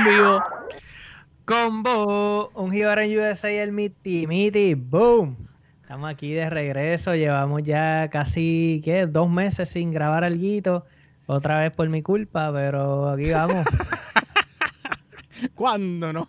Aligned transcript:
en 0.00 0.16
vivo. 0.16 0.42
Combo, 1.44 2.50
un 2.54 2.70
Gibar 2.72 3.00
en 3.00 3.18
USA 3.18 3.52
y 3.52 3.56
el 3.56 3.72
Miti 3.72 4.26
Miti, 4.26 4.74
boom. 4.74 5.36
Estamos 5.82 6.10
aquí 6.10 6.32
de 6.32 6.48
regreso, 6.48 7.14
llevamos 7.14 7.62
ya 7.64 8.08
casi, 8.10 8.80
¿qué? 8.84 9.06
Dos 9.06 9.28
meses 9.28 9.68
sin 9.68 9.90
grabar 9.92 10.22
algo. 10.24 10.84
Otra 11.26 11.60
vez 11.60 11.72
por 11.72 11.88
mi 11.88 12.02
culpa, 12.02 12.52
pero 12.52 13.10
aquí 13.10 13.30
vamos. 13.30 13.66
¿Cuándo 15.54 16.12
no? 16.12 16.28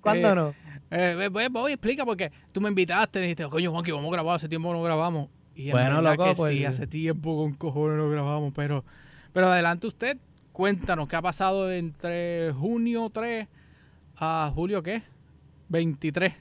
¿Cuándo 0.00 0.32
Eh, 0.32 0.34
no? 0.34 0.54
Eh, 0.90 1.28
voy, 1.30 1.48
voy, 1.48 1.72
explica 1.72 2.04
porque 2.04 2.30
tú 2.52 2.60
me 2.60 2.68
invitaste 2.68 3.20
dijiste, 3.20 3.44
coño, 3.48 3.70
Juanqui, 3.72 3.90
vamos 3.90 4.08
a 4.08 4.12
grabar, 4.12 4.36
hace 4.36 4.48
tiempo 4.48 4.72
no 4.72 4.82
grabamos. 4.82 5.28
Y 5.54 5.66
en 5.66 5.72
Bueno, 5.72 6.00
loco, 6.00 6.24
que 6.24 6.34
pues- 6.34 6.52
sí, 6.52 6.64
hace 6.64 6.86
tiempo 6.86 7.36
con 7.36 7.54
cojones 7.54 7.98
no 7.98 8.08
grabamos, 8.08 8.52
pero, 8.54 8.84
pero 9.32 9.48
adelante 9.48 9.86
usted, 9.86 10.16
cuéntanos, 10.56 11.06
¿qué 11.06 11.16
ha 11.16 11.20
pasado 11.20 11.70
entre 11.70 12.50
junio 12.58 13.10
3 13.12 13.46
a 14.16 14.50
julio 14.54 14.82
qué? 14.82 15.02
23. 15.68 16.32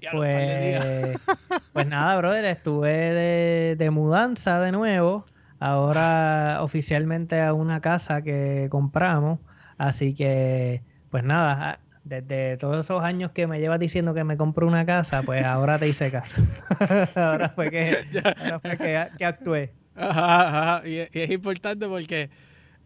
Ya 0.00 0.12
lo, 0.14 0.20
par 0.20 0.28
de 0.28 0.66
días. 0.68 0.84
Pues, 0.86 1.60
pues 1.74 1.86
nada, 1.86 2.16
brother, 2.16 2.46
estuve 2.46 2.88
de, 2.88 3.76
de 3.76 3.90
mudanza 3.90 4.58
de 4.60 4.72
nuevo. 4.72 5.26
Ahora 5.58 6.60
oficialmente 6.62 7.42
a 7.42 7.52
una 7.52 7.82
casa 7.82 8.22
que 8.22 8.68
compramos. 8.70 9.38
Así 9.76 10.14
que, 10.14 10.82
pues 11.10 11.22
nada, 11.22 11.80
desde 12.04 12.56
todos 12.56 12.86
esos 12.86 13.02
años 13.04 13.32
que 13.32 13.46
me 13.46 13.60
llevas 13.60 13.80
diciendo 13.80 14.14
que 14.14 14.24
me 14.24 14.38
compro 14.38 14.66
una 14.66 14.86
casa, 14.86 15.22
pues 15.22 15.44
ahora 15.44 15.78
te 15.78 15.88
hice 15.88 16.10
caso. 16.10 16.36
ahora 17.16 17.50
fue 17.50 17.70
que, 17.70 18.02
ahora 18.40 18.60
fue 18.60 18.78
que, 18.78 19.08
que 19.18 19.24
actué. 19.26 19.74
Ajá, 19.94 20.76
ajá, 20.78 20.88
Y, 20.88 20.96
es- 21.00 21.10
y 21.14 21.20
es 21.20 21.30
importante 21.30 21.86
porque, 21.86 22.30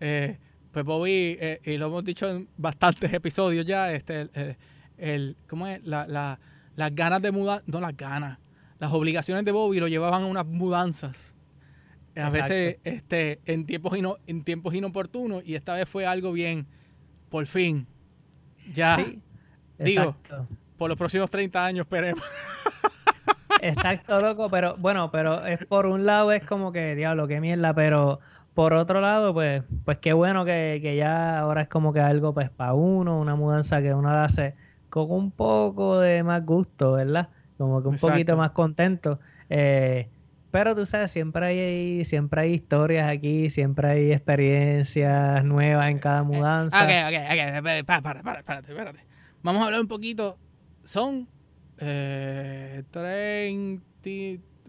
eh, 0.00 0.38
pues 0.72 0.84
Bobby, 0.84 1.36
eh, 1.40 1.60
y 1.64 1.76
lo 1.76 1.86
hemos 1.86 2.04
dicho 2.04 2.28
en 2.30 2.48
bastantes 2.56 3.12
episodios 3.12 3.64
ya, 3.66 3.92
este, 3.92 4.22
el, 4.22 4.30
el- 4.34 4.56
el- 4.98 5.36
¿cómo 5.48 5.66
es? 5.66 5.82
La, 5.84 6.06
la- 6.06 6.38
las 6.76 6.94
ganas 6.94 7.20
de 7.22 7.30
mudar, 7.32 7.62
no 7.66 7.80
las 7.80 7.96
ganas, 7.96 8.38
las 8.78 8.92
obligaciones 8.92 9.44
de 9.44 9.52
Bobby 9.52 9.80
lo 9.80 9.88
llevaban 9.88 10.22
a 10.22 10.26
unas 10.26 10.46
mudanzas. 10.46 11.34
A 12.16 12.26
Exacto. 12.26 12.32
veces 12.38 12.76
este, 12.84 13.40
en, 13.46 13.66
tiempos 13.66 13.96
ino- 13.96 14.16
en 14.26 14.42
tiempos 14.42 14.74
inoportunos 14.74 15.42
y 15.44 15.54
esta 15.54 15.74
vez 15.74 15.88
fue 15.88 16.06
algo 16.06 16.32
bien, 16.32 16.66
por 17.28 17.46
fin, 17.46 17.86
ya, 18.74 18.96
Sí, 18.96 19.20
digo. 19.78 20.16
por 20.76 20.88
los 20.88 20.98
próximos 20.98 21.30
30 21.30 21.64
años 21.64 21.84
esperemos. 21.86 22.22
Exacto, 23.62 24.20
loco, 24.20 24.48
pero 24.48 24.76
bueno, 24.78 25.10
pero 25.10 25.44
es 25.44 25.64
por 25.66 25.86
un 25.86 26.06
lado 26.06 26.32
es 26.32 26.44
como 26.44 26.72
que, 26.72 26.94
diablo, 26.94 27.28
qué 27.28 27.40
mierda, 27.40 27.74
pero 27.74 28.20
por 28.54 28.72
otro 28.72 29.00
lado, 29.00 29.32
pues, 29.32 29.62
pues 29.84 29.98
qué 29.98 30.12
bueno 30.12 30.44
que, 30.44 30.80
que 30.82 30.96
ya 30.96 31.38
ahora 31.38 31.62
es 31.62 31.68
como 31.68 31.92
que 31.92 32.00
algo 32.00 32.34
pues 32.34 32.50
para 32.50 32.74
uno, 32.74 33.20
una 33.20 33.36
mudanza 33.36 33.80
que 33.80 33.94
uno 33.94 34.10
hace 34.10 34.54
con 34.90 35.10
un 35.10 35.30
poco 35.30 36.00
de 36.00 36.22
más 36.22 36.44
gusto, 36.44 36.92
¿verdad? 36.92 37.30
Como 37.56 37.80
que 37.80 37.88
un 37.88 37.94
Exacto. 37.94 38.12
poquito 38.12 38.36
más 38.36 38.50
contento. 38.50 39.20
Eh, 39.48 40.08
pero 40.50 40.74
tú 40.74 40.84
sabes, 40.84 41.12
siempre 41.12 41.46
hay, 41.46 42.04
siempre 42.04 42.40
hay 42.40 42.54
historias 42.54 43.08
aquí, 43.08 43.50
siempre 43.50 43.88
hay 43.88 44.12
experiencias 44.12 45.44
nuevas 45.44 45.88
en 45.90 45.98
cada 46.00 46.24
mudanza. 46.24 46.82
Ok, 46.84 46.90
ok, 47.06 47.60
ok. 47.60 48.02
Para, 48.02 48.18
espérate, 48.18 48.72
espérate. 48.72 49.06
Vamos 49.42 49.62
a 49.62 49.66
hablar 49.66 49.80
un 49.80 49.88
poquito. 49.88 50.38
Son 50.82 51.28
eh, 51.78 52.82
30, 52.90 53.82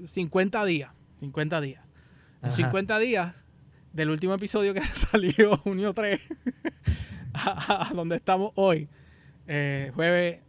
50 0.06 0.66
días. 0.66 0.92
50 1.20 1.62
días. 1.62 1.84
En 2.44 2.50
Ajá. 2.50 2.56
50 2.56 3.00
días 3.00 3.34
del 3.94 4.10
último 4.10 4.34
episodio 4.34 4.74
que 4.74 4.82
salió, 4.86 5.58
junio 5.58 5.94
3, 5.94 6.20
a, 7.34 7.90
a 7.90 7.94
donde 7.94 8.18
estamos 8.18 8.52
hoy, 8.56 8.90
eh, 9.48 9.92
jueves 9.96 10.40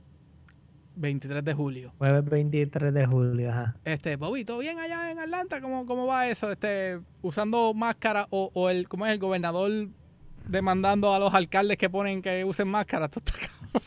23 0.96 1.44
de 1.44 1.54
julio. 1.54 1.92
Jueves 1.98 2.24
23 2.24 2.94
de 2.94 3.06
julio, 3.06 3.50
ajá. 3.50 3.76
Este, 3.84 4.16
Bobby, 4.16 4.44
¿todo 4.44 4.58
bien 4.58 4.78
allá 4.78 5.10
en 5.10 5.18
Atlanta? 5.18 5.60
¿Cómo, 5.60 5.86
cómo 5.86 6.06
va 6.06 6.28
eso? 6.28 6.50
Este, 6.52 7.00
usando 7.22 7.72
máscara 7.74 8.26
o, 8.30 8.50
o 8.54 8.70
el, 8.70 8.88
¿cómo 8.88 9.06
es 9.06 9.12
el 9.12 9.18
gobernador 9.18 9.88
demandando 10.46 11.14
a 11.14 11.18
los 11.18 11.32
alcaldes 11.34 11.76
que 11.76 11.88
ponen 11.88 12.22
que 12.22 12.44
usen 12.44 12.68
máscara? 12.68 13.06
Esto 13.06 13.20
está. 13.24 13.32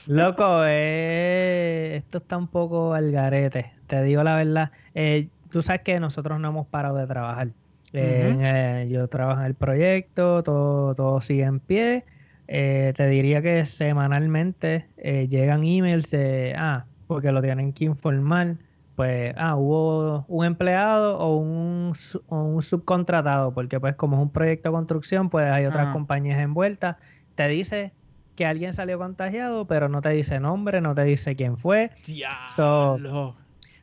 Loco, 0.07 0.63
eh, 0.65 1.95
esto 1.97 2.17
está 2.17 2.37
un 2.37 2.47
poco 2.47 2.93
al 2.93 3.11
garete. 3.11 3.73
Te 3.87 4.01
digo 4.01 4.23
la 4.23 4.35
verdad. 4.35 4.71
Eh, 4.95 5.29
tú 5.51 5.61
sabes 5.61 5.81
que 5.81 5.99
nosotros 5.99 6.39
no 6.39 6.49
hemos 6.49 6.67
parado 6.67 6.97
de 6.97 7.07
trabajar. 7.07 7.49
Eh, 7.93 8.35
eh, 8.39 8.87
yo 8.89 9.07
trabajo 9.07 9.41
en 9.41 9.47
el 9.47 9.55
proyecto, 9.55 10.43
todo, 10.43 10.95
todo 10.95 11.21
sigue 11.21 11.43
en 11.43 11.59
pie. 11.59 12.05
Eh, 12.47 12.93
te 12.95 13.07
diría 13.07 13.41
que 13.41 13.65
semanalmente 13.65 14.87
eh, 14.97 15.27
llegan 15.27 15.63
emails 15.63 16.11
de, 16.11 16.53
ah, 16.57 16.85
porque 17.07 17.31
lo 17.31 17.41
tienen 17.41 17.73
que 17.73 17.85
informar. 17.85 18.57
Pues, 18.95 19.33
ah, 19.37 19.55
hubo 19.55 20.25
un 20.27 20.45
empleado 20.45 21.17
o 21.17 21.35
un, 21.37 21.93
o 22.27 22.43
un 22.43 22.61
subcontratado, 22.61 23.53
porque 23.53 23.79
pues 23.79 23.95
como 23.95 24.15
es 24.17 24.21
un 24.21 24.29
proyecto 24.29 24.69
de 24.69 24.73
construcción, 24.73 25.29
pues 25.29 25.45
hay 25.47 25.65
otras 25.65 25.87
compañías 25.87 26.39
envueltas. 26.39 26.97
Te 27.35 27.47
dice 27.49 27.91
que 28.35 28.45
alguien 28.45 28.73
salió 28.73 28.97
contagiado, 28.97 29.65
pero 29.65 29.89
no 29.89 30.01
te 30.01 30.09
dice 30.09 30.39
nombre, 30.39 30.79
no 30.81 30.95
te 30.95 31.03
dice 31.03 31.35
quién 31.35 31.57
fue. 31.57 31.91
Diablo. 32.05 33.35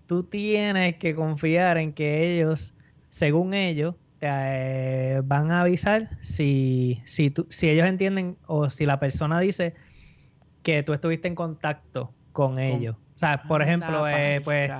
Tú 0.07 0.25
tienes 0.25 0.97
que 0.97 1.15
confiar 1.15 1.79
en 1.79 1.93
que 1.93 2.35
ellos, 2.35 2.75
según 3.13 3.55
ellos, 3.55 3.97
te 4.19 4.29
eh, 4.31 5.23
van 5.25 5.53
a 5.53 5.63
avisar 5.63 6.19
si, 6.25 7.03
si, 7.07 7.31
tú- 7.33 7.49
si 7.51 7.71
ellos 7.71 7.89
entienden 7.89 8.41
o 8.49 8.71
si 8.71 8.87
la 8.87 9.01
persona 9.01 9.41
dice 9.41 9.77
que 10.63 10.83
tú 10.83 10.93
estuviste 10.93 11.29
en 11.29 11.35
contacto 11.35 12.17
con 12.33 12.59
ellos. 12.59 12.97
O 12.97 13.03
sea, 13.17 13.47
por 13.47 13.63
ejemplo, 13.63 14.09
eh, 14.09 14.41
pues 14.45 14.73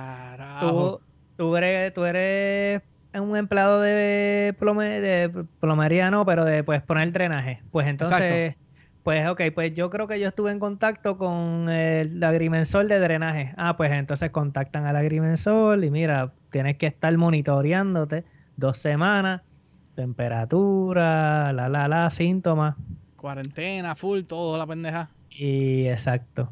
tú, 0.57 1.01
tú, 1.37 1.57
eres, 1.57 1.93
tú 1.93 2.05
eres 2.05 2.83
un 3.13 3.37
empleado 3.37 3.81
de, 3.81 4.55
plome- 4.59 5.01
de 5.01 5.47
plomería, 5.59 6.11
no, 6.11 6.25
pero 6.25 6.45
de 6.45 6.63
pues 6.63 6.83
poner 6.83 7.11
drenaje. 7.11 7.63
Pues 7.71 7.87
entonces, 7.87 8.55
pues 9.03 9.27
ok, 9.27 9.41
pues 9.53 9.73
yo 9.73 9.89
creo 9.89 10.07
que 10.07 10.19
yo 10.19 10.29
estuve 10.29 10.51
en 10.51 10.59
contacto 10.59 11.17
con 11.17 11.69
el 11.69 12.23
agrimensor 12.23 12.87
de 12.87 12.99
drenaje. 12.99 13.53
Ah, 13.57 13.75
pues 13.75 13.91
entonces 13.91 14.31
contactan 14.31 14.85
al 14.85 14.95
agrimensor 14.95 15.83
y 15.83 15.91
mira, 15.91 16.31
tienes 16.51 16.77
que 16.77 16.87
estar 16.87 17.15
monitoreándote 17.17 18.23
dos 18.55 18.77
semanas, 18.77 19.41
temperatura, 19.95 21.51
la, 21.51 21.67
la, 21.67 21.87
la, 21.89 22.09
síntomas. 22.11 22.75
Cuarentena, 23.17 23.95
full, 23.95 24.21
todo 24.21 24.57
la 24.57 24.65
pendeja. 24.65 25.09
Y 25.29 25.87
exacto. 25.87 26.49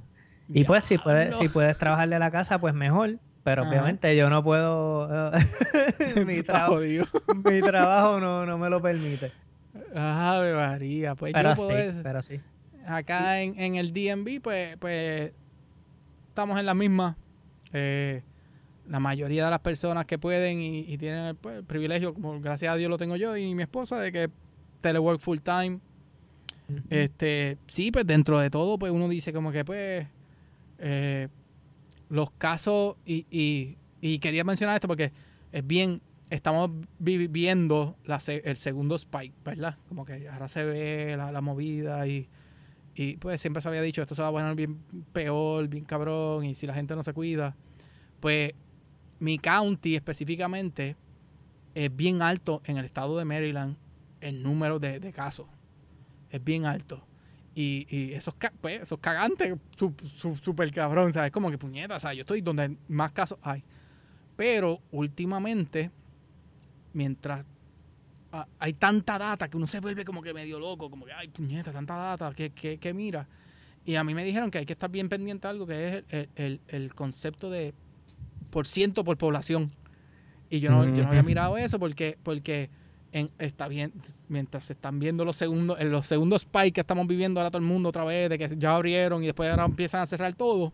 Y 0.49 0.65
pues 0.65 0.83
si 0.83 0.97
puedes, 0.97 1.35
si 1.37 1.47
puedes 1.47 1.77
trabajar 1.77 2.09
de 2.09 2.19
la 2.19 2.31
casa, 2.31 2.59
pues 2.59 2.73
mejor. 2.73 3.17
Pero 3.43 3.63
Ajá. 3.63 3.71
obviamente 3.71 4.15
yo 4.15 4.29
no 4.29 4.43
puedo. 4.43 5.31
mi, 6.25 6.41
jodido. 6.43 7.05
mi 7.45 7.61
trabajo 7.61 8.19
no, 8.19 8.45
no 8.45 8.57
me 8.57 8.69
lo 8.69 8.81
permite. 8.81 9.31
Ave 9.95 10.53
María. 10.53 11.15
Pues 11.15 11.33
Pero 11.33 11.49
yo 11.49 11.55
sí, 11.55 11.61
puedo 11.61 12.03
pero 12.03 12.21
sí. 12.21 12.39
acá 12.85 13.41
en, 13.41 13.59
en 13.59 13.75
el 13.75 13.93
DMV, 13.93 14.41
pues, 14.41 14.77
pues 14.77 15.31
estamos 16.29 16.59
en 16.59 16.65
la 16.65 16.73
misma. 16.73 17.17
Eh, 17.73 18.23
la 18.87 18.99
mayoría 18.99 19.45
de 19.45 19.51
las 19.51 19.59
personas 19.59 20.05
que 20.05 20.17
pueden 20.17 20.59
y, 20.59 20.79
y 20.79 20.97
tienen 20.97 21.25
el, 21.25 21.35
pues, 21.35 21.57
el 21.59 21.63
privilegio, 21.63 22.13
como 22.13 22.39
gracias 22.41 22.73
a 22.73 22.75
Dios 22.75 22.89
lo 22.89 22.97
tengo 22.97 23.15
yo 23.15 23.37
y 23.37 23.55
mi 23.55 23.63
esposa, 23.63 23.99
de 23.99 24.11
que 24.11 24.29
telework 24.81 25.19
full 25.19 25.39
time. 25.39 25.79
Este, 26.89 27.57
sí, 27.67 27.91
pues 27.91 28.05
dentro 28.07 28.39
de 28.39 28.49
todo, 28.49 28.79
pues 28.79 28.91
uno 28.91 29.09
dice 29.09 29.33
como 29.33 29.51
que 29.51 29.65
pues 29.65 30.07
eh, 30.79 31.27
los 32.09 32.31
casos 32.31 32.95
y, 33.05 33.25
y, 33.29 33.77
y 33.99 34.19
quería 34.19 34.43
mencionar 34.45 34.75
esto 34.75 34.87
porque 34.87 35.11
es 35.51 35.67
bien, 35.67 36.01
estamos 36.31 36.71
viviendo 36.97 37.97
el 38.27 38.57
segundo 38.57 38.95
spike, 38.95 39.35
¿verdad? 39.43 39.77
Como 39.89 40.05
que 40.05 40.29
ahora 40.29 40.47
se 40.47 40.63
ve 40.63 41.15
la, 41.17 41.41
movida 41.41 42.07
y, 42.07 42.29
y 42.95 43.17
pues 43.17 43.41
siempre 43.41 43.61
se 43.61 43.67
había 43.67 43.81
dicho 43.81 44.01
esto 44.01 44.15
se 44.15 44.21
va 44.21 44.29
a 44.29 44.31
poner 44.31 44.55
bien 44.55 44.79
peor, 45.11 45.67
bien 45.67 45.83
cabrón 45.83 46.45
y 46.45 46.55
si 46.55 46.65
la 46.65 46.73
gente 46.73 46.95
no 46.95 47.03
se 47.03 47.13
cuida, 47.13 47.55
pues 48.21 48.53
mi 49.19 49.37
county 49.39 49.95
específicamente 49.95 50.95
es 51.75 51.93
bien 51.93 52.21
alto 52.21 52.61
en 52.65 52.77
el 52.77 52.85
estado 52.85 53.17
de 53.17 53.25
Maryland 53.25 53.75
el 54.21 54.41
número 54.41 54.79
de, 54.79 55.11
casos 55.11 55.47
es 56.29 56.41
bien 56.41 56.65
alto. 56.65 57.03
Y, 57.53 57.85
y 57.89 58.13
esos, 58.13 58.33
pues, 58.61 58.83
esos 58.83 58.99
cagantes, 58.99 59.53
súper 60.41 60.71
cabrón, 60.71 61.11
¿sabes? 61.11 61.31
Como 61.31 61.51
que 61.51 61.57
puñeta, 61.57 61.99
¿sabes? 61.99 62.17
Yo 62.17 62.21
estoy 62.21 62.39
donde 62.39 62.77
más 62.87 63.11
casos 63.11 63.37
hay. 63.41 63.61
Pero 64.37 64.79
últimamente, 64.91 65.91
mientras 66.93 67.45
hay 68.59 68.73
tanta 68.73 69.17
data 69.17 69.49
que 69.49 69.57
uno 69.57 69.67
se 69.67 69.81
vuelve 69.81 70.05
como 70.05 70.21
que 70.21 70.33
medio 70.33 70.57
loco, 70.59 70.89
como 70.89 71.05
que, 71.05 71.11
ay, 71.11 71.27
puñeta, 71.27 71.71
tanta 71.73 71.95
data, 71.95 72.33
que, 72.33 72.51
que, 72.51 72.77
que 72.77 72.93
mira. 72.93 73.27
Y 73.83 73.95
a 73.95 74.03
mí 74.03 74.13
me 74.13 74.23
dijeron 74.23 74.49
que 74.51 74.59
hay 74.59 74.65
que 74.65 74.73
estar 74.73 74.89
bien 74.89 75.09
pendiente 75.09 75.47
de 75.47 75.51
algo 75.51 75.67
que 75.67 75.97
es 75.97 76.03
el, 76.09 76.29
el- 76.35 76.61
el 76.69 76.95
concepto 76.95 77.49
de 77.49 77.73
por 78.49 78.67
ciento 78.67 79.03
por 79.03 79.17
población. 79.17 79.71
Y 80.49 80.59
yo 80.61 80.69
no, 80.69 80.85
yo 80.95 81.03
no 81.03 81.09
había 81.09 81.23
mirado 81.23 81.57
eso 81.57 81.77
porque, 81.79 82.17
porque 82.23 82.69
está 83.39 83.67
bien, 83.67 83.91
mientras 84.29 84.65
se 84.65 84.73
están 84.73 84.99
viendo 84.99 85.25
los 85.25 85.35
segundos, 85.35 85.77
en 85.81 85.91
los 85.91 86.07
segundos 86.07 86.43
spikes 86.43 86.71
que 86.73 86.81
estamos 86.81 87.07
viviendo 87.07 87.39
ahora 87.41 87.51
todo 87.51 87.59
el 87.61 87.67
mundo 87.67 87.89
otra 87.89 88.05
vez, 88.05 88.29
de 88.29 88.37
que 88.37 88.47
ya 88.57 88.75
abrieron 88.75 89.23
y 89.23 89.25
después 89.25 89.49
ahora 89.49 89.65
empiezan 89.65 90.01
a 90.01 90.05
cerrar 90.05 90.33
todo, 90.35 90.71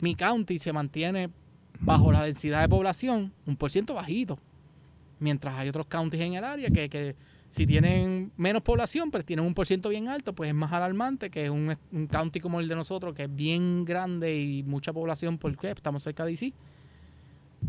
mi 0.00 0.14
county 0.14 0.58
se 0.58 0.72
mantiene 0.74 1.30
bajo 1.80 2.12
la 2.12 2.22
densidad 2.24 2.60
de 2.60 2.68
población, 2.68 3.32
un 3.46 3.56
por 3.56 3.70
ciento 3.70 3.94
bajito. 3.94 4.38
Mientras 5.22 5.54
hay 5.54 5.68
otros 5.68 5.86
counties 5.86 6.22
en 6.22 6.34
el 6.34 6.44
área 6.44 6.68
que, 6.68 6.88
que 6.88 7.14
si 7.48 7.66
tienen 7.66 8.32
menos 8.36 8.62
población, 8.62 9.10
pero 9.10 9.24
tienen 9.24 9.46
un 9.46 9.54
por 9.54 9.66
ciento 9.66 9.88
bien 9.88 10.08
alto, 10.08 10.34
pues 10.34 10.48
es 10.48 10.54
más 10.54 10.72
alarmante 10.72 11.30
que 11.30 11.48
un, 11.48 11.76
un 11.92 12.06
county 12.06 12.40
como 12.40 12.60
el 12.60 12.68
de 12.68 12.74
nosotros, 12.74 13.14
que 13.14 13.24
es 13.24 13.34
bien 13.34 13.84
grande 13.84 14.36
y 14.36 14.62
mucha 14.62 14.92
población 14.92 15.38
porque 15.38 15.70
estamos 15.70 16.02
cerca 16.02 16.24
de 16.24 16.32
DC 16.32 16.52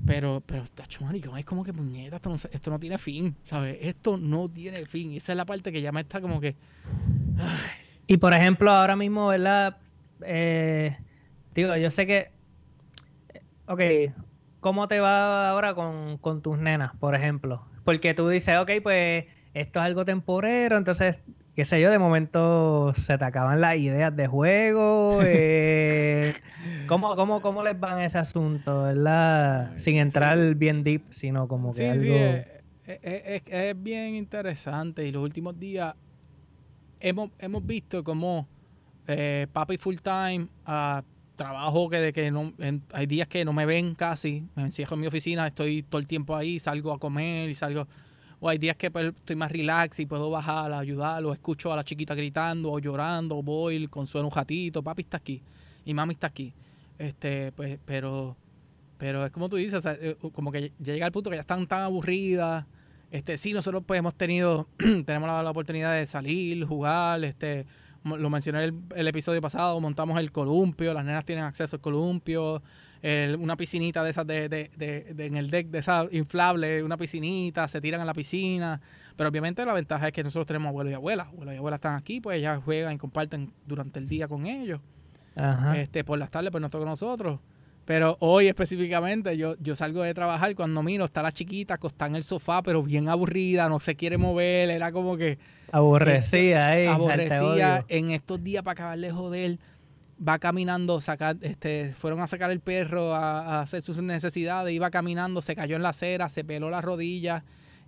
pero, 0.06 0.44
pero, 0.46 0.64
tacho, 0.74 1.06
es 1.38 1.46
como 1.46 1.64
que 1.64 1.72
puñeta, 1.72 2.18
esto 2.18 2.30
no, 2.30 2.36
esto 2.36 2.72
no 2.72 2.80
tiene 2.80 2.98
fin, 2.98 3.36
¿sabes? 3.44 3.78
Esto 3.80 4.18
no 4.18 4.50
tiene 4.50 4.86
fin. 4.86 5.14
Esa 5.14 5.32
es 5.34 5.38
la 5.38 5.46
parte 5.46 5.72
que 5.72 5.82
ya 5.82 5.92
me 5.92 6.02
está 6.02 6.20
como 6.20 6.42
que. 6.42 6.56
Y 8.08 8.18
por 8.18 8.34
ejemplo, 8.34 8.70
ahora 8.70 8.98
mismo, 8.98 9.28
¿verdad? 9.28 9.78
Eh, 10.26 10.98
digo, 11.56 11.76
yo 11.78 11.90
sé 11.90 12.06
que. 12.06 12.32
Ok, 13.68 13.80
¿cómo 14.64 14.88
te 14.88 15.00
va 15.00 15.50
ahora 15.50 15.76
con, 15.76 16.18
con 16.18 16.42
tus 16.42 16.58
nenas, 16.58 16.96
por 16.96 17.14
ejemplo? 17.14 17.64
Porque 17.84 18.16
tú 18.16 18.28
dices, 18.28 18.58
ok, 18.58 18.72
pues 18.82 19.26
esto 19.54 19.80
es 19.80 19.86
algo 19.86 20.06
temporero, 20.06 20.78
entonces 20.78 21.22
qué 21.56 21.66
sé 21.66 21.80
yo, 21.80 21.92
de 21.92 22.00
momento 22.00 22.94
se 22.96 23.18
te 23.18 23.26
acaban 23.26 23.62
las 23.62 23.78
ideas 23.78 24.16
de 24.16 24.26
juego. 24.26 25.20
Eh, 25.36 26.34
¿cómo, 26.88 27.16
cómo, 27.16 27.42
cómo 27.42 27.64
les 27.64 27.78
van 27.80 28.00
ese 28.00 28.18
asunto, 28.18 28.84
verdad? 28.84 29.74
Sin 29.78 29.98
entrar 29.98 30.56
bien 30.56 30.84
deep, 30.84 31.02
sino 31.12 31.48
como 31.48 31.74
que 31.74 31.90
algo... 31.90 32.04
Sí, 32.04 32.92
es, 33.02 33.84
bien 33.84 34.16
interesante 34.16 35.06
y 35.06 35.12
los 35.12 35.24
últimos 35.24 35.60
días 35.60 35.96
hemos, 37.00 37.32
hemos 37.40 37.66
visto 37.66 38.04
como 38.04 38.48
eh, 39.08 39.48
papi 39.52 39.78
full 39.78 39.98
time, 39.98 40.48
uh, 40.68 41.02
trabajo 41.36 41.90
que 41.90 42.00
de 42.00 42.14
que 42.14 42.32
no, 42.32 42.54
hay 42.92 43.06
días 43.08 43.28
que 43.28 43.46
no 43.46 43.54
me 43.54 43.66
ven 43.66 43.96
casi, 43.96 44.46
me 44.56 44.64
encierro 44.64 44.96
en 44.96 45.02
mi 45.02 45.08
oficina, 45.08 45.48
estoy 45.48 45.84
todo 45.84 46.00
el 46.00 46.08
tiempo 46.08 46.36
ahí, 46.36 46.60
salgo 46.60 46.94
a 46.94 47.00
comer 47.00 47.50
y 47.50 47.56
salgo 47.56 47.88
o 48.44 48.50
hay 48.50 48.58
días 48.58 48.76
que 48.76 48.92
pues, 48.92 49.06
estoy 49.06 49.38
más 49.38 49.50
relax 49.54 50.02
y 50.02 50.06
puedo 50.06 50.30
bajar 50.30 50.74
a 50.74 50.80
ayudarlo, 50.80 51.32
escucho 51.32 51.72
a 51.72 51.78
la 51.78 51.86
chiquita 51.86 52.14
gritando 52.14 52.74
o 52.74 52.80
llorando, 52.80 53.38
o 53.38 53.42
voy, 53.42 53.88
consuelo 53.88 54.28
un 54.28 54.34
ratito, 54.34 54.84
papi 54.84 55.04
está 55.04 55.16
aquí 55.16 55.42
y 55.86 55.94
mami 55.94 56.14
está 56.14 56.28
aquí. 56.28 56.54
Este, 57.00 57.54
pues, 57.54 57.80
pero, 57.86 58.36
pero 58.98 59.26
es 59.26 59.32
como 59.32 59.48
tú 59.48 59.56
dices, 59.56 59.82
eh, 59.86 60.18
como 60.34 60.52
que 60.52 60.74
llega 60.78 61.06
al 61.06 61.14
punto 61.14 61.30
que 61.30 61.38
ya 61.38 61.42
están 61.42 61.66
tan 61.68 61.84
aburridas. 61.84 62.66
Este, 63.12 63.38
sí, 63.38 63.54
nosotros 63.54 63.84
pues 63.88 64.00
hemos 64.00 64.16
tenido, 64.16 64.68
tenemos 64.78 65.30
la, 65.30 65.50
oportunidad 65.50 65.96
de 65.96 66.06
salir, 66.06 66.66
jugar, 66.66 67.24
este, 67.24 67.66
lo 68.04 68.30
mencioné 68.30 68.64
el, 68.66 68.74
el 68.96 69.08
episodio 69.08 69.42
pasado, 69.42 69.80
montamos 69.80 70.20
el 70.20 70.32
columpio, 70.32 70.94
las 70.94 71.06
nenas 71.06 71.26
tienen 71.26 71.44
acceso 71.44 71.78
al 71.78 71.82
columpio, 71.82 72.62
una 73.40 73.58
piscinita 73.58 74.04
de 74.04 74.10
esas 74.12 74.26
de, 74.26 74.48
de, 74.48 74.70
de, 74.78 75.26
en 75.26 75.36
el 75.36 75.50
deck, 75.50 75.68
de 75.68 75.80
esa 75.80 76.08
inflable, 76.12 76.84
una 76.84 76.96
piscinita, 76.96 77.68
se 77.68 77.82
tiran 77.82 78.00
a 78.00 78.06
la 78.06 78.14
piscina. 78.14 78.80
Pero 79.16 79.30
obviamente 79.30 79.66
la 79.66 79.74
ventaja 79.74 80.08
es 80.08 80.14
que 80.14 80.24
nosotros 80.24 80.48
tenemos 80.48 80.70
abuelos 80.70 80.92
y 80.92 80.96
abuelas. 80.96 81.28
Abuelos 81.28 81.54
y 81.54 81.58
abuelas 81.58 81.80
están 81.80 81.96
aquí, 81.96 82.22
pues 82.22 82.38
ellas 82.38 82.62
juegan 82.64 82.94
y 82.94 82.98
comparten 82.98 83.52
durante 83.68 84.00
el 84.00 84.08
día 84.08 84.28
con 84.28 84.48
ellos. 84.48 84.80
Este, 85.76 86.04
por 86.04 86.18
las 86.18 86.30
tardes, 86.32 86.50
pues 86.52 86.62
nos 86.62 86.72
toca 86.72 86.86
a 86.86 86.90
nosotros. 86.90 87.40
Pero 87.86 88.18
hoy 88.22 88.48
específicamente 88.48 89.38
yo, 89.38 89.56
yo 89.60 89.76
salgo 89.76 90.04
de 90.04 90.14
trabajar 90.14 90.56
cuando 90.56 90.82
miro, 90.84 91.06
está 91.06 91.22
la 91.22 91.32
chiquita 91.32 91.74
acostada 91.76 92.10
en 92.10 92.16
el 92.16 92.24
sofá, 92.24 92.62
pero 92.64 92.82
bien 92.82 93.10
aburrida, 93.10 93.68
no 93.68 93.80
se 93.80 93.96
quiere 93.96 94.18
mover, 94.18 94.70
era 94.70 94.92
como 94.92 95.18
que... 95.18 95.38
Aborrecida, 95.72 96.78
eh, 96.78 96.88
Aborrecida. 96.88 97.84
En 97.90 98.12
estos 98.12 98.42
días 98.44 98.64
para 98.64 98.74
acabar 98.74 99.00
de 99.00 99.12
joder 99.12 99.58
va 100.26 100.40
caminando, 100.40 101.02
sacar, 101.02 101.38
este, 101.42 101.94
fueron 102.00 102.22
a 102.22 102.28
sacar 102.28 102.52
el 102.52 102.60
perro 102.60 103.14
a, 103.14 103.62
hacer 103.62 103.82
sus 103.82 103.98
necesidades, 103.98 104.74
iba 104.74 104.90
caminando, 104.90 105.42
se 105.42 105.56
cayó 105.56 105.76
en 105.76 105.84
la 105.84 105.90
acera, 105.90 106.30
se 106.30 106.44
peló 106.44 106.70
la 106.70 106.82
rodilla, 106.82 107.44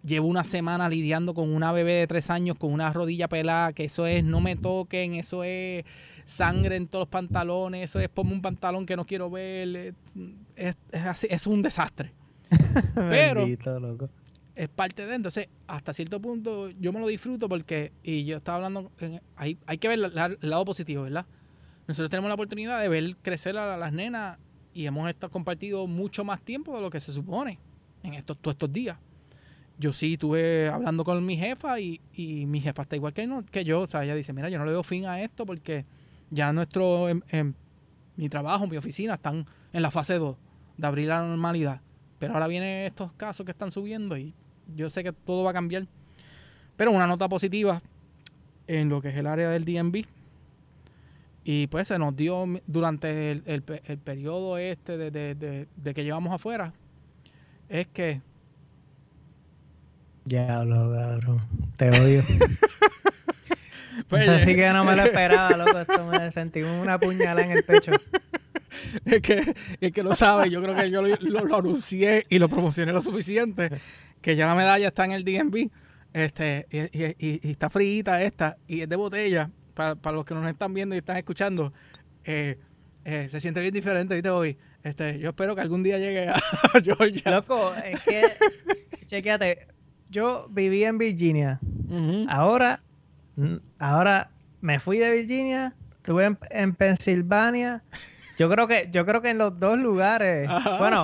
llevo 0.06 0.28
una 0.28 0.44
semana 0.44 0.90
lidiando 0.90 1.34
con 1.34 1.54
una 1.54 1.72
bebé 1.72 1.94
de 1.94 2.08
tres 2.08 2.30
años 2.30 2.58
con 2.58 2.72
una 2.72 2.92
rodilla 2.94 3.28
pelada, 3.28 3.74
que 3.74 3.86
eso 3.86 4.06
es 4.06 4.24
no 4.24 4.42
me 4.42 4.56
toquen, 4.56 5.16
eso 5.16 5.44
es 5.44 5.86
sangre 6.26 6.76
en 6.76 6.88
todos 6.88 7.04
los 7.04 7.10
pantalones, 7.10 7.84
eso 7.84 8.00
es 8.00 8.10
ponme 8.10 8.34
un 8.34 8.42
pantalón 8.42 8.86
que 8.86 8.96
no 8.96 9.06
quiero 9.06 9.30
ver, 9.30 9.96
es, 10.56 10.78
así, 10.94 11.28
es 11.30 11.48
un 11.48 11.62
desastre. 11.62 12.14
Pero 12.96 13.48
es 14.56 14.70
parte 14.70 15.06
de, 15.06 15.16
entonces, 15.16 15.50
hasta 15.68 15.94
cierto 15.94 16.22
punto 16.22 16.70
yo 16.70 16.94
me 16.94 17.00
lo 17.00 17.08
disfruto 17.08 17.50
porque, 17.50 17.92
y 18.04 18.24
yo 18.26 18.38
estaba 18.38 18.58
hablando, 18.58 18.92
hay, 19.36 19.58
hay 19.66 19.78
que 19.78 19.88
ver 19.88 20.00
el 20.00 20.50
lado 20.50 20.66
positivo, 20.66 21.04
¿verdad? 21.04 21.26
nosotros 21.88 22.10
tenemos 22.10 22.30
la 22.30 22.36
oportunidad 22.36 22.82
de 22.82 22.90
ver 22.90 23.16
crecer 23.22 23.58
a 23.58 23.78
las 23.78 23.94
nenas 23.94 24.40
y 24.74 24.86
hemos 24.86 25.10
estado 25.10 25.32
compartido 25.32 25.88
mucho 25.88 26.24
más 26.24 26.42
tiempo 26.42 26.76
de 26.76 26.82
lo 26.82 26.90
que 26.90 27.00
se 27.00 27.12
supone 27.12 27.60
en 28.04 28.14
estos, 28.16 28.38
todos 28.38 28.56
estos 28.56 28.74
días. 28.74 28.98
Yo 29.78 29.92
sí 29.94 30.14
estuve 30.14 30.70
hablando 30.70 31.04
con 31.04 31.26
mi 31.26 31.38
jefa 31.38 31.80
y, 31.80 32.00
mi 32.18 32.62
jefa 32.62 32.84
está 32.84 32.96
igual 32.96 33.14
que, 33.14 33.28
no, 33.28 33.46
que 33.46 33.64
yo. 33.64 33.82
O 33.82 33.88
sea, 33.88 34.04
ella 34.04 34.16
dice, 34.16 34.34
mira, 34.34 34.50
yo 34.50 34.58
no 34.58 34.66
le 34.66 34.72
doy 34.72 34.84
fin 34.84 35.06
a 35.06 35.22
esto 35.22 35.46
porque 35.46 35.86
ya 36.30 36.54
nuestro, 36.54 37.10
em, 37.10 37.22
em, 37.30 37.54
mi 38.16 38.30
trabajo, 38.30 38.68
mi 38.68 38.78
oficina 38.78 39.16
están 39.16 39.46
en 39.74 39.82
la 39.82 39.92
fase 39.92 40.18
2 40.18 40.38
de 40.78 40.88
abrir 40.88 41.08
la 41.08 41.22
normalidad. 41.22 41.82
Pero 42.20 42.34
ahora 42.34 42.48
vienen 42.48 42.86
estos 42.86 43.12
casos 43.14 43.46
que 43.46 43.52
están 43.52 43.72
subiendo 43.72 44.18
y 44.18 44.34
yo 44.76 44.90
sé 44.90 45.04
que 45.04 45.12
todo 45.12 45.44
va 45.44 45.52
a 45.52 45.54
cambiar. 45.54 45.88
Pero 46.78 46.92
una 46.92 47.08
nota 47.08 47.28
positiva 47.28 47.82
en 48.68 48.90
lo 48.90 49.02
que 49.02 49.10
es 49.10 49.16
el 49.16 49.28
área 49.28 49.50
del 49.50 49.66
DMV 49.66 50.06
y 51.48 51.68
pues 51.68 51.88
se 51.88 52.00
nos 52.00 52.16
dio 52.16 52.46
durante 52.66 53.32
el, 53.32 53.44
el, 53.46 53.62
periodo 54.00 54.58
este 54.58 54.98
de, 54.98 55.94
que 55.94 56.04
llevamos 56.04 56.34
afuera, 56.34 56.74
es 57.70 57.88
que... 57.88 58.22
Ya 60.26 60.64
lo 60.64 60.94
cabrón. 60.94 61.42
Te 61.78 61.90
odio. 61.90 62.24
pues, 64.10 64.28
Así 64.28 64.56
que 64.56 64.70
no 64.72 64.84
me 64.84 64.96
lo 64.96 65.04
esperaba, 65.04 65.56
loco. 65.56 65.80
Esto 65.80 66.06
me 66.08 66.32
sentí 66.32 66.62
una 66.64 67.00
puñalada 67.00 67.46
en 67.46 67.52
el 67.52 67.64
pecho. 67.64 67.92
es 69.06 69.22
que, 69.22 69.56
es 69.80 69.92
que 69.92 70.04
lo 70.04 70.16
sabe, 70.16 70.50
yo 70.50 70.62
creo 70.62 70.76
que 70.76 70.90
yo 70.90 71.02
lo, 71.02 71.56
anuncié 71.56 72.26
y 72.30 72.40
lo 72.40 72.50
promocioné 72.50 72.92
lo 72.92 73.02
suficiente, 73.02 73.70
que 74.22 74.36
ya 74.36 74.48
la 74.48 74.56
medalla 74.56 74.88
está 74.88 75.06
en 75.06 75.12
el 75.12 75.24
DMV, 75.24 75.70
este, 76.14 76.68
y, 76.72 77.48
y 77.48 77.52
está 77.52 77.70
frita 77.70 78.22
esta, 78.22 78.58
y 78.68 78.82
es 78.82 78.90
de 78.90 78.96
botella, 78.96 79.50
para, 79.76 80.12
los 80.12 80.26
que 80.26 80.34
nos 80.34 80.50
están 80.50 80.74
viendo 80.74 80.96
y 80.96 81.00
están 81.00 81.18
escuchando, 81.18 81.74
eh, 82.24 82.58
eh, 83.04 83.28
se 83.30 83.40
siente 83.40 83.62
bien 83.62 83.74
diferente, 83.74 84.16
¿viste, 84.16 84.30
hoy? 84.30 84.58
Este, 84.84 85.20
yo 85.20 85.30
espero 85.30 85.56
que 85.56 85.62
algún 85.62 85.84
día 85.84 86.00
llegue 86.00 86.30
a 86.30 86.40
Georgia. 86.84 87.32
Loco, 87.32 87.74
es 87.76 88.02
que, 88.02 88.24
chequéate, 89.06 89.68
yo 90.16 90.48
viví 90.50 90.86
en 90.86 90.98
Virginia. 90.98 91.60
Ahora, 92.30 92.82
ahora 93.80 94.32
me 94.62 94.80
fui 94.80 94.98
de 94.98 95.12
Virginia, 95.12 95.76
estuve 95.98 96.24
en, 96.24 96.38
en, 96.52 96.74
Pensilvania. 96.74 97.84
Yo 98.38 98.50
creo 98.50 98.66
que, 98.66 98.88
yo 98.92 99.06
creo 99.06 99.22
que 99.22 99.32
en 99.32 99.38
los 99.38 99.60
dos 99.60 99.78
lugares. 99.78 100.50
bueno, 100.80 101.04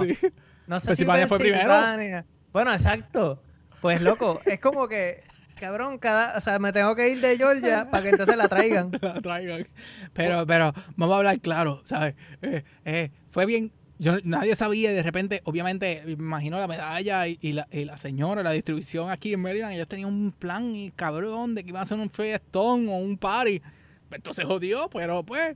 no 0.65 0.80
sé 0.80 0.88
Pensilvania 0.88 1.25
si 1.25 1.30
fue 1.30 1.39
primero. 1.39 2.24
Bueno, 2.53 2.74
exacto. 2.74 3.44
Pues 3.82 4.01
loco, 4.01 4.39
es 4.46 4.62
como 4.62 4.88
que 4.88 5.24
Cabrón, 5.60 6.00
cada, 6.00 6.38
o 6.38 6.41
sea, 6.41 6.58
me 6.58 6.74
tengo 6.74 6.96
que 6.96 7.10
ir 7.10 7.22
de 7.22 7.38
Georgia 7.38 7.88
para 7.91 8.01
que 8.01 8.10
entonces 8.10 8.36
la 8.36 8.48
traigan. 8.48 8.91
la 9.01 9.22
traigan. 9.22 9.68
Pero, 10.13 10.48
pero, 10.48 10.74
vamos 10.96 11.13
a 11.13 11.18
hablar 11.18 11.39
claro, 11.39 11.84
¿sabes? 11.86 12.15
Eh, 12.41 12.63
eh, 12.86 13.12
fue 13.30 13.46
bien, 13.46 13.72
yo 14.01 14.13
nadie 14.24 14.55
sabía 14.55 14.91
y 14.91 14.96
de 14.96 15.03
repente, 15.03 15.41
obviamente, 15.46 16.01
me 16.08 16.13
imagino 16.13 16.58
la 16.58 16.67
medalla 16.67 17.27
y, 17.27 17.38
la, 17.53 17.67
y, 17.70 17.86
la, 17.86 17.98
señora, 18.00 18.41
la 18.41 18.50
distribución 18.50 19.12
aquí 19.12 19.31
en 19.31 19.41
Maryland, 19.41 19.74
ellos 19.74 19.88
tenían 19.88 20.10
un 20.10 20.31
plan 20.31 20.75
y 20.75 20.89
cabrón 20.89 21.53
de 21.53 21.63
que 21.63 21.70
iba 21.70 21.81
a 21.81 21.84
hacer 21.84 22.00
un 22.00 22.10
fiestón 22.10 22.89
o 22.89 22.98
un 22.98 23.15
party. 23.15 23.62
Entonces 24.10 24.43
jodió, 24.46 24.89
pero 24.89 25.24
pues, 25.24 25.55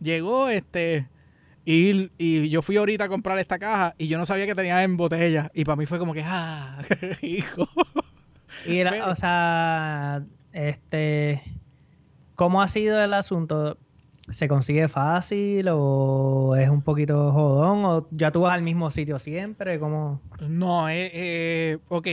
llegó 0.00 0.48
este. 0.48 1.06
Y, 1.64 2.10
y, 2.18 2.48
yo 2.48 2.60
fui 2.60 2.76
ahorita 2.76 3.04
a 3.04 3.08
comprar 3.08 3.38
esta 3.38 3.56
caja 3.60 3.94
y 3.98 4.08
yo 4.08 4.18
no 4.18 4.26
sabía 4.26 4.46
que 4.46 4.56
tenía 4.56 4.82
en 4.82 4.96
botella. 4.96 5.52
Y 5.54 5.64
para 5.64 5.76
mí 5.76 5.86
fue 5.86 6.00
como 6.00 6.12
que, 6.12 6.24
ah, 6.24 6.82
hijo. 7.22 7.68
Y, 8.66 8.82
o 8.82 9.14
sea, 9.14 10.24
este, 10.52 11.40
¿cómo 12.34 12.62
ha 12.62 12.66
sido 12.66 13.00
el 13.00 13.14
asunto? 13.14 13.78
¿Se 14.30 14.48
consigue 14.48 14.88
fácil 14.88 15.68
o 15.70 16.56
es 16.56 16.68
un 16.68 16.82
poquito 16.82 17.32
jodón? 17.32 17.84
¿O 17.84 18.08
ya 18.10 18.32
tú 18.32 18.40
vas 18.40 18.54
al 18.54 18.62
mismo 18.62 18.90
sitio 18.90 19.18
siempre? 19.18 19.78
¿Cómo? 19.78 20.20
No, 20.40 20.88
eh, 20.88 21.10
eh, 21.12 21.78
ok. 21.88 22.08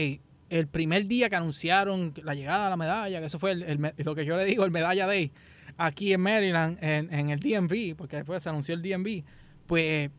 El 0.48 0.68
primer 0.68 1.06
día 1.06 1.28
que 1.28 1.36
anunciaron 1.36 2.14
la 2.22 2.34
llegada 2.34 2.64
de 2.64 2.70
la 2.70 2.76
medalla, 2.76 3.18
que 3.18 3.26
eso 3.26 3.40
fue 3.40 3.56
lo 3.56 4.14
que 4.14 4.24
yo 4.24 4.36
le 4.36 4.44
digo, 4.44 4.64
el 4.64 4.70
Medalla 4.70 5.06
Day, 5.06 5.32
aquí 5.76 6.12
en 6.12 6.20
Maryland, 6.20 6.78
en, 6.80 7.12
en 7.12 7.30
el 7.30 7.40
DMV, 7.40 7.96
porque 7.96 8.16
después 8.16 8.42
se 8.42 8.48
anunció 8.48 8.74
el 8.74 8.82
DMV, 8.82 9.24
pues 9.66 10.10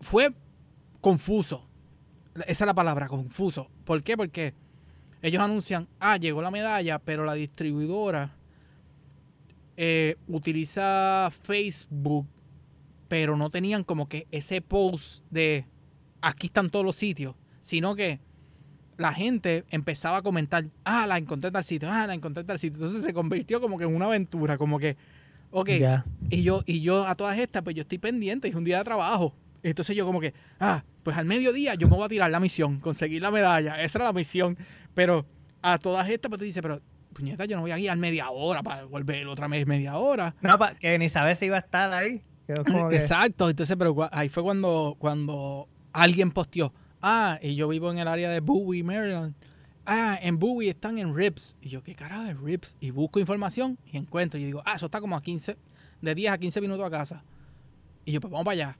fue 0.00 0.32
confuso. 1.00 1.66
Esa 2.46 2.64
es 2.64 2.66
la 2.66 2.74
palabra, 2.74 3.08
confuso. 3.08 3.68
¿Por 3.84 4.04
qué? 4.04 4.16
Porque 4.16 4.54
ellos 5.22 5.42
anuncian, 5.42 5.88
ah, 5.98 6.18
llegó 6.18 6.40
la 6.42 6.52
medalla, 6.52 7.00
pero 7.00 7.24
la 7.24 7.34
distribuidora 7.34 8.36
eh, 9.76 10.16
utiliza 10.28 11.30
Facebook, 11.42 12.26
pero 13.08 13.36
no 13.36 13.50
tenían 13.50 13.84
como 13.84 14.08
que 14.08 14.26
ese 14.30 14.60
post 14.60 15.24
de 15.30 15.66
aquí 16.20 16.46
están 16.46 16.70
todos 16.70 16.84
los 16.84 16.96
sitios, 16.96 17.34
sino 17.60 17.94
que 17.94 18.20
la 18.96 19.12
gente 19.12 19.64
empezaba 19.70 20.18
a 20.18 20.22
comentar, 20.22 20.66
ah, 20.84 21.06
la 21.06 21.18
encontré 21.18 21.48
en 21.48 21.52
tal 21.52 21.64
sitio, 21.64 21.88
ah, 21.90 22.06
la 22.06 22.14
encontré 22.14 22.42
en 22.42 22.46
tal 22.46 22.58
sitio. 22.58 22.76
Entonces 22.76 23.04
se 23.04 23.12
convirtió 23.12 23.60
como 23.60 23.78
que 23.78 23.84
en 23.84 23.94
una 23.94 24.06
aventura, 24.06 24.56
como 24.56 24.78
que, 24.78 24.96
ok, 25.50 25.70
y 26.30 26.42
yo, 26.42 26.62
y 26.66 26.80
yo 26.80 27.06
a 27.06 27.14
todas 27.14 27.38
estas, 27.38 27.62
pues 27.62 27.76
yo 27.76 27.82
estoy 27.82 27.98
pendiente, 27.98 28.48
es 28.48 28.54
un 28.54 28.64
día 28.64 28.78
de 28.78 28.84
trabajo. 28.84 29.34
Entonces 29.62 29.96
yo 29.96 30.06
como 30.06 30.20
que, 30.20 30.34
ah, 30.60 30.84
pues 31.02 31.16
al 31.16 31.24
mediodía 31.24 31.74
yo 31.74 31.88
me 31.88 31.96
voy 31.96 32.04
a 32.04 32.08
tirar 32.08 32.30
la 32.30 32.40
misión, 32.40 32.80
conseguir 32.80 33.22
la 33.22 33.30
medalla, 33.30 33.82
esa 33.82 33.98
era 33.98 34.04
la 34.06 34.12
misión. 34.12 34.56
Pero 34.94 35.26
a 35.62 35.78
todas 35.78 36.08
estas, 36.08 36.28
pues 36.28 36.38
tú 36.38 36.44
dices, 36.44 36.62
pero 36.62 36.80
puñeta, 37.14 37.44
yo 37.46 37.56
no 37.56 37.62
voy 37.62 37.70
a 37.70 37.76
guiar 37.76 37.96
media 37.96 38.30
hora 38.30 38.62
para 38.62 38.84
volver 38.84 39.26
otra 39.26 39.48
vez 39.48 39.66
media 39.66 39.96
hora. 39.96 40.34
No, 40.42 40.58
que 40.78 40.98
ni 40.98 41.08
sabes 41.08 41.38
si 41.38 41.46
iba 41.46 41.56
a 41.56 41.60
estar 41.60 41.92
ahí. 41.92 42.22
Exacto, 42.90 43.48
entonces, 43.48 43.76
pero 43.76 44.08
ahí 44.12 44.28
fue 44.28 44.42
cuando, 44.42 44.96
cuando 44.98 45.68
alguien 45.92 46.30
posteó, 46.30 46.74
ah, 47.00 47.38
y 47.40 47.54
yo 47.54 47.68
vivo 47.68 47.90
en 47.90 47.98
el 47.98 48.08
área 48.08 48.30
de 48.30 48.40
Bowie, 48.40 48.82
Maryland. 48.82 49.34
Ah, 49.86 50.18
en 50.22 50.38
Bowie 50.38 50.70
están 50.70 50.98
en 50.98 51.14
Rips. 51.14 51.56
Y 51.60 51.68
yo, 51.68 51.82
¿qué 51.82 51.94
carajo 51.94 52.24
es 52.24 52.38
Rips? 52.38 52.76
Y 52.80 52.90
busco 52.90 53.20
información 53.20 53.78
y 53.90 53.98
encuentro. 53.98 54.40
Y 54.40 54.44
digo, 54.44 54.62
ah, 54.64 54.74
eso 54.76 54.86
está 54.86 55.00
como 55.00 55.16
a 55.16 55.22
15, 55.22 55.56
de 56.00 56.14
10 56.14 56.32
a 56.32 56.38
15 56.38 56.60
minutos 56.60 56.86
a 56.86 56.90
casa. 56.90 57.24
Y 58.04 58.12
yo, 58.12 58.20
pues 58.20 58.30
vamos 58.30 58.44
para 58.44 58.52
allá. 58.52 58.78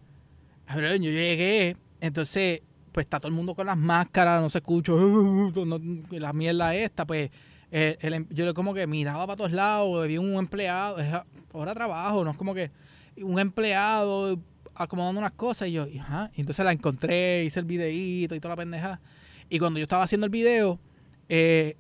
A 0.67 0.77
ver, 0.77 0.99
yo 1.01 1.11
llegué, 1.11 1.77
entonces, 2.01 2.63
pues 2.93 3.05
está 3.05 3.19
todo 3.19 3.29
el 3.29 3.35
mundo 3.35 3.55
con 3.55 3.67
las 3.67 3.77
máscaras, 3.77 4.41
no 4.41 4.49
se 4.49 4.59
escucha, 4.59 4.93
la 6.11 6.33
mierda 6.33 6.75
esta, 6.75 7.07
pues 7.07 7.31
eh, 7.77 7.99
em, 8.03 8.25
yo 8.31 8.55
como 8.55 8.73
que 8.73 8.87
miraba 8.87 9.27
para 9.27 9.37
todos 9.37 9.51
lados, 9.51 10.07
vi 10.07 10.17
un 10.17 10.37
empleado, 10.37 11.01
es 11.01 11.13
hora 11.53 11.75
trabajo, 11.75 12.23
no 12.23 12.31
es 12.31 12.37
como 12.37 12.55
que 12.55 12.71
un 13.17 13.41
empleado 13.41 14.39
acomodando 14.77 15.19
unas 15.19 15.33
cosas 15.33 15.67
y 15.67 15.73
yo, 15.73 15.89
ajá, 16.01 16.31
y 16.37 16.43
entonces 16.43 16.65
la 16.65 16.71
encontré, 16.71 17.43
hice 17.43 17.59
el 17.59 17.67
videíto 17.67 18.37
y 18.37 18.39
toda 18.39 18.53
la 18.53 18.63
pendeja. 18.63 19.01
Y 19.51 19.59
cuando 19.59 19.81
yo 19.81 19.83
estaba 19.83 20.05
haciendo 20.05 20.25
el 20.25 20.31
video, 20.31 20.79
eh, 21.29 21.77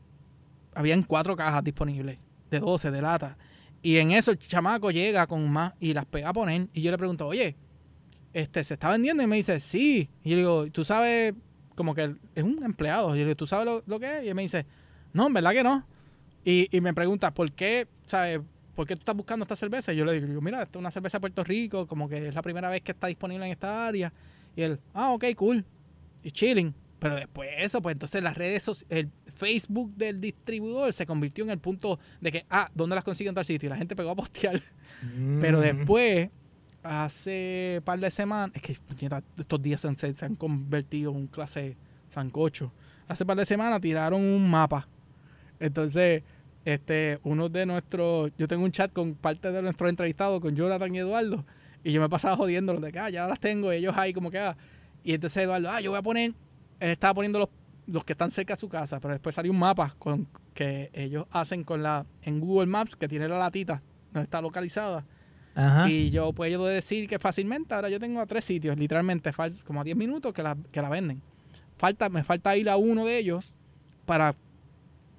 habían 0.75 1.05
cuatro 1.05 1.37
cajas 1.37 1.63
disponibles, 1.63 2.19
de 2.51 2.59
12, 2.59 2.91
de 2.91 3.01
lata. 3.01 3.39
Y 3.81 3.99
en 3.99 4.11
eso 4.11 4.33
el 4.33 4.39
chamaco 4.41 4.91
llega 4.91 5.29
con 5.29 5.49
más 5.49 5.75
y 5.79 5.95
las 5.95 6.07
pega 6.07 6.31
a 6.31 6.33
poner. 6.33 6.67
Y 6.73 6.83
yo 6.83 6.91
le 6.91 6.99
pregunto, 6.99 7.25
oye, 7.25 7.55
este, 8.33 8.65
¿se 8.65 8.75
está 8.75 8.91
vendiendo? 8.91 9.23
Y 9.23 9.29
me 9.29 9.37
dice, 9.37 9.61
sí. 9.61 10.11
Y 10.25 10.31
yo 10.31 10.35
le 10.35 10.43
digo, 10.43 10.67
¿tú 10.73 10.85
sabes? 10.85 11.35
Como 11.77 11.95
que 11.95 12.17
es 12.35 12.43
un 12.43 12.65
empleado. 12.65 13.15
Y 13.15 13.21
yo 13.21 13.25
le 13.25 13.27
digo, 13.27 13.37
¿tú 13.37 13.47
sabes 13.47 13.65
lo, 13.65 13.85
lo 13.87 14.01
que 14.01 14.19
es? 14.19 14.25
Y 14.25 14.29
él 14.29 14.35
me 14.35 14.43
dice, 14.43 14.67
no, 15.15 15.29
en 15.29 15.33
verdad 15.33 15.53
que 15.53 15.63
no. 15.63 15.87
Y, 16.45 16.69
y 16.71 16.81
me 16.83 16.93
pregunta, 16.93 17.33
¿por 17.33 17.51
qué, 17.53 17.89
sabes? 18.05 18.41
¿por 18.75 18.87
qué 18.87 18.97
tú 18.97 19.01
estás 19.01 19.17
buscando 19.17 19.45
esta 19.45 19.57
cerveza? 19.57 19.93
Y 19.93 19.97
yo 19.97 20.05
le 20.05 20.21
digo, 20.21 20.41
mira, 20.41 20.63
esta 20.63 20.79
es 20.79 20.81
una 20.81 20.91
cerveza 20.91 21.19
de 21.19 21.21
Puerto 21.21 21.45
Rico, 21.45 21.87
como 21.87 22.09
que 22.09 22.29
es 22.29 22.35
la 22.35 22.43
primera 22.43 22.69
vez 22.69 22.83
que 22.83 22.93
está 22.93 23.07
disponible 23.07 23.47
en 23.47 23.53
esta 23.53 23.87
área. 23.87 24.13
Y 24.57 24.63
él, 24.63 24.79
ah, 24.93 25.13
ok, 25.13 25.25
cool. 25.37 25.65
Y 26.23 26.31
chilling. 26.31 26.75
Pero 26.99 27.17
después 27.17 27.51
de 27.51 27.65
eso, 27.65 27.83
pues 27.83 27.95
entonces 27.95 28.23
las 28.23 28.37
redes 28.37 28.63
sociales, 28.63 29.07
el 29.07 29.33
Facebook 29.35 29.95
del 29.95 30.21
distribuidor 30.21 30.93
se 30.93 31.07
convirtió 31.07 31.45
en 31.45 31.51
el 31.51 31.59
punto 31.59 31.99
de 32.21 32.33
que, 32.33 32.47
ah, 32.51 32.71
¿dónde 32.75 32.95
las 32.95 33.05
consiguen 33.05 33.31
en 33.31 33.35
tal 33.35 33.45
sitio? 33.45 33.67
Y 33.67 33.71
la 33.71 33.77
gente 33.77 33.97
pegó 33.97 34.11
a 34.11 34.17
postear. 34.17 34.61
Pero 35.41 35.59
mm. 35.59 35.63
después, 35.63 36.31
hace 36.83 37.77
un 37.79 37.85
par 37.85 37.99
de 37.99 38.11
semanas, 38.11 38.53
es 38.55 38.63
que 38.63 38.73
estos 39.39 39.63
días 39.63 39.81
se, 39.81 40.15
se 40.15 40.25
han 40.25 40.37
convertido 40.37 41.11
en 41.11 41.17
un 41.19 41.27
clase 41.27 41.77
sancocho. 42.09 42.73
Hace 43.07 43.25
un 43.25 43.27
par 43.27 43.37
de 43.37 43.47
semanas 43.47 43.81
tiraron 43.81 44.23
un 44.23 44.49
mapa. 44.49 44.89
Entonces, 45.65 46.23
este, 46.67 47.21
uno 47.23 47.49
de 47.49 47.65
nuestros, 47.65 48.33
yo 48.37 48.47
tengo 48.47 48.65
un 48.65 48.71
chat 48.71 48.93
con 48.93 49.15
parte 49.15 49.51
de 49.51 49.63
nuestros 49.63 49.89
entrevistados, 49.89 50.39
con 50.41 50.55
Jonathan 50.55 50.95
y 50.95 50.99
Eduardo, 50.99 51.43
y 51.83 51.91
yo 51.91 52.03
me 52.03 52.11
pasaba 52.11 52.37
jodiendo 52.37 52.75
los 52.75 52.83
de 52.83 52.93
que, 52.93 52.99
ah, 52.99 53.09
ya 53.09 53.27
las 53.27 53.41
tengo, 53.41 53.73
ellos 53.73 53.95
ahí 53.97 54.13
como 54.13 54.31
que, 54.31 54.39
ah, 54.39 54.59
y 55.03 55.15
entonces 55.15 55.43
Eduardo, 55.43 55.71
ah, 55.71 55.81
yo 55.81 55.91
voy 55.91 55.99
a 55.99 56.03
poner, 56.03 56.35
él 56.81 56.91
estaba 56.91 57.15
poniendo 57.15 57.39
los, 57.39 57.49
los 57.87 58.05
que 58.05 58.13
están 58.13 58.31
cerca 58.31 58.53
de 58.53 58.61
su 58.61 58.69
casa, 58.69 59.01
pero 59.01 59.15
después 59.15 59.35
salió 59.35 59.51
un 59.53 59.59
mapa 59.59 59.95
con 59.99 60.29
que 60.53 60.91
ellos 60.93 61.25
hacen 61.31 61.65
con 61.65 61.83
la, 61.83 62.05
en 62.25 62.41
Google 62.41 62.67
Maps, 62.67 62.95
que 62.95 63.09
tiene 63.09 63.27
la 63.27 63.39
latita, 63.39 63.81
donde 64.13 64.25
está 64.25 64.43
localizada, 64.43 65.07
y 65.89 66.11
yo 66.11 66.35
puedo 66.35 66.67
decir 66.67 67.09
que 67.09 67.19
fácilmente, 67.19 67.73
ahora 67.73 67.89
yo 67.89 67.99
tengo 67.99 68.21
a 68.21 68.27
tres 68.27 68.45
sitios, 68.45 68.77
literalmente, 68.77 69.33
como 69.65 69.81
a 69.81 69.85
10 69.85 69.97
minutos 69.97 70.35
que 70.35 70.43
la, 70.43 70.59
que 70.71 70.83
la 70.83 70.91
venden. 70.91 71.23
Falta, 71.79 72.11
me 72.11 72.23
falta 72.23 72.55
ir 72.55 72.69
a 72.69 72.77
uno 72.77 73.07
de 73.07 73.17
ellos 73.17 73.51
para 74.05 74.35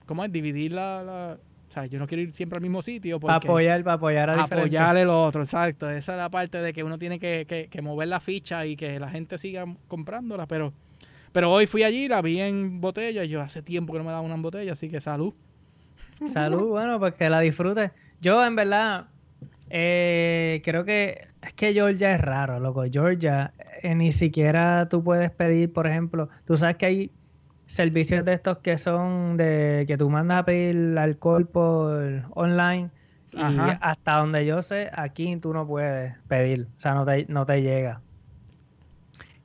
¿cómo 0.05 0.23
es? 0.23 0.31
Dividir 0.31 0.71
la, 0.71 1.37
o 1.67 1.71
sea, 1.71 1.85
yo 1.85 1.99
no 1.99 2.07
quiero 2.07 2.23
ir 2.23 2.31
siempre 2.31 2.57
al 2.57 2.61
mismo 2.61 2.81
sitio. 2.81 3.19
Para 3.19 3.35
apoyar, 3.35 3.83
para 3.83 3.95
apoyar 3.95 4.29
a 4.29 4.43
Apoyar 4.43 4.97
el 4.97 5.09
otro, 5.09 5.41
exacto. 5.41 5.89
Esa 5.89 6.13
es 6.13 6.17
la 6.17 6.29
parte 6.29 6.61
de 6.61 6.73
que 6.73 6.83
uno 6.83 6.97
tiene 6.97 7.19
que, 7.19 7.79
mover 7.81 8.07
la 8.07 8.19
ficha 8.19 8.65
y 8.65 8.75
que 8.75 8.99
la 8.99 9.09
gente 9.09 9.37
siga 9.37 9.65
comprándola. 9.87 10.47
Pero, 10.47 10.73
pero 11.31 11.51
hoy 11.51 11.65
fui 11.65 11.83
allí, 11.83 12.07
la 12.07 12.21
vi 12.21 12.39
en 12.39 12.81
botella 12.81 13.23
y 13.23 13.29
yo 13.29 13.41
hace 13.41 13.61
tiempo 13.61 13.93
que 13.93 13.99
no 13.99 14.05
me 14.05 14.11
daba 14.11 14.21
una 14.21 14.35
botella, 14.35 14.73
así 14.73 14.89
que 14.89 15.01
salud. 15.01 15.33
Salud, 16.31 16.69
bueno, 16.69 16.97
pues 16.97 17.13
que 17.15 17.29
la 17.29 17.41
disfrutes. 17.41 17.91
Yo, 18.21 18.45
en 18.45 18.55
verdad, 18.55 19.07
eh, 19.69 20.61
creo 20.63 20.85
que 20.85 21.27
es 21.41 21.53
que 21.53 21.73
Georgia 21.73 22.15
es 22.15 22.21
raro, 22.21 22.59
loco. 22.59 22.83
Georgia, 22.89 23.53
eh, 23.81 23.93
ni 23.95 24.11
siquiera 24.13 24.87
tú 24.87 25.03
puedes 25.03 25.29
pedir, 25.31 25.73
por 25.73 25.87
ejemplo, 25.87 26.29
tú 26.45 26.57
sabes 26.57 26.77
que 26.77 26.85
hay 26.85 27.11
servicios 27.65 28.23
de 28.25 28.33
estos 28.33 28.59
que 28.59 28.77
son 28.77 29.37
de 29.37 29.85
que 29.87 29.97
tú 29.97 30.09
mandas 30.09 30.39
a 30.39 30.45
pedir 30.45 30.97
alcohol 30.97 31.47
por 31.47 32.23
online 32.31 32.89
y 33.35 33.37
hasta 33.81 34.17
donde 34.17 34.45
yo 34.45 34.61
sé, 34.61 34.89
aquí 34.93 35.35
tú 35.37 35.53
no 35.53 35.67
puedes 35.67 36.13
pedir, 36.27 36.67
o 36.77 36.79
sea, 36.79 36.93
no 36.93 37.05
te, 37.05 37.25
no 37.27 37.45
te 37.45 37.61
llega. 37.61 38.01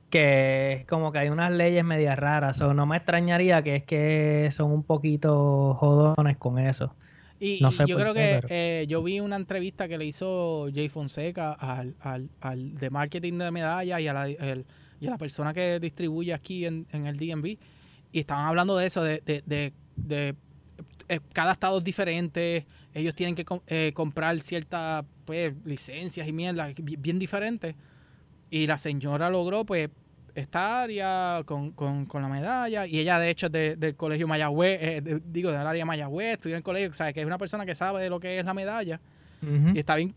Que 0.09 0.73
es 0.73 0.85
como 0.87 1.11
que 1.11 1.19
hay 1.19 1.29
unas 1.29 1.51
leyes 1.51 1.83
medias 1.83 2.17
raras, 2.17 2.61
o 2.61 2.73
no 2.73 2.85
me 2.85 2.97
extrañaría 2.97 3.63
que 3.63 3.75
es 3.75 3.83
que 3.83 4.49
son 4.51 4.71
un 4.71 4.83
poquito 4.83 5.73
jodones 5.75 6.37
con 6.37 6.57
eso. 6.57 6.95
Y, 7.39 7.59
no 7.59 7.71
sé 7.71 7.85
yo 7.87 7.97
creo 7.97 8.13
que 8.13 8.41
eh, 8.49 8.85
yo 8.87 9.01
vi 9.01 9.19
una 9.19 9.35
entrevista 9.35 9.87
que 9.87 9.97
le 9.97 10.05
hizo 10.05 10.69
Jay 10.73 10.89
Fonseca 10.89 11.53
al, 11.53 11.95
al, 11.99 12.29
al 12.39 12.75
de 12.75 12.89
marketing 12.91 13.39
de 13.39 13.51
medallas 13.51 13.99
y 13.99 14.07
a 14.07 14.13
la, 14.13 14.29
y 14.29 14.37
a 14.37 15.09
la 15.09 15.17
persona 15.17 15.53
que 15.53 15.79
distribuye 15.79 16.33
aquí 16.33 16.65
en, 16.65 16.85
en 16.91 17.07
el 17.07 17.17
DMV 17.17 17.57
y 18.11 18.19
estaban 18.19 18.45
hablando 18.47 18.77
de 18.77 18.87
eso, 18.87 19.03
de, 19.03 19.21
de, 19.25 19.73
de, 19.95 20.35
eh, 21.07 21.19
cada 21.33 21.53
estado 21.53 21.77
es 21.79 21.83
diferente, 21.83 22.65
ellos 22.93 23.15
tienen 23.15 23.35
que 23.35 23.45
eh, 23.67 23.91
comprar 23.93 24.39
ciertas 24.41 25.05
pues, 25.25 25.53
licencias 25.65 26.27
y 26.27 26.33
mierda 26.33 26.71
bien 26.77 27.19
diferentes. 27.19 27.75
Y 28.49 28.67
la 28.67 28.77
señora 28.77 29.29
logró 29.29 29.65
pues 29.65 29.89
esta 30.35 30.81
área 30.81 31.41
con, 31.45 31.73
la 32.13 32.27
medalla 32.27 32.85
y 32.85 32.99
ella 32.99 33.19
de 33.19 33.29
hecho 33.29 33.47
es 33.47 33.79
del 33.79 33.95
colegio 33.95 34.27
Mayagüez, 34.27 34.79
eh, 34.81 35.21
digo 35.25 35.51
del 35.51 35.65
área 35.65 35.85
Mayagüez, 35.85 36.33
estudió 36.33 36.55
en 36.55 36.59
el 36.59 36.63
colegio, 36.63 36.93
sabe 36.93 37.13
que 37.13 37.21
es 37.21 37.25
una 37.25 37.37
persona 37.37 37.65
que 37.65 37.75
sabe 37.75 38.03
de 38.03 38.09
lo 38.09 38.19
que 38.19 38.39
es 38.39 38.45
la 38.45 38.53
medalla 38.53 38.99
y 39.73 39.79
está 39.79 39.95
bien, 39.95 40.13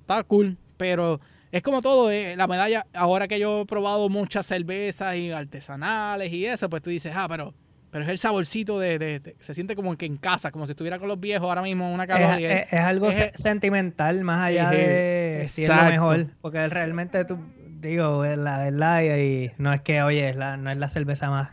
está 0.00 0.22
cool, 0.24 0.56
pero 0.78 1.20
es 1.54 1.62
como 1.62 1.82
todo, 1.82 2.10
eh, 2.10 2.34
la 2.36 2.48
medalla, 2.48 2.84
ahora 2.92 3.28
que 3.28 3.38
yo 3.38 3.60
he 3.60 3.66
probado 3.66 4.08
muchas 4.08 4.44
cervezas 4.44 5.14
y 5.14 5.30
artesanales 5.30 6.32
y 6.32 6.46
eso, 6.46 6.68
pues 6.68 6.82
tú 6.82 6.90
dices, 6.90 7.12
ah, 7.14 7.28
pero, 7.28 7.54
pero 7.92 8.02
es 8.02 8.10
el 8.10 8.18
saborcito 8.18 8.80
de, 8.80 9.36
se 9.38 9.54
siente 9.54 9.76
como 9.76 9.96
que 9.96 10.04
en 10.04 10.16
casa, 10.16 10.50
como 10.50 10.66
si 10.66 10.72
estuviera 10.72 10.98
con 10.98 11.06
los 11.06 11.20
viejos 11.20 11.48
ahora 11.48 11.62
mismo 11.62 11.86
en 11.86 11.94
una 11.94 12.08
calor. 12.08 12.40
Es, 12.40 12.72
algo 12.72 13.08
sentimental 13.34 14.24
más 14.24 14.46
allá 14.46 14.70
de 14.70 15.46
si 15.48 15.62
es 15.62 15.68
lo 15.68 15.84
mejor, 15.84 16.26
porque 16.40 16.66
realmente 16.66 17.24
tú, 17.24 17.38
digo, 17.80 18.24
es 18.24 18.36
la 18.36 18.58
verdad 18.58 19.02
y, 19.02 19.52
no 19.58 19.72
es 19.72 19.80
que, 19.82 20.02
oye, 20.02 20.34
no 20.34 20.70
es 20.72 20.76
la 20.76 20.88
cerveza 20.88 21.30
más 21.30 21.50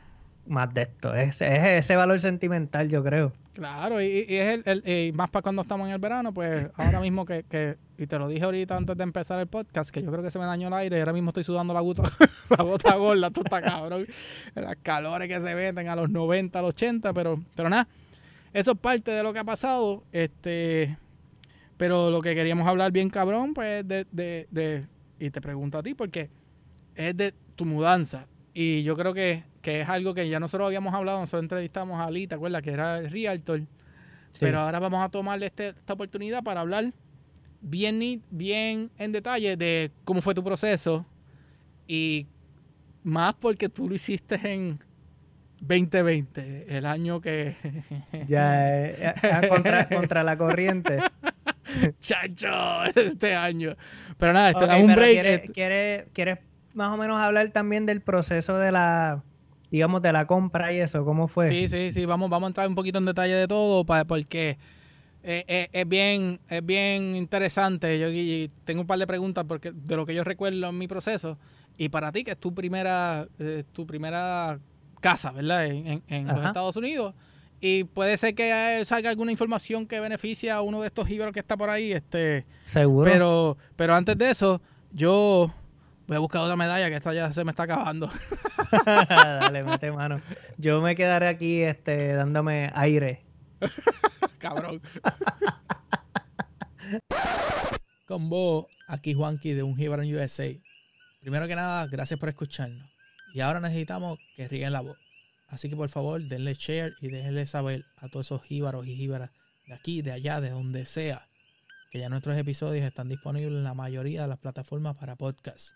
más 0.47 0.73
de 0.73 0.81
esto. 0.81 1.13
Es, 1.13 1.41
ese 1.41 1.95
valor 1.95 2.19
sentimental, 2.19 2.89
yo 2.89 3.03
creo. 3.03 3.33
Claro, 3.53 4.01
y, 4.01 4.25
es 4.29 4.65
el, 4.65 5.13
más 5.13 5.29
para 5.29 5.43
cuando 5.43 5.63
estamos 5.63 5.87
en 5.87 5.93
el 5.93 5.99
verano, 5.99 6.33
pues 6.33 6.67
ahora 6.75 7.01
mismo 7.01 7.25
que, 7.25 7.77
y 7.97 8.07
te 8.07 8.17
lo 8.17 8.27
dije 8.27 8.43
ahorita 8.43 8.77
antes 8.77 8.95
de 8.95 9.03
empezar 9.03 9.39
el 9.39 9.47
podcast, 9.47 9.89
que 9.89 10.01
yo 10.01 10.09
creo 10.09 10.23
que 10.23 10.31
se 10.31 10.39
me 10.39 10.45
dañó 10.45 10.69
el 10.69 10.73
aire 10.73 10.97
y 10.97 10.99
ahora 10.99 11.13
mismo 11.13 11.31
estoy 11.31 11.43
sudando 11.43 11.73
la 11.73 11.81
gota, 11.81 12.03
la 12.57 12.63
bota 12.63 12.95
gorda, 12.95 13.27
esto 13.27 13.41
está 13.43 13.61
cabrón. 13.61 14.07
Las 14.55 14.77
calores 14.77 15.27
que 15.27 15.41
se 15.41 15.53
venden 15.53 15.89
a 15.89 15.95
los 15.95 16.09
90, 16.09 16.57
a 16.57 16.61
los 16.61 16.69
80, 16.69 17.13
pero, 17.13 17.43
pero 17.55 17.69
nada, 17.69 17.87
eso 18.53 18.71
es 18.71 18.77
parte 18.77 19.11
de 19.11 19.21
lo 19.21 19.33
que 19.33 19.39
ha 19.39 19.43
pasado. 19.43 20.03
Este, 20.13 20.97
pero 21.75 22.09
lo 22.09 22.21
que 22.21 22.33
queríamos 22.35 22.67
hablar 22.67 22.91
bien 22.91 23.09
cabrón, 23.09 23.53
pues 23.53 23.85
de, 23.85 24.05
de, 24.11 24.47
de 24.49 24.85
y 25.19 25.29
te 25.29 25.41
pregunto 25.41 25.77
a 25.77 25.83
ti, 25.83 25.93
porque 25.93 26.29
es 26.95 27.17
de 27.17 27.33
tu 27.55 27.65
mudanza. 27.65 28.27
Y 28.53 28.83
yo 28.83 28.95
creo 28.95 29.13
que 29.13 29.43
que 29.61 29.81
es 29.81 29.89
algo 29.89 30.13
que 30.13 30.27
ya 30.27 30.39
nosotros 30.39 30.67
habíamos 30.67 30.93
hablado, 30.93 31.19
nosotros 31.19 31.43
entrevistamos 31.43 31.99
a 31.99 32.05
Ali, 32.05 32.27
¿te 32.27 32.35
acuerdas? 32.35 32.61
Que 32.61 32.71
era 32.71 32.99
el 32.99 33.09
Realtor. 33.09 33.61
Pero 34.39 34.61
ahora 34.61 34.79
vamos 34.79 35.01
a 35.03 35.09
tomarle 35.09 35.47
este, 35.47 35.69
esta 35.69 35.93
oportunidad 35.93 36.43
para 36.43 36.61
hablar 36.61 36.93
bien, 37.61 38.23
bien 38.29 38.91
en 38.97 39.11
detalle 39.11 39.57
de 39.57 39.91
cómo 40.03 40.21
fue 40.21 40.33
tu 40.33 40.43
proceso 40.43 41.05
y 41.87 42.27
más 43.03 43.33
porque 43.35 43.69
tú 43.69 43.89
lo 43.89 43.95
hiciste 43.95 44.39
en 44.43 44.79
2020, 45.59 46.77
el 46.77 46.85
año 46.85 47.21
que... 47.21 47.55
ya, 48.27 48.85
eh, 48.85 49.13
eh, 49.21 49.47
contra, 49.47 49.87
contra 49.87 50.23
la 50.23 50.37
corriente. 50.37 50.99
Chacho, 51.99 52.83
este 52.95 53.35
año. 53.35 53.75
Pero 54.17 54.33
nada, 54.33 54.49
este, 54.49 54.83
un 54.83 54.95
break. 54.95 55.51
¿quieres, 55.51 56.07
¿quieres, 56.13 56.39
más 56.73 56.91
o 56.91 56.97
menos 56.97 57.19
hablar 57.21 57.49
también 57.49 57.85
del 57.85 58.01
proceso 58.01 58.57
de 58.57 58.71
la, 58.71 59.23
digamos, 59.71 60.01
de 60.01 60.13
la 60.13 60.27
compra 60.27 60.73
y 60.73 60.79
eso? 60.79 61.03
¿Cómo 61.05 61.27
fue? 61.27 61.49
Sí, 61.49 61.67
sí, 61.67 61.91
sí. 61.93 62.05
Vamos, 62.05 62.29
vamos 62.29 62.47
a 62.47 62.49
entrar 62.49 62.67
un 62.67 62.75
poquito 62.75 62.99
en 62.99 63.05
detalle 63.05 63.33
de 63.33 63.47
todo 63.47 63.85
para, 63.85 64.05
porque 64.05 64.57
eh, 65.23 65.69
es, 65.71 65.87
bien, 65.87 66.39
es 66.49 66.63
bien 66.63 67.15
interesante. 67.15 67.97
Yo 67.99 68.07
tengo 68.65 68.81
un 68.81 68.87
par 68.87 68.99
de 68.99 69.07
preguntas 69.07 69.45
porque 69.47 69.71
de 69.71 69.95
lo 69.95 70.05
que 70.05 70.13
yo 70.13 70.23
recuerdo 70.23 70.67
en 70.67 70.77
mi 70.77 70.87
proceso. 70.87 71.37
Y 71.77 71.89
para 71.89 72.11
ti, 72.11 72.23
que 72.23 72.31
es 72.31 72.37
tu 72.37 72.53
primera, 72.53 73.27
tu 73.71 73.87
primera 73.87 74.59
casa, 74.99 75.31
¿verdad? 75.31 75.65
En, 75.65 76.03
en, 76.07 76.27
los 76.27 76.45
Estados 76.45 76.75
Unidos. 76.75 77.15
Y 77.59 77.85
puede 77.85 78.17
ser 78.17 78.35
que 78.35 78.81
salga 78.85 79.09
alguna 79.09 79.31
información 79.31 79.85
que 79.85 79.99
beneficie 79.99 80.51
a 80.51 80.61
uno 80.61 80.81
de 80.81 80.87
estos 80.87 81.09
híbridos 81.09 81.31
que 81.31 81.39
está 81.39 81.55
por 81.55 81.69
ahí. 81.69 81.93
Este, 81.93 82.45
Seguro. 82.65 83.09
Pero, 83.09 83.57
pero 83.75 83.95
antes 83.95 84.17
de 84.17 84.31
eso, 84.31 84.61
yo 84.91 85.53
voy 86.11 86.17
a 86.17 86.19
buscar 86.19 86.41
otra 86.41 86.57
medalla 86.57 86.89
que 86.89 86.97
esta 86.97 87.13
ya 87.13 87.31
se 87.31 87.45
me 87.45 87.51
está 87.51 87.63
acabando. 87.63 88.11
Dale, 88.85 89.63
mete 89.63 89.93
mano. 89.93 90.21
Yo 90.57 90.81
me 90.81 90.93
quedaré 90.93 91.29
aquí 91.29 91.61
este, 91.61 92.11
dándome 92.11 92.69
aire. 92.75 93.21
Cabrón. 94.37 94.81
Con 98.09 98.29
vos, 98.29 98.65
aquí 98.89 99.13
Juanqui 99.13 99.53
de 99.53 99.63
Un 99.63 99.79
Hibran 99.79 100.13
USA. 100.13 100.49
Primero 101.21 101.47
que 101.47 101.55
nada, 101.55 101.87
gracias 101.87 102.19
por 102.19 102.27
escucharnos. 102.27 102.85
Y 103.33 103.39
ahora 103.39 103.61
necesitamos 103.61 104.19
que 104.35 104.49
rieguen 104.49 104.73
la 104.73 104.81
voz. 104.81 104.97
Así 105.47 105.69
que 105.69 105.77
por 105.77 105.87
favor, 105.87 106.21
denle 106.21 106.55
share 106.55 106.93
y 106.99 107.07
déjenle 107.07 107.47
saber 107.47 107.85
a 107.99 108.09
todos 108.09 108.27
esos 108.27 108.43
jíbaros 108.43 108.85
y 108.85 108.97
jíbaras 108.97 109.29
de 109.65 109.75
aquí, 109.75 110.01
de 110.01 110.11
allá, 110.11 110.41
de 110.41 110.49
donde 110.49 110.85
sea, 110.85 111.25
que 111.89 111.99
ya 111.99 112.09
nuestros 112.09 112.37
episodios 112.37 112.85
están 112.85 113.07
disponibles 113.07 113.53
en 113.53 113.63
la 113.63 113.73
mayoría 113.73 114.23
de 114.23 114.27
las 114.27 114.39
plataformas 114.39 114.97
para 114.97 115.15
podcast, 115.15 115.71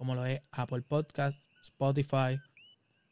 como 0.00 0.14
lo 0.14 0.24
es 0.24 0.40
Apple 0.52 0.80
Podcast, 0.80 1.42
Spotify, 1.62 2.40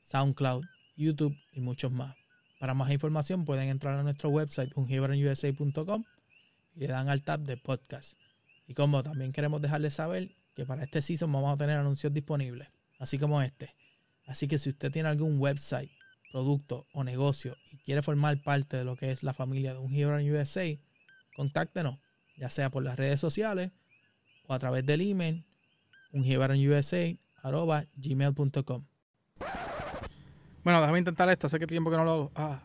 SoundCloud, 0.01 0.65
YouTube 0.97 1.37
y 1.53 1.61
muchos 1.61 1.93
más. 1.93 2.17
Para 2.59 2.73
más 2.73 2.91
información 2.91 3.45
pueden 3.45 3.69
entrar 3.69 3.99
a 3.99 4.03
nuestro 4.03 4.31
website 4.31 4.73
ungibaronusa.com 4.75 6.05
y 6.75 6.81
le 6.81 6.87
dan 6.87 7.11
al 7.11 7.23
tab 7.23 7.41
de 7.41 7.59
podcast. 7.59 8.15
Y 8.67 8.73
como 8.73 9.03
también 9.03 9.33
queremos 9.33 9.61
dejarles 9.61 9.93
saber 9.93 10.35
que 10.57 10.65
para 10.65 10.83
este 10.83 11.03
season 11.03 11.31
vamos 11.31 11.53
a 11.53 11.59
tener 11.59 11.77
anuncios 11.77 12.11
disponibles, 12.11 12.69
así 12.99 13.19
como 13.19 13.43
este. 13.43 13.75
Así 14.25 14.49
que 14.49 14.59
si 14.59 14.71
usted 14.71 14.91
tiene 14.91 15.11
algún 15.11 15.39
website 15.39 15.91
producto 16.33 16.87
o 16.95 17.05
negocio 17.05 17.55
y 17.71 17.77
quiere 17.85 18.01
formar 18.01 18.41
parte 18.41 18.79
de 18.79 18.85
lo 18.85 18.97
que 18.97 19.11
es 19.11 19.23
la 19.23 19.35
familia 19.35 19.75
de 19.75 19.79
un 19.79 19.93
USA, 19.93 20.65
contáctenos, 21.37 21.99
ya 22.39 22.49
sea 22.49 22.71
por 22.71 22.83
las 22.83 22.97
redes 22.97 23.21
sociales 23.21 23.73
o 24.47 24.55
a 24.55 24.59
través 24.59 24.87
del 24.87 25.03
email 25.03 25.45
gmail.com 27.97 28.85
Bueno, 30.65 30.81
déjame 30.81 30.99
intentar 30.99 31.29
esto, 31.29 31.47
hace 31.47 31.59
que 31.59 31.67
tiempo 31.67 31.91
que 31.91 31.97
no 31.97 32.05
lo 32.05 32.11
hago. 32.13 32.33
Ah. 32.35 32.61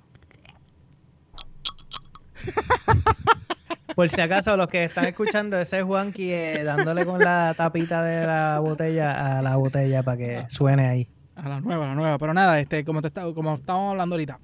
Por 3.96 4.10
si 4.10 4.22
acaso, 4.22 4.58
los 4.58 4.68
que 4.70 4.86
están 4.86 5.06
escuchando, 5.06 5.60
ese 5.60 5.80
es 5.80 5.84
Juanqui 5.84 6.32
eh, 6.32 6.64
dándole 6.64 7.06
con 7.06 7.20
la 7.20 7.54
tapita 7.56 8.04
de 8.04 8.26
la 8.26 8.60
botella 8.60 9.38
a 9.38 9.42
la 9.44 9.56
botella 9.56 10.02
para 10.02 10.18
que 10.18 10.46
suene 10.50 10.88
ahí. 10.88 11.08
A 11.36 11.48
la 11.48 11.62
nueva, 11.62 11.86
a 11.86 11.90
la 11.90 11.96
nueva. 11.96 12.18
Pero 12.18 12.34
nada, 12.34 12.60
este, 12.60 12.84
como 12.84 13.02
te 13.02 13.12
como 13.12 13.56
estábamos 13.56 13.92
hablando 13.92 14.16
ahorita. 14.16 14.40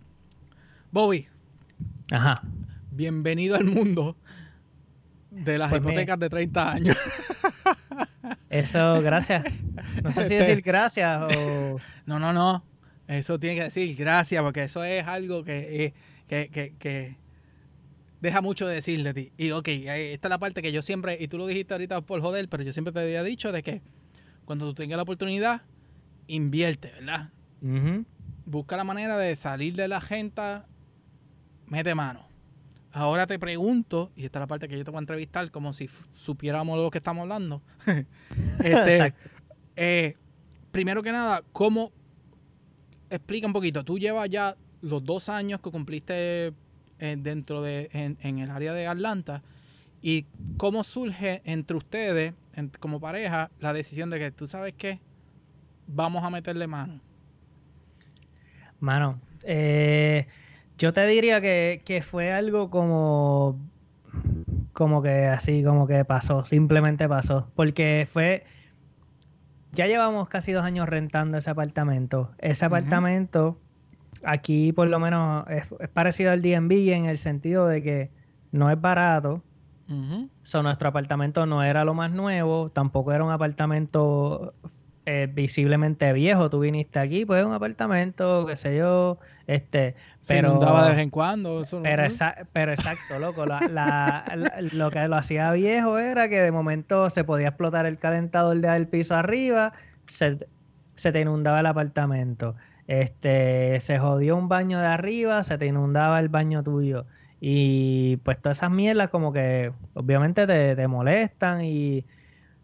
Bobby. 0.92 1.28
Ajá. 2.12 2.36
Bienvenido 2.92 3.56
al 3.56 3.66
mundo 3.66 4.18
de 5.32 5.58
las 5.58 5.70
pues 5.70 5.82
hipotecas 5.82 6.20
de 6.20 6.30
30 6.30 6.72
años. 6.72 6.98
Eso, 8.50 9.02
gracias. 9.02 9.44
No 10.04 10.12
sé 10.12 10.28
si 10.28 10.34
este 10.34 10.48
decir 10.48 10.64
gracias 10.64 11.22
o. 11.22 11.80
No, 12.06 12.20
no, 12.20 12.34
no. 12.34 12.64
Eso 13.08 13.40
tiene 13.40 13.56
que 13.56 13.64
decir 13.64 13.96
gracias, 13.96 14.42
porque 14.44 14.64
eso 14.64 14.84
es 14.84 15.06
algo 15.08 15.44
que, 15.44 15.86
eh, 15.86 15.94
que, 16.28 16.50
que, 16.50 16.76
que 16.78 17.18
deja 18.22 18.42
mucho 18.42 18.68
de 18.68 18.76
decir 18.76 19.04
de 19.04 19.14
ti. 19.14 19.32
Y 19.38 19.52
ok, 19.52 19.68
esta 19.68 20.28
es 20.28 20.30
la 20.30 20.38
parte 20.38 20.62
que 20.62 20.72
yo 20.72 20.82
siempre, 20.82 21.18
y 21.20 21.28
tú 21.28 21.38
lo 21.38 21.48
dijiste 21.48 21.74
ahorita 21.74 22.02
por 22.02 22.22
joder, 22.22 22.48
pero 22.50 22.64
yo 22.64 22.74
siempre 22.74 22.94
te 22.94 23.00
había 23.00 23.24
dicho 23.24 23.52
de 23.52 23.64
que 23.64 23.82
cuando 24.46 24.66
tú 24.66 24.76
tengas 24.76 24.98
la 24.98 25.04
oportunidad, 25.04 25.62
invierte, 26.28 26.92
¿verdad? 26.92 27.30
Busca 28.46 28.78
la 28.78 28.84
manera 28.84 29.18
de 29.18 29.36
salir 29.36 29.76
de 29.76 29.88
la 29.88 30.02
gente, 30.02 30.42
mete 31.68 31.96
mano. 31.96 32.29
Ahora 32.92 33.28
te 33.28 33.38
pregunto, 33.38 34.12
y 34.16 34.26
esta 34.26 34.40
es 34.40 34.42
la 34.42 34.48
parte 34.48 34.68
que 34.68 34.78
yo 34.78 34.84
te 34.84 34.92
voy 34.92 34.98
a 34.98 35.02
entrevistar 35.02 35.52
como 35.52 35.74
si 35.74 35.90
supiéramos 36.14 36.78
lo 36.78 36.90
que 36.90 36.98
estamos 36.98 37.24
hablando. 37.24 37.62
este, 38.64 39.14
eh, 39.76 40.16
primero 40.72 41.04
que 41.04 41.12
nada, 41.12 41.44
¿cómo? 41.52 41.92
Explica 43.10 43.48
un 43.48 43.54
poquito. 43.54 43.84
Tú 43.84 44.00
llevas 44.00 44.30
ya 44.30 44.56
los 44.82 45.04
dos 45.04 45.30
años 45.30 45.62
que 45.62 45.70
cumpliste 45.70 46.54
eh, 47.00 47.16
dentro 47.20 47.62
de, 47.62 47.90
en, 47.94 48.40
el 48.40 48.50
área 48.50 48.74
de 48.74 48.88
Atlanta. 48.88 49.44
¿Y 50.02 50.26
cómo 50.58 50.84
surge 50.84 51.42
entre 51.46 51.78
ustedes, 51.78 52.34
como 52.80 53.00
pareja, 53.00 53.52
la 53.60 53.74
decisión 53.74 54.10
de 54.10 54.20
que 54.20 54.32
tú 54.32 54.48
sabes 54.48 54.74
qué? 54.78 55.00
vamos 55.90 56.24
a 56.24 56.30
meterle 56.30 56.68
mano? 56.68 57.00
Mano, 58.80 59.20
eh, 59.44 60.28
yo 60.80 60.94
te 60.94 61.06
diría 61.06 61.42
que, 61.42 62.04
fue 62.06 62.32
algo 62.32 62.70
como, 62.70 63.60
como 64.74 65.04
que 65.04 65.28
así, 65.28 65.64
como 65.64 65.86
que 65.86 66.06
pasó, 66.06 66.46
simplemente 66.46 67.08
pasó, 67.08 67.52
porque 67.54 68.08
fue, 68.10 68.46
ya 69.74 69.88
llevamos 69.88 70.30
casi 70.30 70.54
dos 70.54 70.64
años 70.64 70.88
rentando 70.88 71.38
ese 71.38 71.50
apartamento. 71.50 72.32
Ese 72.40 72.66
apartamento, 72.66 73.60
aquí 74.24 74.72
por 74.72 74.88
lo 74.88 75.00
menos 75.00 75.46
es, 75.50 75.68
parecido 75.90 76.32
al 76.32 76.42
DNB 76.42 76.94
en 76.94 77.06
el 77.06 77.18
sentido 77.18 77.68
de 77.68 77.84
que 77.84 78.12
no 78.52 78.72
es 78.72 78.80
barato. 78.80 79.44
nuestro 80.64 80.90
apartamento 80.90 81.46
no 81.46 81.62
era 81.62 81.84
lo 81.84 81.94
más 81.94 82.12
nuevo, 82.12 82.70
tampoco 82.70 83.12
era 83.12 83.26
un 83.26 83.32
apartamento 83.32 84.54
eh, 85.12 85.26
visiblemente 85.26 86.14
viejo. 86.14 86.52
Tú 86.52 86.60
viniste 86.60 87.00
aquí, 87.00 87.26
pues 87.26 87.44
un 87.44 87.52
apartamento, 87.52 88.46
qué 88.46 88.56
sé 88.56 88.78
yo, 88.78 89.18
este, 89.48 89.96
pero... 90.28 90.50
Se 90.50 90.54
inundaba 90.54 90.84
de 90.84 90.92
vez 90.92 91.00
en 91.00 91.10
cuando. 91.10 91.64
pero, 91.82 92.04
pero, 92.54 92.72
exacto, 92.74 93.18
loco. 93.18 93.44
lo 93.48 94.92
que 94.92 95.08
lo 95.08 95.16
hacía 95.16 95.52
viejo 95.54 95.98
era 95.98 96.30
que 96.30 96.40
de 96.40 96.52
momento 96.52 97.10
se 97.10 97.24
podía 97.24 97.48
explotar 97.48 97.88
el 97.88 97.98
calentador 97.98 98.56
del 98.60 98.88
piso 98.88 99.16
arriba, 99.16 99.74
se, 100.06 100.48
se 100.94 101.12
te 101.12 101.22
inundaba 101.22 101.62
el 101.62 101.66
apartamento. 101.66 102.56
Este, 102.86 103.80
se 103.80 103.98
jodió 103.98 104.38
un 104.38 104.48
baño 104.48 104.80
de 104.80 104.86
arriba, 104.86 105.44
se 105.44 105.58
te 105.58 105.66
inundaba 105.66 106.20
el 106.20 106.30
baño 106.30 106.62
tuyo. 106.62 107.08
Y 107.42 108.18
pues 108.18 108.40
todas 108.40 108.60
esas 108.60 108.70
mierdas 108.70 109.10
como 109.10 109.34
que 109.34 109.74
obviamente 109.96 110.46
te, 110.46 110.76
te 110.76 110.88
molestan 110.88 111.64
y 111.64 112.06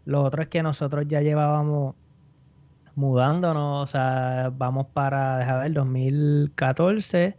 lo 0.04 0.22
otro 0.22 0.42
es 0.42 0.48
que 0.48 0.62
nosotros 0.62 1.08
ya 1.08 1.22
llevábamos 1.22 1.96
mudándonos, 2.96 3.84
o 3.84 3.86
sea, 3.86 4.50
vamos 4.56 4.88
para, 4.92 5.38
déjame 5.38 5.60
ver, 5.60 5.72
2014, 5.74 7.36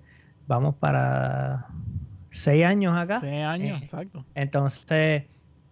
vamos 0.47 0.75
para 0.75 1.67
seis 2.29 2.63
años 2.63 2.93
acá. 2.93 3.19
Seis 3.19 3.43
años, 3.43 3.77
eh, 3.77 3.83
exacto. 3.83 4.23
Entonces, 4.35 5.23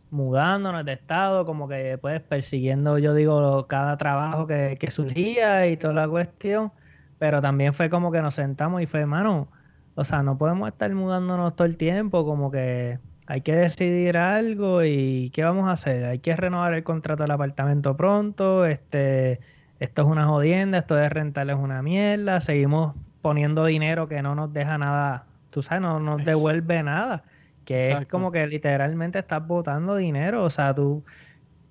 mudándonos 0.09 0.83
de 0.85 0.93
estado, 0.93 1.45
como 1.45 1.67
que 1.69 1.97
pues 1.99 2.19
persiguiendo, 2.21 2.97
yo 2.97 3.13
digo, 3.13 3.67
cada 3.67 3.95
trabajo 3.95 4.47
que, 4.47 4.77
que 4.79 4.89
surgía 4.91 5.67
y 5.67 5.77
toda 5.77 5.93
la 5.93 6.07
cuestión, 6.09 6.73
pero 7.19 7.41
también 7.41 7.73
fue 7.73 7.89
como 7.89 8.11
que 8.11 8.21
nos 8.21 8.33
sentamos 8.33 8.81
y 8.81 8.87
fue, 8.87 9.01
hermano, 9.01 9.47
o 9.93 10.03
sea, 10.03 10.23
no 10.23 10.37
podemos 10.37 10.67
estar 10.67 10.93
mudándonos 10.93 11.55
todo 11.55 11.67
el 11.67 11.77
tiempo, 11.77 12.25
como 12.25 12.49
que 12.49 12.99
hay 13.27 13.41
que 13.41 13.53
decidir 13.55 14.17
algo 14.17 14.83
y 14.83 15.29
qué 15.31 15.43
vamos 15.43 15.67
a 15.67 15.73
hacer. 15.73 16.05
Hay 16.05 16.19
que 16.19 16.35
renovar 16.35 16.73
el 16.73 16.83
contrato 16.83 17.23
del 17.23 17.31
apartamento 17.31 17.95
pronto, 17.95 18.65
este, 18.65 19.39
esto 19.79 20.01
es 20.03 20.07
una 20.07 20.27
jodienda, 20.27 20.79
esto 20.79 20.95
de 20.95 21.09
rentar 21.09 21.49
es 21.49 21.55
una 21.55 21.81
mierda, 21.81 22.39
seguimos 22.39 22.95
poniendo 23.21 23.65
dinero 23.65 24.07
que 24.07 24.21
no 24.21 24.35
nos 24.35 24.53
deja 24.53 24.77
nada, 24.77 25.25
tú 25.49 25.61
sabes, 25.61 25.81
no 25.81 25.99
nos 25.99 26.23
devuelve 26.23 26.83
nada, 26.83 27.23
que 27.65 27.91
es 27.91 28.05
como 28.07 28.31
que 28.31 28.45
literalmente 28.47 29.19
estás 29.19 29.45
botando 29.45 29.95
dinero, 29.95 30.43
o 30.43 30.49
sea, 30.49 30.73
tú 30.73 31.03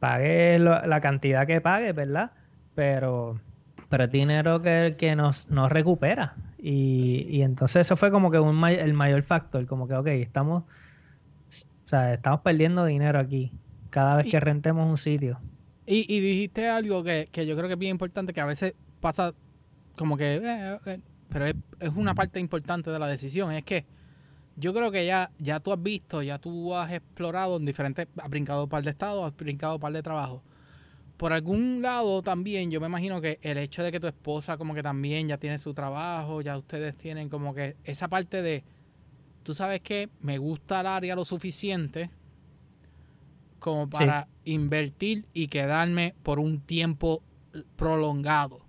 pagues 0.01 0.61
la 0.61 1.01
cantidad 1.01 1.47
que 1.47 1.61
pagues, 1.61 1.95
¿verdad? 1.95 2.33
Pero, 2.75 3.41
pero 3.89 4.05
es 4.05 4.11
dinero 4.11 4.61
que, 4.61 4.97
que 4.99 5.17
nos, 5.17 5.49
nos 5.49 5.71
recupera. 5.71 6.35
Y, 6.59 7.27
y, 7.29 7.43
entonces 7.43 7.87
eso 7.87 7.97
fue 7.97 8.11
como 8.11 8.31
que 8.31 8.39
un, 8.39 8.63
el 8.65 8.95
mayor 8.95 9.23
factor, 9.23 9.67
como 9.67 9.87
que, 9.87 9.95
ok, 9.95 10.07
estamos, 10.09 10.65
o 10.65 11.89
sea, 11.89 12.15
estamos 12.15 12.41
perdiendo 12.41 12.85
dinero 12.85 13.19
aquí 13.19 13.53
cada 13.91 14.17
vez 14.17 14.27
que 14.31 14.41
rentemos 14.41 14.91
un 14.91 14.97
sitio. 14.97 15.39
Y, 15.87 16.21
dijiste 16.21 16.67
algo 16.69 17.05
que, 17.05 17.29
yo 17.33 17.57
creo 17.57 17.67
que 17.67 17.75
es 17.75 17.79
bien 17.79 17.93
importante, 17.93 18.33
que 18.33 18.41
a 18.41 18.47
veces 18.47 18.75
pasa 19.01 19.35
como 19.97 20.17
que 20.17 20.37
eh, 20.37 20.79
eh, 20.87 21.01
pero 21.29 21.47
es, 21.47 21.55
una 21.97 22.15
parte 22.15 22.41
importante 22.41 22.91
de 22.91 22.99
la 22.99 23.07
decisión, 23.07 23.53
es 23.53 23.65
que 23.65 23.85
yo 24.57 24.73
creo 24.73 24.91
que 24.91 25.05
ya, 25.05 25.31
ya 25.39 25.61
tú 25.61 25.73
has 25.73 25.83
visto, 25.83 26.23
ya 26.23 26.39
tú 26.39 26.75
has 26.75 26.93
explorado 26.93 27.57
en 27.57 27.65
diferentes, 27.65 28.07
has 28.17 28.31
brincado 28.31 28.65
un 28.65 28.71
par 28.71 28.85
de 28.85 28.91
estados, 28.91 29.27
has 29.27 29.37
brincado 29.37 29.75
un 29.75 29.81
par 29.81 29.93
de 29.93 30.03
trabajos. 30.03 30.43
Por 31.17 31.33
algún 31.33 31.83
lado 31.83 32.23
también, 32.23 32.71
yo 32.71 32.81
me 32.81 32.87
imagino 32.87 33.21
que 33.21 33.39
el 33.43 33.59
hecho 33.59 33.83
de 33.83 33.93
que 33.93 34.01
tu 34.01 34.07
esposa 34.07 34.57
como 34.57 34.75
que 34.75 34.83
también 34.83 35.29
ya 35.29 35.37
tiene 35.37 35.59
su 35.59 35.75
trabajo, 35.75 36.41
ya 36.41 36.57
ustedes 36.57 36.97
tienen 36.97 37.29
como 37.29 37.55
que 37.55 37.77
esa 37.85 38.09
parte 38.09 38.43
de, 38.43 38.65
tú 39.43 39.55
sabes 39.55 39.81
que 39.81 40.09
me 40.21 40.39
gusta 40.39 40.81
el 40.81 40.87
área 40.87 41.15
lo 41.15 41.25
suficiente 41.25 42.11
como 43.65 43.89
para 43.89 44.29
invertir 44.45 45.25
y 45.33 45.49
quedarme 45.49 46.15
por 46.23 46.39
un 46.39 46.61
tiempo 46.61 47.23
prolongado. 47.77 48.61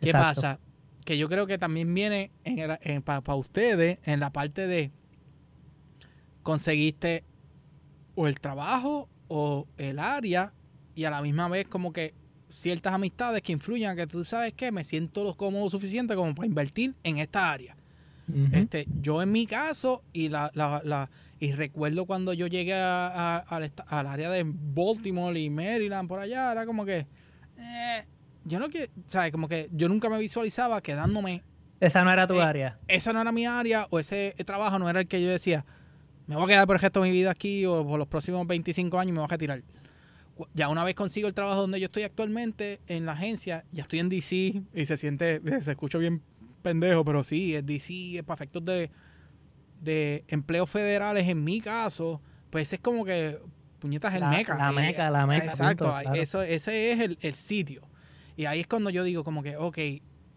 ¿Qué 0.00 0.10
pasa? 0.10 0.58
Que 1.04 1.16
yo 1.16 1.28
creo 1.28 1.46
que 1.46 1.56
también 1.56 1.94
viene 1.94 2.32
en, 2.42 3.02
para 3.02 3.36
ustedes 3.36 4.00
en 4.02 4.18
la 4.18 4.30
parte 4.32 4.66
de 4.66 4.90
conseguiste 6.42 7.22
o 8.16 8.26
el 8.26 8.40
trabajo 8.40 9.08
o 9.28 9.68
el 9.78 10.00
área 10.00 10.52
y 10.96 11.04
a 11.04 11.10
la 11.10 11.22
misma 11.22 11.46
vez 11.46 11.68
como 11.68 11.92
que 11.92 12.12
ciertas 12.48 12.92
amistades 12.92 13.40
que 13.40 13.52
influyan 13.52 13.96
que 13.96 14.08
tú 14.08 14.24
sabes 14.24 14.52
que 14.52 14.72
me 14.72 14.82
siento 14.82 15.22
lo 15.22 15.36
cómodo 15.36 15.70
suficiente 15.70 16.16
como 16.16 16.34
para 16.34 16.48
invertir 16.48 16.96
en 17.04 17.18
esta 17.18 17.52
área. 17.52 17.76
Este, 18.52 18.86
yo 19.00 19.22
en 19.22 19.32
mi 19.32 19.46
caso 19.46 20.02
y 20.12 20.28
la, 20.28 20.50
la 20.54 21.10
y 21.44 21.52
recuerdo 21.52 22.06
cuando 22.06 22.32
yo 22.32 22.46
llegué 22.46 22.74
a, 22.74 23.36
al 23.36 24.06
área 24.06 24.30
de 24.30 24.44
Baltimore 24.46 25.38
y 25.38 25.50
Maryland, 25.50 26.08
por 26.08 26.20
allá, 26.20 26.52
era 26.52 26.64
como 26.64 26.86
que. 26.86 27.06
Eh, 27.58 28.04
yo 28.44 28.58
no 28.58 28.70
que. 28.70 28.88
¿Sabes? 29.06 29.30
Como 29.30 29.46
que 29.46 29.68
yo 29.72 29.88
nunca 29.90 30.08
me 30.08 30.18
visualizaba 30.18 30.80
quedándome. 30.80 31.42
Esa 31.80 32.02
no 32.02 32.10
era 32.10 32.26
tu 32.26 32.40
área. 32.40 32.78
Esa 32.88 33.12
no 33.12 33.20
era 33.20 33.30
mi 33.30 33.44
área, 33.44 33.86
o 33.90 33.98
ese 33.98 34.34
trabajo 34.46 34.78
no 34.78 34.88
era 34.88 35.00
el 35.00 35.06
que 35.06 35.20
yo 35.22 35.28
decía, 35.28 35.66
me 36.26 36.36
voy 36.36 36.44
a 36.44 36.48
quedar 36.48 36.66
por 36.66 36.76
el 36.76 36.82
resto 36.82 37.02
de 37.02 37.10
mi 37.10 37.12
vida 37.12 37.30
aquí, 37.30 37.66
o 37.66 37.86
por 37.86 37.98
los 37.98 38.08
próximos 38.08 38.46
25 38.46 38.98
años 38.98 39.12
me 39.12 39.18
voy 39.18 39.26
a 39.26 39.28
retirar. 39.28 39.62
Ya 40.54 40.68
una 40.68 40.82
vez 40.82 40.94
consigo 40.94 41.28
el 41.28 41.34
trabajo 41.34 41.60
donde 41.60 41.78
yo 41.78 41.86
estoy 41.86 42.04
actualmente, 42.04 42.80
en 42.88 43.04
la 43.04 43.12
agencia, 43.12 43.64
ya 43.70 43.82
estoy 43.82 43.98
en 43.98 44.08
DC, 44.08 44.62
y 44.72 44.86
se 44.86 44.96
siente, 44.96 45.42
se 45.62 45.72
escucha 45.72 45.98
bien 45.98 46.22
pendejo, 46.64 47.04
pero 47.04 47.22
sí, 47.22 47.54
es 47.54 47.64
DC, 47.64 48.18
es 48.18 48.24
para 48.24 48.34
efectos 48.34 48.64
de 48.64 48.90
de 49.84 50.24
empleos 50.28 50.68
federales, 50.68 51.28
en 51.28 51.44
mi 51.44 51.60
caso, 51.60 52.20
pues 52.50 52.72
es 52.72 52.80
como 52.80 53.04
que 53.04 53.38
puñetas 53.78 54.14
el 54.14 54.24
meca. 54.24 54.56
La 54.56 54.72
meca, 54.72 55.10
la 55.10 55.26
meca. 55.26 55.44
Exacto, 55.44 55.94
eso, 56.14 56.42
ese 56.42 56.92
es 56.92 57.16
el, 57.20 57.34
sitio. 57.34 57.82
Y 58.36 58.46
ahí 58.46 58.60
es 58.60 58.66
cuando 58.66 58.90
yo 58.90 59.04
digo 59.04 59.22
como 59.22 59.42
que, 59.42 59.56
ok, 59.56 59.78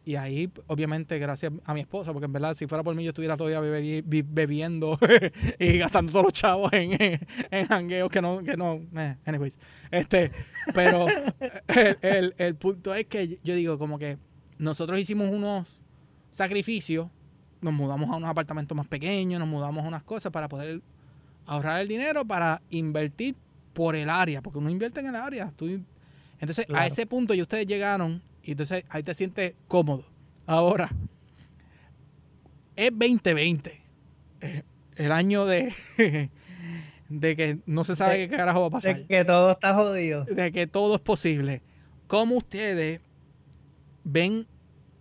y 0.06 0.16
ahí 0.16 0.50
obviamente 0.68 1.20
gracias 1.20 1.52
a 1.66 1.74
mi 1.74 1.82
esposa, 1.82 2.13
porque 2.13 2.26
en 2.26 2.34
verdad 2.34 2.56
si 2.56 2.66
fuera 2.66 2.82
por 2.82 2.96
mí 2.96 3.04
yo 3.04 3.10
estuviera 3.10 3.36
todavía 3.36 3.60
bebiendo 3.60 4.98
y 5.60 5.78
gastando 5.78 6.13
todos 6.13 6.26
los 6.26 6.34
chavos 6.34 6.72
en, 6.72 7.20
en, 7.52 7.68
jangueos 7.68 8.10
que 8.10 8.22
no, 8.22 8.42
que 8.42 8.56
no, 8.56 8.82
eh, 8.96 9.18
anyways. 9.26 9.58
Este, 9.92 10.32
pero 10.74 11.08
el, 12.02 12.36
el 12.38 12.56
punto 12.56 12.96
es 12.96 13.06
que 13.06 13.40
yo 13.44 13.54
digo 13.54 13.78
como 13.78 14.00
que 14.00 14.18
nosotros 14.60 14.98
hicimos 14.98 15.30
unos 15.30 15.78
sacrificios 16.32 17.08
nos 17.62 17.74
mudamos 17.74 18.10
a 18.10 18.16
unos 18.16 18.30
apartamentos 18.30 18.76
más 18.76 18.88
pequeños, 18.88 19.40
nos 19.40 19.48
mudamos 19.48 19.84
a 19.84 19.88
unas 19.88 20.04
cosas 20.04 20.32
para 20.32 20.48
poder 20.48 20.82
ahorrar 21.46 21.82
el 21.82 21.88
dinero 21.88 22.26
para 22.26 22.62
invertir 22.70 23.36
por 23.74 23.96
el 23.96 24.10
área, 24.10 24.42
porque 24.42 24.60
uno 24.60 24.70
invierte 24.70 25.00
en 25.00 25.08
el 25.08 25.16
área. 25.16 25.52
entonces, 26.40 26.66
a 26.74 26.86
ese 26.86 27.06
punto 27.06 27.34
y 27.34 27.42
ustedes 27.42 27.66
llegaron 27.66 28.22
y 28.44 28.52
entonces 28.52 28.84
ahí 28.90 29.04
te 29.04 29.13
sientes 29.13 29.54
cómodo. 29.68 30.06
Ahora, 30.46 30.90
es 32.76 32.92
2020, 32.92 33.82
eh, 34.42 34.63
el 34.96 35.12
año 35.12 35.46
de, 35.46 35.74
de 37.10 37.36
que 37.36 37.60
no 37.66 37.84
se 37.84 37.96
sabe 37.96 38.30
qué 38.30 38.38
carajo 38.38 38.62
va 38.62 38.68
a 38.68 38.72
pasar. 38.72 38.98
De 38.98 39.06
que 39.06 39.26
todo 39.26 39.52
está 39.52 39.74
jodido. 39.74 40.26
De 40.26 40.52
que 40.52 40.68
todo 40.68 40.96
es 40.96 41.02
posible. 41.02 41.62
¿Cómo 42.08 42.36
ustedes 42.38 43.02
ven 44.04 44.48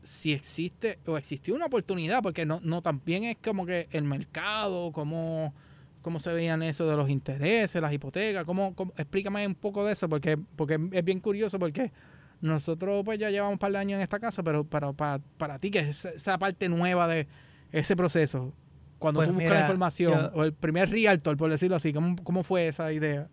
si 0.07 0.33
existe 0.33 0.99
o 1.07 1.19
existió 1.19 1.55
una 1.55 1.67
oportunidad, 1.67 2.23
porque 2.23 2.47
no, 2.47 2.61
no 2.63 2.81
también 2.81 3.25
es 3.25 3.37
como 3.43 3.67
que 3.67 3.89
el 3.91 4.05
mercado, 4.05 4.93
cómo, 4.93 5.53
cómo 6.01 6.21
se 6.21 6.33
veían 6.33 6.63
eso 6.63 6.89
de 6.89 6.97
los 6.97 7.11
intereses, 7.11 7.83
las 7.83 7.93
hipotecas, 7.93 8.45
cómo, 8.45 8.75
explícame 8.97 9.47
un 9.47 9.57
poco 9.57 9.85
de 9.85 9.93
eso, 9.93 10.09
porque, 10.09 10.39
porque 10.57 10.79
es 10.93 11.05
bien 11.05 11.21
curioso, 11.21 11.59
porque 11.59 11.93
nosotros 12.41 13.03
pues 13.05 13.19
ya 13.19 13.31
llevamos 13.31 13.55
un 13.55 13.59
par 13.59 13.73
de 13.73 13.79
años 13.79 13.97
en 13.97 14.03
esta 14.03 14.21
casa, 14.21 14.43
pero 14.43 14.65
para, 14.65 14.93
para, 14.93 15.21
para 15.37 15.59
ti, 15.59 15.71
que 15.71 15.81
es 15.81 16.05
esa 16.05 16.39
parte 16.39 16.69
nueva 16.69 17.09
de 17.09 17.27
ese 17.73 17.97
proceso, 17.97 18.53
cuando 18.99 19.19
pues 19.19 19.29
tú 19.29 19.35
buscas 19.35 19.53
la 19.53 19.61
información, 19.61 20.31
o 20.35 20.45
el 20.45 20.53
primer 20.53 20.89
realtor, 20.89 21.37
por 21.37 21.51
decirlo 21.51 21.77
así, 21.77 21.93
¿cómo, 21.93 22.17
cómo 22.23 22.45
fue 22.45 22.69
esa 22.69 22.93
idea? 22.93 23.29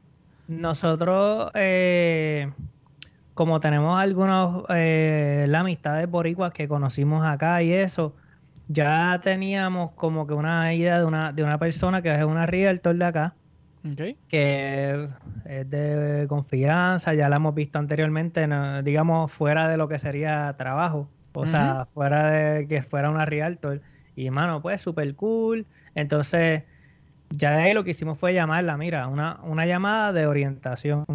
Nosotros, 0.47 1.51
eh, 1.53 2.51
como 3.33 3.59
tenemos 3.59 3.99
algunos, 3.99 4.63
eh, 4.69 5.45
la 5.49 5.61
amistad 5.61 5.97
de 5.97 6.05
boricuas 6.05 6.53
que 6.53 6.67
conocimos 6.67 7.25
acá 7.25 7.63
y 7.63 7.73
eso, 7.73 8.15
ya 8.67 9.19
teníamos 9.23 9.91
como 9.91 10.27
que 10.27 10.33
una 10.33 10.73
idea 10.73 10.99
de 10.99 11.05
una, 11.05 11.33
de 11.33 11.43
una 11.43 11.57
persona 11.57 12.01
que 12.01 12.13
es 12.15 12.23
una 12.23 12.45
realtor 12.45 12.95
de 12.95 13.05
acá, 13.05 13.35
que 14.29 15.09
es 15.45 15.69
de 15.69 16.25
confianza, 16.29 17.13
ya 17.13 17.27
la 17.27 17.35
hemos 17.35 17.53
visto 17.53 17.79
anteriormente, 17.79 18.47
digamos, 18.83 19.31
fuera 19.31 19.67
de 19.67 19.77
lo 19.77 19.89
que 19.89 19.99
sería 19.99 20.55
trabajo, 20.57 21.09
o 21.33 21.45
sea, 21.45 21.85
fuera 21.93 22.31
de 22.31 22.67
que 22.67 22.81
fuera 22.81 23.09
una 23.09 23.25
realtor. 23.25 23.81
Y, 24.15 24.29
mano, 24.29 24.61
pues 24.61 24.79
súper 24.79 25.15
cool. 25.15 25.65
Entonces, 25.95 26.63
ya 27.29 27.57
de 27.57 27.63
ahí 27.63 27.73
lo 27.73 27.83
que 27.83 27.91
hicimos 27.91 28.17
fue 28.17 28.33
llamarla, 28.33 28.77
mira, 28.77 29.07
una, 29.07 29.39
una 29.43 29.65
llamada 29.65 30.13
de 30.13 30.27
orientación 30.27 31.05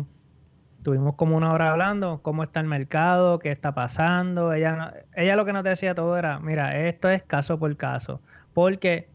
Estuvimos 0.78 1.16
como 1.16 1.36
una 1.36 1.52
hora 1.52 1.72
hablando, 1.72 2.20
cómo 2.22 2.44
está 2.44 2.60
el 2.60 2.66
mercado, 2.66 3.40
qué 3.40 3.50
está 3.50 3.74
pasando. 3.74 4.52
Ella, 4.52 4.94
ella 5.14 5.34
lo 5.34 5.44
que 5.44 5.52
nos 5.52 5.64
decía 5.64 5.94
todo 5.94 6.16
era, 6.16 6.38
mira, 6.38 6.88
esto 6.88 7.10
es 7.10 7.22
caso 7.24 7.58
por 7.58 7.76
caso. 7.76 8.20
Porque 8.54 9.08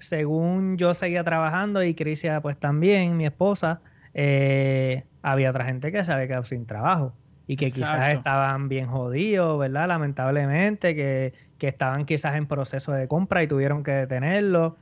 según 0.00 0.76
yo 0.78 0.94
seguía 0.94 1.22
trabajando 1.22 1.82
y 1.84 1.94
Crisia 1.94 2.40
pues 2.40 2.58
también, 2.58 3.16
mi 3.16 3.24
esposa, 3.24 3.80
eh, 4.14 5.04
había 5.22 5.50
otra 5.50 5.64
gente 5.64 5.92
que 5.92 6.04
se 6.04 6.12
había 6.12 6.26
quedado 6.26 6.44
sin 6.44 6.66
trabajo 6.66 7.14
y 7.46 7.56
que 7.56 7.70
quizás 7.70 8.12
estaban 8.12 8.68
bien 8.68 8.88
jodidos, 8.88 9.60
¿verdad? 9.60 9.86
Lamentablemente, 9.86 10.96
que, 10.96 11.32
estaban 11.60 12.04
quizás 12.04 12.34
en 12.34 12.46
proceso 12.46 12.90
de 12.90 13.06
compra 13.06 13.44
y 13.44 13.46
tuvieron 13.46 13.84
que 13.84 13.92
detenerlo. 13.92 14.76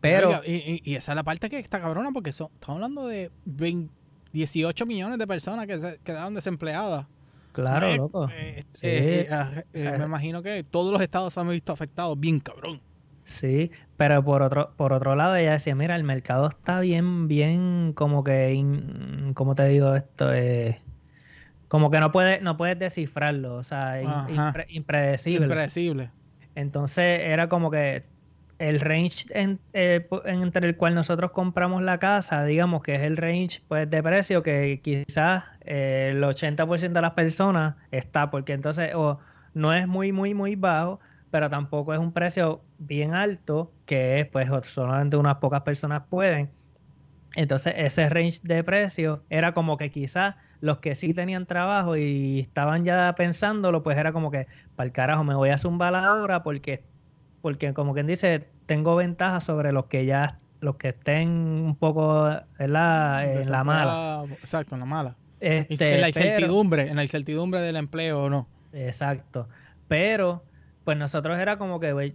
Pero... 0.00 0.40
y, 0.46 0.94
esa 0.94 1.12
es 1.12 1.16
la 1.16 1.22
parte 1.22 1.50
que 1.50 1.58
está 1.58 1.80
cabrona 1.80 2.12
porque 2.12 2.30
estamos 2.30 2.50
hablando 2.66 3.06
de 3.06 3.30
20 3.44 4.03
18 4.34 4.84
millones 4.84 5.16
de 5.16 5.26
personas 5.28 5.66
que 5.66 5.78
se 5.78 5.98
quedaron 6.02 6.34
desempleadas. 6.34 7.06
Claro, 7.52 7.86
eh, 7.86 7.96
loco. 7.96 8.28
Eh, 8.32 8.64
eh, 8.82 9.28
ah, 9.30 9.62
me 9.72 10.04
imagino 10.04 10.42
que 10.42 10.64
todos 10.64 10.92
los 10.92 11.00
estados 11.00 11.32
se 11.32 11.40
han 11.40 11.48
visto 11.48 11.72
afectados 11.72 12.18
bien 12.18 12.40
cabrón. 12.40 12.80
Sí, 13.22 13.70
pero 13.96 14.22
por 14.24 14.42
otro, 14.42 14.72
por 14.76 14.92
otro 14.92 15.14
lado 15.14 15.36
ella 15.36 15.52
decía, 15.52 15.76
mira, 15.76 15.94
el 15.94 16.02
mercado 16.02 16.48
está 16.48 16.80
bien, 16.80 17.28
bien, 17.28 17.92
como 17.94 18.24
que, 18.24 19.32
¿cómo 19.34 19.54
te 19.54 19.66
digo 19.68 19.94
esto? 19.94 20.30
como 21.68 21.90
que 21.90 22.00
no 22.00 22.12
puedes, 22.12 22.42
no 22.42 22.56
puedes 22.56 22.78
descifrarlo, 22.78 23.54
o 23.54 23.62
sea, 23.62 24.02
impredecible. 24.68 25.46
Impredecible. 25.46 26.10
Entonces 26.56 27.20
era 27.22 27.48
como 27.48 27.70
que 27.70 28.04
el 28.58 28.80
range 28.80 29.26
eh, 29.72 30.06
entre 30.24 30.66
el 30.66 30.76
cual 30.76 30.94
nosotros 30.94 31.32
compramos 31.32 31.82
la 31.82 31.98
casa, 31.98 32.44
digamos 32.44 32.82
que 32.82 32.94
es 32.94 33.02
el 33.02 33.16
range 33.16 33.62
pues, 33.68 33.88
de 33.90 34.02
precio 34.02 34.42
que 34.42 34.80
quizás 34.82 35.44
eh, 35.62 36.10
el 36.12 36.22
80% 36.22 36.92
de 36.92 37.00
las 37.00 37.12
personas 37.12 37.76
está, 37.90 38.30
porque 38.30 38.52
entonces 38.52 38.92
no 39.54 39.72
es 39.74 39.88
muy, 39.88 40.12
muy, 40.12 40.34
muy 40.34 40.56
bajo, 40.56 41.00
pero 41.30 41.50
tampoco 41.50 41.94
es 41.94 42.00
un 42.00 42.12
precio 42.12 42.62
bien 42.78 43.14
alto, 43.14 43.72
que 43.86 44.20
es 44.20 44.26
pues 44.26 44.48
solamente 44.66 45.16
unas 45.16 45.36
pocas 45.36 45.62
personas 45.62 46.04
pueden. 46.08 46.50
Entonces 47.36 47.74
ese 47.76 48.08
range 48.08 48.40
de 48.42 48.62
precio 48.62 49.24
era 49.28 49.52
como 49.52 49.76
que 49.76 49.90
quizás 49.90 50.36
los 50.60 50.78
que 50.78 50.94
sí 50.94 51.12
tenían 51.12 51.46
trabajo 51.46 51.96
y 51.96 52.40
estaban 52.40 52.84
ya 52.84 53.14
pensándolo, 53.16 53.82
pues 53.82 53.98
era 53.98 54.12
como 54.12 54.30
que, 54.30 54.46
para 54.76 54.86
el 54.86 54.92
carajo, 54.92 55.24
me 55.24 55.34
voy 55.34 55.50
a 55.50 55.58
zumbar 55.58 55.94
ahora 55.94 56.42
porque 56.42 56.84
porque 57.44 57.74
como 57.74 57.92
quien 57.92 58.06
dice, 58.06 58.48
tengo 58.64 58.96
ventaja 58.96 59.42
sobre 59.42 59.70
los 59.70 59.84
que 59.84 60.06
ya, 60.06 60.38
los 60.60 60.76
que 60.76 60.88
estén 60.88 61.28
un 61.28 61.76
poco 61.76 62.26
en 62.58 62.72
la, 62.72 63.22
en 63.22 63.50
la 63.50 63.62
mala. 63.64 64.24
Exacto, 64.30 64.76
en 64.76 64.80
la 64.80 64.86
mala. 64.86 65.16
Este, 65.40 65.96
en 65.96 66.00
la 66.00 66.08
incertidumbre, 66.08 66.88
en 66.88 66.96
la 66.96 67.02
incertidumbre 67.02 67.60
del 67.60 67.76
empleo 67.76 68.22
o 68.22 68.30
no. 68.30 68.48
Exacto. 68.72 69.46
Pero, 69.88 70.42
pues 70.84 70.96
nosotros 70.96 71.38
era 71.38 71.58
como 71.58 71.80
que, 71.80 71.92
güey, 71.92 72.14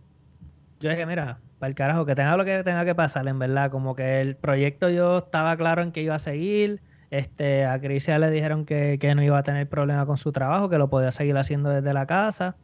yo 0.79 0.89
dije, 0.89 1.05
mira, 1.05 1.37
para 1.59 1.69
el 1.69 1.75
carajo, 1.75 2.07
que 2.07 2.15
tenga 2.15 2.35
lo 2.35 2.43
que 2.43 2.63
tenga 2.63 2.83
que 2.83 2.95
pasar, 2.95 3.27
en 3.27 3.37
verdad. 3.37 3.69
Como 3.69 3.95
que 3.95 4.21
el 4.21 4.35
proyecto 4.35 4.89
yo 4.89 5.19
estaba 5.19 5.55
claro 5.57 5.83
en 5.83 5.91
que 5.91 6.01
iba 6.01 6.15
a 6.15 6.19
seguir. 6.19 6.81
Este, 7.11 7.67
a 7.67 7.79
Crisia 7.79 8.17
le 8.17 8.31
dijeron 8.31 8.65
que, 8.65 8.97
que 8.99 9.13
no 9.13 9.21
iba 9.21 9.37
a 9.37 9.43
tener 9.43 9.69
problema 9.69 10.07
con 10.07 10.17
su 10.17 10.31
trabajo, 10.31 10.69
que 10.69 10.79
lo 10.79 10.89
podía 10.89 11.11
seguir 11.11 11.37
haciendo 11.37 11.69
desde 11.69 11.93
la 11.93 12.07
casa. 12.07 12.55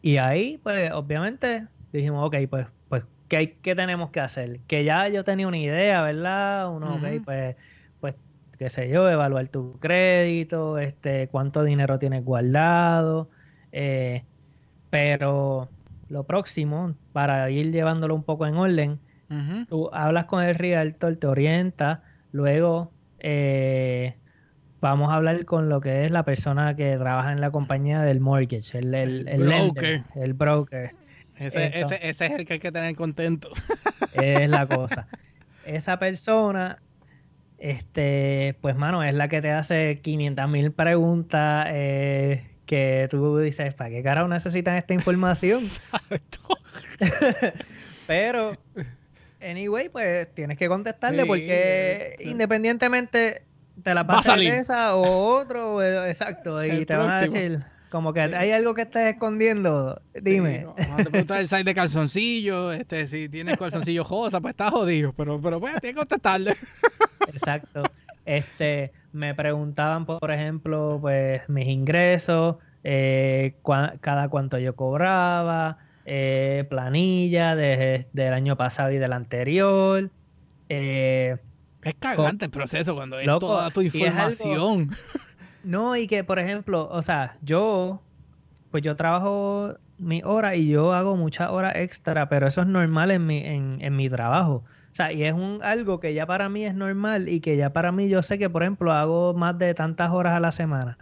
Y 0.00 0.18
ahí, 0.18 0.58
pues, 0.58 0.92
obviamente, 0.92 1.68
dijimos, 1.92 2.26
ok, 2.26 2.36
pues, 2.50 2.66
pues, 2.88 3.06
¿qué, 3.28 3.58
¿qué 3.60 3.74
tenemos 3.74 4.10
que 4.10 4.20
hacer? 4.20 4.60
Que 4.66 4.84
ya 4.84 5.08
yo 5.08 5.24
tenía 5.24 5.48
una 5.48 5.58
idea, 5.58 6.02
¿verdad? 6.02 6.72
Uno, 6.74 6.96
ok, 6.96 7.04
pues, 7.24 7.56
pues, 8.00 8.14
qué 8.58 8.70
sé 8.70 8.88
yo, 8.88 9.08
evaluar 9.10 9.48
tu 9.48 9.78
crédito, 9.80 10.78
este, 10.78 11.28
cuánto 11.28 11.64
dinero 11.64 11.98
tienes 11.98 12.24
guardado, 12.24 13.30
eh, 13.72 14.26
pero 14.90 15.74
lo 16.08 16.26
próximo, 16.26 16.96
para 17.12 17.50
ir 17.50 17.72
llevándolo 17.72 18.14
un 18.14 18.24
poco 18.24 18.46
en 18.46 18.56
orden, 18.56 19.00
tú 19.68 19.90
hablas 19.92 20.26
con 20.26 20.42
el 20.44 20.54
realtor, 20.54 21.16
te 21.16 21.26
orienta, 21.26 22.04
luego 22.30 22.96
eh, 23.18 24.20
vamos 24.80 25.10
a 25.10 25.14
hablar 25.14 25.44
con 25.44 25.68
lo 25.68 25.80
que 25.80 26.04
es 26.04 26.10
la 26.10 26.24
persona 26.24 26.76
que 26.76 26.96
trabaja 26.96 27.32
en 27.32 27.40
la 27.40 27.50
compañía 27.50 28.02
del 28.02 28.20
mortgage, 28.20 28.78
el, 28.78 28.94
el, 28.94 29.28
el 29.28 29.42
broker. 29.42 30.04
el 30.14 30.34
broker. 30.34 30.94
Ese, 31.38 31.66
ese, 31.66 31.98
ese, 32.08 32.26
es 32.26 32.32
el 32.32 32.46
que 32.46 32.54
hay 32.54 32.58
que 32.58 32.72
tener 32.72 32.94
contento. 32.94 33.50
Es 34.14 34.48
la 34.48 34.66
cosa. 34.68 35.06
Esa 35.64 35.98
persona, 35.98 36.78
este, 37.58 38.56
pues 38.60 38.76
mano, 38.76 39.02
es 39.02 39.14
la 39.14 39.28
que 39.28 39.42
te 39.42 39.50
hace 39.50 40.00
500 40.02 40.48
mil 40.48 40.72
preguntas 40.72 41.66
eh, 41.70 42.46
que 42.64 43.08
tú 43.10 43.38
dices, 43.38 43.74
¿para 43.74 43.90
qué 43.90 44.02
carajo 44.02 44.28
necesitan 44.28 44.76
esta 44.76 44.94
información? 44.94 45.60
Pero, 48.06 48.56
anyway, 49.42 49.88
pues 49.88 50.32
tienes 50.34 50.56
que 50.56 50.68
contestarle 50.68 51.26
porque 51.26 52.16
independientemente 52.20 53.42
te 53.82 53.94
la 53.94 54.02
vas 54.02 54.28
a 54.28 54.36
esa 54.36 54.96
o 54.96 55.36
otro, 55.36 55.82
exacto, 55.82 56.64
y 56.64 56.84
te 56.84 56.96
van 56.96 57.10
a 57.10 57.20
decir 57.20 57.64
como 57.90 58.12
que 58.12 58.20
hay 58.20 58.50
algo 58.50 58.74
que 58.74 58.82
estés 58.82 59.14
escondiendo, 59.14 60.00
dime. 60.20 60.66
te 61.10 61.24
te 61.24 61.38
el 61.38 61.48
site 61.48 61.64
de 61.64 61.74
calzoncillo, 61.74 62.72
este, 62.72 63.06
si 63.06 63.28
tienes 63.28 63.56
calzoncillo 63.56 64.04
josa, 64.04 64.40
pues 64.40 64.52
estás 64.52 64.70
jodido, 64.70 65.12
pero, 65.12 65.40
pero 65.40 65.60
pues 65.60 65.80
tienes 65.80 65.94
que 65.94 66.00
contestarle. 66.00 66.56
Exacto. 67.28 67.84
Este, 68.24 68.92
me 69.12 69.34
preguntaban, 69.34 70.04
por 70.04 70.30
ejemplo, 70.30 70.98
pues 71.00 71.48
mis 71.48 71.68
ingresos, 71.68 72.56
eh, 72.84 73.54
cada 74.00 74.28
cuánto 74.28 74.58
yo 74.58 74.74
cobraba, 74.76 75.78
eh, 76.04 76.66
planilla 76.68 77.56
del 77.56 78.32
año 78.32 78.56
pasado 78.56 78.90
y 78.90 78.98
del 78.98 79.12
anterior. 79.12 80.10
Eh, 80.68 81.36
es 81.86 81.94
cagante 81.94 82.46
el 82.46 82.50
proceso 82.50 82.94
cuando 82.94 83.18
es 83.18 83.26
toda 83.26 83.70
tu 83.70 83.80
información. 83.80 84.90
no, 85.64 85.96
y 85.96 86.06
que, 86.06 86.24
por 86.24 86.38
ejemplo, 86.38 86.88
o 86.90 87.00
sea, 87.02 87.36
yo, 87.42 88.02
pues 88.70 88.82
yo 88.82 88.96
trabajo 88.96 89.76
mi 89.98 90.20
hora 90.24 90.56
y 90.56 90.68
yo 90.68 90.92
hago 90.92 91.16
muchas 91.16 91.48
horas 91.50 91.74
extra, 91.76 92.28
pero 92.28 92.48
eso 92.48 92.62
es 92.62 92.66
normal 92.66 93.10
en 93.12 93.26
mi, 93.26 93.38
en, 93.38 93.78
en 93.80 93.96
mi 93.96 94.10
trabajo. 94.10 94.64
O 94.90 94.94
sea, 94.96 95.12
y 95.12 95.22
es 95.24 95.32
un, 95.32 95.60
algo 95.62 96.00
que 96.00 96.12
ya 96.12 96.26
para 96.26 96.48
mí 96.48 96.64
es 96.64 96.74
normal 96.74 97.28
y 97.28 97.40
que 97.40 97.56
ya 97.56 97.72
para 97.72 97.92
mí 97.92 98.08
yo 98.08 98.22
sé 98.22 98.38
que, 98.38 98.50
por 98.50 98.62
ejemplo, 98.62 98.92
hago 98.92 99.34
más 99.34 99.58
de 99.58 99.74
tantas 99.74 100.10
horas 100.10 100.32
a 100.32 100.40
la 100.40 100.52
semana. 100.52 100.98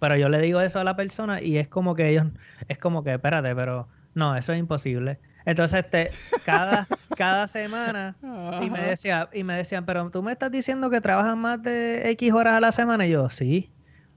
Pero 0.00 0.16
yo 0.16 0.28
le 0.28 0.40
digo 0.40 0.60
eso 0.60 0.80
a 0.80 0.84
la 0.84 0.96
persona 0.96 1.40
y 1.40 1.58
es 1.58 1.68
como 1.68 1.94
que 1.94 2.08
ellos, 2.08 2.26
es 2.68 2.78
como 2.78 3.04
que, 3.04 3.14
espérate, 3.14 3.54
pero 3.54 3.88
no, 4.14 4.34
eso 4.36 4.52
es 4.52 4.58
imposible. 4.58 5.18
Entonces, 5.44 5.84
este, 5.84 6.10
cada, 6.44 6.88
cada 7.16 7.46
semana, 7.46 8.16
y 8.62 8.70
me, 8.70 8.80
decía, 8.80 9.28
y 9.32 9.44
me 9.44 9.56
decían, 9.56 9.84
pero 9.84 10.10
tú 10.10 10.22
me 10.22 10.32
estás 10.32 10.50
diciendo 10.50 10.90
que 10.90 11.00
trabajas 11.00 11.36
más 11.36 11.62
de 11.62 12.10
X 12.10 12.32
horas 12.32 12.54
a 12.54 12.60
la 12.60 12.72
semana. 12.72 13.06
Y 13.06 13.10
yo, 13.10 13.30
sí. 13.30 13.70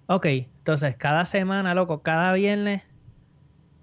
Ok, 0.08 0.25
entonces, 0.25 0.95
cada 0.97 1.25
semana, 1.25 1.73
loco, 1.73 2.01
cada 2.01 2.34
viernes, 2.34 2.84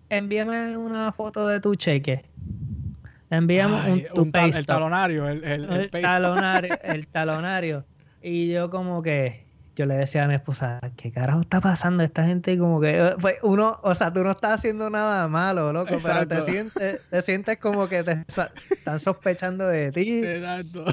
envíame 0.08 0.76
una 0.76 1.12
foto 1.12 1.46
de 1.46 1.60
tu 1.60 1.74
cheque. 1.74 2.24
Envíame 3.30 3.76
un, 4.14 4.32
el 4.34 4.66
talonario, 4.66 5.28
el, 5.28 5.44
el 5.44 5.90
talonario, 5.90 6.78
el 6.82 7.06
talonario. 7.12 7.84
Y 8.20 8.48
yo 8.48 8.70
como 8.70 9.02
que, 9.02 9.49
yo 9.76 9.86
le 9.86 9.94
decía 9.94 10.24
a 10.24 10.28
mi 10.28 10.34
esposa, 10.34 10.80
¿qué 10.96 11.10
carajo 11.12 11.40
está 11.40 11.60
pasando? 11.60 12.02
Esta 12.02 12.24
gente 12.24 12.58
como 12.58 12.80
que, 12.80 12.98
eh, 12.98 13.14
pues 13.20 13.38
uno, 13.42 13.78
o 13.82 13.94
sea, 13.94 14.12
tú 14.12 14.22
no 14.22 14.32
estás 14.32 14.60
haciendo 14.60 14.90
nada 14.90 15.26
malo, 15.28 15.72
loco, 15.72 15.96
pero 16.02 16.26
te 16.26 16.42
sientes, 16.42 17.00
te 17.08 17.22
sientes 17.22 17.58
como 17.58 17.88
que 17.88 18.02
te 18.02 18.24
están 18.28 19.00
sospechando 19.00 19.66
de 19.66 19.92
ti. 19.92 20.24
Exacto. 20.24 20.84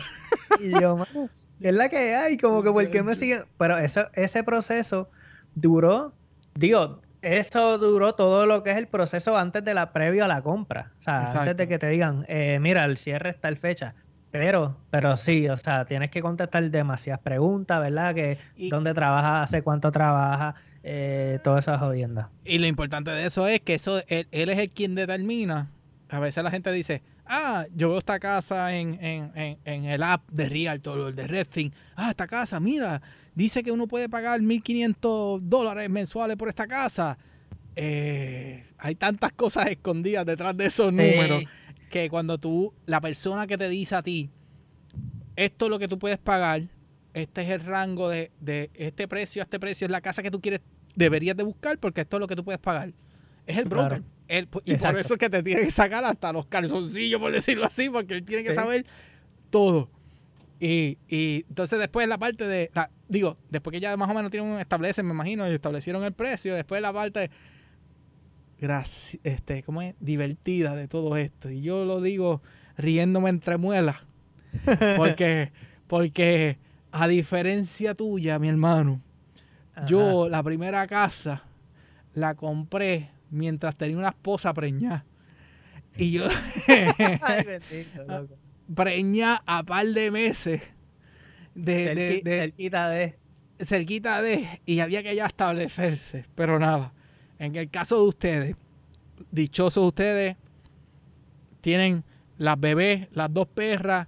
Y 0.60 0.72
yo, 0.80 0.98
mano, 0.98 1.30
es 1.60 1.74
la 1.74 1.90
que 1.90 2.16
hay, 2.16 2.38
como 2.38 2.64
que, 2.64 2.72
¿por 2.72 2.90
qué 2.90 3.04
me 3.04 3.16
siguen? 3.16 3.46
Pero 3.58 3.78
eso, 3.78 4.08
ese 4.14 4.44
proceso 4.44 5.10
duró, 5.56 6.14
digo, 6.56 7.02
eso 7.22 7.78
duró 7.78 8.14
todo 8.16 8.46
lo 8.46 8.64
que 8.64 8.72
es 8.72 8.78
el 8.78 8.88
proceso 8.88 9.38
antes 9.38 9.64
de 9.64 9.74
la 9.74 9.92
previo 9.92 10.24
a 10.24 10.28
la 10.28 10.42
compra. 10.42 10.92
O 11.00 11.02
sea, 11.02 11.32
antes 11.32 11.58
de 11.58 11.68
que 11.68 11.80
te 11.80 11.90
digan, 11.90 12.26
eh, 12.28 12.60
mira, 12.60 12.86
el 12.86 12.98
cierre 12.98 13.30
está 13.30 13.48
el 13.48 13.58
fecha. 13.58 13.96
Pero, 14.40 14.78
pero 14.92 15.18
sí, 15.18 15.50
o 15.50 15.58
sea, 15.58 15.86
tienes 15.86 16.12
que 16.12 16.22
contestar 16.22 16.70
demasiadas 16.70 17.22
preguntas, 17.22 17.82
¿verdad? 17.82 18.14
Que 18.14 18.38
dónde 18.70 18.94
trabaja, 18.94 19.42
hace 19.42 19.64
cuánto 19.64 19.92
trabaja, 19.92 20.54
eh, 20.84 21.40
todas 21.44 21.66
esas 21.66 21.80
jodiendas. 21.80 22.28
Y 22.46 22.60
lo 22.60 22.68
importante 22.68 23.10
de 23.10 23.26
eso 23.26 23.48
es 23.48 23.62
que 23.62 23.74
eso 23.74 24.04
él, 24.08 24.28
es 24.32 24.60
el 24.60 24.70
quien 24.70 24.94
determina. 24.94 25.72
A 26.10 26.20
veces 26.20 26.44
la 26.44 26.52
gente 26.52 26.72
dice, 26.72 27.02
ah, 27.26 27.66
yo 27.76 27.90
veo 27.90 27.98
esta 27.98 28.20
casa 28.20 28.76
en, 28.76 29.04
en, 29.04 29.58
en, 29.66 29.86
el 29.86 30.04
app 30.04 30.30
de 30.30 30.50
Realtor 30.50 31.00
o 31.00 31.08
el 31.08 31.16
de 31.16 31.26
Redfin. 31.26 31.74
Ah, 31.96 32.12
esta 32.12 32.28
casa, 32.28 32.60
mira, 32.60 33.02
dice 33.34 33.64
que 33.64 33.72
uno 33.72 33.88
puede 33.88 34.08
pagar 34.08 34.40
1.500 34.40 35.40
dólares 35.42 35.90
mensuales 35.90 36.38
por 36.38 36.50
esta 36.50 36.68
casa. 36.68 37.18
Eh, 37.76 38.66
hay 38.78 38.94
tantas 38.94 39.34
cosas 39.34 39.66
escondidas 39.66 40.28
detrás 40.28 40.56
de 40.56 40.68
esos 40.68 40.94
números 40.94 41.44
que 41.90 42.10
cuando 42.10 42.38
tú, 42.38 42.74
la 42.86 43.02
persona 43.02 43.48
que 43.48 43.58
te 43.58 43.70
dice 43.70 43.96
a 43.96 44.04
ti, 44.04 44.30
esto 45.36 45.66
es 45.66 45.72
lo 45.72 45.80
que 45.80 45.88
tú 45.88 46.00
puedes 46.00 46.18
pagar, 46.18 46.64
este 47.14 47.42
es 47.42 47.50
el 47.50 47.62
rango 47.62 48.10
de, 48.10 48.32
este 48.74 49.08
precio 49.08 49.42
a 49.42 49.46
este 49.46 49.60
precio, 49.60 49.86
es 49.86 49.92
la 49.92 50.02
casa 50.02 50.22
que 50.22 50.32
tú 50.32 50.42
quieres, 50.42 50.62
deberías 50.96 51.38
de 51.38 51.44
buscar 51.44 51.78
porque 51.78 52.02
esto 52.02 52.18
es 52.18 52.22
lo 52.22 52.28
que 52.28 52.36
tú 52.36 52.44
puedes 52.44 52.60
pagar. 52.60 52.94
Es 53.46 53.58
el 53.58 53.66
broker. 53.66 54.04
y 54.66 54.76
por 54.76 54.98
eso 54.98 55.14
es 55.14 55.20
que 55.20 55.30
te 55.30 55.42
tiene 55.42 55.62
que 55.62 55.72
sacar 55.72 56.04
hasta 56.04 56.34
los 56.34 56.46
calzoncillos, 56.48 57.20
por 57.22 57.32
decirlo 57.32 57.66
así, 57.66 57.90
porque 57.90 58.16
él 58.16 58.24
tiene 58.24 58.44
que 58.44 58.54
saber 58.54 58.86
todo. 59.50 59.90
Y, 60.60 60.98
entonces 61.10 61.80
después 61.80 62.08
la 62.08 62.18
parte 62.18 62.48
de, 62.48 62.72
la, 62.74 62.90
digo, 63.08 63.38
después 63.50 63.72
que 63.72 63.80
ya 63.80 63.96
más 63.96 64.10
o 64.10 64.14
menos 64.14 64.32
tienen, 64.32 64.60
establecen, 64.60 65.06
me 65.06 65.14
imagino, 65.14 65.46
establecieron 65.46 66.04
el 66.04 66.14
precio, 66.14 66.56
después 66.56 66.82
la 66.82 66.92
parte 66.92 67.20
de, 67.20 67.32
este, 68.60 69.64
¿cómo 69.64 69.82
es? 69.82 69.96
divertida 70.00 70.76
de 70.76 70.88
todo 70.88 71.18
esto. 71.18 71.50
Y 71.50 71.62
yo 71.62 71.86
lo 71.86 72.02
digo 72.02 72.42
riéndome 72.78 73.30
entre 73.30 73.58
muelas. 73.58 73.98
Porque, 74.98 75.52
porque 75.88 76.58
a 76.92 77.08
diferencia 77.08 77.94
tuya, 77.94 78.40
mi 78.40 78.48
hermano, 78.48 79.02
yo 79.86 80.30
la 80.30 80.42
primera 80.42 80.88
casa 80.88 81.44
la 82.16 82.34
compré 82.34 83.12
mientras 83.30 83.76
tenía 83.76 83.98
una 83.98 84.10
esposa 84.10 84.54
preñada. 84.54 85.06
Y 85.96 86.12
yo 86.12 86.26
preñada 88.76 89.44
a 89.46 89.64
par 89.64 89.86
de 89.86 90.12
meses. 90.12 90.62
De, 91.54 92.22
cerquita 92.24 92.90
de. 92.90 93.18
Cerquita 93.64 94.22
de. 94.22 94.62
Y 94.66 94.80
había 94.80 95.04
que 95.04 95.16
ya 95.16 95.26
establecerse. 95.26 96.26
Pero 96.36 96.58
nada. 96.60 96.94
En 97.40 97.56
el 97.56 97.70
caso 97.70 98.02
de 98.02 98.08
ustedes, 98.08 98.56
dichosos 99.32 99.84
ustedes, 99.86 100.36
tienen 101.62 102.04
las 102.38 102.60
bebés, 102.60 103.08
las 103.12 103.34
dos 103.34 103.48
perras, 103.48 104.08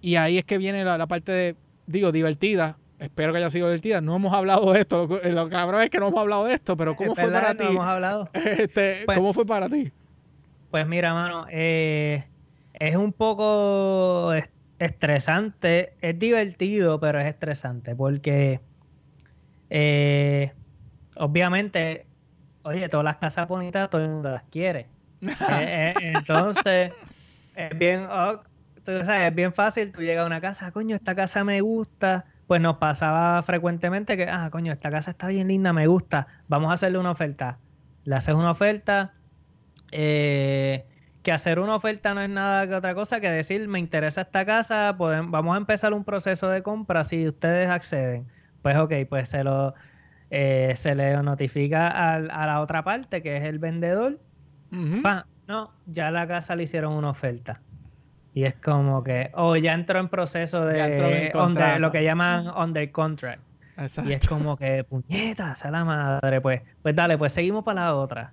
y 0.00 0.16
ahí 0.16 0.38
es 0.38 0.44
que 0.44 0.58
viene 0.58 0.84
la, 0.84 1.06
parte 1.06 1.32
de, 1.32 1.56
digo, 1.86 2.12
divertida. 2.12 2.76
Espero 2.98 3.32
que 3.32 3.38
haya 3.38 3.50
sido 3.50 3.68
divertida. 3.68 4.00
No 4.00 4.16
hemos 4.16 4.32
hablado 4.32 4.72
de 4.72 4.80
esto. 4.80 5.08
Lo, 5.24 5.48
cabrón 5.48 5.82
es 5.82 5.90
que 5.90 5.98
no 5.98 6.08
hemos 6.08 6.20
hablado 6.20 6.44
de 6.44 6.54
esto, 6.54 6.76
pero 6.76 6.96
¿cómo 6.96 7.14
fue 7.14 7.30
para 7.30 7.56
ti? 7.56 7.64
hemos 7.64 7.84
hablado. 7.84 8.28
Este, 8.34 9.02
pues 9.06 9.16
¿Cómo 9.16 9.32
fue 9.32 9.46
para 9.46 9.68
ti? 9.68 9.92
Pues 10.70 10.86
mira, 10.86 11.14
mano, 11.14 11.46
eh, 11.50 12.24
es 12.74 12.96
un 12.96 13.12
poco 13.12 14.32
estresante. 14.78 15.94
Es 16.00 16.18
divertido, 16.18 16.98
pero 16.98 17.20
es 17.20 17.26
estresante 17.26 17.94
porque 17.94 18.60
eh, 19.70 20.52
obviamente 21.16 22.06
oye, 22.62 22.88
todas 22.88 23.04
las 23.04 23.16
casas 23.16 23.48
bonitas 23.48 23.90
todo 23.90 24.02
el 24.02 24.10
mundo 24.10 24.30
las 24.30 24.44
quiere. 24.44 24.88
Eh, 25.22 25.94
eh, 26.00 26.12
entonces, 26.16 26.92
es 27.54 27.78
bien, 27.78 28.08
oh, 28.10 28.40
es 28.84 29.34
bien 29.34 29.52
fácil, 29.52 29.92
tú 29.92 30.00
llegas 30.00 30.24
a 30.24 30.26
una 30.26 30.40
casa, 30.40 30.72
coño, 30.72 30.96
esta 30.96 31.14
casa 31.14 31.44
me 31.44 31.60
gusta. 31.60 32.24
Pues 32.48 32.60
nos 32.60 32.78
pasaba 32.78 33.42
frecuentemente 33.44 34.16
que, 34.16 34.28
ah, 34.28 34.50
coño, 34.50 34.72
esta 34.72 34.90
casa 34.90 35.12
está 35.12 35.28
bien 35.28 35.48
linda, 35.48 35.72
me 35.72 35.86
gusta, 35.86 36.26
vamos 36.48 36.70
a 36.70 36.74
hacerle 36.74 36.98
una 36.98 37.12
oferta. 37.12 37.58
Le 38.04 38.16
haces 38.16 38.34
una 38.34 38.50
oferta, 38.50 39.14
eh, 39.92 40.84
que 41.22 41.32
hacer 41.32 41.60
una 41.60 41.76
oferta 41.76 42.14
no 42.14 42.20
es 42.20 42.28
nada 42.28 42.66
que 42.66 42.74
otra 42.74 42.94
cosa 42.94 43.20
que 43.20 43.30
decir, 43.30 43.68
me 43.68 43.78
interesa 43.78 44.22
esta 44.22 44.44
casa, 44.44 44.92
vamos 44.92 45.54
a 45.54 45.56
empezar 45.56 45.94
un 45.94 46.04
proceso 46.04 46.48
de 46.48 46.62
compra 46.62 47.04
si 47.04 47.28
ustedes 47.28 47.70
acceden. 47.70 48.26
Pues 48.60 48.76
ok, 48.76 48.92
pues 49.08 49.28
se 49.28 49.44
lo 49.44 49.74
eh, 50.34 50.72
se 50.78 50.94
le 50.94 51.14
notifica 51.22 51.88
a, 51.88 52.18
la 52.18 52.60
otra 52.62 52.82
parte, 52.82 53.22
que 53.22 53.36
es 53.36 53.42
el 53.42 53.58
vendedor, 53.58 54.18
no, 55.46 55.70
ya 55.84 56.10
la 56.10 56.26
casa 56.26 56.56
le 56.56 56.62
hicieron 56.62 56.94
una 56.94 57.10
oferta. 57.10 57.60
Y 58.32 58.44
es 58.44 58.54
como 58.54 59.04
que, 59.04 59.30
o 59.34 59.48
oh, 59.48 59.56
ya 59.56 59.74
entró 59.74 60.00
en 60.00 60.08
proceso 60.08 60.64
de 60.64 61.30
lo 61.78 61.90
que 61.90 62.02
llaman 62.02 62.48
under 62.56 62.90
contract. 62.90 63.42
Y 64.06 64.12
es 64.12 64.26
como 64.26 64.56
que, 64.56 64.84
puñetas, 64.84 65.66
a 65.66 65.70
la 65.70 65.84
madre, 65.84 66.40
pues. 66.40 66.62
Pues 66.80 66.96
dale, 66.96 67.18
pues 67.18 67.34
seguimos 67.34 67.62
para 67.62 67.82
la 67.82 67.94
otra. 67.94 68.32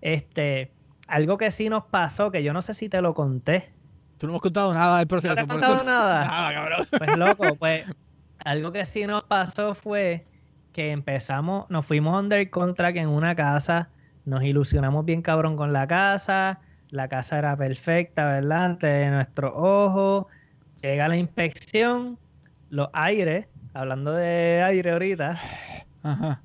Este, 0.00 0.72
algo 1.08 1.36
que 1.36 1.50
sí 1.50 1.68
nos 1.68 1.84
pasó, 1.86 2.30
que 2.30 2.44
yo 2.44 2.52
no 2.52 2.62
sé 2.62 2.74
si 2.74 2.88
te 2.88 3.02
lo 3.02 3.12
conté. 3.12 3.72
Tú 4.18 4.28
no 4.28 4.36
has 4.36 4.40
contado 4.40 4.72
nada 4.72 4.98
del 4.98 5.08
proceso. 5.08 5.34
No 5.34 5.36
te 5.36 5.42
he 5.42 5.48
contado 5.48 5.82
nada. 5.84 6.26
Nada, 6.26 6.54
cabrón. 6.54 6.86
Pues 6.96 7.16
loco, 7.16 7.56
pues 7.56 7.86
algo 8.44 8.70
que 8.70 8.86
sí 8.86 9.04
nos 9.04 9.24
pasó 9.24 9.74
fue 9.74 10.26
que 10.74 10.90
empezamos, 10.90 11.70
nos 11.70 11.86
fuimos 11.86 12.20
under 12.20 12.50
contract 12.50 12.98
en 12.98 13.08
una 13.08 13.34
casa, 13.34 13.88
nos 14.26 14.42
ilusionamos 14.42 15.04
bien 15.04 15.22
cabrón 15.22 15.56
con 15.56 15.72
la 15.72 15.86
casa, 15.86 16.60
la 16.90 17.08
casa 17.08 17.38
era 17.38 17.56
perfecta, 17.56 18.26
¿verdad? 18.26 18.64
Ante 18.64 19.08
nuestros 19.10 19.52
ojos, 19.54 20.26
llega 20.82 21.08
la 21.08 21.16
inspección, 21.16 22.18
los 22.70 22.88
aires, 22.92 23.46
hablando 23.72 24.12
de 24.12 24.62
aire 24.62 24.90
ahorita, 24.90 25.40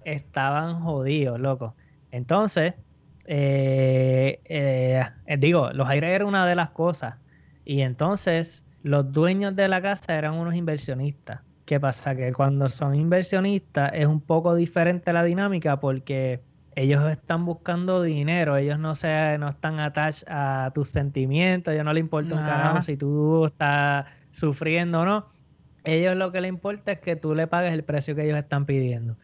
estaban 0.06 0.80
jodidos, 0.82 1.40
loco. 1.40 1.76
Entonces, 2.12 2.76
eh, 3.26 4.40
eh, 4.46 5.38
digo, 5.40 5.72
los 5.74 5.90
aires 5.90 6.12
eran 6.12 6.28
una 6.28 6.46
de 6.46 6.56
las 6.56 6.70
cosas. 6.70 7.16
Y 7.66 7.82
entonces, 7.82 8.64
los 8.84 9.12
dueños 9.12 9.56
de 9.56 9.68
la 9.68 9.82
casa 9.82 10.16
eran 10.16 10.36
unos 10.36 10.54
inversionistas. 10.54 11.42
¿Qué 11.70 11.80
pasa? 11.80 12.16
Que 12.16 12.34
cuando 12.34 12.68
son 12.68 12.96
inversionistas 12.96 13.92
es 13.94 14.08
un 14.08 14.22
poco 14.22 14.56
diferente 14.56 15.14
la 15.14 15.24
dinámica 15.24 15.80
porque 15.80 16.42
ellos 16.76 17.08
están 17.12 17.46
buscando 17.46 18.02
dinero, 18.02 18.58
ellos 18.58 18.80
no 18.80 18.96
se, 18.96 19.38
no 19.38 19.50
están 19.50 19.80
attached 19.80 20.28
a 20.28 20.72
tus 20.74 20.90
sentimientos, 20.90 21.72
a 21.72 21.76
ellos 21.76 21.86
no 21.86 21.94
les 21.94 22.02
importa 22.02 22.34
un 22.34 22.42
carajo 22.42 22.82
si 22.82 22.98
tú 22.98 23.46
estás 23.46 24.08
sufriendo 24.32 25.02
o 25.02 25.06
no. 25.06 25.28
Ellos 25.84 26.16
lo 26.16 26.32
que 26.32 26.42
les 26.42 26.50
importa 26.50 26.94
es 26.94 27.02
que 27.02 27.16
tú 27.16 27.36
le 27.36 27.46
pagues 27.46 27.72
el 27.72 27.84
precio 27.84 28.16
que 28.16 28.26
ellos 28.26 28.40
están 28.40 28.66
pidiendo. 28.66 29.16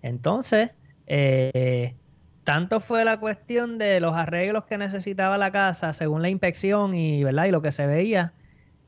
Entonces, 0.00 0.76
eh, 1.08 1.96
tanto 2.44 2.78
fue 2.78 3.04
la 3.04 3.18
cuestión 3.18 3.76
de 3.76 3.98
los 3.98 4.14
arreglos 4.14 4.66
que 4.66 4.78
necesitaba 4.78 5.36
la 5.36 5.50
casa 5.50 5.92
según 5.92 6.22
la 6.22 6.28
inspección 6.28 6.94
y, 6.94 7.24
¿verdad? 7.24 7.46
y 7.46 7.50
lo 7.50 7.60
que 7.60 7.72
se 7.72 7.88
veía, 7.88 8.34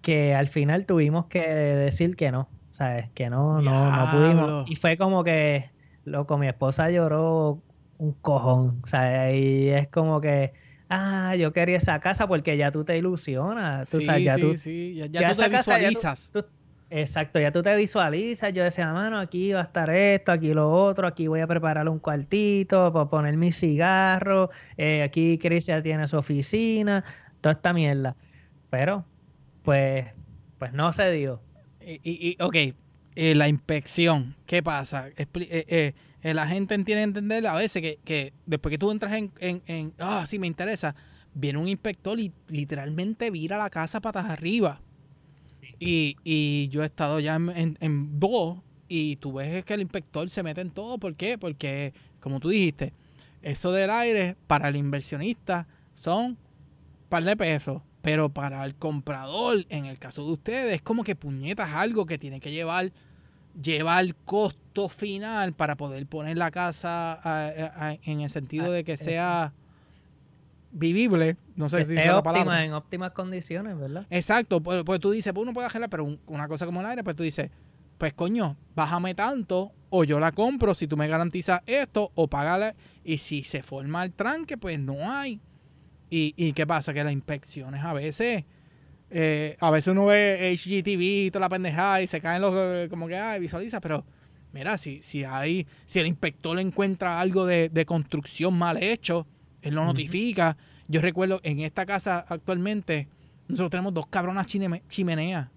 que 0.01 0.33
al 0.37 0.47
final 0.47 0.87
tuvimos 0.87 1.27
que 1.27 1.41
decir 1.41 2.15
que 2.15 2.31
no. 2.31 2.49
¿Sabes? 2.71 3.11
Que 3.15 3.31
no, 3.31 3.61
no, 3.61 3.97
no 3.97 4.11
pudimos. 4.11 4.71
Y 4.71 4.77
fue 4.77 4.97
como 4.97 5.25
que, 5.25 5.71
loco, 6.05 6.39
mi 6.39 6.49
esposa 6.49 6.91
lloró 6.91 7.63
un 7.99 8.13
cojón, 8.13 8.83
¿sabes? 8.87 9.37
Y 9.37 9.69
es 9.69 9.89
como 9.89 10.21
que, 10.21 10.53
ah, 10.89 11.37
yo 11.37 11.53
quería 11.53 11.77
esa 11.77 12.01
casa 12.01 12.27
porque 12.27 12.57
ya 12.57 12.71
tú 12.71 12.85
te 12.85 12.97
ilusionas, 12.97 13.89
tú 13.91 14.01
sabes, 14.01 14.25
ya 14.25 14.37
sí, 14.37 14.41
tú, 14.41 14.57
sí, 14.57 14.95
ya, 14.95 15.33
tú 15.33 15.43
te 15.43 15.49
visualizas. 15.49 16.33
exacto, 16.89 17.39
ya 17.39 17.53
tú 17.53 17.63
te 17.63 17.77
visualizas, 17.77 18.53
yo 18.55 18.65
decía, 18.65 18.93
mano, 18.93 19.19
aquí 19.19 19.53
va 19.53 19.61
a 19.61 19.65
estar 19.65 19.91
esto, 19.91 20.33
aquí 20.33 20.55
lo 20.55 20.73
otro, 20.73 21.07
aquí 21.07 21.27
voy 21.27 21.41
a 21.41 21.47
preparar 21.47 21.89
un 21.89 21.99
cuartito 21.99 22.93
para 22.93 23.11
poner 23.11 23.37
mis 23.37 23.57
cigarros, 23.57 24.49
eh, 24.79 25.03
aquí 25.03 25.39
Chris 25.39 25.67
ya 25.67 25.83
tiene 25.83 26.09
su 26.09 26.17
oficina, 26.17 27.05
toda 27.41 27.53
esta 27.53 27.73
mierda. 27.73 28.17
Pero, 28.71 29.05
pues, 29.63 30.07
pues 30.59 30.73
no 30.73 30.93
se 30.93 31.11
dio. 31.13 31.43
Y, 31.81 32.01
y, 32.05 32.43
ok, 32.43 32.57
eh, 33.17 33.35
la 33.35 33.49
inspección, 33.49 34.37
¿qué 34.47 34.63
pasa? 34.63 35.09
Eh, 35.17 35.95
eh, 36.23 36.35
la 36.35 36.47
gente 36.47 36.79
tiene 36.85 37.01
que 37.01 37.05
entender 37.05 37.47
a 37.47 37.55
veces 37.55 37.83
que, 38.05 38.33
después 38.47 38.71
que 38.71 38.79
tú 38.79 38.91
entras 38.91 39.13
en, 39.15 39.33
en, 39.41 39.93
ah, 39.99 40.25
sí, 40.27 40.39
me 40.39 40.47
interesa, 40.47 40.95
viene 41.35 41.59
un 41.59 41.69
inspector 41.69 42.19
y 42.21 42.33
literalmente 42.49 43.31
vira 43.31 43.57
la 43.59 43.71
casa 43.71 44.01
patas 44.01 44.27
arriba. 44.27 44.81
Y, 45.79 46.17
y, 46.25 46.69
yo 46.69 46.83
he 46.83 46.87
estado 46.87 47.21
ya 47.21 47.37
en, 47.37 47.79
en, 47.81 48.21
dos 48.21 48.59
y 48.87 49.17
tú 49.17 49.35
ves 49.35 49.65
que 49.65 49.75
el 49.75 49.81
inspector 49.81 50.29
se 50.29 50.43
mete 50.43 50.61
en 50.61 50.71
todo. 50.71 50.99
¿Por 50.99 51.17
qué? 51.17 51.39
Porque, 51.39 51.95
como 52.21 52.39
tú 52.39 52.51
dijiste, 52.51 52.93
eso 53.43 53.73
del 53.73 53.91
aire 53.91 54.37
para 54.47 54.69
el 54.69 54.77
inversionista 54.77 55.67
son 55.95 56.25
un 56.25 56.39
par 57.09 57.25
de 57.25 57.37
pesos. 57.37 57.83
Pero 58.03 58.31
para 58.31 58.65
el 58.65 58.75
comprador, 58.75 59.67
en 59.69 59.87
el 59.87 59.99
caso 59.99 60.25
de 60.25 60.33
ustedes, 60.33 60.75
es 60.75 60.83
como 60.83 61.05
que 61.05 61.15
puñetas 61.15 61.75
algo 61.75 62.07
que 62.07 62.17
tiene 62.19 62.41
que 62.41 62.51
llevar, 62.51 62.93
llevar 63.61 64.15
costo 64.25 64.89
final 64.89 65.53
para 65.53 65.77
poder 65.77 66.07
poner 66.07 66.39
la 66.39 66.51
casa 66.51 67.21
en 68.05 68.21
el 68.21 68.31
sentido 68.31 68.73
de 68.73 68.85
que 68.85 68.97
sea 68.97 69.53
vivible. 70.73 71.37
No 71.57 71.69
sé 71.69 71.85
si 71.85 71.97
es 71.97 72.07
la 72.07 72.23
palabra. 72.23 72.65
en 72.65 72.73
óptimas 72.73 73.11
condiciones, 73.11 73.79
¿verdad? 73.79 74.07
Exacto. 74.09 74.63
Pues, 74.63 74.83
pues 74.85 75.01
tú 75.01 75.11
dices, 75.11 75.33
pues 75.33 75.43
uno 75.43 75.53
puede 75.53 75.67
arreglar, 75.67 75.91
pero 75.91 76.17
una 76.27 76.49
cosa 76.49 76.67
como 76.67 76.81
el 76.81 76.87
aire, 76.87 77.05
pues 77.05 77.17
tú 77.17 77.23
dices, 77.23 77.51
pues 77.99 78.15
coño, 78.15 78.57
bájame 78.75 79.15
tanto 79.15 79.73
o 79.91 80.05
yo 80.05 80.19
la 80.21 80.33
compro 80.33 80.75
si 80.75 80.87
tú 80.87 80.97
me 80.97 81.07
garantizas 81.07 81.61
esto 81.67 82.13
o 82.15 82.29
págale. 82.29 82.75
Y 83.05 83.19
si 83.19 83.43
se 83.43 83.63
forma 83.63 84.03
el 84.05 84.13
tranque, 84.13 84.57
pues 84.57 84.79
no 84.79 85.13
hay. 85.13 85.41
Y, 86.11 86.35
y 86.37 86.53
qué 86.53 86.67
pasa? 86.67 86.93
Que 86.93 87.05
las 87.05 87.13
inspecciones 87.13 87.85
a 87.85 87.93
veces, 87.93 88.45
eh, 89.11 89.57
a 89.61 89.71
veces 89.71 89.93
uno 89.93 90.07
ve 90.07 90.57
HGTV 90.57 91.01
y 91.27 91.31
toda 91.31 91.41
la 91.41 91.49
pendejada 91.49 92.03
y 92.03 92.09
se 92.09 92.21
caen 92.21 92.43
los, 92.43 92.53
eh, 92.57 92.89
como 92.91 93.07
que, 93.07 93.17
ay, 93.17 93.41
visualiza, 93.41 93.81
pero 93.81 94.05
mira, 94.53 94.77
si, 94.77 95.03
si 95.03 95.23
hay, 95.23 95.67
si 95.87 96.01
el 96.01 96.09
inspector 96.09 96.59
encuentra 96.59 97.21
algo 97.21 97.47
de, 97.47 97.85
construcción 97.87 98.59
mal 98.59 98.83
hecho, 98.83 99.27
él 99.63 99.75
lo 99.75 99.85
notifica. 99.85 100.57
Yo 100.89 101.01
recuerdo 101.01 101.41
en 101.45 101.61
esta 101.61 101.87
casa 101.87 102.25
actualmente, 102.29 103.07
nosotros 103.47 103.71
tenemos 103.71 103.95
dos 103.95 104.09
cabronas 104.09 104.47
chimeneas. 104.47 105.49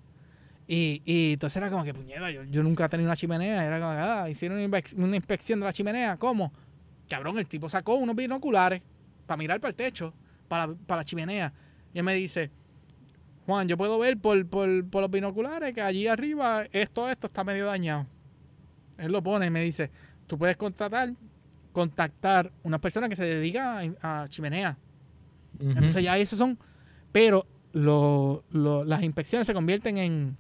Y, 0.67 1.01
y 1.03 1.33
entonces 1.33 1.57
era 1.57 1.69
como 1.69 1.83
que, 1.83 1.93
puñeta, 1.93 2.29
yo, 2.31 2.43
yo 2.43 2.63
nunca 2.63 2.85
he 2.85 2.89
tenido 2.89 3.09
una 3.09 3.17
chimenea. 3.17 3.65
Era 3.65 3.79
como, 3.79 3.91
ah, 3.91 4.29
hicieron 4.29 4.59
una, 4.59 5.15
inspección 5.15 5.59
de 5.59 5.65
la 5.65 5.73
chimenea. 5.73 6.17
¿Cómo? 6.17 6.53
Cabrón, 7.09 7.39
el 7.39 7.47
tipo 7.47 7.67
sacó 7.67 7.95
unos 7.95 8.15
binoculares 8.15 8.81
para 9.25 9.37
mirar 9.37 9.59
para 9.59 9.69
el 9.69 9.75
techo 9.75 10.13
para, 10.53 10.97
la 10.97 11.05
chimenea. 11.05 11.51
Y 11.93 11.97
él 11.97 12.03
me 12.03 12.13
dice, 12.13 12.51
Juan, 13.45 13.67
yo 13.67 13.77
puedo 13.77 13.97
ver 13.97 14.17
por, 14.17 14.37
los 14.37 15.11
binoculares 15.11 15.73
que 15.73 15.81
allí 15.81 16.07
arriba 16.07 16.65
esto, 16.71 17.09
esto 17.09 17.27
está 17.27 17.43
medio 17.43 17.65
dañado. 17.65 18.05
Él 18.97 19.11
lo 19.11 19.23
pone 19.23 19.47
y 19.47 19.49
me 19.49 19.63
dice, 19.63 19.89
tú 20.27 20.37
puedes 20.37 20.55
contratar, 20.55 21.13
contactar 21.71 22.51
una 22.61 22.79
persona 22.79 23.09
que 23.09 23.15
se 23.15 23.25
dedica 23.25 23.81
a, 24.01 24.27
chimenea. 24.29 24.77
Entonces 25.59 26.03
ya 26.03 26.17
esos 26.17 26.37
son, 26.37 26.57
pero 27.11 27.47
las 27.73 29.03
inspecciones 29.03 29.47
se 29.47 29.53
convierten 29.53 29.97
en 29.97 30.37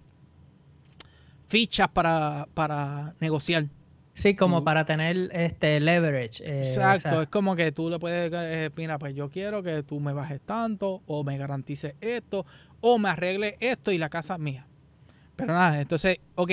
fichas 1.47 1.87
para, 1.89 2.47
para 2.53 3.15
negociar. 3.19 3.67
Sí, 4.13 4.35
como 4.35 4.63
para 4.63 4.85
tener 4.85 5.29
este 5.33 5.79
leverage. 5.79 6.43
Eh, 6.43 6.59
Exacto, 6.59 7.23
es 7.23 7.27
como 7.29 7.55
que 7.55 7.71
tú 7.71 7.89
le 7.89 7.97
puedes, 7.97 8.31
eh, 8.31 8.69
mira, 8.75 8.99
pues 8.99 9.15
yo 9.15 9.29
quiero 9.29 9.63
que 9.63 9.81
tú 9.81 9.99
me 9.99 10.13
bajes 10.13 10.39
tanto, 10.39 11.01
o 11.07 11.23
me 11.23 11.37
garantices 11.37 11.95
esto, 11.99 12.45
o 12.79 12.99
me 12.99 13.09
arregle 13.09 13.57
esto 13.59 13.91
y 13.91 13.97
la 13.97 14.09
casa 14.09 14.35
es 14.35 14.39
mía. 14.39 14.67
Pero 15.35 15.53
nada, 15.53 15.81
entonces, 15.81 16.17
ok, 16.35 16.51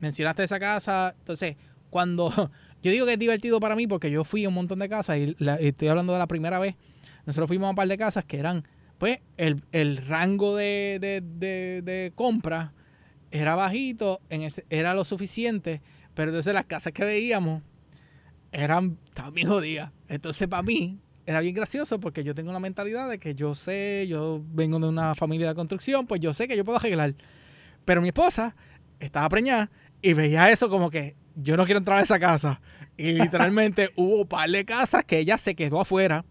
mencionaste 0.00 0.42
esa 0.42 0.58
casa, 0.58 1.14
entonces, 1.18 1.56
cuando 1.88 2.30
yo 2.82 2.90
digo 2.90 3.06
que 3.06 3.12
es 3.12 3.18
divertido 3.18 3.60
para 3.60 3.76
mí, 3.76 3.86
porque 3.86 4.10
yo 4.10 4.24
fui 4.24 4.44
a 4.44 4.48
un 4.48 4.54
montón 4.54 4.80
de 4.80 4.88
casas 4.88 5.18
y, 5.18 5.36
estoy 5.60 5.88
hablando 5.88 6.12
de 6.12 6.18
la 6.18 6.26
primera 6.26 6.58
vez, 6.58 6.74
nosotros 7.26 7.46
fuimos 7.46 7.68
a 7.68 7.70
un 7.70 7.76
par 7.76 7.86
de 7.86 7.96
casas 7.96 8.24
que 8.24 8.38
eran, 8.38 8.66
pues, 8.98 9.20
el, 9.36 9.96
rango 10.08 10.56
de, 10.56 10.98
de, 11.00 11.80
de 11.82 12.12
compra 12.16 12.72
era 13.30 13.54
bajito, 13.54 14.20
en 14.30 14.42
ese, 14.42 14.66
era 14.68 14.94
lo 14.94 15.04
suficiente 15.04 15.80
pero 16.18 16.32
entonces 16.32 16.52
las 16.52 16.64
casas 16.64 16.92
que 16.92 17.04
veíamos 17.04 17.62
eran 18.50 18.98
también 19.14 19.46
jodidas. 19.46 19.92
Entonces 20.08 20.48
para 20.48 20.64
mí 20.64 20.98
era 21.24 21.38
bien 21.38 21.54
gracioso 21.54 22.00
porque 22.00 22.24
yo 22.24 22.34
tengo 22.34 22.52
la 22.52 22.58
mentalidad 22.58 23.08
de 23.08 23.20
que 23.20 23.36
yo 23.36 23.54
sé, 23.54 24.04
yo 24.08 24.42
vengo 24.48 24.80
de 24.80 24.88
una 24.88 25.14
familia 25.14 25.46
de 25.46 25.54
construcción, 25.54 26.08
pues 26.08 26.20
yo 26.20 26.34
sé 26.34 26.48
que 26.48 26.56
yo 26.56 26.64
puedo 26.64 26.76
arreglar. 26.76 27.14
Pero 27.84 28.02
mi 28.02 28.08
esposa 28.08 28.56
estaba 28.98 29.28
preñada 29.28 29.70
y 30.02 30.12
veía 30.12 30.50
eso 30.50 30.68
como 30.68 30.90
que 30.90 31.14
yo 31.36 31.56
no 31.56 31.64
quiero 31.64 31.78
entrar 31.78 32.00
a 32.00 32.02
esa 32.02 32.18
casa. 32.18 32.60
Y 32.96 33.12
literalmente 33.12 33.90
hubo 33.94 34.22
un 34.22 34.26
par 34.26 34.50
de 34.50 34.64
casas 34.64 35.04
que 35.04 35.20
ella 35.20 35.38
se 35.38 35.54
quedó 35.54 35.80
afuera 35.80 36.24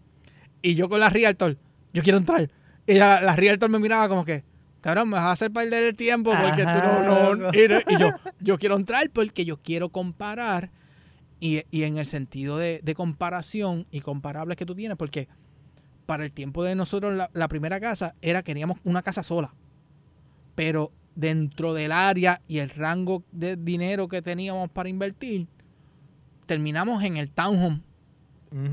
y 0.60 0.74
yo 0.74 0.90
con 0.90 1.00
la 1.00 1.08
Realtor, 1.08 1.56
yo 1.94 2.02
quiero 2.02 2.18
entrar. 2.18 2.50
Y 2.86 2.92
la, 2.96 3.22
la 3.22 3.34
Realtor 3.36 3.70
me 3.70 3.78
miraba 3.78 4.06
como 4.10 4.26
que, 4.26 4.44
cabrón, 4.80 5.08
me 5.08 5.16
vas 5.16 5.24
a 5.24 5.32
hacer 5.32 5.50
perder 5.52 5.84
el 5.84 5.96
tiempo 5.96 6.32
porque 6.40 6.62
tú 6.62 6.68
no, 6.68 7.34
no 7.34 7.50
y, 7.52 7.98
yo, 7.98 8.10
yo 8.40 8.58
quiero 8.58 8.76
entrar 8.76 9.10
porque 9.10 9.44
yo 9.44 9.56
quiero 9.56 9.88
comparar 9.88 10.70
y, 11.40 11.64
en 11.70 11.98
el 11.98 12.06
sentido 12.06 12.58
de, 12.58 12.94
comparación 12.96 13.86
y 13.90 14.00
comparables 14.00 14.56
que 14.56 14.66
tú 14.66 14.74
tienes, 14.74 14.96
porque 14.96 15.28
para 16.06 16.24
el 16.24 16.32
tiempo 16.32 16.64
de 16.64 16.74
nosotros 16.74 17.28
la, 17.32 17.48
primera 17.48 17.80
casa 17.80 18.14
era 18.22 18.42
queríamos 18.42 18.78
una 18.84 19.02
casa 19.02 19.22
sola, 19.22 19.54
pero 20.54 20.92
dentro 21.14 21.74
del 21.74 21.92
área 21.92 22.40
y 22.48 22.58
el 22.58 22.70
rango 22.70 23.24
de 23.32 23.56
dinero 23.56 24.08
que 24.08 24.22
teníamos 24.22 24.70
para 24.70 24.88
invertir, 24.88 25.48
terminamos 26.46 27.02
en 27.04 27.16
el 27.16 27.30
townhome. 27.30 27.82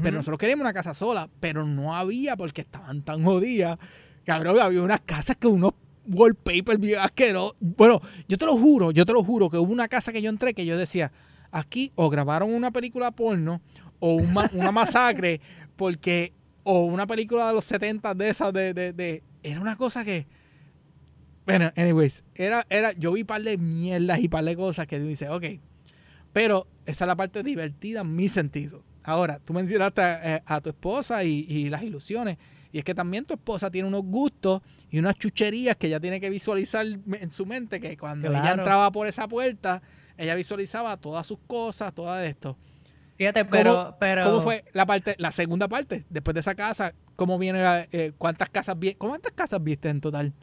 Pero 0.01 0.15
nosotros 0.15 0.39
queríamos 0.39 0.63
una 0.63 0.71
casa 0.71 0.93
sola, 0.93 1.29
pero 1.41 1.65
no 1.65 1.93
había 1.93 2.37
porque 2.37 2.61
estaban 2.61 3.01
tan 3.01 3.25
jodidas. 3.25 3.77
Cabrón, 4.23 4.57
había 4.61 4.81
unas 4.81 5.01
casas 5.01 5.35
que 5.35 5.47
unos 5.47 5.73
wallpaper 6.07 6.77
bien 6.77 6.99
asquerosos. 6.99 7.55
Bueno, 7.59 8.01
yo 8.27 8.37
te 8.37 8.45
lo 8.45 8.55
juro, 8.57 8.91
yo 8.91 9.05
te 9.05 9.13
lo 9.13 9.23
juro 9.23 9.49
que 9.49 9.57
hubo 9.57 9.71
una 9.71 9.87
casa 9.87 10.11
que 10.11 10.21
yo 10.21 10.29
entré 10.29 10.53
que 10.53 10.65
yo 10.65 10.77
decía, 10.77 11.11
aquí 11.51 11.91
o 11.95 12.09
grabaron 12.09 12.53
una 12.53 12.71
película 12.71 13.11
porno 13.11 13.61
o 13.99 14.15
una 14.15 14.71
masacre 14.71 15.41
porque 15.75 16.33
o 16.63 16.85
una 16.85 17.07
película 17.07 17.47
de 17.47 17.53
los 17.53 17.65
70 17.65 18.15
de 18.15 18.29
esas 18.29 18.53
de, 18.53 18.73
de, 18.73 19.23
era 19.43 19.61
una 19.61 19.75
cosa 19.75 20.03
que 20.03 20.27
bueno, 21.45 21.71
anyways, 21.75 22.23
era, 22.33 22.65
era, 22.69 22.91
yo 22.93 23.11
vi 23.11 23.23
par 23.23 23.43
de 23.43 23.57
mierdas 23.57 24.19
y 24.19 24.27
par 24.27 24.43
de 24.43 24.55
cosas 24.55 24.87
que 24.87 24.99
dice, 24.99 25.29
ok, 25.29 25.43
pero 26.33 26.67
esa 26.87 27.05
es 27.05 27.07
la 27.07 27.15
parte 27.15 27.43
divertida 27.43 28.01
en 28.01 28.15
mi 28.15 28.29
sentido. 28.29 28.83
Ahora, 29.03 29.39
tú 29.39 29.53
mencionaste 29.53 30.01
a, 30.01 30.37
eh, 30.37 30.61
tu 30.63 30.69
esposa 30.69 31.23
y, 31.23 31.69
las 31.69 31.83
ilusiones. 31.83 32.37
Y 32.75 32.79
es 32.79 32.83
que 32.83 32.93
también 32.93 33.23
tu 33.23 33.35
esposa 33.35 33.71
tiene 33.71 33.87
unos 33.87 34.01
gustos 34.03 34.61
y 34.89 34.99
unas 34.99 35.15
chucherías 35.15 35.77
que 35.77 35.87
ella 35.87 36.01
tiene 36.01 36.19
que 36.19 36.29
visualizar 36.29 36.85
en 36.85 37.31
su 37.31 37.45
mente, 37.45 37.79
que 37.79 37.95
cuando 37.95 38.27
ella 38.27 38.51
entraba 38.51 38.91
por 38.91 39.07
esa 39.07 39.29
puerta, 39.29 39.81
ella 40.17 40.35
visualizaba 40.35 40.97
todas 40.97 41.25
sus 41.25 41.39
cosas, 41.47 41.93
todo 41.93 42.19
esto. 42.19 42.57
Fíjate, 43.15 43.45
pero 43.45 43.71
¿Cómo, 43.71 43.97
pero... 43.97 44.25
¿Cómo 44.25 44.41
fue 44.41 44.65
la 44.73 44.85
parte, 44.85 45.15
la 45.19 45.31
segunda 45.31 45.69
parte? 45.69 46.03
Después 46.09 46.33
de 46.33 46.41
esa 46.41 46.53
casa, 46.53 46.93
¿cómo 47.15 47.39
viene 47.39 47.63
eh, 47.93 48.11
cuántas 48.17 48.49
casas 48.49 48.75
cuántas 48.97 49.31
casas 49.31 49.63
viste 49.63 49.87
en 49.87 50.01
total? 50.01 50.33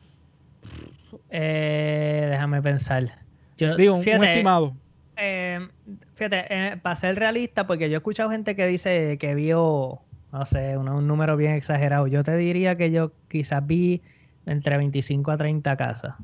Eh, 1.28 2.28
déjame 2.30 2.62
pensar. 2.62 3.18
Yo, 3.58 3.76
Digo, 3.76 3.96
un 3.96 4.24
estimado. 4.24 4.74
Eh, 5.18 5.68
fíjate, 6.14 6.78
para 6.78 6.96
ser 6.96 7.14
realista, 7.16 7.66
porque 7.66 7.90
yo 7.90 7.96
he 7.96 7.98
escuchado 7.98 8.30
gente 8.30 8.56
que 8.56 8.66
dice 8.66 9.18
que 9.18 9.34
vio, 9.34 10.00
no 10.32 10.46
sé, 10.46 10.76
un, 10.78 11.06
número 11.06 11.36
bien 11.36 11.52
exagerado. 11.52 12.06
Yo 12.06 12.24
te 12.24 12.36
diría 12.36 12.76
que 12.76 12.90
yo 12.90 13.12
quizás 13.28 13.64
vi 13.66 14.00
entre 14.46 14.78
25 14.78 15.30
a 15.30 15.36
30 15.36 15.76
casas. 15.76 16.14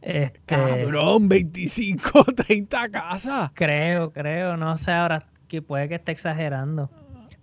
Este, 0.00 0.40
Cabrón, 0.46 1.28
25 1.28 2.24
30 2.24 2.88
casas. 2.88 3.50
Creo, 3.54 4.10
creo, 4.10 4.56
no 4.56 4.76
sé 4.78 4.90
ahora 4.90 5.26
que 5.48 5.62
puede 5.62 5.88
que 5.88 5.96
esté 5.96 6.12
exagerando. 6.12 6.90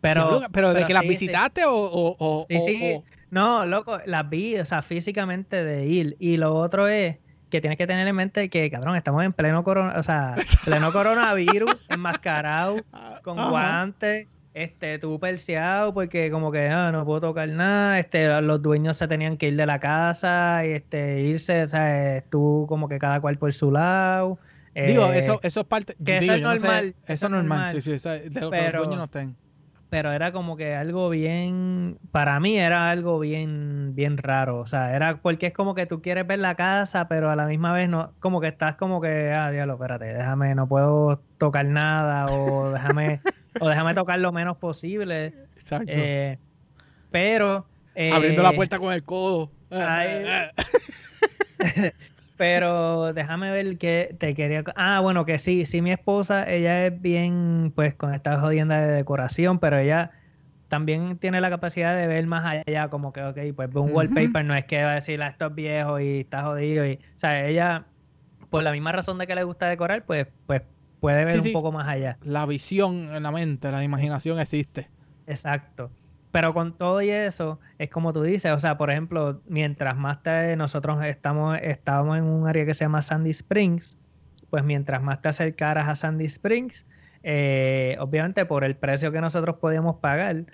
Pero, 0.01 0.41
pero, 0.51 0.73
de 0.73 0.85
que 0.85 0.93
las 0.93 1.03
visitaste 1.03 1.65
o, 1.65 2.15
o, 2.17 2.45
sí, 2.49 2.59
sí. 2.59 3.01
No, 3.31 3.65
loco, 3.65 3.99
las 4.05 4.27
vi, 4.29 4.57
o 4.57 4.65
sea, 4.65 4.81
físicamente 4.81 5.63
de 5.63 5.85
ir. 5.85 6.15
Y 6.19 6.37
lo 6.37 6.55
otro 6.55 6.87
es 6.87 7.17
que 7.49 7.61
tienes 7.61 7.77
que 7.77 7.85
tener 7.85 8.07
en 8.07 8.15
mente 8.15 8.49
que, 8.49 8.71
cabrón, 8.71 8.95
estamos 8.95 9.23
en 9.23 9.33
pleno 9.33 9.63
corona, 9.63 9.95
o 9.97 10.03
sea, 10.03 10.35
pleno 10.65 10.91
coronavirus, 10.91 11.75
enmascarado, 11.89 12.77
con 13.23 13.35
guantes, 13.35 14.27
este, 14.53 14.99
tú 14.99 15.19
perseado, 15.19 15.93
porque 15.93 16.31
como 16.31 16.51
que 16.51 16.67
ah, 16.67 16.91
no 16.91 17.05
puedo 17.05 17.21
tocar 17.21 17.49
nada, 17.49 17.99
este, 17.99 18.41
los 18.41 18.61
dueños 18.61 18.97
se 18.97 19.07
tenían 19.07 19.37
que 19.37 19.47
ir 19.47 19.55
de 19.55 19.65
la 19.65 19.79
casa, 19.79 20.65
y 20.65 20.71
este, 20.71 21.21
irse, 21.21 21.63
o 21.63 21.67
sea, 21.67 22.23
tú 22.29 22.65
como 22.67 22.89
que 22.89 22.99
cada 22.99 23.19
cual 23.21 23.37
por 23.37 23.53
su 23.53 23.71
lado. 23.71 24.37
Digo, 24.75 25.11
eso, 25.11 25.35
eh, 25.35 25.39
eso 25.43 25.59
es 25.61 25.65
parte. 25.65 25.95
Que 26.03 26.19
eso 26.19 26.33
es 26.33 26.41
normal. 26.41 26.95
eso 27.07 27.25
es 27.25 27.31
normal, 27.31 27.81
sí, 27.81 27.81
sí, 27.81 27.91
de 27.91 28.29
que 28.29 28.39
los 28.39 28.51
dueños 28.51 28.97
no 28.97 29.03
estén 29.03 29.35
pero 29.89 30.11
era 30.11 30.31
como 30.31 30.55
que 30.55 30.75
algo 30.75 31.09
bien, 31.09 31.97
para 32.11 32.39
mí 32.39 32.57
era 32.57 32.91
algo 32.91 33.19
bien, 33.19 33.95
bien 33.95 34.17
raro, 34.17 34.59
o 34.59 34.67
sea, 34.67 34.95
era 34.95 35.17
porque 35.17 35.47
es 35.47 35.53
como 35.53 35.73
que 35.73 35.87
tú 35.87 36.01
quieres 36.01 36.27
ver 36.27 36.39
la 36.39 36.55
casa, 36.55 37.07
pero 37.07 37.29
a 37.31 37.35
la 37.35 37.47
misma 37.47 37.73
vez 37.73 37.89
no, 37.89 38.13
como 38.19 38.39
que 38.39 38.47
estás 38.47 38.75
como 38.75 39.01
que, 39.01 39.31
ah, 39.31 39.49
diablo, 39.51 39.73
espérate, 39.73 40.05
déjame, 40.13 40.53
no 40.53 40.67
puedo 40.67 41.21
tocar 41.37 41.65
nada, 41.65 42.27
o 42.27 42.69
déjame, 42.71 43.21
o 43.59 43.67
déjame 43.69 43.93
tocar 43.93 44.19
lo 44.19 44.31
menos 44.31 44.57
posible. 44.57 45.33
Exacto. 45.55 45.85
Eh, 45.87 46.37
pero... 47.11 47.65
Abriendo 48.13 48.43
la 48.43 48.51
eh, 48.51 48.55
puerta 48.55 48.79
con 48.79 48.93
el 48.93 49.03
codo. 49.03 49.51
Pero 52.39 53.11
déjame 53.11 53.51
ver 53.51 53.77
que 53.77 54.15
te 54.17 54.33
quería. 54.33 54.63
Ah, 54.77 55.01
bueno, 55.01 55.25
que 55.25 55.37
sí, 55.39 55.65
sí, 55.65 55.81
mi 55.81 55.91
esposa, 55.91 56.49
ella 56.49 56.85
es 56.85 57.01
bien, 57.01 57.73
pues, 57.75 57.95
con 57.95 58.13
esta 58.13 58.39
jodienda 58.39 58.79
de 58.79 58.93
decoración, 58.93 59.59
pero 59.59 59.77
ella 59.77 60.11
también 60.69 61.17
tiene 61.17 61.41
la 61.41 61.49
capacidad 61.49 61.97
de 61.97 62.07
ver 62.07 62.25
más 62.27 62.45
allá, 62.45 62.87
como 62.87 63.11
que, 63.11 63.21
ok, 63.23 63.37
pues 63.53 63.75
un 63.75 63.91
wallpaper 63.93 64.45
no 64.45 64.55
es 64.55 64.63
que 64.63 64.81
va 64.81 64.91
a 64.91 64.95
decir, 64.95 65.21
ah, 65.21 65.27
esto 65.27 65.47
es 65.47 65.55
viejo 65.55 65.99
y 65.99 66.21
está 66.21 66.43
jodido. 66.43 66.85
Y, 66.85 66.93
o 66.93 67.19
sea, 67.19 67.45
ella, 67.45 67.87
por 68.49 68.63
la 68.63 68.71
misma 68.71 68.93
razón 68.93 69.17
de 69.17 69.27
que 69.27 69.35
le 69.35 69.43
gusta 69.43 69.67
decorar, 69.67 70.05
pues, 70.05 70.27
pues 70.45 70.61
puede 70.99 71.25
ver 71.25 71.39
un 71.39 71.53
poco 71.53 71.71
más 71.71 71.87
allá. 71.87 72.17
La 72.23 72.45
visión 72.45 73.13
en 73.13 73.23
la 73.23 73.31
mente, 73.31 73.71
la 73.71 73.83
imaginación 73.83 74.39
existe. 74.39 74.89
Exacto. 75.27 75.91
Pero 76.31 76.53
con 76.53 76.77
todo 76.77 77.01
y 77.01 77.09
eso, 77.09 77.59
es 77.79 77.89
como 77.89 78.13
tú 78.13 78.21
dices, 78.21 78.51
o 78.51 78.59
sea, 78.59 78.77
por 78.77 78.91
ejemplo, 78.91 79.41
mientras 79.47 79.97
más 79.97 80.21
te, 80.21 80.55
nosotros 80.55 81.03
estamos, 81.03 81.57
estábamos 81.61 82.17
en 82.19 82.25
un 82.25 82.47
área 82.47 82.65
que 82.65 82.73
se 82.75 82.85
llama 82.85 83.01
Sandy 83.01 83.31
Springs, 83.31 83.97
pues 84.49 84.63
mientras 84.63 85.01
más 85.01 85.21
te 85.21 85.29
acercaras 85.29 85.87
a 85.87 85.95
Sandy 85.95 86.25
Springs, 86.25 86.85
eh, 87.23 87.97
obviamente 87.99 88.45
por 88.45 88.63
el 88.63 88.75
precio 88.75 89.11
que 89.11 89.21
nosotros 89.21 89.57
podíamos 89.57 89.97
pagar, 89.97 90.45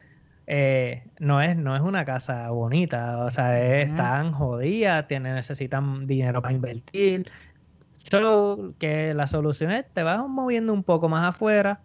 eh, 0.47 1.03
no, 1.19 1.41
es, 1.41 1.57
no 1.57 1.75
es 1.75 1.81
una 1.81 2.05
casa 2.05 2.49
bonita, 2.51 3.25
o 3.25 3.31
sea, 3.31 3.81
están 3.81 4.31
jodidas, 4.31 5.07
tienen, 5.07 5.35
necesitan 5.35 6.07
dinero 6.07 6.41
para 6.41 6.53
invertir. 6.53 7.29
Solo 8.09 8.75
que 8.77 9.13
la 9.13 9.25
solución 9.27 9.71
es, 9.71 9.85
te 9.91 10.03
vas 10.03 10.27
moviendo 10.27 10.73
un 10.73 10.83
poco 10.83 11.09
más 11.09 11.27
afuera, 11.27 11.81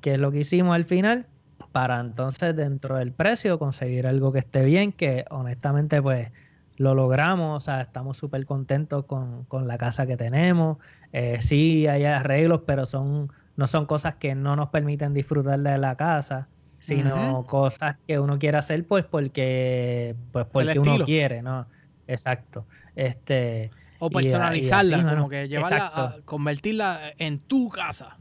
que 0.00 0.14
es 0.14 0.18
lo 0.18 0.32
que 0.32 0.40
hicimos 0.40 0.74
al 0.74 0.84
final, 0.84 1.28
para 1.70 2.00
entonces 2.00 2.56
dentro 2.56 2.96
del 2.96 3.12
precio 3.12 3.58
conseguir 3.58 4.06
algo 4.06 4.32
que 4.32 4.40
esté 4.40 4.64
bien, 4.64 4.92
que 4.92 5.24
honestamente 5.30 6.02
pues 6.02 6.32
lo 6.76 6.94
logramos, 6.94 7.62
o 7.62 7.64
sea, 7.64 7.82
estamos 7.82 8.16
súper 8.16 8.46
contentos 8.46 9.04
con, 9.04 9.46
la 9.66 9.78
casa 9.78 10.06
que 10.06 10.16
tenemos. 10.16 10.78
Eh, 11.12 11.38
sí 11.40 11.86
hay 11.86 12.04
arreglos, 12.04 12.62
pero 12.66 12.84
son 12.86 13.30
no 13.56 13.66
son 13.66 13.86
cosas 13.86 14.16
que 14.16 14.34
no 14.34 14.56
nos 14.56 14.70
permiten 14.70 15.12
disfrutar 15.12 15.60
de 15.60 15.78
la 15.78 15.94
casa, 15.96 16.48
sino 16.78 17.44
cosas 17.46 17.96
que 18.08 18.18
uno 18.18 18.38
quiere 18.38 18.56
hacer 18.56 18.86
pues 18.86 19.04
porque 19.04 20.16
pues 20.32 20.46
porque 20.46 20.78
uno 20.78 21.04
quiere, 21.04 21.42
¿no? 21.42 21.66
Exacto. 22.08 22.66
Este 22.96 23.70
o 24.00 24.10
personalizarla, 24.10 25.08
como 25.08 25.28
que 25.28 25.48
llevarla 25.48 25.92
a 25.94 26.16
convertirla 26.24 27.12
en 27.18 27.38
tu 27.38 27.68
casa. 27.68 28.18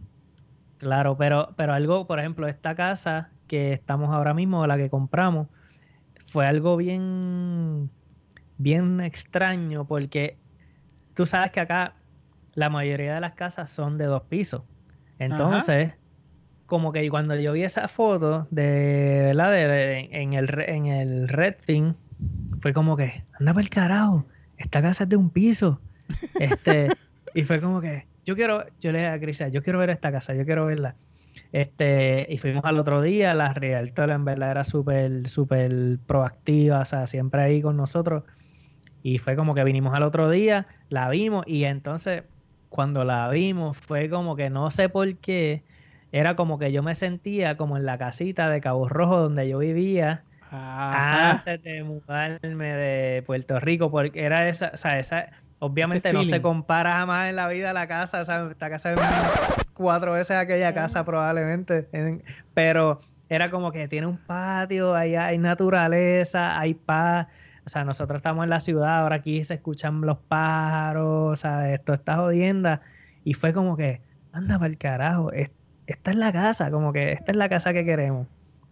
Claro, 0.78 1.18
pero 1.18 1.54
pero 1.58 1.74
algo, 1.74 2.06
por 2.06 2.20
ejemplo, 2.20 2.48
esta 2.48 2.76
casa 2.76 3.32
que 3.48 3.74
estamos 3.74 4.14
ahora 4.14 4.34
mismo, 4.34 4.68
la 4.68 4.78
que 4.78 4.90
compramos, 4.90 5.48
fue 6.28 6.46
algo 6.46 6.78
bien, 6.78 7.90
bien 8.58 9.02
extraño 9.02 9.86
porque 9.86 10.38
tú 11.16 11.26
sabes 11.26 11.52
que 11.52 11.60
acá 11.60 11.96
la 12.54 12.70
mayoría 12.70 13.16
de 13.16 13.22
las 13.22 13.34
casas 13.34 13.70
son 13.70 13.98
de 13.98 14.06
dos 14.06 14.24
pisos. 14.24 14.64
Entonces, 15.18 15.94
como 16.66 16.92
que 16.92 17.10
cuando 17.10 17.36
yo 17.36 17.54
vi 17.54 17.64
esa 17.64 17.88
foto 17.88 18.48
de, 18.52 19.34
la 19.34 19.50
De, 19.50 20.08
en, 20.12 20.34
el, 20.34 20.50
en 20.68 20.86
el 20.86 21.28
Red 21.28 21.56
Thing, 21.66 21.94
fue 22.62 22.74
como 22.74 22.96
que, 22.96 23.26
anda 23.40 23.54
para 23.54 23.64
el 23.64 23.70
carajo, 23.70 24.26
esta 24.60 24.82
casa 24.82 25.06
es 25.06 25.10
de 25.10 25.16
un 25.16 25.30
piso. 25.30 25.82
Este, 26.40 26.90
y 27.34 27.44
fue 27.44 27.60
como 27.60 27.82
que, 27.82 28.06
yo 28.26 28.36
quiero, 28.36 28.66
yo 28.80 28.92
le 28.92 29.00
dije 29.00 29.10
a 29.10 29.20
Cris, 29.20 29.44
yo 29.52 29.64
quiero 29.64 29.80
ver 29.80 29.90
esta 29.90 30.12
casa, 30.12 30.36
yo 30.36 30.46
quiero 30.46 30.66
verla. 30.66 30.96
Este, 31.52 32.28
y 32.30 32.38
fuimos 32.38 32.64
al 32.66 32.78
otro 32.78 33.02
día, 33.02 33.34
la 33.34 33.54
Realtor 33.54 34.12
en 34.12 34.26
verdad 34.26 34.52
era 34.52 34.64
súper, 34.64 35.28
súper 35.28 35.98
proactiva, 36.06 36.82
o 36.82 36.86
sea, 36.86 37.08
siempre 37.08 37.42
ahí 37.42 37.62
con 37.62 37.78
nosotros. 37.78 38.24
Y 39.02 39.18
fue 39.18 39.36
como 39.36 39.56
que 39.56 39.64
vinimos 39.64 39.96
al 39.96 40.04
otro 40.04 40.30
día, 40.30 40.68
la 40.90 41.10
vimos 41.10 41.46
y 41.48 41.64
entonces 41.64 42.24
cuando 42.68 43.06
la 43.06 43.30
vimos 43.30 43.78
fue 43.78 44.10
como 44.10 44.36
que 44.36 44.50
no 44.50 44.70
sé 44.72 44.90
por 44.90 45.16
qué, 45.18 45.64
era 46.12 46.36
como 46.36 46.60
que 46.60 46.72
yo 46.72 46.84
me 46.84 46.96
sentía 46.96 47.56
como 47.56 47.78
en 47.78 47.86
la 47.86 47.98
casita 47.98 48.50
de 48.50 48.62
Cabo 48.62 48.90
Rojo 48.90 49.20
donde 49.20 49.48
yo 49.48 49.60
vivía 49.60 50.24
antes 50.52 51.62
de 51.64 51.84
mudarme 51.84 52.68
de 52.68 53.22
Puerto 53.24 53.60
Rico, 53.60 53.92
porque 53.92 54.24
era 54.24 54.48
esa, 54.48 54.72
o 54.74 54.78
sea, 54.78 55.00
esa, 55.00 55.30
Obviamente 55.60 56.14
no 56.14 56.24
se 56.24 56.42
compara 56.42 56.94
jamás 56.94 57.30
en 57.30 57.36
la 57.36 57.50
vida 57.50 57.74
la 57.74 57.86
casa, 57.88 58.22
o 58.22 58.26
sea, 58.26 58.48
esta 58.50 58.70
casa 58.70 58.94
es 58.94 59.00
cuatro 59.74 60.14
veces 60.14 60.38
aquella 60.38 60.74
casa 60.74 61.04
probablemente, 61.04 61.86
pero 62.54 63.02
era 63.28 63.52
como 63.52 63.74
que 63.74 63.90
tiene 63.90 64.08
un 64.08 64.18
patio, 64.18 64.96
hay, 64.96 65.16
hay 65.16 65.38
naturaleza, 65.38 66.58
hay 66.58 66.76
paz, 66.76 67.28
o 67.66 67.70
sea, 67.70 67.84
nosotros 67.84 68.20
estamos 68.20 68.46
en 68.46 68.50
la 68.50 68.62
ciudad, 68.62 69.02
ahora 69.02 69.18
aquí 69.18 69.44
se 69.44 69.56
escuchan 69.56 70.00
los 70.00 70.18
pájaros, 70.30 71.34
o 71.34 71.36
sea, 71.36 71.74
esto 71.74 71.94
está 71.94 72.16
jodienda, 72.16 72.82
y 73.26 73.34
fue 73.34 73.52
como 73.52 73.76
que, 73.76 74.02
anda 74.32 74.58
para 74.58 74.70
el 74.70 74.78
carajo, 74.78 75.34
esta 75.34 76.12
es 76.12 76.18
la 76.18 76.32
casa, 76.32 76.72
como 76.72 76.94
que 76.94 77.12
esta 77.12 77.34
es 77.34 77.38
la 77.38 77.50
casa 77.50 77.74
que 77.74 77.84
queremos. 77.84 78.28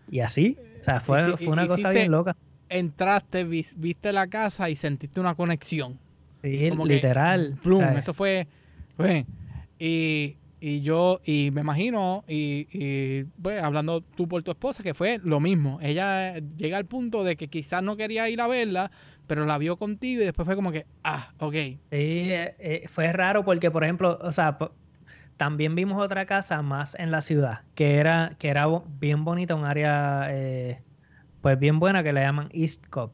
Y 0.10 0.22
así, 0.22 0.58
o 0.80 0.84
sea, 0.84 1.00
fue, 1.00 1.38
fue 1.38 1.48
una 1.48 1.68
cosa 1.68 1.90
bien 1.90 2.12
loca. 2.12 2.36
Entraste, 2.70 3.44
viste 3.46 4.12
la 4.12 4.28
casa 4.28 4.70
y 4.70 4.76
sentiste 4.76 5.20
una 5.20 5.36
conexión 5.36 5.98
Sí, 6.44 6.70
literal. 6.86 7.58
plum, 7.62 7.84
eso 7.84 8.14
fue, 8.14 8.48
Y 9.80 10.38
Y 10.60 10.82
yo, 10.82 11.20
y 11.24 11.52
me 11.52 11.62
imagino, 11.62 12.24
y, 12.28 12.68
y 12.72 13.26
pues 13.42 13.62
hablando 13.62 14.02
tú 14.02 14.28
por 14.28 14.42
tu 14.42 14.50
esposa, 14.50 14.82
que 14.82 14.96
fue 14.96 15.20
lo 15.24 15.40
mismo. 15.40 15.78
Ella 15.84 16.40
llega 16.40 16.78
al 16.78 16.86
punto 16.86 17.24
de 17.24 17.36
que 17.36 17.48
quizás 17.48 17.84
no 17.84 17.96
quería 17.96 18.28
ir 18.28 18.42
a 18.42 18.48
verla, 18.48 18.90
pero 19.28 19.46
la 19.46 19.60
vio 19.60 19.78
contigo 19.78 20.22
y 20.22 20.26
después 20.26 20.48
fue 20.48 20.56
como 20.56 20.72
que, 20.72 20.88
ah, 21.04 21.32
ok. 21.38 21.54
Sí, 21.54 21.78
eh, 21.92 22.56
eh, 22.58 22.86
fue 22.88 23.14
raro 23.14 23.46
porque, 23.46 23.70
por 23.70 23.84
ejemplo, 23.84 24.18
o 24.20 24.32
sea, 24.32 24.58
también 25.38 25.76
vimos 25.76 26.02
otra 26.04 26.26
casa 26.26 26.62
más 26.62 26.96
en 26.96 27.12
la 27.12 27.22
ciudad, 27.22 27.62
que 27.76 27.98
era, 27.98 28.36
que 28.40 28.50
era 28.50 28.68
bien 29.00 29.24
bonita, 29.24 29.56
un 29.56 29.66
área 29.66 30.28
eh, 30.30 30.82
pues 31.42 31.58
bien 31.60 31.80
buena 31.80 32.04
que 32.04 32.14
le 32.14 32.22
llaman 32.22 32.50
East 32.52 32.86
Cop. 32.90 33.14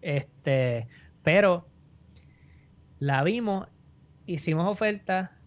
Este, 0.00 0.88
pero 1.22 1.68
la 2.98 3.22
vimos, 3.22 3.68
hicimos 4.26 4.66
oferta, 4.68 5.38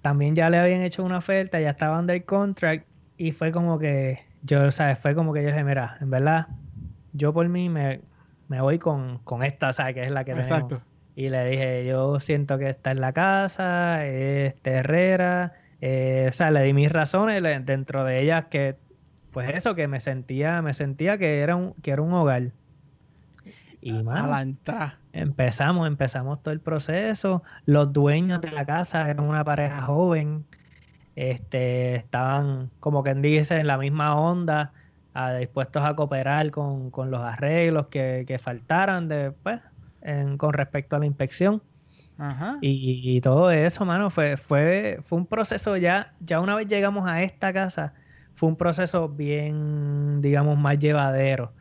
también 0.00 0.34
ya 0.34 0.48
le 0.50 0.58
habían 0.58 0.82
hecho 0.82 1.04
una 1.04 1.18
oferta, 1.18 1.60
ya 1.60 1.70
estaba 1.70 1.98
under 1.98 2.24
contract 2.24 2.86
y 3.16 3.32
fue 3.32 3.52
como 3.52 3.78
que 3.78 4.20
yo, 4.42 4.70
¿sabes? 4.70 4.98
Fue 4.98 5.14
como 5.14 5.32
que 5.32 5.42
yo 5.42 5.48
dije, 5.48 5.64
mira, 5.64 5.98
en 6.00 6.10
verdad, 6.10 6.46
yo 7.12 7.32
por 7.32 7.48
mí 7.48 7.68
me, 7.68 8.00
me 8.48 8.60
voy 8.60 8.78
con, 8.78 9.18
con 9.18 9.42
esta, 9.42 9.72
¿sabes? 9.72 9.94
Que 9.94 10.04
es 10.04 10.10
la 10.10 10.24
que 10.24 10.32
Exacto. 10.32 10.80
Y 11.18 11.30
le 11.30 11.44
dije, 11.50 11.84
yo 11.84 12.20
siento 12.20 12.58
que 12.58 12.70
está 12.70 12.92
en 12.92 13.00
la 13.00 13.12
casa, 13.12 14.06
es 14.06 14.54
terrera, 14.62 15.52
eh, 15.80 16.26
o 16.28 16.32
sea, 16.32 16.52
le 16.52 16.62
di 16.62 16.72
mis 16.72 16.92
razones 16.92 17.42
dentro 17.66 18.04
de 18.04 18.20
ellas 18.20 18.44
que, 18.44 18.76
pues 19.32 19.52
eso, 19.52 19.74
que 19.74 19.88
me 19.88 19.98
sentía, 19.98 20.62
me 20.62 20.74
sentía 20.74 21.18
que 21.18 21.40
era 21.40 21.56
un, 21.56 21.74
que 21.82 21.90
era 21.90 22.02
un 22.02 22.12
hogar. 22.12 22.52
Y 23.80 24.04
más. 24.04 24.46
Empezamos, 25.12 25.88
empezamos 25.88 26.40
todo 26.40 26.52
el 26.52 26.60
proceso. 26.60 27.42
Los 27.66 27.92
dueños 27.92 28.40
de 28.40 28.52
la 28.52 28.64
casa 28.64 29.10
eran 29.10 29.24
una 29.24 29.42
pareja 29.42 29.82
joven. 29.82 30.44
Este, 31.16 31.96
estaban, 31.96 32.70
como 32.78 33.02
quien 33.02 33.22
dice, 33.22 33.58
en 33.58 33.66
la 33.66 33.76
misma 33.76 34.14
onda 34.14 34.72
dispuestos 35.40 35.84
a 35.84 35.96
cooperar 35.96 36.52
con, 36.52 36.92
los 36.92 37.20
arreglos 37.20 37.88
que, 37.88 38.24
que 38.24 38.38
faltaran 38.38 39.08
después 40.02 40.38
con 40.38 40.52
respecto 40.52 40.96
a 40.96 40.98
la 40.98 41.06
inspección. 41.06 41.62
Y, 42.60 43.20
todo 43.20 43.52
eso, 43.52 43.84
mano, 43.84 44.10
fue, 44.10 44.36
fue, 44.36 44.98
fue 45.04 45.18
un 45.18 45.26
proceso 45.26 45.76
ya, 45.76 46.14
ya 46.20 46.40
una 46.40 46.56
vez 46.56 46.66
llegamos 46.66 47.08
a 47.08 47.22
esta 47.22 47.52
casa, 47.52 47.94
fue 48.34 48.48
un 48.48 48.56
proceso 48.56 49.08
bien, 49.08 50.20
digamos, 50.20 50.58
más 50.58 50.78
llevadero. 50.78 51.52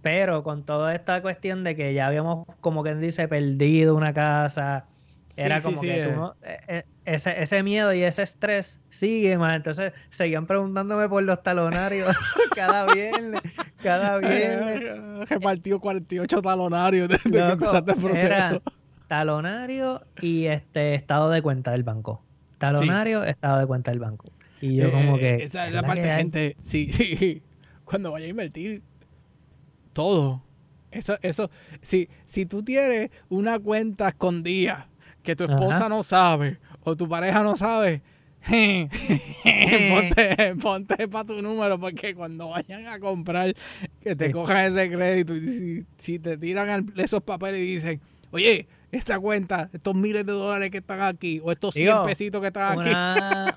Pero 0.00 0.42
con 0.42 0.64
toda 0.64 0.94
esta 0.94 1.20
cuestión 1.20 1.64
de 1.64 1.76
que 1.76 1.92
ya 1.92 2.06
habíamos, 2.06 2.46
como 2.60 2.82
quien 2.82 3.00
dice, 3.00 3.28
perdido 3.28 3.94
una 3.94 4.14
casa, 4.14 4.86
era 5.36 5.60
como 5.60 5.80
que 5.80 6.04
tú 6.04 6.10
no, 6.12 6.34
eh, 6.42 6.58
eh, 6.68 6.82
ese, 7.04 7.42
ese 7.42 7.62
miedo 7.62 7.92
y 7.92 8.02
ese 8.02 8.22
estrés 8.22 8.80
sigue 8.88 9.36
más. 9.38 9.56
Entonces 9.56 9.92
seguían 10.10 10.46
preguntándome 10.46 11.08
por 11.08 11.22
los 11.22 11.42
talonarios 11.42 12.16
cada 12.54 12.92
viernes, 12.92 13.42
cada 13.82 14.18
viernes. 14.18 15.28
Repartido 15.28 15.80
48 15.80 16.42
talonarios 16.42 17.08
desde 17.08 17.30
que 17.30 17.38
empezaste 17.38 17.92
el 17.92 17.98
proceso. 17.98 18.62
talonario 19.08 20.02
y 20.20 20.46
este 20.46 20.94
estado 20.94 21.30
de 21.30 21.42
cuenta 21.42 21.72
del 21.72 21.82
banco. 21.82 22.22
Talonario, 22.58 23.24
estado 23.24 23.60
de 23.60 23.66
cuenta 23.66 23.90
del 23.90 24.00
banco. 24.00 24.32
Y 24.60 24.76
yo 24.76 24.90
como 24.90 25.16
eh, 25.16 25.20
que... 25.20 25.34
Esa 25.44 25.66
es 25.66 25.72
la 25.72 25.82
parte 25.82 26.02
de 26.02 26.16
gente, 26.16 26.56
sí, 26.62 26.90
sí. 26.92 27.42
Cuando 27.84 28.12
vaya 28.12 28.26
a 28.26 28.28
invertir, 28.30 28.82
todo. 29.92 30.42
Eso, 30.90 31.16
eso, 31.22 31.50
si, 31.82 32.08
si 32.24 32.46
tú 32.46 32.62
tienes 32.62 33.10
una 33.28 33.58
cuenta 33.58 34.08
escondida 34.08 34.88
que 35.26 35.36
tu 35.36 35.44
esposa 35.44 35.88
no 35.88 36.04
sabe 36.04 36.58
o 36.84 36.96
tu 36.96 37.08
pareja 37.08 37.42
no 37.42 37.56
sabe, 37.56 38.00
ponte, 38.46 40.54
ponte 40.62 41.08
para 41.08 41.24
tu 41.24 41.42
número 41.42 41.80
porque 41.80 42.14
cuando 42.14 42.50
vayan 42.50 42.86
a 42.86 43.00
comprar, 43.00 43.52
que 44.00 44.14
te 44.14 44.30
cojan 44.30 44.72
ese 44.72 44.88
crédito 44.88 45.34
y 45.34 45.84
si, 45.98 46.20
te 46.20 46.38
tiran 46.38 46.92
esos 46.96 47.22
papeles 47.22 47.60
y 47.60 47.74
dicen, 47.74 48.00
oye, 48.30 48.68
esta 48.92 49.18
cuenta, 49.18 49.68
estos 49.72 49.96
miles 49.96 50.24
de 50.24 50.32
dólares 50.32 50.70
que 50.70 50.78
están 50.78 51.00
aquí, 51.00 51.40
o 51.42 51.50
estos 51.50 51.74
100 51.74 52.04
pesitos 52.06 52.40
que 52.40 52.46
están 52.46 52.78
aquí. 52.78 52.90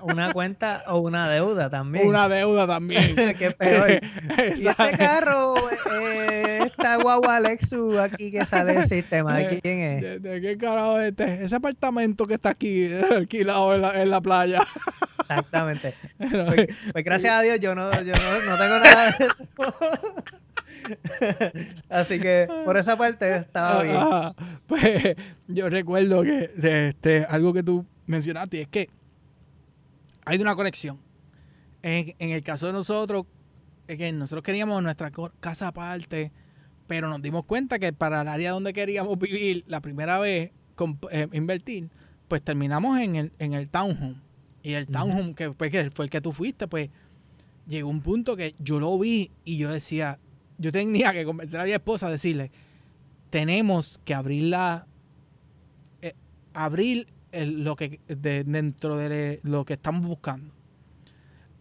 Una 0.02 0.32
cuenta 0.32 0.82
o 0.88 0.98
una 0.98 1.30
deuda 1.30 1.70
también. 1.70 2.08
Una 2.08 2.28
deuda 2.28 2.66
también. 2.66 3.14
Qué 3.38 3.52
peor. 3.52 3.92
y 3.92 4.00
este 4.66 4.98
carro, 4.98 5.54
eh, 5.92 6.49
esta 6.80 6.96
guagua 6.96 7.40
Lexus 7.40 7.98
aquí 7.98 8.30
que 8.30 8.44
sale 8.44 8.72
del 8.74 8.88
sistema, 8.88 9.36
¿de 9.36 9.60
quién 9.60 9.78
es? 9.80 10.22
¿De, 10.22 10.40
qué 10.40 10.56
carajo 10.56 10.98
es 10.98 11.10
este? 11.10 11.44
Ese 11.44 11.54
apartamento 11.56 12.26
que 12.26 12.34
está 12.34 12.50
aquí, 12.50 12.90
alquilado 12.92 13.74
en 13.74 13.82
la, 13.82 14.02
en 14.02 14.10
la 14.10 14.20
playa. 14.20 14.60
Exactamente. 15.20 15.94
Pues, 16.18 16.68
pues, 16.92 17.04
gracias 17.04 17.32
a 17.32 17.40
Dios 17.42 17.60
yo 17.60 17.74
no, 17.74 17.90
yo 17.90 18.12
no, 18.12 18.50
no 18.50 18.58
tengo 18.58 18.78
nada 18.78 19.16
de 19.18 19.26
eso. 19.26 19.74
Así 21.88 22.20
que 22.20 22.48
por 22.64 22.76
esa 22.76 22.96
parte 22.96 23.36
estaba 23.36 23.82
bien. 23.82 23.98
pues 24.66 25.16
yo 25.48 25.68
recuerdo 25.68 26.22
que 26.22 26.50
este, 26.62 27.24
algo 27.24 27.52
que 27.52 27.62
tú 27.62 27.86
mencionaste 28.06 28.62
es 28.62 28.68
que 28.68 28.90
hay 30.24 30.38
una 30.40 30.54
conexión. 30.54 30.98
En, 31.82 32.14
el 32.18 32.44
caso 32.44 32.66
de 32.66 32.72
nosotros, 32.72 33.24
es 33.86 33.96
que 33.96 34.12
nosotros 34.12 34.42
queríamos 34.42 34.82
nuestra 34.82 35.10
casa 35.40 35.68
aparte, 35.68 36.30
pero 36.90 37.08
nos 37.08 37.22
dimos 37.22 37.44
cuenta 37.44 37.78
que 37.78 37.92
para 37.92 38.22
el 38.22 38.26
área 38.26 38.50
donde 38.50 38.72
queríamos 38.72 39.16
vivir 39.16 39.62
la 39.68 39.80
primera 39.80 40.18
vez, 40.18 40.50
eh, 41.12 41.28
invertir, 41.30 41.88
pues 42.26 42.42
terminamos 42.42 42.98
en 42.98 43.14
el, 43.14 43.32
en 43.38 43.52
el 43.52 43.68
townhome. 43.68 44.16
Y 44.64 44.72
el 44.72 44.88
townhome, 44.88 45.36
que, 45.36 45.52
pues, 45.52 45.70
que 45.70 45.88
fue 45.92 46.06
el 46.06 46.10
que 46.10 46.20
tú 46.20 46.32
fuiste, 46.32 46.66
pues 46.66 46.90
llegó 47.68 47.88
un 47.88 48.00
punto 48.00 48.34
que 48.34 48.56
yo 48.58 48.80
lo 48.80 48.98
vi 48.98 49.30
y 49.44 49.56
yo 49.56 49.70
decía, 49.70 50.18
yo 50.58 50.72
tenía 50.72 51.12
que 51.12 51.24
convencer 51.24 51.60
a 51.60 51.64
mi 51.64 51.70
esposa 51.70 52.08
a 52.08 52.10
decirle, 52.10 52.50
tenemos 53.30 54.00
que 54.04 54.12
abrir 54.12 54.48
la, 54.48 54.88
eh, 56.02 56.14
abrir 56.54 57.06
lo 57.32 57.76
que 57.76 58.00
dentro 58.08 58.96
de 58.96 59.38
lo 59.44 59.64
que 59.64 59.74
estamos 59.74 60.04
buscando. 60.04 60.52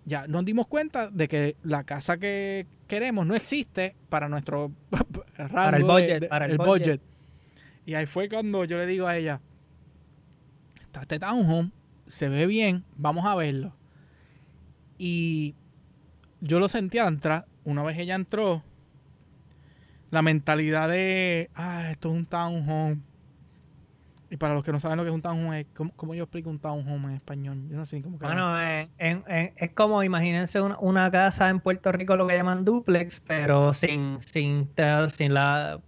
Ya 0.10 0.26
nos 0.28 0.44
dimos 0.44 0.66
cuenta 0.66 1.12
de 1.12 1.28
que 1.28 1.56
la 1.62 1.84
casa 1.84 2.18
que 2.18 2.66
queremos 2.88 3.28
no 3.28 3.36
existe 3.36 3.96
para 4.10 4.28
nuestro 4.28 4.72
rango 5.38 5.54
para 5.54 5.78
el 5.78 5.84
budget, 5.84 6.28
para 6.28 6.46
el, 6.48 6.58
budget. 6.58 7.00
Y 7.86 7.94
ahí 7.94 8.08
fue 8.08 8.28
cuando 8.28 8.66
yo 8.66 8.80
le 8.80 8.88
digo 8.88 9.06
a 9.06 9.16
ella, 9.16 9.40
está 10.82 11.02
este 11.02 11.20
townhome, 11.20 11.70
se 12.08 12.28
ve 12.28 12.48
bien, 12.48 12.84
vamos 12.96 13.24
a 13.28 13.36
verlo. 13.36 13.76
Y 14.98 15.54
yo 16.42 16.60
lo 16.60 16.68
sentí 16.70 16.98
entrar, 16.98 17.46
una 17.64 17.84
vez 17.84 18.00
ella 18.00 18.16
entró, 18.16 18.64
la 20.10 20.24
mentalidad 20.24 20.90
de, 20.90 21.52
ah, 21.54 21.92
esto 21.92 22.10
es 22.10 22.16
un 22.16 22.26
townhome. 22.26 22.98
Y 24.32 24.38
para 24.38 24.54
los 24.54 24.64
que 24.64 24.72
no 24.72 24.80
saben 24.80 24.98
lo 24.98 25.04
que 25.04 25.10
es 25.10 25.16
un 25.16 25.22
townhome, 25.22 25.66
¿cómo, 25.74 26.14
yo 26.14 26.24
explico 26.24 26.50
un 26.50 26.60
townhome 26.60 27.10
en 27.10 27.16
español? 27.16 27.68
Yo 27.68 27.78
no 27.78 27.86
sé 27.86 28.02
cómo 28.02 28.18
Bueno, 28.20 28.60
es 28.60 29.72
como, 29.74 30.04
imagínense 30.04 30.62
una, 30.62 31.10
casa 31.10 31.50
en 31.50 31.60
Puerto 31.60 31.92
Rico, 31.92 32.16
lo 32.16 32.28
que 32.28 32.36
llaman 32.36 32.64
duplex, 32.64 33.22
pero 33.22 33.74
sin, 33.74 34.22
sin, 34.22 34.70
sin 35.16 35.34
la 35.34 35.80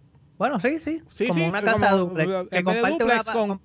bueno, 0.41 0.59
sí, 0.59 0.79
sí. 0.79 1.03
sí 1.13 1.27
como 1.27 1.49
una 1.49 1.61
casa 1.61 1.91
duplex. 1.91 2.49
Que 2.49 2.63
comparte 2.63 3.03
una, 3.03 3.23
con 3.25 3.61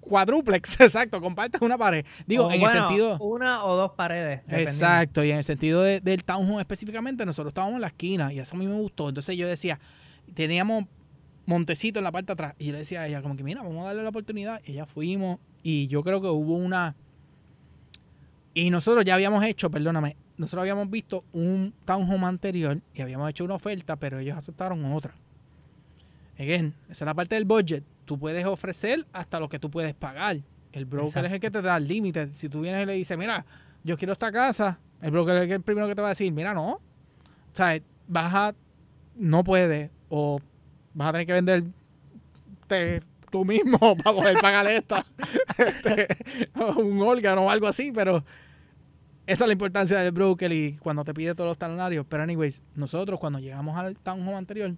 cuadruplex, 0.00 0.80
exacto, 0.80 1.20
compartes 1.20 1.60
una 1.60 1.76
pared. 1.76 2.02
Digo, 2.26 2.50
en 2.50 2.62
el 2.62 2.70
sentido. 2.70 3.18
Una 3.18 3.62
o 3.66 3.76
dos 3.76 3.90
paredes. 3.90 4.40
Exacto, 4.48 5.22
y 5.22 5.32
en 5.32 5.36
el 5.36 5.44
sentido 5.44 5.82
del 5.82 6.24
townhome 6.24 6.60
específicamente, 6.60 7.26
nosotros 7.26 7.50
estábamos 7.50 7.74
en 7.74 7.82
la 7.82 7.88
esquina 7.88 8.32
y 8.32 8.38
eso 8.38 8.56
a 8.56 8.58
mí 8.58 8.66
me 8.66 8.76
gustó. 8.76 9.10
Entonces 9.10 9.36
yo 9.36 9.46
decía, 9.46 9.78
teníamos 10.32 10.86
montecito 11.48 11.98
en 11.98 12.04
la 12.04 12.12
parte 12.12 12.26
de 12.26 12.32
atrás. 12.34 12.54
Y 12.58 12.66
yo 12.66 12.72
le 12.72 12.78
decía 12.78 13.00
a 13.00 13.08
ella, 13.08 13.22
como 13.22 13.36
que 13.36 13.42
mira, 13.42 13.62
vamos 13.62 13.82
a 13.82 13.86
darle 13.86 14.02
la 14.02 14.10
oportunidad. 14.10 14.60
Y 14.66 14.74
ya 14.74 14.86
fuimos. 14.86 15.38
Y 15.62 15.88
yo 15.88 16.04
creo 16.04 16.20
que 16.20 16.28
hubo 16.28 16.56
una. 16.56 16.94
Y 18.54 18.70
nosotros 18.70 19.04
ya 19.04 19.14
habíamos 19.14 19.44
hecho, 19.44 19.70
perdóname, 19.70 20.16
nosotros 20.36 20.62
habíamos 20.62 20.90
visto 20.90 21.24
un 21.32 21.72
townhome 21.84 22.26
anterior 22.26 22.80
y 22.94 23.00
habíamos 23.00 23.30
hecho 23.30 23.44
una 23.44 23.54
oferta, 23.54 23.96
pero 23.96 24.18
ellos 24.18 24.36
aceptaron 24.36 24.84
otra. 24.84 25.14
Again, 26.38 26.74
esa 26.84 27.04
es 27.04 27.06
la 27.06 27.14
parte 27.14 27.34
del 27.34 27.44
budget. 27.44 27.84
Tú 28.04 28.18
puedes 28.18 28.44
ofrecer 28.44 29.06
hasta 29.12 29.40
lo 29.40 29.48
que 29.48 29.58
tú 29.58 29.70
puedes 29.70 29.94
pagar. 29.94 30.38
El 30.72 30.84
broker 30.84 31.24
es 31.24 31.32
el 31.32 31.40
que 31.40 31.50
te 31.50 31.62
da 31.62 31.76
el 31.76 31.88
límite. 31.88 32.32
Si 32.32 32.48
tú 32.48 32.60
vienes 32.60 32.82
y 32.82 32.86
le 32.86 32.92
dices, 32.94 33.16
mira, 33.16 33.44
yo 33.84 33.96
quiero 33.96 34.12
esta 34.12 34.30
casa, 34.30 34.78
el 35.00 35.10
broker 35.10 35.36
es 35.36 35.50
el 35.50 35.62
primero 35.62 35.88
que 35.88 35.94
te 35.94 36.02
va 36.02 36.08
a 36.08 36.10
decir, 36.10 36.32
mira, 36.32 36.52
no. 36.52 36.72
O 36.72 36.80
sea, 37.52 37.80
vas 38.06 38.34
a, 38.34 38.54
no 39.16 39.44
puedes, 39.44 39.90
o 40.08 40.40
vas 40.98 41.08
a 41.08 41.12
tener 41.12 41.26
que 41.26 41.32
vender 41.32 41.64
tú 43.30 43.44
mismo 43.44 43.78
para 44.02 44.16
poder 44.16 44.38
pagar 44.40 44.66
esta, 44.66 45.06
este, 45.56 46.08
un 46.76 47.00
órgano 47.02 47.42
o 47.42 47.50
algo 47.50 47.66
así, 47.66 47.92
pero 47.92 48.24
esa 49.26 49.44
es 49.44 49.46
la 49.46 49.52
importancia 49.52 49.98
del 49.98 50.12
broker 50.12 50.52
y 50.52 50.76
cuando 50.78 51.04
te 51.04 51.14
pide 51.14 51.34
todos 51.34 51.48
los 51.48 51.58
talonarios. 51.58 52.06
Pero, 52.08 52.22
anyways, 52.22 52.62
nosotros 52.74 53.20
cuando 53.20 53.38
llegamos 53.38 53.76
al 53.76 53.96
townhome 53.96 54.36
anterior, 54.36 54.74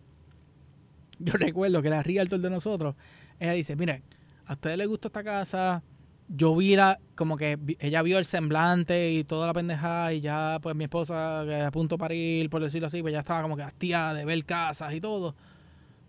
yo 1.18 1.32
recuerdo 1.34 1.80
que 1.82 1.90
la 1.90 2.02
realtor 2.02 2.40
de 2.40 2.50
nosotros, 2.50 2.96
ella 3.38 3.52
dice, 3.52 3.76
mire, 3.76 4.02
a 4.46 4.54
ustedes 4.54 4.76
les 4.76 4.88
gusta 4.88 5.08
esta 5.08 5.22
casa, 5.22 5.82
yo 6.28 6.54
vi 6.54 6.76
la, 6.76 6.98
como 7.14 7.36
que 7.36 7.58
ella 7.78 8.02
vio 8.02 8.18
el 8.18 8.24
semblante 8.24 9.12
y 9.12 9.24
toda 9.24 9.46
la 9.46 9.54
pendejada 9.54 10.12
y 10.12 10.20
ya 10.20 10.58
pues 10.60 10.76
mi 10.76 10.84
esposa 10.84 11.44
que 11.46 11.60
a 11.60 11.70
punto 11.70 11.96
para 11.98 12.14
ir, 12.14 12.50
por 12.50 12.62
decirlo 12.62 12.88
así, 12.88 13.02
pues 13.02 13.12
ya 13.12 13.20
estaba 13.20 13.42
como 13.42 13.56
que 13.56 13.62
hastiada 13.62 14.14
de 14.14 14.24
ver 14.24 14.44
casas 14.44 14.92
y 14.94 15.00
todo. 15.00 15.34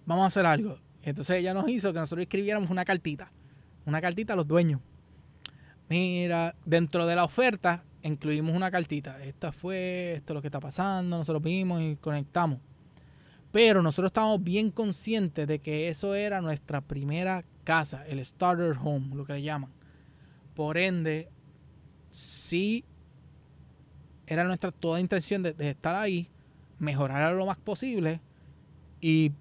Vamos 0.05 0.23
a 0.23 0.27
hacer 0.27 0.45
algo. 0.45 0.77
Entonces 1.03 1.37
ella 1.37 1.53
nos 1.53 1.67
hizo 1.69 1.93
que 1.93 1.99
nosotros 1.99 2.23
escribiéramos 2.23 2.69
una 2.69 2.85
cartita. 2.85 3.31
Una 3.85 4.01
cartita 4.01 4.33
a 4.33 4.35
los 4.35 4.47
dueños. 4.47 4.81
Mira, 5.89 6.55
dentro 6.65 7.05
de 7.05 7.15
la 7.15 7.25
oferta 7.25 7.83
incluimos 8.03 8.55
una 8.55 8.71
cartita. 8.71 9.21
Esta 9.23 9.51
fue, 9.51 10.13
esto 10.13 10.33
es 10.33 10.35
lo 10.35 10.41
que 10.41 10.47
está 10.47 10.59
pasando, 10.59 11.17
nosotros 11.17 11.43
vimos 11.43 11.81
y 11.81 11.95
conectamos. 11.97 12.59
Pero 13.51 13.81
nosotros 13.81 14.09
estamos 14.09 14.41
bien 14.43 14.71
conscientes 14.71 15.47
de 15.47 15.59
que 15.59 15.89
eso 15.89 16.15
era 16.15 16.41
nuestra 16.41 16.81
primera 16.81 17.43
casa, 17.63 18.05
el 18.07 18.23
starter 18.25 18.77
home, 18.81 19.15
lo 19.15 19.25
que 19.25 19.33
le 19.33 19.41
llaman. 19.41 19.71
Por 20.55 20.77
ende, 20.77 21.29
sí 22.11 22.85
era 24.25 24.45
nuestra 24.45 24.71
toda 24.71 25.01
intención 25.01 25.43
de, 25.43 25.55
estar 25.69 25.95
ahí, 25.95 26.29
mejorar 26.79 27.33
lo 27.33 27.45
más 27.45 27.57
posible 27.57 28.21
y 29.01 29.33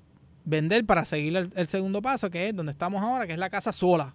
vender 0.44 0.84
para 0.84 1.04
seguir 1.04 1.50
el, 1.54 1.68
segundo 1.68 2.02
paso, 2.02 2.30
que 2.30 2.48
es 2.48 2.56
donde 2.56 2.72
estamos 2.72 3.02
ahora, 3.02 3.26
que 3.26 3.32
es 3.32 3.38
la 3.38 3.50
casa 3.50 3.72
sola. 3.72 4.14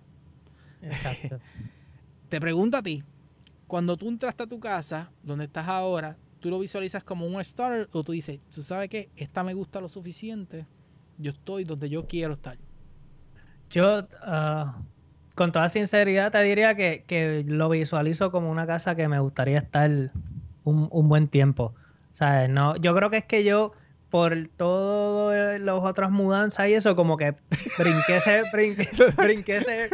Exacto. 0.82 1.39
Te 2.30 2.39
pregunto 2.41 2.78
a 2.78 2.84
ti, 2.84 3.03
cuando 3.67 3.97
tú 3.97 4.09
entraste 4.09 4.43
a 4.43 4.47
tu 4.47 4.59
casa, 4.59 5.11
donde 5.23 5.45
estás 5.45 5.67
ahora, 5.67 6.17
¿tú 6.39 6.49
lo 6.49 6.59
visualizas 6.59 7.03
como 7.03 7.26
un 7.26 7.43
starter 7.43 7.89
o 7.91 8.03
tú 8.03 8.11
dices, 8.11 8.39
tú 8.53 8.61
sabes 8.61 8.89
que 8.89 9.09
esta 9.15 9.43
me 9.43 9.53
gusta 9.53 9.82
lo 9.82 9.89
suficiente, 9.89 10.65
yo 11.17 11.32
estoy 11.32 11.63
donde 11.63 11.89
yo 11.89 12.07
quiero 12.07 12.34
estar? 12.34 12.57
Yo, 13.69 13.99
uh, 13.99 14.71
con 15.36 15.51
toda 15.51 15.69
sinceridad 15.69 16.32
te 16.32 16.41
diría 16.43 16.76
que, 16.76 17.43
lo 17.47 17.69
visualizo 17.69 18.32
como 18.32 18.49
una 18.49 18.67
casa 18.67 18.95
que 18.95 19.07
me 19.07 19.19
gustaría 19.19 19.59
estar 19.59 20.11
un, 20.63 21.09
buen 21.09 21.28
tiempo. 21.28 21.73
¿Sabes? 22.13 22.49
No, 22.49 22.76
yo 22.78 22.95
creo 22.95 23.09
que 23.09 23.17
es 23.17 23.26
que 23.26 23.43
yo, 23.43 23.73
por 24.09 24.47
todas 24.55 25.59
las 25.59 25.75
otras 25.75 26.11
mudanzas 26.11 26.69
y 26.69 26.73
eso, 26.73 26.95
como 26.95 27.17
que 27.17 27.35
brinqué 27.77 28.17
ese, 28.17 28.43
brinqué, 28.53 29.57
ese, 29.57 29.89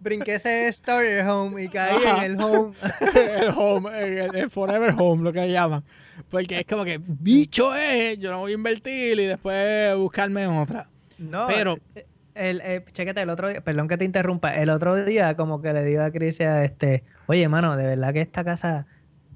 brinqué 0.00 0.34
ese 0.34 0.72
starter 0.72 1.26
home 1.26 1.64
y 1.64 1.68
caí 1.68 1.96
en 2.02 2.32
el 2.32 2.42
home. 2.42 2.74
el 3.40 3.52
home, 3.56 3.90
el, 4.24 4.50
forever 4.50 4.94
home, 4.98 5.24
lo 5.24 5.32
que 5.32 5.50
llaman. 5.50 5.82
Porque 6.30 6.60
es 6.60 6.66
como 6.66 6.84
que, 6.84 7.00
bicho 7.02 7.74
es, 7.74 8.18
yo 8.18 8.30
no 8.30 8.40
voy 8.40 8.52
a 8.52 8.54
invertir 8.54 9.18
y 9.18 9.26
después 9.26 9.96
buscarme 9.96 10.46
otra. 10.46 10.88
No, 11.18 11.46
pero... 11.46 11.78
Eh, 11.94 12.06
el, 12.34 12.60
eh, 12.62 12.84
el 12.96 13.30
otro 13.30 13.48
día, 13.48 13.60
perdón 13.60 13.86
que 13.86 13.96
te 13.96 14.04
interrumpa, 14.04 14.54
el 14.54 14.68
otro 14.68 15.04
día 15.04 15.36
como 15.36 15.62
que 15.62 15.72
le 15.72 15.84
digo 15.84 16.02
a 16.02 16.10
Crisia, 16.10 16.64
este, 16.64 17.04
oye, 17.26 17.48
mano, 17.48 17.76
de 17.76 17.86
verdad 17.86 18.12
que 18.12 18.22
esta 18.22 18.42
casa, 18.42 18.86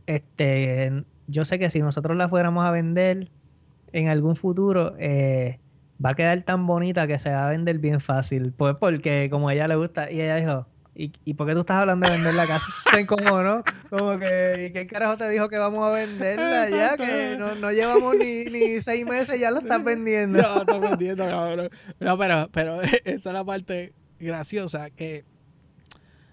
este, 0.07 1.05
yo 1.29 1.45
sé 1.45 1.61
que 1.61 1.71
si 1.71 1.81
nosotros 1.81 2.17
la 2.17 2.29
fuéramos 2.29 2.65
a 2.65 2.73
vender 2.73 3.31
en 3.93 4.09
algún 4.09 4.37
futuro, 4.37 4.95
eh, 4.99 5.59
va 6.05 6.11
a 6.11 6.15
quedar 6.15 6.43
tan 6.43 6.67
bonita 6.67 7.07
que 7.07 7.19
se 7.19 7.31
va 7.31 7.47
a 7.47 7.51
vender 7.51 7.79
bien 7.79 8.01
fácil, 8.01 8.53
pues 8.53 8.77
porque 8.77 9.29
como 9.31 9.49
a 9.49 9.55
ella 9.55 9.69
le 9.69 9.77
gusta, 9.77 10.11
y 10.11 10.21
ella 10.21 10.37
dijo, 10.37 10.67
¿Y, 10.99 11.13
¿Y 11.25 11.35
por 11.35 11.47
qué 11.47 11.55
tú 11.55 11.61
estás 11.61 11.77
hablando 11.77 12.09
de 12.09 12.15
vender 12.15 12.35
la 12.35 12.45
casa? 12.45 12.67
¿Cómo 13.07 13.41
no? 13.41 13.63
Como 13.89 14.19
que, 14.19 14.67
¿y 14.67 14.73
qué 14.73 14.89
carajo 14.89 15.17
te 15.17 15.29
dijo 15.31 15.49
que 15.49 15.57
vamos 15.57 15.87
a 15.87 15.91
venderla 15.91 16.69
ya? 16.69 16.97
Que 16.97 17.37
no, 17.39 17.55
no 17.55 17.71
llevamos 17.71 18.17
ni, 18.17 18.47
ni, 18.47 18.81
seis 18.81 19.07
meses, 19.07 19.39
ya 19.39 19.53
la 19.53 19.61
estás 19.61 19.83
vendiendo. 19.85 20.39
La 20.43 20.57
estás 20.59 20.81
vendiendo, 20.81 21.25
cabrón. 21.25 21.71
No, 22.01 22.19
pero, 22.19 22.49
pero 22.53 22.83
esa 23.05 23.29
es 23.31 23.33
la 23.33 23.45
parte 23.45 23.93
graciosa 24.19 24.91
que, 24.91 25.25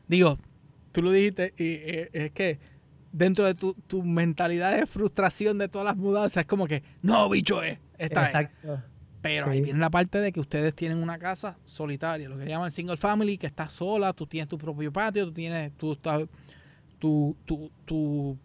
digo, 0.08 0.40
tú 0.92 1.04
lo 1.04 1.12
dijiste 1.12 1.54
y 1.58 1.74
eh, 1.74 2.10
es 2.14 2.32
que 2.32 2.60
dentro 3.16 3.46
de 3.46 3.56
tu, 3.56 3.74
tu 3.88 4.04
mentalidad 4.04 4.78
de 4.78 4.86
frustración 4.86 5.58
de 5.58 5.70
todas 5.70 5.86
las 5.86 5.96
mudanzas 5.96 6.42
es 6.42 6.46
como 6.48 6.68
que, 6.68 6.84
no, 7.02 7.30
bicho, 7.30 7.64
es. 7.64 7.80
Esta 7.98 8.26
Exacto. 8.26 8.84
Pero 9.22 9.50
ahí 9.50 9.62
viene 9.62 9.80
la 9.80 9.90
parte 9.90 10.20
de 10.20 10.32
que 10.32 10.40
ustedes 10.40 10.76
tienen 10.76 11.00
una 11.00 11.18
casa 11.18 11.58
solitaria, 11.64 12.30
lo 12.30 12.38
que 12.38 12.46
llaman 12.46 12.70
single 12.70 12.98
family, 12.98 13.38
que 13.38 13.48
está 13.48 13.70
sola, 13.70 14.14
tú 14.14 14.28
tienes 14.28 14.50
tu 14.50 14.58
propio 14.58 14.92
patio, 14.92 15.26
tú 15.26 15.32
tienes, 15.32 15.72
tú 15.78 15.94
estás, 15.94 16.24
tu, 17.00 17.36
tu, 17.46 17.72
tu, 17.86 18.38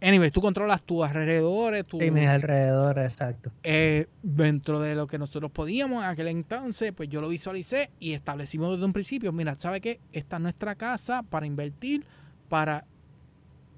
anyway, 0.00 0.30
tú 0.30 0.40
controlas 0.40 0.82
tus 0.82 1.04
alrededores. 1.04 1.84
Tu, 1.86 1.98
sí, 1.98 2.10
mis 2.12 2.28
alrededores, 2.28 3.12
exacto. 3.12 3.50
Eh, 3.64 4.06
dentro 4.22 4.78
de 4.78 4.94
lo 4.94 5.08
que 5.08 5.18
nosotros 5.18 5.50
podíamos 5.50 6.04
en 6.04 6.10
aquel 6.10 6.28
entonces, 6.28 6.92
pues 6.92 7.08
yo 7.08 7.20
lo 7.20 7.28
visualicé 7.30 7.90
y 7.98 8.12
establecimos 8.12 8.70
desde 8.72 8.84
un 8.84 8.92
principio, 8.92 9.32
mira, 9.32 9.58
¿sabe 9.58 9.80
qué? 9.80 9.98
Esta 10.12 10.36
es 10.36 10.42
nuestra 10.42 10.76
casa 10.76 11.24
para 11.24 11.46
invertir, 11.46 12.04
para 12.48 12.84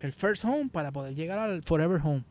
el 0.02 0.12
first 0.12 0.44
home, 0.44 0.68
para 0.68 0.92
poder 0.92 1.14
llegar 1.14 1.38
al 1.38 1.62
forever 1.62 2.00
home. 2.02 2.24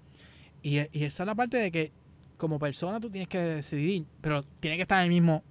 Y, 0.61 0.77
y 0.91 1.03
esa 1.03 1.23
es 1.23 1.27
la 1.27 1.35
parte 1.35 1.57
de 1.57 1.71
que 1.71 1.91
como 2.37 2.59
persona 2.59 2.99
tú 2.99 3.09
tienes 3.09 3.27
que 3.27 3.39
decidir, 3.39 4.05
pero 4.21 4.43
tiene 4.59 4.75
que 4.75 4.83
estar 4.83 4.99
en 4.99 5.05
el 5.05 5.21
mismo 5.21 5.43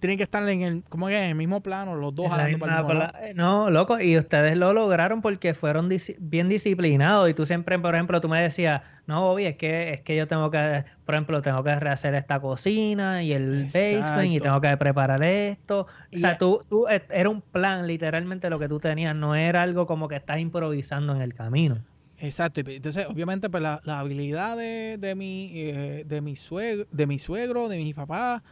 tienen 0.00 0.16
que 0.16 0.24
estar 0.24 0.48
en 0.48 0.62
el, 0.62 0.84
¿cómo 0.88 1.08
que 1.08 1.18
en 1.18 1.30
el 1.30 1.34
mismo 1.34 1.62
plano, 1.62 1.94
los 1.96 2.14
dos 2.14 2.28
jalando 2.28 2.58
para 2.58 2.80
el 2.80 2.86
mismo 2.86 3.02
eh, 3.20 3.34
No, 3.34 3.70
loco, 3.70 4.00
y 4.00 4.16
ustedes 4.16 4.56
lo 4.56 4.72
lograron 4.72 5.22
porque 5.22 5.54
fueron 5.54 5.88
bien 6.20 6.48
disciplinados 6.48 7.28
y 7.28 7.34
tú 7.34 7.46
siempre, 7.46 7.78
por 7.78 7.94
ejemplo, 7.94 8.20
tú 8.20 8.28
me 8.28 8.40
decías, 8.40 8.82
no, 9.06 9.22
Bobby, 9.22 9.46
es 9.46 9.56
que, 9.56 9.92
es 9.92 10.00
que 10.02 10.16
yo 10.16 10.28
tengo 10.28 10.50
que, 10.50 10.84
por 11.04 11.14
ejemplo, 11.14 11.42
tengo 11.42 11.64
que 11.64 11.74
rehacer 11.74 12.14
esta 12.14 12.40
cocina 12.40 13.22
y 13.22 13.32
el 13.32 13.64
basement 13.64 14.32
y 14.32 14.40
tengo 14.40 14.60
que 14.60 14.76
preparar 14.76 15.22
esto. 15.22 15.86
o 16.14 16.18
sea, 16.18 16.38
tú, 16.38 16.64
tú, 16.68 16.86
eh, 16.88 17.02
era 17.10 17.28
un 17.28 17.40
plan, 17.40 17.86
literalmente 17.86 18.50
lo 18.50 18.58
que 18.58 18.68
tú 18.68 18.78
tenías, 18.78 19.16
no 19.16 19.34
era 19.34 19.62
algo 19.62 19.86
como 19.86 20.08
que 20.08 20.16
estás 20.16 20.38
improvisando 20.38 21.14
en 21.14 21.22
el 21.22 21.34
camino. 21.34 21.82
Exacto. 22.20 22.60
Entonces, 22.66 23.06
obviamente, 23.08 23.48
pues 23.48 23.62
la, 23.62 23.80
la 23.84 24.00
habilidad 24.00 24.56
de, 24.56 25.14
mi, 25.16 25.50
eh, 25.54 26.04
de, 26.06 26.20
mi 26.20 26.36
suegro, 26.36 26.86
de 26.90 27.06
mi 27.06 27.18
suegro, 27.18 27.68
de 27.68 27.76
mis 27.76 27.94
papás, 27.94 28.42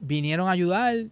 vinieron 0.00 0.48
a 0.48 0.52
ayudar. 0.52 1.06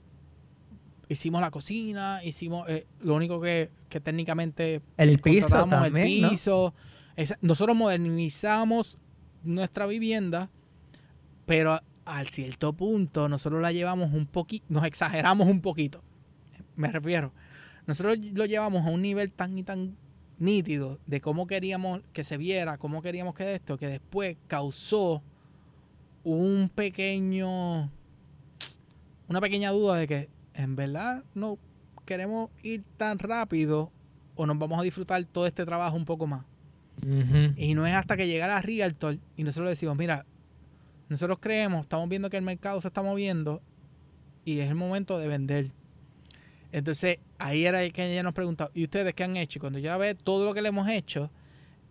Hicimos 1.08 1.40
la 1.40 1.50
cocina, 1.50 2.22
hicimos 2.24 2.68
eh, 2.68 2.86
lo 3.00 3.14
único 3.14 3.40
que, 3.40 3.70
técnicamente 4.02 4.80
el 4.96 5.18
piso, 5.20 5.66
también, 5.68 5.96
el 5.96 6.30
piso. 6.30 6.74
Nosotros 7.40 7.76
modernizamos 7.76 8.98
nuestra 9.42 9.86
vivienda, 9.86 10.50
pero 11.46 11.80
al 12.04 12.28
cierto 12.28 12.72
punto 12.72 13.28
nosotros 13.28 13.62
la 13.62 13.72
llevamos 13.72 14.12
un 14.12 14.26
poquito, 14.26 14.64
nos 14.68 14.84
exageramos 14.84 15.46
un 15.46 15.60
poquito. 15.60 16.02
Me 16.76 16.90
refiero. 16.90 17.32
Nosotros 17.86 18.18
lo 18.18 18.46
llevamos 18.46 18.86
a 18.86 18.90
un 18.90 19.02
nivel 19.02 19.30
tan 19.30 19.56
y 19.58 19.62
tan 19.62 19.96
nítido 20.38 20.98
de 21.06 21.20
cómo 21.20 21.46
queríamos 21.46 22.00
que 22.12 22.24
se 22.24 22.36
viera, 22.36 22.78
cómo 22.78 23.02
queríamos 23.02 23.34
que 23.34 23.54
esto, 23.54 23.76
que 23.76 23.86
después 23.86 24.36
causó 24.48 25.22
un 26.24 26.70
pequeño, 26.74 27.90
una 29.28 29.40
pequeña 29.40 29.70
duda 29.70 29.96
de 29.96 30.06
que 30.06 30.28
en 30.54 30.76
verdad 30.76 31.24
no 31.34 31.58
queremos 32.04 32.50
ir 32.62 32.84
tan 32.96 33.18
rápido 33.18 33.90
o 34.36 34.46
nos 34.46 34.58
vamos 34.58 34.78
a 34.78 34.82
disfrutar 34.82 35.24
todo 35.24 35.46
este 35.46 35.64
trabajo 35.64 35.96
un 35.96 36.04
poco 36.04 36.26
más. 36.26 36.44
Y 37.56 37.74
no 37.74 37.86
es 37.86 37.94
hasta 37.94 38.16
que 38.16 38.26
llega 38.26 38.46
la 38.46 38.62
Realtor 38.62 39.18
y 39.36 39.44
nosotros 39.44 39.64
le 39.64 39.70
decimos, 39.70 39.96
mira, 39.96 40.24
nosotros 41.08 41.38
creemos, 41.40 41.82
estamos 41.82 42.08
viendo 42.08 42.30
que 42.30 42.36
el 42.36 42.42
mercado 42.42 42.80
se 42.80 42.88
está 42.88 43.02
moviendo 43.02 43.60
y 44.44 44.60
es 44.60 44.68
el 44.68 44.74
momento 44.74 45.18
de 45.18 45.28
vender. 45.28 45.70
Entonces, 46.72 47.18
ahí 47.38 47.66
era 47.66 47.88
que 47.90 48.12
ella 48.12 48.22
nos 48.22 48.32
preguntaba, 48.32 48.70
¿y 48.74 48.84
ustedes 48.84 49.14
qué 49.14 49.24
han 49.24 49.36
hecho? 49.36 49.58
Y 49.58 49.60
cuando 49.60 49.78
ya 49.78 49.96
ve 49.96 50.14
todo 50.14 50.44
lo 50.44 50.54
que 50.54 50.62
le 50.62 50.68
hemos 50.68 50.88
hecho, 50.88 51.30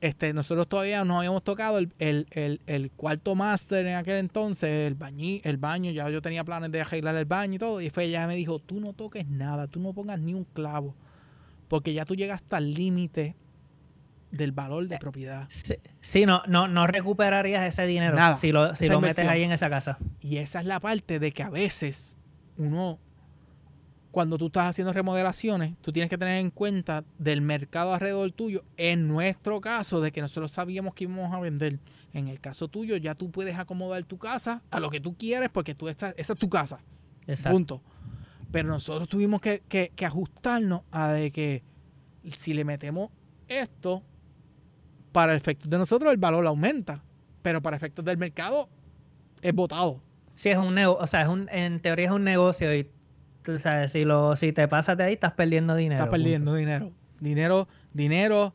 este, 0.04 0.34
nosotros 0.34 0.68
todavía 0.68 1.06
no 1.06 1.20
habíamos 1.20 1.46
tocado 1.46 1.80
el, 1.80 2.92
cuarto 2.98 3.36
máster 3.36 3.88
en 3.88 3.96
aquel 3.96 4.18
entonces, 4.18 4.86
el, 4.86 4.96
bañi, 4.96 5.40
el 5.46 5.56
baño, 5.56 5.92
ya 5.92 6.10
yo 6.10 6.22
tenía 6.22 6.44
planes 6.44 6.74
de 6.74 6.82
arreglar 6.82 7.16
el 7.16 7.24
baño 7.24 7.56
y 7.56 7.58
todo, 7.58 7.80
y 7.80 7.90
fue 7.90 8.04
ella 8.04 8.28
me 8.28 8.36
dijo, 8.36 8.60
tú 8.60 8.82
no 8.82 8.92
toques 8.92 9.26
nada, 9.30 9.68
tú 9.68 9.80
no 9.80 9.94
pongas 9.94 10.20
ni 10.20 10.34
un 10.34 10.44
clavo, 10.44 10.94
porque 11.70 11.94
ya 11.94 12.04
tú 12.04 12.18
llegas 12.18 12.42
hasta 12.42 12.58
el 12.58 12.74
límite 12.74 13.38
del 14.30 14.52
valor 14.52 14.90
de 14.90 14.98
propiedad. 14.98 15.48
Sí, 16.02 16.26
no, 16.26 16.44
no, 16.48 16.68
no 16.68 16.86
recuperarías 16.86 17.66
ese 17.66 17.86
dinero 17.86 18.18
si 18.42 18.52
lo, 18.52 18.76
si 18.76 18.90
lo 18.90 19.00
metes 19.00 19.26
ahí 19.26 19.44
en 19.44 19.54
esa 19.54 19.70
casa. 19.70 19.98
Y 20.20 20.36
esa 20.40 20.60
es 20.60 20.66
la 20.66 20.82
parte 20.82 21.18
de 21.20 21.32
que 21.32 21.44
a 21.44 21.50
veces 21.50 22.18
uno 22.58 23.00
cuando 24.14 24.38
tú 24.38 24.46
estás 24.46 24.70
haciendo 24.70 24.94
remodelaciones, 24.94 25.74
tú 25.82 25.92
tienes 25.92 26.08
que 26.08 26.20
tener 26.20 26.38
en 26.38 26.52
cuenta 26.52 27.04
del 27.18 27.42
mercado 27.42 27.96
alrededor 27.96 28.32
tuyo. 28.32 28.64
En 28.78 29.08
nuestro 29.08 29.60
caso, 29.60 30.02
de 30.02 30.12
que 30.12 30.22
nosotros 30.22 30.52
sabíamos 30.52 30.94
que 30.94 31.06
íbamos 31.06 31.34
a 31.34 31.40
vender. 31.40 31.80
En 32.14 32.28
el 32.28 32.40
caso 32.40 32.68
tuyo, 32.68 32.96
ya 32.98 33.16
tú 33.16 33.32
puedes 33.32 33.58
acomodar 33.58 34.04
tu 34.04 34.20
casa 34.20 34.62
a 34.70 34.80
lo 34.80 34.92
que 34.92 35.00
tú 35.00 35.18
quieres 35.18 35.50
porque 35.50 35.74
tú 35.74 35.90
estás, 35.90 36.14
esa 36.16 36.34
es 36.34 36.40
tu 36.40 36.48
casa. 36.48 36.80
Exacto. 37.26 37.58
Punto. 37.58 37.82
Pero 38.52 38.68
nosotros 38.68 39.10
tuvimos 39.10 39.42
que, 39.42 39.64
que 39.68 40.06
ajustarnos 40.06 40.84
a 40.92 41.12
de 41.12 41.32
que 41.32 41.64
si 42.38 42.54
le 42.54 42.66
metemos 42.66 43.10
esto, 43.48 44.04
para 45.12 45.34
efectos 45.34 45.72
de 45.72 45.80
nosotros 45.80 46.12
el 46.12 46.20
valor 46.20 46.46
aumenta. 46.46 47.04
Pero 47.42 47.64
para 47.64 47.76
efectos 47.76 48.06
del 48.06 48.20
mercado 48.20 48.70
es 49.42 49.56
votado. 49.56 50.04
Sí, 50.36 50.50
es 50.50 50.58
un 50.58 50.76
negocio, 50.76 51.04
o 51.04 51.08
sea, 51.08 51.24
es 51.24 51.28
un, 51.30 51.50
en 51.52 51.80
teoría 51.80 52.06
es 52.06 52.12
un 52.12 52.24
negocio 52.24 52.76
y 52.76 52.88
tú 53.44 53.58
sabes, 53.60 53.92
si, 53.92 54.06
lo, 54.06 54.36
si 54.36 54.52
te 54.54 54.68
pasas 54.68 54.98
de 54.98 55.04
ahí, 55.04 55.14
estás 55.14 55.34
perdiendo 55.34 55.76
dinero. 55.76 56.02
Estás 56.02 56.12
perdiendo 56.12 56.56
dinero. 56.56 56.92
dinero, 57.20 57.68
dinero, 57.94 58.54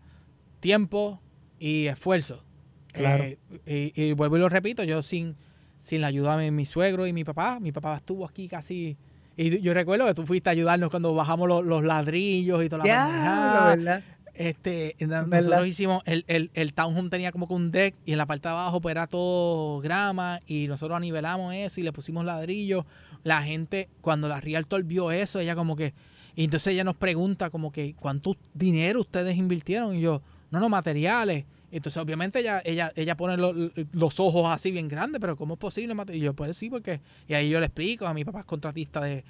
tiempo 0.60 1.20
y 1.58 1.86
esfuerzo. 1.86 2.44
Claro. 2.92 3.24
Eh, 3.66 3.92
y, 3.94 4.12
vuelvo 4.12 4.36
y 4.36 4.40
lo 4.40 4.48
repito, 4.48 4.82
yo 4.84 5.02
sin, 5.02 5.36
sin 5.78 6.00
la 6.00 6.08
ayuda 6.08 6.36
de 6.36 6.50
mi 6.50 6.66
suegro 6.66 7.06
y 7.06 7.12
mi 7.12 7.24
papá, 7.24 7.60
mi 7.60 7.72
papá 7.72 7.96
estuvo 7.96 8.24
aquí 8.26 8.48
casi... 8.48 8.96
Y 9.36 9.60
yo 9.60 9.72
recuerdo 9.72 10.04
que 10.04 10.14
tú 10.14 10.26
fuiste 10.26 10.50
a 10.50 10.52
ayudarnos 10.52 10.90
cuando 10.90 11.14
bajamos 11.14 11.64
los, 11.64 11.84
ladrillos 11.84 12.64
y 12.64 12.68
toda 12.68 12.84
la 12.84 12.86
ya, 12.86 13.76
¿verdad? 13.76 14.02
Este, 14.38 14.94
nosotros 15.00 15.66
hicimos, 15.66 16.00
el, 16.06 16.24
el, 16.28 16.52
el 16.54 16.72
townhome 16.72 17.10
tenía 17.10 17.32
como 17.32 17.48
que 17.48 17.54
un 17.54 17.72
deck 17.72 17.96
y 18.06 18.12
en 18.12 18.18
la 18.18 18.26
parte 18.26 18.46
de 18.46 18.52
abajo 18.52 18.80
pues 18.80 18.92
era 18.92 19.08
todo 19.08 19.80
grama 19.80 20.38
y 20.46 20.68
nosotros 20.68 20.96
anivelamos 20.96 21.52
eso 21.54 21.80
y 21.80 21.82
le 21.82 21.92
pusimos 21.92 22.24
ladrillos. 22.24 22.84
La 23.24 23.42
gente, 23.42 23.88
cuando 24.00 24.28
la 24.28 24.40
Realtor 24.40 24.84
vio 24.84 25.10
eso, 25.10 25.40
ella 25.40 25.56
como 25.56 25.74
que, 25.74 25.92
y 26.36 26.44
entonces 26.44 26.72
ella 26.72 26.84
nos 26.84 26.94
pregunta 26.94 27.50
como 27.50 27.72
que, 27.72 27.96
¿cuánto 27.98 28.36
dinero 28.54 29.00
ustedes 29.00 29.36
invirtieron? 29.36 29.96
Y 29.96 30.02
yo, 30.02 30.22
no, 30.52 30.60
no, 30.60 30.68
materiales. 30.68 31.44
Entonces, 31.72 32.00
obviamente, 32.00 32.38
ella, 32.38 32.62
ella, 32.64 32.92
ella 32.94 33.16
pone 33.16 33.36
los 33.36 34.20
ojos 34.20 34.46
así 34.48 34.70
bien 34.70 34.86
grandes, 34.86 35.20
pero 35.20 35.36
¿cómo 35.36 35.54
es 35.54 35.60
posible? 35.60 35.96
Y 36.12 36.20
yo, 36.20 36.32
pues 36.32 36.56
sí, 36.56 36.70
porque... 36.70 37.00
Y 37.26 37.34
ahí 37.34 37.48
yo 37.50 37.58
le 37.58 37.66
explico, 37.66 38.06
a 38.06 38.14
mi 38.14 38.24
papá 38.24 38.38
es 38.40 38.46
contratista 38.46 39.00
de 39.00 39.24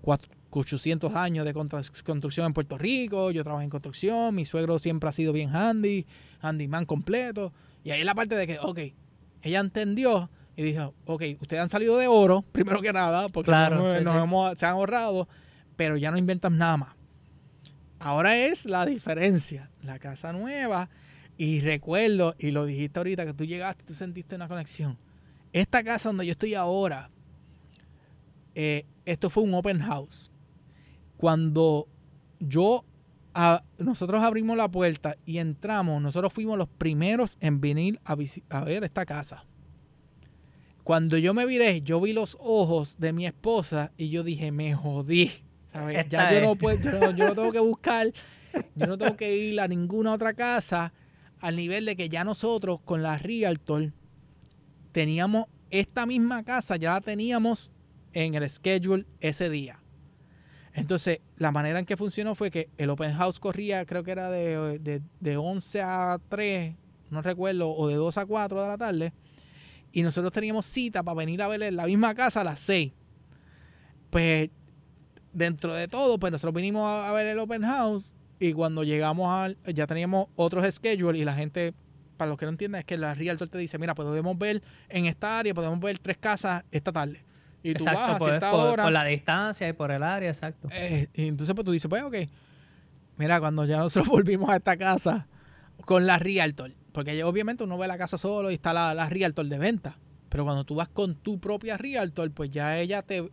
cuatro, 0.00 0.30
800 0.50 1.14
años 1.14 1.44
de 1.44 1.52
construcción 1.52 2.46
en 2.46 2.52
Puerto 2.52 2.76
Rico, 2.76 3.30
yo 3.30 3.42
trabajo 3.42 3.62
en 3.62 3.70
construcción, 3.70 4.34
mi 4.34 4.44
suegro 4.44 4.78
siempre 4.78 5.08
ha 5.08 5.12
sido 5.12 5.32
bien 5.32 5.54
handy, 5.54 6.06
handyman 6.40 6.86
completo. 6.86 7.52
Y 7.84 7.90
ahí 7.90 8.00
es 8.00 8.06
la 8.06 8.14
parte 8.14 8.34
de 8.34 8.46
que, 8.46 8.58
ok, 8.58 8.78
ella 9.42 9.60
entendió 9.60 10.28
y 10.56 10.62
dijo, 10.62 10.94
ok, 11.06 11.22
ustedes 11.40 11.62
han 11.62 11.68
salido 11.68 11.96
de 11.96 12.08
oro, 12.08 12.42
primero 12.52 12.82
que 12.82 12.92
nada, 12.92 13.28
porque 13.28 13.50
nos, 13.50 14.58
se 14.58 14.66
han 14.66 14.72
ahorrado, 14.72 15.28
pero 15.76 15.96
ya 15.96 16.10
no 16.10 16.18
inventan 16.18 16.58
nada 16.58 16.76
más. 16.76 16.94
Ahora 17.98 18.36
es 18.36 18.66
la 18.66 18.86
diferencia, 18.86 19.70
la 19.82 19.98
casa 19.98 20.32
nueva, 20.32 20.88
y 21.36 21.60
recuerdo, 21.60 22.34
y 22.38 22.50
lo 22.50 22.66
dijiste 22.66 22.98
ahorita, 22.98 23.24
que 23.24 23.34
tú 23.34 23.44
llegaste 23.44 23.82
y 23.84 23.86
tú 23.86 23.94
sentiste 23.94 24.34
una 24.34 24.48
conexión. 24.48 24.98
Esta 25.52 25.82
casa 25.82 26.08
donde 26.08 26.26
yo 26.26 26.32
estoy 26.32 26.54
ahora, 26.54 27.10
eh, 28.54 28.84
esto 29.04 29.30
fue 29.30 29.42
un 29.42 29.54
open 29.54 29.80
house 29.80 30.30
cuando 31.20 31.86
yo 32.38 32.86
nosotros 33.78 34.22
abrimos 34.22 34.56
la 34.56 34.70
puerta 34.70 35.18
y 35.26 35.36
entramos, 35.36 36.00
nosotros 36.00 36.32
fuimos 36.32 36.56
los 36.56 36.66
primeros 36.66 37.36
en 37.40 37.60
venir 37.60 38.00
a, 38.06 38.16
a, 38.48 38.64
ver 38.64 38.84
esta 38.84 39.04
casa. 39.04 39.44
Cuando 40.82 41.18
yo 41.18 41.34
me 41.34 41.44
viré, 41.44 41.82
yo 41.82 42.00
vi 42.00 42.14
los 42.14 42.38
ojos 42.40 42.96
de 42.98 43.12
mi 43.12 43.26
esposa 43.26 43.92
y 43.98 44.08
yo 44.08 44.24
dije, 44.24 44.50
me 44.50 44.74
jodí. 44.74 45.30
Ya 46.08 46.32
yo 46.32 46.40
no, 46.40 46.56
puedo, 46.56 46.80
yo 46.80 47.12
no, 47.28 47.34
tengo 47.34 47.52
que 47.52 47.60
buscar, 47.60 48.14
yo 48.74 48.86
no 48.86 48.96
tengo 48.96 49.14
que 49.14 49.36
ir 49.36 49.60
a 49.60 49.68
ninguna 49.68 50.14
otra 50.14 50.32
casa 50.32 50.94
al 51.38 51.54
nivel 51.54 51.84
de 51.84 51.96
que 51.96 52.08
ya 52.08 52.24
nosotros 52.24 52.80
con 52.82 53.02
la 53.02 53.18
Realtor 53.18 53.92
teníamos 54.92 55.44
esta 55.68 56.06
misma 56.06 56.44
casa, 56.44 56.76
ya 56.76 56.92
la 56.92 57.02
teníamos 57.02 57.72
en 58.14 58.34
el 58.34 58.48
schedule 58.48 59.04
ese 59.20 59.50
día. 59.50 59.79
Entonces, 60.74 61.20
la 61.36 61.50
manera 61.50 61.78
en 61.78 61.86
que 61.86 61.96
funcionó 61.96 62.34
fue 62.34 62.50
que 62.50 62.68
el 62.76 62.90
open 62.90 63.12
house 63.14 63.40
corría, 63.40 63.84
creo 63.84 64.04
que 64.04 64.12
era 64.12 64.30
de, 64.30 65.02
de, 65.20 65.36
11 65.36 65.82
a 65.82 66.18
3, 66.28 66.74
no 67.10 67.22
recuerdo, 67.22 67.70
o 67.70 67.88
de 67.88 67.96
2 67.96 68.18
a 68.18 68.26
4 68.26 68.62
de 68.62 68.68
la 68.68 68.78
tarde. 68.78 69.12
Y 69.92 70.02
nosotros 70.02 70.32
teníamos 70.32 70.66
cita 70.66 71.02
para 71.02 71.16
venir 71.16 71.42
a 71.42 71.48
ver 71.48 71.72
la 71.72 71.86
misma 71.86 72.14
casa 72.14 72.42
a 72.42 72.44
las 72.44 72.60
6. 72.60 72.92
Pues, 74.10 74.50
dentro 75.32 75.74
de 75.74 75.88
todo, 75.88 76.18
pues 76.18 76.32
nosotros 76.32 76.54
vinimos 76.54 76.84
a, 76.84 77.12
ver 77.12 77.26
el 77.26 77.38
open 77.38 77.62
house. 77.62 78.14
Y 78.38 78.52
cuando 78.52 78.84
llegamos 78.84 79.28
al, 79.28 79.58
ya 79.74 79.86
teníamos 79.86 80.28
otros 80.36 80.64
schedules 80.72 81.20
y 81.20 81.24
la 81.24 81.34
gente, 81.34 81.74
para 82.16 82.28
los 82.28 82.38
que 82.38 82.46
no 82.46 82.52
entienden, 82.52 82.80
es 82.80 82.84
que 82.84 82.96
la 82.96 83.14
Realtor 83.14 83.48
te 83.48 83.58
dice, 83.58 83.76
mira, 83.78 83.94
podemos 83.94 84.38
ver 84.38 84.62
en 84.88 85.06
esta 85.06 85.38
área, 85.38 85.52
podemos 85.52 85.80
ver 85.80 85.98
tres 85.98 86.16
casas 86.16 86.62
esta 86.70 86.92
tarde. 86.92 87.24
Y 87.62 87.74
tú 87.74 87.84
vas 87.84 87.96
a 87.96 88.18
cierta 88.18 88.50
por, 88.50 88.60
hora. 88.60 88.84
Por 88.84 88.92
la 88.92 89.04
distancia 89.04 89.68
y 89.68 89.72
por 89.72 89.90
el 89.90 90.02
área, 90.02 90.30
exacto. 90.30 90.68
Eh, 90.72 91.08
y 91.14 91.28
entonces 91.28 91.54
pues 91.54 91.64
tú 91.64 91.72
dices, 91.72 91.88
pues 91.88 92.02
ok, 92.02 92.16
mira, 93.16 93.38
cuando 93.40 93.64
ya 93.64 93.78
nosotros 93.78 94.08
volvimos 94.08 94.48
a 94.50 94.56
esta 94.56 94.76
casa 94.76 95.26
con 95.84 96.06
la 96.06 96.18
Realtor, 96.18 96.72
porque 96.92 97.22
obviamente 97.24 97.64
uno 97.64 97.76
ve 97.78 97.86
la 97.86 97.98
casa 97.98 98.18
solo 98.18 98.50
y 98.50 98.54
está 98.54 98.72
la, 98.72 98.94
la 98.94 99.08
Realtor 99.08 99.46
de 99.46 99.58
venta, 99.58 99.98
pero 100.28 100.44
cuando 100.44 100.64
tú 100.64 100.74
vas 100.74 100.88
con 100.88 101.16
tu 101.16 101.38
propia 101.38 101.76
Realtor, 101.76 102.30
pues 102.30 102.50
ya 102.50 102.78
ella 102.78 103.02
te, 103.02 103.30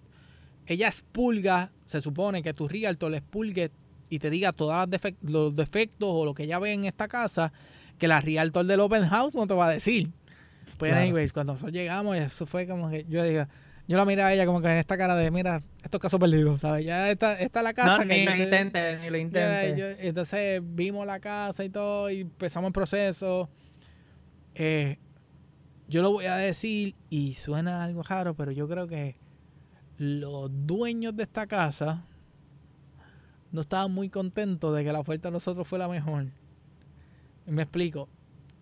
ella 0.66 0.88
expulga, 0.88 1.72
se 1.86 2.02
supone 2.02 2.44
que 2.44 2.54
tu 2.54 2.68
Realtor 2.68 3.14
expulgue 3.16 3.72
y 4.10 4.20
te 4.20 4.30
diga 4.30 4.52
todos 4.52 4.88
los 5.22 5.56
defectos 5.56 6.10
o 6.10 6.26
lo 6.26 6.34
que 6.34 6.44
ella 6.44 6.60
ve 6.60 6.74
en 6.74 6.86
esta 6.86 7.08
casa, 7.08 7.52
que 7.98 8.08
la 8.08 8.22
Realtor 8.22 8.66
del 8.66 8.80
Open 8.80 9.08
House 9.08 9.36
no 9.36 9.48
te 9.48 9.54
va 9.54 9.68
a 9.68 9.72
decir. 9.72 10.12
Pues, 10.78 10.94
anyways, 10.94 11.34
cuando 11.34 11.54
nosotros 11.54 11.74
llegamos, 11.74 12.16
eso 12.18 12.46
fue 12.46 12.68
como 12.68 12.90
que 12.90 13.06
yo 13.10 13.24
digo, 13.24 13.46
yo 13.88 13.96
la 13.96 14.04
miré 14.04 14.22
a 14.22 14.34
ella 14.34 14.46
como 14.46 14.62
que 14.62 14.68
en 14.68 14.78
esta 14.78 14.98
cara 14.98 15.16
de, 15.16 15.32
mira, 15.32 15.64
estos 15.82 16.02
casos 16.02 16.20
perdidos, 16.20 16.60
¿sabes? 16.60 16.86
Ya 16.86 17.10
está, 17.10 17.40
está 17.40 17.64
la 17.64 17.74
casa. 17.74 18.00
No, 18.00 18.06
ni 18.06 18.26
lo 18.26 18.36
intente, 18.36 18.98
ni 19.00 19.10
lo 19.10 19.18
intente. 19.18 20.08
entonces 20.08 20.62
vimos 20.64 21.08
la 21.08 21.22
casa 21.22 21.64
y 21.64 21.70
todo 21.70 22.10
y 22.10 22.22
empezamos 22.22 22.68
el 22.68 22.74
proceso. 22.74 23.50
Eh, 24.56 24.98
yo 25.88 26.02
lo 26.02 26.12
voy 26.12 26.26
a 26.26 26.36
decir 26.36 26.96
y 27.10 27.36
suena 27.36 27.84
algo 27.84 28.04
raro, 28.04 28.34
pero 28.34 28.52
yo 28.52 28.68
creo 28.68 28.88
que 28.88 29.16
los 29.98 30.50
dueños 30.52 31.16
de 31.16 31.24
esta 31.24 31.48
casa 31.48 32.06
no 33.54 33.62
estaban 33.62 33.94
muy 33.94 34.10
contentos 34.10 34.76
de 34.76 34.84
que 34.84 34.92
la 34.92 35.00
oferta 35.00 35.30
de 35.30 35.34
nosotros 35.34 35.66
fue 35.66 35.80
la 35.80 35.88
mejor. 35.88 36.28
Me 37.46 37.62
explico. 37.62 38.10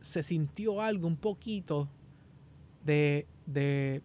Se 0.01 0.21
sintió 0.21 0.82
algo 0.82 1.07
un 1.07 1.17
poquito 1.17 1.89
de, 2.84 3.26
de 3.47 4.03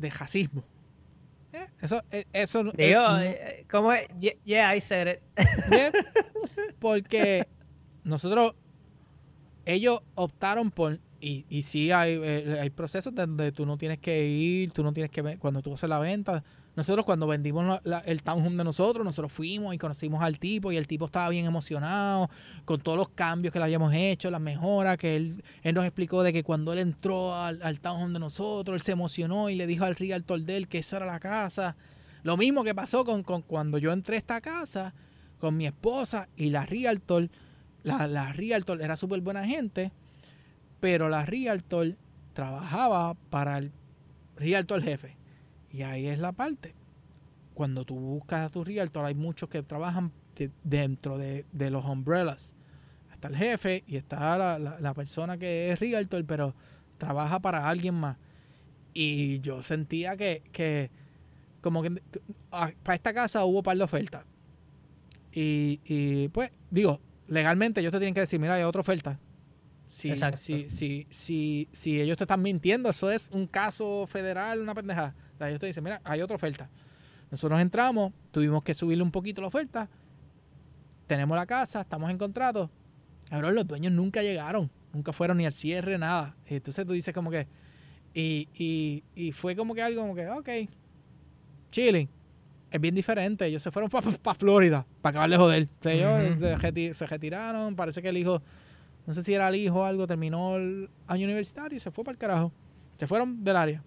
de 0.00 0.10
racismo. 0.10 0.64
Eh, 1.52 1.66
eso, 1.80 2.02
eh, 2.10 2.24
eso 2.32 2.64
Digo, 2.64 3.18
eh, 3.18 3.66
¿cómo 3.70 3.92
es? 3.92 4.08
Yeah, 4.44 4.74
I 4.74 4.80
said 4.80 5.08
it. 5.08 5.20
porque 6.78 7.46
nosotros, 8.04 8.54
ellos 9.64 10.00
optaron 10.14 10.70
por, 10.70 11.00
y, 11.20 11.44
y 11.48 11.62
sí 11.62 11.90
hay, 11.90 12.16
hay 12.16 12.70
procesos 12.70 13.14
donde 13.14 13.52
tú 13.52 13.66
no 13.66 13.76
tienes 13.76 13.98
que 13.98 14.26
ir, 14.26 14.72
tú 14.72 14.82
no 14.82 14.92
tienes 14.92 15.10
que 15.10 15.22
ver, 15.22 15.38
cuando 15.38 15.60
tú 15.60 15.74
haces 15.74 15.88
la 15.88 15.98
venta, 15.98 16.44
nosotros 16.80 17.04
cuando 17.04 17.26
vendimos 17.26 17.78
el 18.06 18.22
townhome 18.22 18.56
de 18.56 18.64
nosotros, 18.64 19.04
nosotros 19.04 19.30
fuimos 19.30 19.74
y 19.74 19.78
conocimos 19.78 20.22
al 20.22 20.38
tipo 20.38 20.72
y 20.72 20.78
el 20.78 20.86
tipo 20.86 21.04
estaba 21.04 21.28
bien 21.28 21.44
emocionado 21.44 22.30
con 22.64 22.80
todos 22.80 22.96
los 22.96 23.10
cambios 23.10 23.52
que 23.52 23.58
le 23.58 23.66
habíamos 23.66 23.92
hecho, 23.92 24.30
las 24.30 24.40
mejoras, 24.40 24.96
que 24.96 25.14
él, 25.16 25.44
nos 25.74 25.84
explicó 25.84 26.22
de 26.22 26.32
que 26.32 26.42
cuando 26.42 26.72
él 26.72 26.78
entró 26.78 27.34
al, 27.34 27.62
al 27.62 27.80
townhome 27.80 28.14
de 28.14 28.18
nosotros, 28.18 28.74
él 28.74 28.80
se 28.80 28.92
emocionó 28.92 29.50
y 29.50 29.56
le 29.56 29.66
dijo 29.66 29.84
al 29.84 29.94
realtor 29.94 30.40
de 30.40 30.56
él 30.56 30.68
que 30.68 30.78
esa 30.78 30.96
era 30.96 31.04
la 31.04 31.20
casa. 31.20 31.76
Lo 32.22 32.38
mismo 32.38 32.64
que 32.64 32.74
pasó 32.74 33.04
con, 33.04 33.22
cuando 33.22 33.76
yo 33.76 33.92
entré 33.92 34.16
a 34.16 34.18
esta 34.18 34.40
casa 34.40 34.94
con 35.38 35.58
mi 35.58 35.66
esposa 35.66 36.30
y 36.34 36.48
la 36.48 36.64
realtor. 36.64 37.28
La, 37.82 38.06
la 38.06 38.32
realtor 38.32 38.80
era 38.80 38.96
súper 38.96 39.20
buena 39.20 39.44
gente, 39.44 39.92
pero 40.80 41.10
la 41.10 41.26
realtor 41.26 41.96
trabajaba 42.32 43.12
para 43.28 43.58
el 43.58 43.70
realtor 44.36 44.82
jefe. 44.82 45.19
Y 45.72 45.82
ahí 45.82 46.06
es 46.06 46.18
la 46.18 46.32
parte. 46.32 46.74
Cuando 47.54 47.84
tú 47.84 47.98
buscas 47.98 48.46
a 48.46 48.50
tu 48.50 48.64
realtor, 48.64 49.04
hay 49.04 49.14
muchos 49.14 49.48
que 49.48 49.62
trabajan 49.62 50.12
dentro 50.64 51.18
de, 51.18 51.44
los 51.52 51.84
umbrellas. 51.84 52.54
Está 53.12 53.28
el 53.28 53.36
jefe 53.36 53.84
y 53.86 53.96
está 53.96 54.58
la, 54.58 54.94
persona 54.94 55.36
que 55.38 55.70
es 55.70 55.78
realtor, 55.78 56.24
pero 56.24 56.54
trabaja 56.98 57.40
para 57.40 57.68
alguien 57.68 57.94
más. 57.94 58.16
Y 58.92 59.40
yo 59.40 59.62
sentía 59.62 60.16
que, 60.16 60.90
como 61.60 61.82
que 61.82 62.02
ah, 62.50 62.72
para 62.82 62.96
esta 62.96 63.14
casa 63.14 63.44
hubo 63.44 63.62
par 63.62 63.76
de 63.76 63.84
ofertas. 63.84 64.24
Y, 65.32 65.80
y, 65.84 66.28
pues, 66.28 66.50
digo, 66.70 67.00
legalmente 67.28 67.80
ellos 67.80 67.92
te 67.92 67.98
tienen 67.98 68.14
que 68.14 68.20
decir, 68.20 68.40
mira, 68.40 68.54
hay 68.54 68.64
otra 68.64 68.80
oferta. 68.80 69.20
Si, 69.86 70.14
si, 70.36 70.70
si, 70.70 71.06
si, 71.10 71.68
si 71.72 72.00
ellos 72.00 72.16
te 72.16 72.24
están 72.24 72.42
mintiendo, 72.42 72.88
eso 72.90 73.10
es 73.10 73.28
un 73.32 73.46
caso 73.46 74.06
federal, 74.06 74.60
una 74.60 74.74
pendejada 74.74 75.14
ellos 75.48 75.60
te 75.60 75.66
dicen, 75.66 75.84
mira, 75.84 76.00
hay 76.04 76.22
otra 76.22 76.36
oferta. 76.36 76.68
Nosotros 77.30 77.60
entramos, 77.60 78.12
tuvimos 78.30 78.62
que 78.62 78.74
subirle 78.74 79.02
un 79.02 79.10
poquito 79.10 79.40
la 79.40 79.48
oferta, 79.48 79.88
tenemos 81.06 81.36
la 81.36 81.46
casa, 81.46 81.80
estamos 81.80 82.10
en 82.10 82.18
contrato. 82.18 82.70
Ahora 83.30 83.50
los 83.50 83.66
dueños 83.66 83.92
nunca 83.92 84.22
llegaron, 84.22 84.70
nunca 84.92 85.12
fueron 85.12 85.36
ni 85.38 85.46
al 85.46 85.52
cierre, 85.52 85.96
nada. 85.98 86.36
Entonces 86.46 86.84
tú 86.86 86.92
dices 86.92 87.14
como 87.14 87.30
que, 87.30 87.46
y, 88.12 89.02
y, 89.14 89.32
fue 89.32 89.54
como 89.54 89.74
que 89.74 89.82
algo 89.82 90.02
como 90.02 90.14
que, 90.14 90.28
ok, 90.28 90.48
chilling. 91.70 92.08
Es 92.70 92.80
bien 92.80 92.94
diferente. 92.94 93.46
Ellos 93.46 93.62
se 93.62 93.70
fueron 93.70 93.90
para 93.90 94.34
Florida, 94.34 94.86
para 95.02 95.10
acabar 95.10 95.30
de 95.30 95.36
joder. 95.36 95.68
ellos 95.84 96.38
se, 96.38 96.94
se, 96.94 97.06
retiraron. 97.06 97.74
Parece 97.74 98.00
que 98.00 98.08
el 98.08 98.16
hijo, 98.16 98.42
no 99.06 99.14
sé 99.14 99.24
si 99.24 99.34
era 99.34 99.48
el 99.48 99.56
hijo 99.56 99.80
o 99.80 99.84
algo, 99.84 100.06
terminó 100.06 100.56
el 100.56 100.88
año 101.06 101.24
universitario 101.24 101.76
y 101.76 101.80
se 101.80 101.90
fue 101.90 102.04
para 102.04 102.12
el 102.12 102.18
carajo. 102.18 102.52
Se 102.96 103.06
fueron 103.06 103.42
del 103.42 103.56
área. 103.56 103.82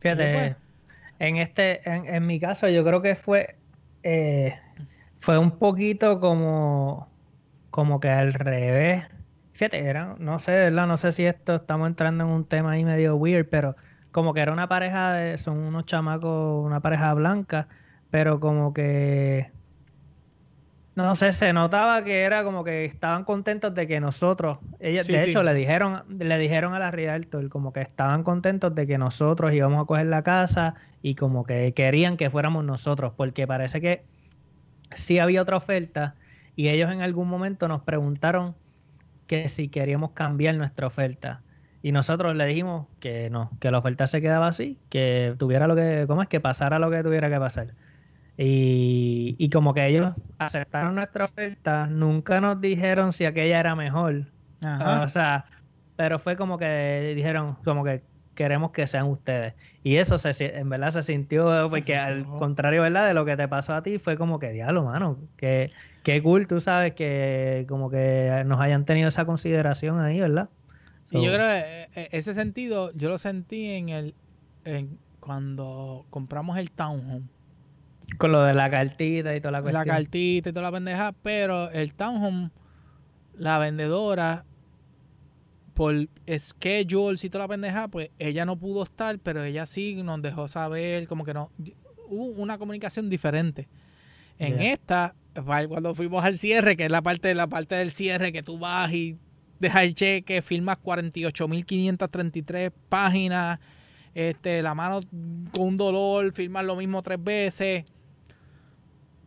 Fíjate, 0.00 0.56
en 1.22 1.36
este, 1.36 1.88
en, 1.88 2.26
mi 2.26 2.40
caso, 2.40 2.68
yo 2.68 2.84
creo 2.84 3.00
que 3.00 3.14
fue, 3.14 3.56
eh, 4.02 4.58
fue 5.20 5.38
un 5.38 5.52
poquito 5.52 6.18
como, 6.18 7.08
como 7.70 8.00
que 8.00 8.08
al 8.08 8.34
revés. 8.34 9.04
Fíjate, 9.52 9.84
era, 9.84 10.16
no 10.18 10.40
sé, 10.40 10.50
¿verdad? 10.50 10.88
No 10.88 10.96
sé 10.96 11.12
si 11.12 11.24
esto 11.24 11.54
estamos 11.54 11.86
entrando 11.86 12.24
en 12.24 12.30
un 12.30 12.44
tema 12.44 12.72
ahí 12.72 12.84
medio 12.84 13.14
weird, 13.14 13.48
pero 13.48 13.76
como 14.10 14.34
que 14.34 14.40
era 14.40 14.52
una 14.52 14.68
pareja 14.68 15.12
de, 15.12 15.38
son 15.38 15.58
unos 15.58 15.86
chamacos, 15.86 16.64
una 16.66 16.80
pareja 16.80 17.14
blanca, 17.14 17.68
pero 18.10 18.40
como 18.40 18.74
que 18.74 19.52
no 20.94 21.14
sé, 21.16 21.32
se 21.32 21.52
notaba 21.52 22.04
que 22.04 22.22
era 22.22 22.44
como 22.44 22.64
que 22.64 22.84
estaban 22.84 23.24
contentos 23.24 23.74
de 23.74 23.86
que 23.86 24.00
nosotros, 24.00 24.58
ellos, 24.78 25.06
de 25.06 25.24
hecho, 25.24 25.42
le 25.42 25.54
dijeron, 25.54 26.02
le 26.08 26.38
dijeron 26.38 26.74
a 26.74 26.78
la 26.78 26.90
Realtor 26.90 27.48
como 27.48 27.72
que 27.72 27.80
estaban 27.80 28.24
contentos 28.24 28.74
de 28.74 28.86
que 28.86 28.98
nosotros 28.98 29.54
íbamos 29.54 29.82
a 29.82 29.86
coger 29.86 30.06
la 30.06 30.22
casa 30.22 30.74
y 31.00 31.14
como 31.14 31.44
que 31.44 31.72
querían 31.72 32.16
que 32.16 32.28
fuéramos 32.28 32.64
nosotros, 32.64 33.14
porque 33.16 33.46
parece 33.46 33.80
que 33.80 34.04
sí 34.94 35.18
había 35.18 35.40
otra 35.40 35.56
oferta 35.56 36.14
y 36.56 36.68
ellos 36.68 36.92
en 36.92 37.00
algún 37.00 37.28
momento 37.28 37.68
nos 37.68 37.82
preguntaron 37.82 38.54
que 39.26 39.48
si 39.48 39.68
queríamos 39.68 40.10
cambiar 40.10 40.56
nuestra 40.56 40.86
oferta. 40.86 41.42
Y 41.82 41.90
nosotros 41.92 42.36
le 42.36 42.46
dijimos 42.46 42.86
que 43.00 43.30
no, 43.30 43.50
que 43.60 43.70
la 43.70 43.78
oferta 43.78 44.06
se 44.06 44.20
quedaba 44.20 44.46
así, 44.46 44.78
que 44.88 45.34
tuviera 45.38 45.66
lo 45.66 45.74
que, 45.74 46.04
¿cómo 46.06 46.22
es? 46.22 46.28
Que 46.28 46.38
pasara 46.38 46.78
lo 46.78 46.90
que 46.90 47.02
tuviera 47.02 47.30
que 47.30 47.38
pasar. 47.38 47.74
Y, 48.36 49.50
como 49.52 49.74
que 49.74 49.86
ellos 49.86 50.14
aceptaron 50.38 50.94
nuestra 50.94 51.26
oferta, 51.26 51.86
nunca 51.86 52.40
nos 52.40 52.60
dijeron 52.60 53.12
si 53.12 53.24
aquella 53.24 53.60
era 53.60 53.76
mejor. 53.76 54.26
O 54.62 55.08
sea, 55.08 55.44
pero 55.96 56.18
fue 56.18 56.36
como 56.36 56.58
que 56.58 57.12
dijeron, 57.14 57.56
como 57.64 57.84
que 57.84 58.02
queremos 58.34 58.70
que 58.72 58.86
sean 58.86 59.06
ustedes. 59.06 59.54
Y 59.84 59.96
eso 59.96 60.18
se, 60.18 60.58
en 60.58 60.68
verdad 60.68 60.92
se 60.92 61.02
sintió, 61.02 61.68
porque 61.68 61.96
al 61.96 62.24
contrario, 62.24 62.82
¿verdad? 62.82 63.06
De 63.06 63.14
lo 63.14 63.24
que 63.24 63.36
te 63.36 63.46
pasó 63.48 63.74
a 63.74 63.82
ti, 63.82 63.98
fue 63.98 64.16
como 64.16 64.38
que, 64.38 64.50
diablo, 64.50 64.84
mano, 64.84 65.18
que, 65.36 65.70
qué 66.02 66.22
cool, 66.22 66.46
tú 66.46 66.60
sabes, 66.60 66.94
que 66.94 67.66
como 67.68 67.90
que 67.90 68.42
nos 68.46 68.60
hayan 68.60 68.84
tenido 68.84 69.08
esa 69.08 69.24
consideración 69.24 70.00
ahí, 70.00 70.20
¿verdad? 70.20 70.48
Y 71.10 71.22
yo 71.22 71.32
creo 71.32 71.46
que 71.46 71.58
eh, 71.58 71.88
eh, 71.94 72.08
ese 72.12 72.32
sentido, 72.32 72.90
yo 72.94 73.10
lo 73.10 73.18
sentí 73.18 73.66
en 73.66 73.90
el, 73.90 74.14
en 74.64 74.98
cuando 75.20 76.06
compramos 76.08 76.56
el 76.56 76.70
townhome. 76.70 77.26
Con 78.18 78.32
lo 78.32 78.42
de 78.42 78.54
la 78.54 78.70
cartita 78.70 79.34
y 79.34 79.40
toda 79.40 79.52
la 79.52 79.62
cuestión. 79.62 79.86
La 79.86 79.92
cartita 79.92 80.50
y 80.50 80.52
toda 80.52 80.62
la 80.62 80.72
pendeja, 80.72 81.12
pero 81.22 81.70
el 81.70 81.94
townhome, 81.94 82.50
la 83.36 83.58
vendedora, 83.58 84.44
por 85.74 86.08
schedules 86.28 87.24
y 87.24 87.30
toda 87.30 87.44
la 87.44 87.48
pendeja, 87.48 87.88
pues 87.88 88.10
ella 88.18 88.44
no 88.44 88.56
pudo 88.56 88.84
estar, 88.84 89.18
pero 89.18 89.42
ella 89.42 89.66
sí 89.66 90.02
nos 90.02 90.20
dejó 90.22 90.48
saber, 90.48 91.06
como 91.06 91.24
que 91.24 91.34
no. 91.34 91.50
Hubo 92.08 92.42
una 92.42 92.58
comunicación 92.58 93.08
diferente. 93.08 93.68
En 94.38 94.60
esta, 94.60 95.14
cuando 95.68 95.94
fuimos 95.94 96.24
al 96.24 96.36
cierre, 96.36 96.76
que 96.76 96.84
es 96.84 96.90
la 96.90 97.00
parte, 97.00 97.34
la 97.34 97.46
parte 97.46 97.74
del 97.76 97.90
cierre, 97.92 98.32
que 98.32 98.42
tú 98.42 98.58
vas 98.58 98.92
y 98.92 99.16
dejas 99.60 99.84
el 99.84 99.94
cheque, 99.94 100.42
firmas 100.42 100.76
48.533 100.82 102.72
páginas, 102.88 103.60
este, 104.14 104.62
la 104.62 104.74
mano 104.74 105.00
con 105.54 105.66
un 105.68 105.76
dolor, 105.76 106.32
firmas 106.32 106.64
lo 106.64 106.76
mismo 106.76 107.02
tres 107.02 107.22
veces 107.22 107.84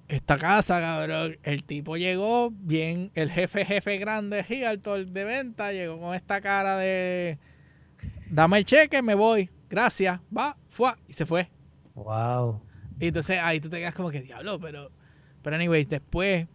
esta 0.08 0.38
casa, 0.38 0.80
cabrón, 0.80 1.38
el 1.44 1.64
tipo 1.64 1.98
llegó 1.98 2.52
bien, 2.52 3.12
el 3.16 3.32
jefe, 3.32 3.66
jefe 3.66 3.98
grande, 3.98 4.44
Realtor 4.44 5.08
de 5.08 5.24
venta, 5.24 5.72
llegó 5.72 6.00
con 6.00 6.14
esta 6.14 6.42
cara 6.42 6.78
de, 6.78 7.40
dame 8.30 8.60
el 8.60 8.66
cheque, 8.66 9.02
me 9.02 9.16
voy, 9.16 9.50
gracias, 9.70 10.20
va, 10.36 10.58
fue, 10.70 10.92
y 11.08 11.14
se 11.14 11.26
fue. 11.26 11.50
Wow. 11.96 12.62
Y 13.00 13.08
entonces 13.08 13.40
ahí 13.42 13.60
tú 13.60 13.70
te 13.70 13.80
quedas 13.80 13.96
como 13.96 14.12
que, 14.12 14.22
diablo, 14.22 14.60
pero, 14.60 14.92
pero 15.42 15.56
anyways, 15.56 15.90
después, 15.90 16.48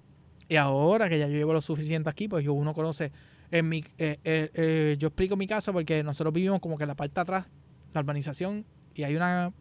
y 0.48 0.56
ahora 0.56 1.08
que 1.08 1.18
ya 1.18 1.26
yo 1.26 1.34
llevo 1.34 1.52
lo 1.52 1.60
suficiente 1.60 2.08
aquí, 2.08 2.28
pues 2.28 2.44
yo 2.44 2.52
uno 2.52 2.72
conoce, 2.72 3.10
en 3.50 3.68
mi, 3.68 3.78
eh, 3.98 4.18
eh, 4.22 4.50
eh, 4.54 4.96
yo 4.98 5.08
explico 5.08 5.36
mi 5.36 5.48
caso 5.48 5.72
porque 5.72 6.04
nosotros 6.04 6.32
vivimos 6.32 6.60
como 6.60 6.76
que 6.78 6.84
en 6.84 6.88
la 6.88 6.94
parte 6.94 7.14
de 7.14 7.20
atrás, 7.20 7.46
la 7.92 8.00
urbanización, 8.00 8.64
y 8.94 9.04
hay 9.04 9.16
una, 9.16 9.52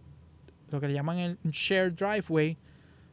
lo 0.70 0.80
que 0.80 0.88
le 0.88 0.94
llaman 0.94 1.18
el 1.18 1.38
shared 1.44 1.94
driveway, 1.94 2.58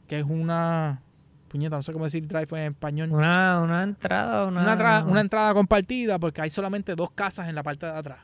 que 0.07 0.19
es 0.19 0.25
una 0.25 1.03
puñeta, 1.49 1.77
no 1.77 1.83
sé 1.83 1.93
cómo 1.93 2.05
decir 2.05 2.27
drive 2.27 2.49
en 2.51 2.73
español. 2.73 3.13
Una, 3.13 3.83
entrada, 3.83 4.47
una... 4.47 5.05
Una, 5.05 5.21
entrada 5.21 5.55
compartida 5.55 6.19
porque 6.19 6.41
hay 6.41 6.51
solamente 6.51 6.95
dos 6.95 7.11
casas 7.11 7.49
en 7.49 7.55
la 7.55 7.63
parte 7.63 7.87
de 7.87 7.93
atrás. 7.93 8.21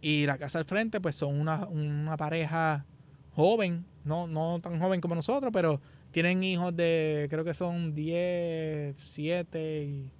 Y 0.00 0.26
la 0.26 0.38
casa 0.38 0.58
al 0.58 0.64
frente, 0.64 1.00
pues 1.00 1.16
son 1.16 1.40
una, 1.40 2.16
pareja 2.16 2.84
joven, 3.34 3.84
no, 4.04 4.26
no 4.26 4.60
tan 4.60 4.78
joven 4.78 5.00
como 5.00 5.14
nosotros, 5.14 5.50
pero 5.52 5.80
tienen 6.12 6.42
hijos 6.42 6.74
de, 6.76 7.26
creo 7.30 7.44
que 7.44 7.54
son 7.54 7.94
10, 7.94 8.96
7 8.96 9.84
y 9.84 10.10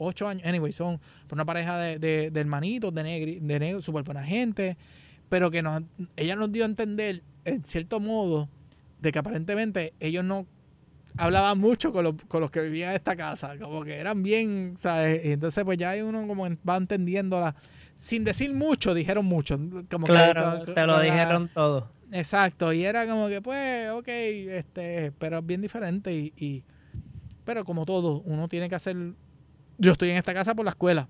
8 0.00 0.28
años. 0.28 0.46
Anyway, 0.46 0.72
son 0.72 1.00
una 1.30 1.44
pareja 1.44 1.78
de, 1.78 1.98
de, 1.98 2.30
de 2.30 2.40
hermanitos, 2.40 2.92
de 2.94 3.02
negro, 3.02 3.46
de 3.46 3.60
negro, 3.60 3.82
súper 3.82 4.02
buena 4.02 4.24
gente, 4.24 4.76
pero 5.28 5.50
que 5.50 5.62
nos, 5.62 5.82
ella 6.16 6.36
nos 6.36 6.50
dio 6.52 6.64
a 6.64 6.66
entender, 6.66 7.22
en 7.44 7.64
cierto 7.64 8.00
modo, 8.00 8.48
de 9.00 9.12
que 9.12 9.18
aparentemente 9.18 9.94
ellos 10.00 10.24
no 10.24 10.46
hablaban 11.16 11.58
mucho 11.58 11.92
con, 11.92 12.04
los 12.40 12.50
que 12.50 12.60
vivían 12.62 12.90
en 12.90 12.96
esta 12.96 13.16
casa, 13.16 13.58
como 13.58 13.84
que 13.84 13.96
eran 13.96 14.22
bien, 14.22 14.76
¿sabes? 14.78 15.24
Y 15.24 15.32
entonces 15.32 15.64
pues 15.64 15.78
ya 15.78 15.94
uno 16.04 16.26
como 16.26 16.46
va 16.68 16.76
entendiendo 16.76 17.40
la... 17.40 17.54
Sin 17.96 18.24
decir 18.24 18.54
mucho, 18.54 18.94
dijeron 18.94 19.26
mucho. 19.26 19.58
Como 19.90 20.06
claro, 20.06 20.64
te 20.64 20.86
lo 20.86 21.00
dijeron 21.00 21.50
todo. 21.52 21.90
Exacto, 22.12 22.72
y 22.72 22.84
era 22.84 23.06
como 23.06 23.28
que 23.28 23.42
pues, 23.42 23.90
ok, 23.90 24.08
este, 24.08 25.12
pero 25.18 25.38
es 25.38 25.46
bien 25.46 25.60
diferente 25.60 26.12
y, 26.12 26.64
Pero 27.44 27.64
como 27.64 27.84
todo, 27.84 28.22
uno 28.24 28.48
tiene 28.48 28.68
que 28.68 28.74
hacer... 28.74 28.96
Yo 29.80 29.92
estoy 29.92 30.10
en 30.10 30.16
esta 30.16 30.32
casa 30.32 30.54
por 30.54 30.64
la 30.64 30.70
escuela. 30.70 31.08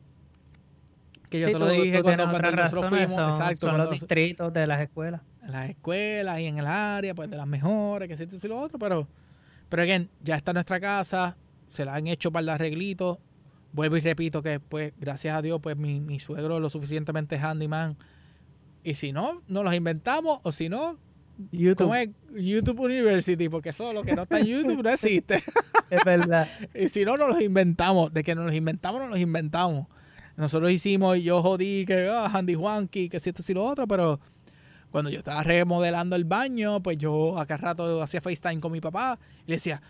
Que 1.28 1.40
yo 1.40 1.46
te 1.52 1.58
lo 1.58 1.68
dije 1.68 2.02
cuando, 2.02 2.26
nosotros 2.26 2.88
fuimos. 2.88 3.38
exacto. 3.38 3.68
Son 3.68 3.76
los 3.76 3.90
distritos 3.90 4.52
de 4.52 4.66
las 4.66 4.80
escuelas 4.80 5.20
en 5.42 5.52
las 5.52 5.70
escuelas 5.70 6.40
y 6.40 6.46
en 6.46 6.58
el 6.58 6.66
área, 6.66 7.14
pues 7.14 7.30
de 7.30 7.36
las 7.36 7.46
mejores, 7.46 8.08
que 8.08 8.14
esto 8.14 8.36
y 8.42 8.48
lo 8.48 8.60
otro, 8.60 8.78
pero, 8.78 9.06
pero 9.68 9.82
again, 9.82 10.08
ya 10.22 10.36
está 10.36 10.52
nuestra 10.52 10.80
casa, 10.80 11.36
se 11.68 11.84
la 11.84 11.94
han 11.94 12.06
hecho 12.06 12.30
para 12.30 12.42
el 12.42 12.48
arreglito. 12.50 13.20
Vuelvo 13.72 13.96
y 13.96 14.00
repito 14.00 14.42
que, 14.42 14.58
pues, 14.58 14.92
gracias 14.98 15.36
a 15.36 15.42
Dios, 15.42 15.60
pues 15.62 15.76
mi, 15.76 16.00
mi 16.00 16.18
suegro 16.18 16.56
es 16.56 16.62
lo 16.62 16.70
suficientemente 16.70 17.38
handyman. 17.38 17.96
Y 18.82 18.94
si 18.94 19.12
no, 19.12 19.42
nos 19.46 19.64
los 19.64 19.74
inventamos, 19.74 20.40
o 20.42 20.50
si 20.50 20.68
no, 20.68 20.98
YouTube. 21.52 21.94
Es? 21.94 22.10
YouTube 22.34 22.80
University, 22.80 23.48
porque 23.48 23.70
eso 23.70 23.92
lo 23.92 24.02
que 24.02 24.14
no 24.14 24.22
está 24.22 24.38
en 24.40 24.46
YouTube 24.46 24.82
no 24.82 24.90
existe. 24.90 25.42
es 25.90 26.04
verdad. 26.04 26.48
y 26.74 26.88
si 26.88 27.04
no, 27.04 27.16
nos 27.16 27.28
los 27.28 27.40
inventamos. 27.40 28.12
De 28.12 28.22
que 28.22 28.34
nos 28.34 28.46
los 28.46 28.54
inventamos, 28.54 29.00
nos 29.00 29.10
los 29.10 29.18
inventamos. 29.18 29.86
Nosotros 30.36 30.70
hicimos, 30.70 31.18
yo 31.18 31.42
jodí 31.42 31.84
que 31.86 32.08
ah, 32.08 32.30
Handy 32.32 32.54
Juanqui, 32.54 33.08
que 33.08 33.20
si 33.20 33.30
esto 33.30 33.42
y 33.46 33.54
lo 33.54 33.64
otro, 33.64 33.86
pero 33.86 34.20
cuando 34.90 35.10
yo 35.10 35.18
estaba 35.18 35.42
remodelando 35.42 36.16
el 36.16 36.24
baño, 36.24 36.82
pues 36.82 36.98
yo 36.98 37.38
acá 37.38 37.56
rato 37.56 38.02
hacía 38.02 38.20
FaceTime 38.20 38.60
con 38.60 38.72
mi 38.72 38.80
papá 38.80 39.18
y 39.46 39.50
le 39.50 39.56
decía, 39.56 39.82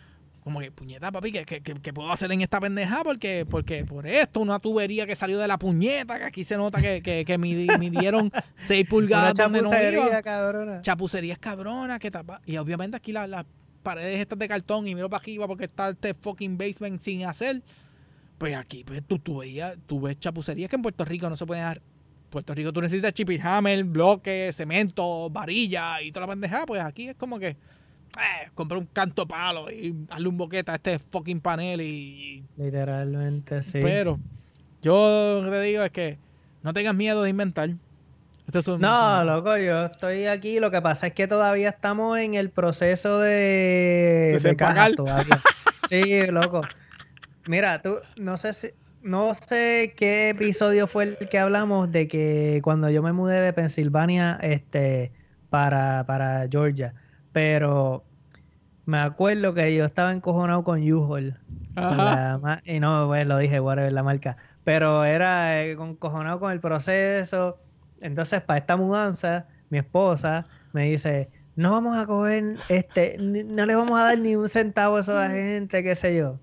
como 0.42 0.60
que, 0.60 0.70
puñeta, 0.70 1.12
papi, 1.12 1.32
¿qué, 1.32 1.92
puedo 1.92 2.10
hacer 2.10 2.32
en 2.32 2.40
esta 2.40 2.60
pendeja? 2.60 3.04
Porque, 3.04 3.46
porque 3.48 3.84
por 3.84 4.06
esto, 4.06 4.40
una 4.40 4.58
tubería 4.58 5.06
que 5.06 5.14
salió 5.14 5.38
de 5.38 5.46
la 5.46 5.58
puñeta, 5.58 6.18
que 6.18 6.24
aquí 6.24 6.44
se 6.44 6.56
nota 6.56 6.80
que, 6.80 7.02
que, 7.02 7.24
que 7.24 7.38
midieron 7.38 8.32
6 8.56 8.88
pulgadas 8.88 9.34
donde 9.34 9.62
no 9.62 9.70
iba. 9.70 10.22
Cabrona. 10.22 10.82
Chapucerías 10.82 11.38
cabrona, 11.38 11.98
que 11.98 12.10
tapa. 12.10 12.40
Y 12.46 12.56
obviamente 12.56 12.96
aquí 12.96 13.12
las 13.12 13.44
paredes 13.82 14.20
estas 14.20 14.38
de 14.38 14.48
cartón 14.48 14.86
y 14.86 14.94
miro 14.94 15.08
para 15.08 15.22
arriba 15.22 15.46
porque 15.46 15.64
está 15.64 15.90
este 15.90 16.14
fucking 16.14 16.56
basement 16.56 17.00
sin 17.00 17.24
hacer. 17.24 17.62
Pues 18.38 18.56
aquí, 18.56 18.84
pues 18.84 19.02
tú, 19.06 19.18
tú, 19.18 19.38
veías, 19.38 19.76
tú 19.86 20.00
ves 20.00 20.18
chapucerías 20.18 20.70
que 20.70 20.76
en 20.76 20.82
Puerto 20.82 21.04
Rico 21.04 21.28
no 21.28 21.36
se 21.36 21.44
pueden 21.44 21.64
dar 21.64 21.82
Puerto 22.30 22.54
Rico 22.54 22.72
tú 22.72 22.80
necesitas 22.80 23.12
chip 23.12 23.28
hammer, 23.42 23.84
bloque, 23.84 24.52
cemento, 24.54 25.28
varilla 25.30 26.00
y 26.00 26.12
toda 26.12 26.26
la 26.26 26.32
pendejada, 26.32 26.64
pues 26.64 26.80
aquí 26.80 27.08
es 27.08 27.16
como 27.16 27.38
que 27.38 27.56
eh, 28.18 28.50
comprar 28.54 28.78
un 28.78 28.86
canto 28.86 29.26
palo 29.26 29.70
y 29.70 29.94
darle 30.08 30.28
un 30.28 30.36
boquete 30.36 30.70
a 30.70 30.74
este 30.74 30.98
fucking 30.98 31.40
panel 31.40 31.80
y... 31.80 32.44
Literalmente, 32.56 33.62
sí. 33.62 33.80
Pero 33.82 34.18
yo 34.82 35.44
te 35.48 35.60
digo 35.62 35.82
es 35.82 35.90
que 35.90 36.18
no 36.62 36.72
tengas 36.72 36.94
miedo 36.94 37.22
de 37.22 37.30
inventar. 37.30 37.70
no, 38.78 39.24
loco, 39.24 39.56
yo 39.56 39.86
estoy 39.86 40.26
aquí. 40.26 40.58
Lo 40.58 40.70
que 40.70 40.82
pasa 40.82 41.08
es 41.08 41.12
que 41.12 41.28
todavía 41.28 41.68
estamos 41.68 42.18
en 42.18 42.34
el 42.34 42.50
proceso 42.50 43.20
de... 43.20 44.38
De, 44.42 44.56
Sí, 45.88 46.26
loco. 46.26 46.62
Mira, 47.46 47.82
tú, 47.82 47.98
no 48.16 48.36
sé 48.36 48.52
si 48.52 48.68
no 49.02 49.34
sé 49.34 49.94
qué 49.96 50.30
episodio 50.30 50.86
fue 50.86 51.04
el 51.04 51.28
que 51.28 51.38
hablamos 51.38 51.90
de 51.90 52.06
que 52.06 52.60
cuando 52.62 52.90
yo 52.90 53.02
me 53.02 53.12
mudé 53.12 53.40
de 53.40 53.52
Pensilvania 53.52 54.38
este, 54.42 55.10
para, 55.48 56.04
para 56.06 56.46
Georgia, 56.50 56.94
pero 57.32 58.04
me 58.86 58.98
acuerdo 58.98 59.54
que 59.54 59.74
yo 59.74 59.84
estaba 59.84 60.12
encojonado 60.12 60.64
con 60.64 60.80
U-Haul. 60.80 61.36
Y 62.64 62.80
no, 62.80 63.06
pues 63.06 63.26
lo 63.26 63.38
dije, 63.38 63.60
whatever, 63.60 63.92
la 63.92 64.02
marca. 64.02 64.36
Pero 64.64 65.04
era 65.04 65.62
eh, 65.62 65.72
encojonado 65.72 66.40
con 66.40 66.52
el 66.52 66.60
proceso. 66.60 67.58
Entonces, 68.00 68.42
para 68.42 68.58
esta 68.58 68.76
mudanza, 68.76 69.46
mi 69.70 69.78
esposa 69.78 70.46
me 70.72 70.90
dice, 70.90 71.30
no 71.56 71.72
vamos 71.72 71.96
a 71.96 72.06
coger, 72.06 72.56
este, 72.68 73.16
no 73.18 73.66
le 73.66 73.74
vamos 73.74 73.98
a 73.98 74.04
dar 74.04 74.18
ni 74.18 74.36
un 74.36 74.48
centavo 74.48 74.96
a 74.96 75.00
esa 75.00 75.30
gente, 75.30 75.82
qué 75.82 75.94
sé 75.94 76.16
yo. 76.16 76.38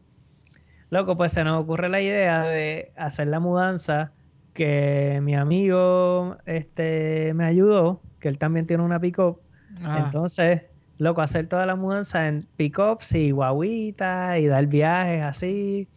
Loco, 0.89 1.17
pues 1.17 1.33
se 1.33 1.43
nos 1.43 1.61
ocurre 1.61 1.89
la 1.89 1.99
idea 1.99 2.43
de 2.43 2.93
hacer 2.95 3.27
la 3.27 3.39
mudanza 3.39 4.13
que 4.53 5.19
mi 5.21 5.35
amigo 5.35 6.37
este, 6.45 7.33
me 7.33 7.43
ayudó, 7.43 8.01
que 8.19 8.29
él 8.29 8.37
también 8.37 8.67
tiene 8.67 8.83
una 8.83 8.99
pick-up. 8.99 9.41
Entonces, 9.83 10.63
loco, 10.97 11.21
hacer 11.21 11.47
toda 11.47 11.65
la 11.65 11.75
mudanza 11.75 12.27
en 12.27 12.47
pick-ups 12.57 13.13
y 13.13 13.31
guaguitas 13.31 14.39
y 14.39 14.47
dar 14.47 14.67
viajes 14.67 15.23
así. 15.23 15.87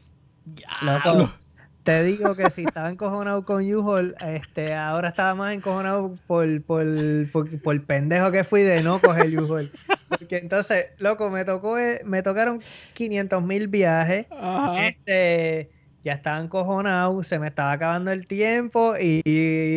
Loco, 0.82 1.30
te 1.84 2.02
digo 2.02 2.34
que 2.34 2.50
si 2.50 2.64
estaba 2.64 2.90
encojonado 2.90 3.44
con 3.44 3.62
U-Haul, 3.72 4.14
este, 4.20 4.74
ahora 4.74 5.08
estaba 5.08 5.34
más 5.34 5.54
encojonado 5.54 6.14
por, 6.26 6.62
por, 6.62 6.84
por, 7.30 7.74
el 7.74 7.82
pendejo 7.82 8.30
que 8.30 8.44
fui 8.44 8.62
de 8.62 8.82
no 8.82 9.00
coger 9.00 9.38
U-Haul. 9.38 9.70
Porque 10.08 10.38
entonces, 10.38 10.86
loco, 10.98 11.30
me 11.30 11.44
tocó, 11.44 11.78
eh, 11.78 12.02
me 12.04 12.22
tocaron 12.22 12.62
500 12.94 13.42
mil 13.42 13.68
viajes. 13.68 14.26
Este, 14.82 15.70
ya 16.02 16.14
estaba 16.14 16.40
encojonado, 16.40 17.22
se 17.22 17.38
me 17.38 17.48
estaba 17.48 17.72
acabando 17.72 18.10
el 18.10 18.26
tiempo 18.26 18.94
y, 18.98 19.20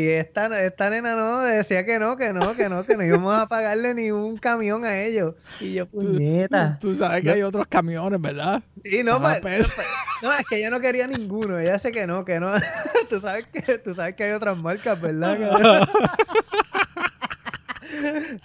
esta, 0.10 0.64
esta 0.64 0.90
nena 0.90 1.16
no 1.16 1.42
decía 1.42 1.86
que 1.86 2.00
no, 2.00 2.16
que 2.16 2.32
no, 2.32 2.56
que 2.56 2.70
no, 2.70 2.86
que 2.86 2.96
no 2.96 3.04
íbamos 3.04 3.38
a 3.38 3.48
pagarle 3.48 3.94
ni 3.94 4.12
un 4.12 4.38
camión 4.38 4.86
a 4.86 5.02
ellos. 5.02 5.36
Y 5.60 5.74
yo, 5.74 5.86
puñeta. 5.86 6.78
Tú, 6.80 6.96
sabes 6.96 7.24
que 7.24 7.32
hay 7.32 7.42
otros 7.42 7.68
camiones, 7.68 8.22
¿verdad? 8.22 8.64
Sí, 8.84 9.04
no, 9.04 9.20
no, 9.20 9.30
es 9.30 10.48
que 10.50 10.58
ella 10.58 10.70
no 10.70 10.80
quería 10.80 11.08
ninguno, 11.08 11.60
ella 11.60 11.78
sé 11.78 11.92
que 11.92 12.08
no, 12.08 12.24
que 12.24 12.40
no. 12.40 12.54
tú 13.10 13.20
sabes 13.20 13.46
que, 13.48 13.78
tú 13.80 13.94
sabes 13.94 14.16
que 14.16 14.24
hay 14.24 14.32
otras 14.32 14.58
marcas, 14.58 15.00
¿verdad? 15.02 15.38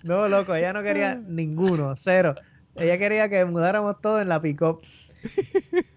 no, 0.03 0.29
loco, 0.29 0.55
ella 0.55 0.73
no 0.73 0.83
quería 0.83 1.15
ninguno, 1.15 1.95
cero. 1.97 2.35
Ella 2.75 2.99
quería 2.99 3.29
que 3.29 3.45
mudáramos 3.45 4.01
todo 4.01 4.21
en 4.21 4.29
la 4.29 4.41
pick-up. 4.41 4.83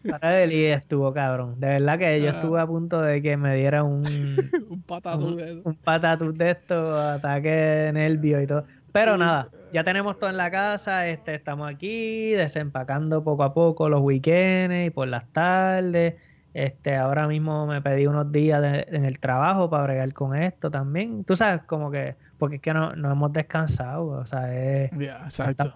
Para 0.09 0.43
estuvo 0.43 1.13
cabrón. 1.13 1.59
De 1.59 1.67
verdad 1.67 1.99
que 1.99 2.21
yo 2.21 2.29
ah. 2.29 2.33
estuve 2.33 2.59
a 2.59 2.67
punto 2.67 3.01
de 3.01 3.21
que 3.21 3.37
me 3.37 3.55
diera 3.55 3.83
un, 3.83 4.03
un 4.69 4.81
patatú 4.81 5.35
de 5.35 5.51
eso. 5.51 5.61
Un 5.63 5.75
patatú 5.75 6.33
de 6.33 6.51
esto, 6.51 6.99
ataque 6.99 7.91
nervio 7.93 8.41
y 8.41 8.47
todo. 8.47 8.65
Pero 8.91 9.17
nada, 9.17 9.49
ya 9.71 9.83
tenemos 9.83 10.19
todo 10.19 10.29
en 10.29 10.37
la 10.37 10.51
casa, 10.51 11.07
este, 11.07 11.35
estamos 11.35 11.69
aquí 11.69 12.31
desempacando 12.31 13.23
poco 13.23 13.43
a 13.43 13.53
poco 13.53 13.87
los 13.87 14.01
weekends 14.01 14.87
y 14.87 14.89
por 14.89 15.07
las 15.07 15.25
tardes. 15.31 16.15
Este, 16.53 16.97
ahora 16.97 17.27
mismo 17.27 17.65
me 17.65 17.81
pedí 17.81 18.07
unos 18.07 18.29
días 18.31 18.61
en 18.87 19.05
el 19.05 19.19
trabajo 19.19 19.69
para 19.69 19.83
bregar 19.83 20.13
con 20.13 20.35
esto 20.35 20.69
también. 20.69 21.23
Tú 21.23 21.37
sabes, 21.37 21.63
como 21.63 21.89
que, 21.89 22.17
porque 22.37 22.57
es 22.57 22.61
que 22.61 22.73
no, 22.73 22.93
no 22.95 23.11
hemos 23.11 23.31
descansado, 23.31 24.07
o 24.07 24.25
sea, 24.25 24.53
es 24.53 24.91
exacto. 24.91 25.73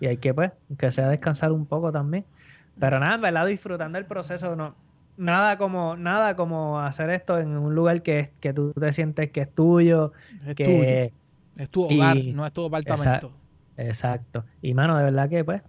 y 0.00 0.06
hay 0.06 0.16
que, 0.16 0.32
pues, 0.32 0.52
que 0.78 0.90
sea 0.90 1.08
descansar 1.08 1.52
un 1.52 1.66
poco 1.66 1.92
también. 1.92 2.24
Pero 2.78 2.98
nada, 2.98 3.14
en 3.14 3.20
verdad, 3.20 3.46
disfrutando 3.46 3.98
el 3.98 4.06
proceso, 4.06 4.56
no, 4.56 4.74
nada 5.16 5.58
como, 5.58 5.96
nada 5.96 6.36
como 6.36 6.80
hacer 6.80 7.10
esto 7.10 7.38
en 7.38 7.56
un 7.56 7.74
lugar 7.74 8.02
que, 8.02 8.32
que 8.40 8.52
tú 8.52 8.72
te 8.72 8.92
sientes 8.92 9.30
que 9.30 9.42
es 9.42 9.54
tuyo, 9.54 10.12
es 10.46 10.54
que 10.54 11.12
es 11.56 11.70
tu 11.70 11.84
hogar, 11.84 12.16
no 12.16 12.46
es 12.46 12.52
tu 12.52 12.66
apartamento. 12.66 13.32
Exacto. 13.76 14.44
Y 14.62 14.74
mano, 14.74 14.96
de 14.96 15.04
verdad 15.04 15.28
que 15.28 15.44
pues, 15.44 15.62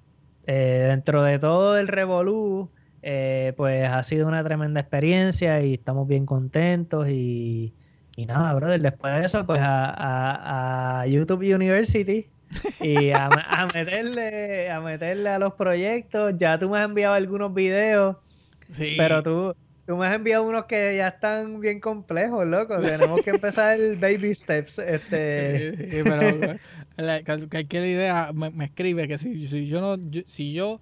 eh, 0.46 0.86
dentro 0.90 1.24
de 1.24 1.40
todo 1.40 1.78
el 1.78 1.88
revolú, 1.88 2.72
eh, 3.02 3.54
pues 3.58 3.88
ha 3.88 4.02
sido 4.04 4.28
una 4.28 4.44
tremenda 4.44 4.80
experiencia 4.80 5.62
y 5.62 5.76
estamos 5.76 6.08
bien 6.08 6.26
contentos 6.26 7.08
y, 7.10 7.76
y 8.16 8.26
nada, 8.26 8.54
brother, 8.56 8.82
después 8.82 9.14
de 9.14 9.26
eso, 9.26 9.46
pues 9.46 9.62
a, 9.62 11.02
a 11.02 11.08
YouTube 11.08 11.42
University 11.42 12.32
y 12.80 13.12
a, 13.12 13.30
meterle, 13.74 14.70
a 14.70 14.82
meterle 14.82 15.30
a 15.30 15.40
los 15.40 15.54
proyectos. 15.54 16.34
Ya 16.38 16.58
tú 16.58 16.70
me 16.70 16.80
has 16.80 16.86
enviado 16.86 17.14
algunos 17.14 17.54
videos, 17.54 18.18
pero 18.98 19.24
tú, 19.24 19.56
tú 19.86 19.98
me 19.98 20.08
has 20.08 20.16
enviado 20.16 20.44
unos 20.44 20.66
que 20.66 20.98
ya 20.98 21.10
están 21.10 21.60
bien 21.60 21.80
complejos, 21.80 22.46
loco. 22.46 22.78
Tenemos 22.80 23.22
que 23.22 23.32
empezar 23.32 23.80
el 23.80 23.96
baby 23.98 24.34
steps. 24.34 24.80
Este... 24.80 26.04
pero 26.04 26.58
cualquier 27.50 27.86
idea 27.86 28.32
me, 28.34 28.66
escribe 28.66 29.08
que 29.08 29.18
si, 29.18 29.48
si 29.48 29.68
yo 29.68 29.82
no, 29.82 29.98
si 30.28 30.54
yo 30.54 30.82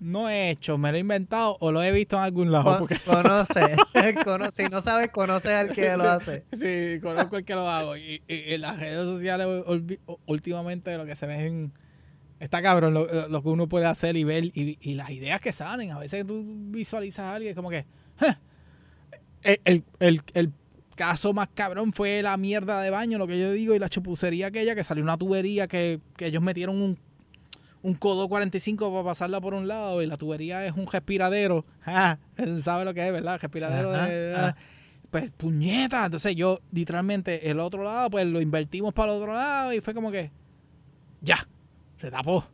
no 0.00 0.28
he 0.28 0.50
hecho, 0.50 0.78
me 0.78 0.90
lo 0.90 0.96
he 0.96 1.00
inventado 1.00 1.56
o 1.60 1.72
lo 1.72 1.82
he 1.82 1.90
visto 1.92 2.16
en 2.16 2.22
algún 2.22 2.52
lado. 2.52 2.78
Porque 2.78 2.96
conoce, 3.04 3.76
si 4.52 4.64
no 4.64 4.80
sabes, 4.80 5.10
conoce 5.10 5.52
al 5.54 5.72
que 5.72 5.96
lo 5.96 6.10
hace. 6.10 6.44
Sí, 6.52 7.00
conozco 7.00 7.36
el 7.36 7.44
que 7.44 7.54
lo 7.54 7.68
hago. 7.68 7.96
Y, 7.96 8.22
en 8.28 8.60
las 8.60 8.78
redes 8.78 9.04
sociales 9.04 9.46
últimamente 10.26 10.96
lo 10.96 11.06
que 11.06 11.16
se 11.16 11.26
ve 11.26 11.70
Está 12.40 12.62
cabrón 12.62 12.94
lo, 12.94 13.42
que 13.42 13.48
uno 13.48 13.68
puede 13.68 13.86
hacer 13.86 14.16
y 14.16 14.22
ver 14.22 14.44
y, 14.44 14.94
las 14.94 15.10
ideas 15.10 15.40
que 15.40 15.52
salen. 15.52 15.90
A 15.90 15.98
veces 15.98 16.24
tú 16.26 16.44
visualizas 16.46 17.24
a 17.24 17.34
alguien 17.34 17.54
como 17.54 17.70
que... 17.70 17.84
El, 19.42 19.84
el, 20.00 20.52
caso 20.94 21.32
más 21.32 21.48
cabrón 21.54 21.92
fue 21.92 22.22
la 22.22 22.36
mierda 22.36 22.82
de 22.82 22.90
baño, 22.90 23.18
lo 23.18 23.28
que 23.28 23.38
yo 23.38 23.52
digo, 23.52 23.72
y 23.72 23.78
la 23.78 23.88
chupucería 23.88 24.48
aquella 24.48 24.74
que 24.74 24.82
salió 24.82 25.04
una 25.04 25.16
tubería 25.16 25.68
que, 25.68 26.00
que 26.16 26.26
ellos 26.26 26.42
metieron 26.42 26.82
un 26.82 26.98
un 27.88 27.94
codo 27.94 28.28
45 28.28 28.92
para 28.92 29.04
pasarla 29.04 29.40
por 29.40 29.54
un 29.54 29.66
lado 29.66 30.02
y 30.02 30.06
la 30.06 30.18
tubería 30.18 30.64
es 30.66 30.74
un 30.74 30.86
respiradero. 30.86 31.64
¿Sabe 32.62 32.84
lo 32.84 32.92
que 32.92 33.06
es, 33.06 33.12
verdad? 33.12 33.40
Respiradero 33.40 33.90
de... 33.90 34.54
Pues 35.10 35.30
puñeta. 35.30 36.04
Entonces 36.04 36.36
yo 36.36 36.60
literalmente 36.70 37.50
el 37.50 37.60
otro 37.60 37.82
lado 37.82 38.10
pues 38.10 38.26
lo 38.26 38.42
invertimos 38.42 38.92
para 38.92 39.12
el 39.12 39.18
otro 39.18 39.32
lado 39.32 39.72
y 39.72 39.80
fue 39.80 39.94
como 39.94 40.10
que... 40.10 40.30
Ya, 41.22 41.48
se 41.96 42.10
tapó. 42.10 42.44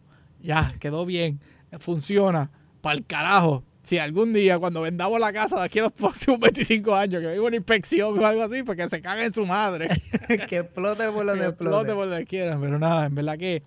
Ya, 0.41 0.73
quedó 0.79 1.05
bien. 1.05 1.41
Funciona. 1.81 2.51
Para 2.81 2.97
el 2.97 3.05
carajo. 3.05 3.65
Si 3.83 3.99
algún 3.99 4.33
día 4.33 4.59
cuando 4.59 4.83
vendamos 4.83 5.19
la 5.19 5.33
casa 5.33 5.57
de 5.57 5.65
aquí 5.65 5.81
a 5.81 5.83
los 5.83 5.93
próximos 5.95 6.39
25 6.39 6.95
años, 6.95 7.21
que 7.21 7.33
viva 7.33 7.47
una 7.47 7.57
inspección 7.57 8.19
o 8.19 8.25
algo 8.25 8.43
así, 8.43 8.63
porque 8.63 8.83
pues 8.83 8.91
se 8.91 9.03
caga 9.03 9.25
en 9.25 9.33
su 9.33 9.45
madre. 9.45 9.89
que 10.49 10.59
explote 10.59 11.11
por 11.11 11.27
donde 11.27 11.47
explote. 11.47 11.77
explote 11.77 11.93
por 11.93 12.09
donde 12.09 12.25
quieran. 12.25 12.61
Pero 12.61 12.79
nada, 12.79 13.07
en 13.07 13.15
verdad 13.17 13.37
que 13.37 13.65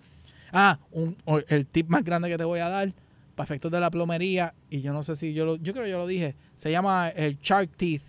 Ah, 0.52 0.78
un, 0.92 1.16
el 1.48 1.66
tip 1.66 1.88
más 1.88 2.04
grande 2.04 2.28
que 2.28 2.38
te 2.38 2.44
voy 2.44 2.60
a 2.60 2.68
dar 2.68 2.92
para 3.34 3.44
efectos 3.44 3.70
de 3.70 3.80
la 3.80 3.90
plomería, 3.90 4.54
y 4.68 4.80
yo 4.80 4.92
no 4.92 5.02
sé 5.02 5.14
si 5.16 5.32
yo 5.32 5.44
lo, 5.44 5.56
yo 5.56 5.72
creo 5.72 5.84
que 5.84 5.90
yo 5.90 5.98
lo 5.98 6.06
dije, 6.06 6.34
se 6.56 6.70
llama 6.70 7.08
el 7.08 7.38
Shark 7.38 7.70
Teeth. 7.76 8.02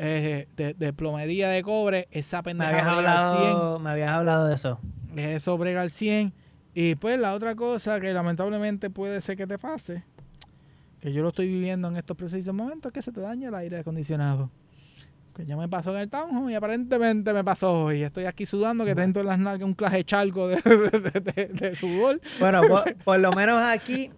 Eh, 0.00 0.46
de, 0.56 0.92
plomería 0.92 1.48
de 1.48 1.60
cobre, 1.64 2.06
esa 2.12 2.40
pendeja 2.40 2.70
me 2.70 2.78
habías, 2.78 2.96
hablado, 2.96 3.78
me 3.80 3.90
habías 3.90 4.10
hablado 4.10 4.46
de 4.46 4.54
eso. 4.54 4.78
Eso 5.16 5.58
brega 5.58 5.82
al 5.82 5.90
100. 5.90 6.32
Y 6.72 6.94
pues 6.94 7.18
la 7.18 7.34
otra 7.34 7.56
cosa 7.56 7.98
que 7.98 8.12
lamentablemente 8.12 8.90
puede 8.90 9.20
ser 9.22 9.36
que 9.36 9.48
te 9.48 9.58
pase, 9.58 10.04
que 11.00 11.12
yo 11.12 11.22
lo 11.22 11.30
estoy 11.30 11.48
viviendo 11.48 11.88
en 11.88 11.96
estos 11.96 12.16
precisos 12.16 12.54
momentos, 12.54 12.90
es 12.90 12.92
que 12.94 13.02
se 13.02 13.10
te 13.10 13.20
daña 13.20 13.48
el 13.48 13.54
aire 13.56 13.78
acondicionado 13.78 14.50
que 15.38 15.46
ya 15.46 15.56
me 15.56 15.68
pasó 15.68 15.94
en 15.94 16.02
el 16.02 16.10
townhome 16.10 16.50
y 16.50 16.56
aparentemente 16.56 17.32
me 17.32 17.44
pasó 17.44 17.92
y 17.92 18.02
estoy 18.02 18.24
aquí 18.24 18.44
sudando 18.44 18.84
que 18.84 18.96
tengo 18.96 19.20
en 19.20 19.26
las 19.26 19.38
nalgas 19.38 19.68
un 19.68 19.74
clase 19.74 20.02
charco 20.02 20.48
de, 20.48 20.56
de, 20.56 21.76
sudor. 21.76 22.20
Bueno, 22.40 22.62
por, 23.04 23.20
lo 23.20 23.32
menos 23.32 23.62
aquí 23.62 24.10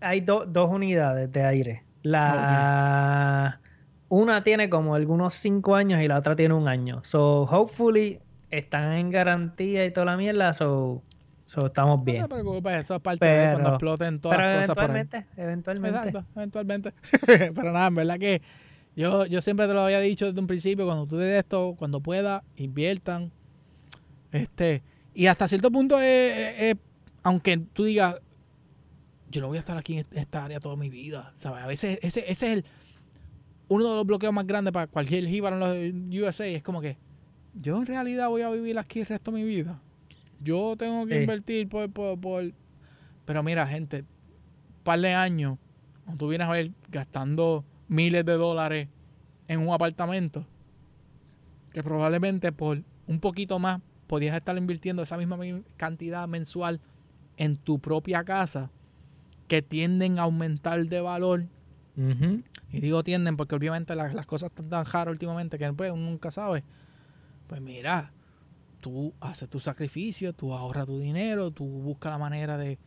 hay 0.00 0.20
dos 0.20 0.70
unidades 0.70 1.32
de 1.32 1.42
aire. 1.42 1.84
La 2.02 3.60
una 4.10 4.44
tiene 4.44 4.68
como 4.68 4.94
algunos 4.94 5.32
cinco 5.32 5.74
años 5.74 6.02
y 6.02 6.08
la 6.08 6.18
otra 6.18 6.36
tiene 6.36 6.52
un 6.52 6.68
año. 6.68 7.02
So, 7.02 7.44
hopefully 7.44 8.20
están 8.50 8.92
en 8.92 9.08
garantía 9.08 9.86
y 9.86 9.90
toda 9.90 10.04
la 10.04 10.16
mierda, 10.18 10.52
so, 10.52 11.00
so 11.44 11.64
estamos 11.64 12.04
bien. 12.04 12.20
No 12.20 12.28
te 12.28 12.34
preocupes, 12.34 12.80
eso 12.80 12.96
es 12.96 13.00
parte 13.00 13.24
de 13.24 13.52
cuando 13.54 13.70
exploten 13.70 14.20
todas 14.20 14.38
las 14.38 14.66
cosas. 14.66 14.76
Eventualmente, 14.76 15.26
eventualmente. 15.34 15.98
Exacto, 15.98 16.24
eventualmente. 16.36 16.92
pero 17.26 17.72
nada, 17.72 17.86
en 17.86 17.94
verdad 17.94 18.18
que 18.18 18.42
yo, 18.96 19.26
yo 19.26 19.42
siempre 19.42 19.66
te 19.66 19.74
lo 19.74 19.82
había 19.82 20.00
dicho 20.00 20.26
desde 20.26 20.40
un 20.40 20.46
principio, 20.46 20.86
cuando 20.86 21.06
tú 21.06 21.16
des 21.16 21.38
esto, 21.38 21.74
cuando 21.78 22.00
pueda, 22.00 22.44
inviertan. 22.56 23.32
Este, 24.30 24.82
y 25.14 25.26
hasta 25.26 25.48
cierto 25.48 25.70
punto, 25.70 25.98
es, 26.00 26.76
aunque 27.22 27.58
tú 27.58 27.84
digas, 27.84 28.16
yo 29.30 29.40
no 29.40 29.48
voy 29.48 29.56
a 29.56 29.60
estar 29.60 29.76
aquí 29.78 29.98
en 29.98 30.06
esta 30.12 30.44
área 30.44 30.60
toda 30.60 30.76
mi 30.76 30.90
vida, 30.90 31.32
¿sabes? 31.36 31.62
A 31.62 31.66
veces 31.66 31.98
ese, 32.02 32.20
ese 32.20 32.30
es 32.30 32.42
el, 32.42 32.64
uno 33.68 33.88
de 33.88 33.96
los 33.96 34.06
bloqueos 34.06 34.32
más 34.32 34.46
grandes 34.46 34.72
para 34.72 34.86
cualquier 34.86 35.26
jíbaro 35.26 35.56
en 35.56 36.10
los 36.10 36.22
USA. 36.22 36.46
Es 36.46 36.62
como 36.62 36.80
que 36.80 36.98
yo 37.54 37.78
en 37.78 37.86
realidad 37.86 38.28
voy 38.28 38.42
a 38.42 38.50
vivir 38.50 38.78
aquí 38.78 39.00
el 39.00 39.06
resto 39.06 39.30
de 39.30 39.38
mi 39.38 39.44
vida. 39.44 39.80
Yo 40.40 40.76
tengo 40.76 41.06
que 41.06 41.20
invertir 41.20 41.68
por, 41.68 41.90
por, 41.90 42.18
por, 42.18 42.52
Pero 43.24 43.42
mira, 43.42 43.66
gente, 43.66 44.00
un 44.00 44.82
par 44.82 45.00
de 45.00 45.14
años, 45.14 45.58
cuando 46.04 46.24
tú 46.24 46.28
vienes 46.28 46.48
a 46.48 46.52
ver 46.52 46.72
gastando 46.90 47.64
miles 47.92 48.24
de 48.24 48.32
dólares 48.32 48.88
en 49.48 49.60
un 49.60 49.72
apartamento, 49.72 50.46
que 51.72 51.82
probablemente 51.82 52.50
por 52.50 52.82
un 53.06 53.20
poquito 53.20 53.58
más 53.58 53.80
podías 54.06 54.36
estar 54.36 54.56
invirtiendo 54.56 55.02
esa 55.02 55.16
misma 55.16 55.38
cantidad 55.76 56.26
mensual 56.26 56.80
en 57.36 57.56
tu 57.56 57.78
propia 57.78 58.24
casa, 58.24 58.70
que 59.46 59.62
tienden 59.62 60.18
a 60.18 60.22
aumentar 60.22 60.84
de 60.86 61.00
valor. 61.00 61.46
Y 61.94 62.80
digo 62.80 63.04
tienden 63.04 63.36
porque 63.36 63.54
obviamente 63.54 63.94
las, 63.94 64.26
cosas 64.26 64.48
están 64.50 64.70
tan 64.70 64.86
raras 64.86 65.12
últimamente 65.12 65.58
que 65.58 65.70
pues, 65.74 65.90
uno 65.90 66.10
nunca 66.10 66.30
sabe. 66.30 66.64
Pues 67.46 67.60
mira, 67.60 68.12
tú 68.80 69.12
haces 69.20 69.50
tu 69.50 69.60
sacrificio, 69.60 70.32
tú 70.32 70.54
ahorras 70.54 70.86
tu 70.86 70.98
dinero, 70.98 71.50
tú 71.50 71.66
buscas 71.66 72.12
la 72.12 72.18
manera 72.18 72.56
de, 72.56 72.78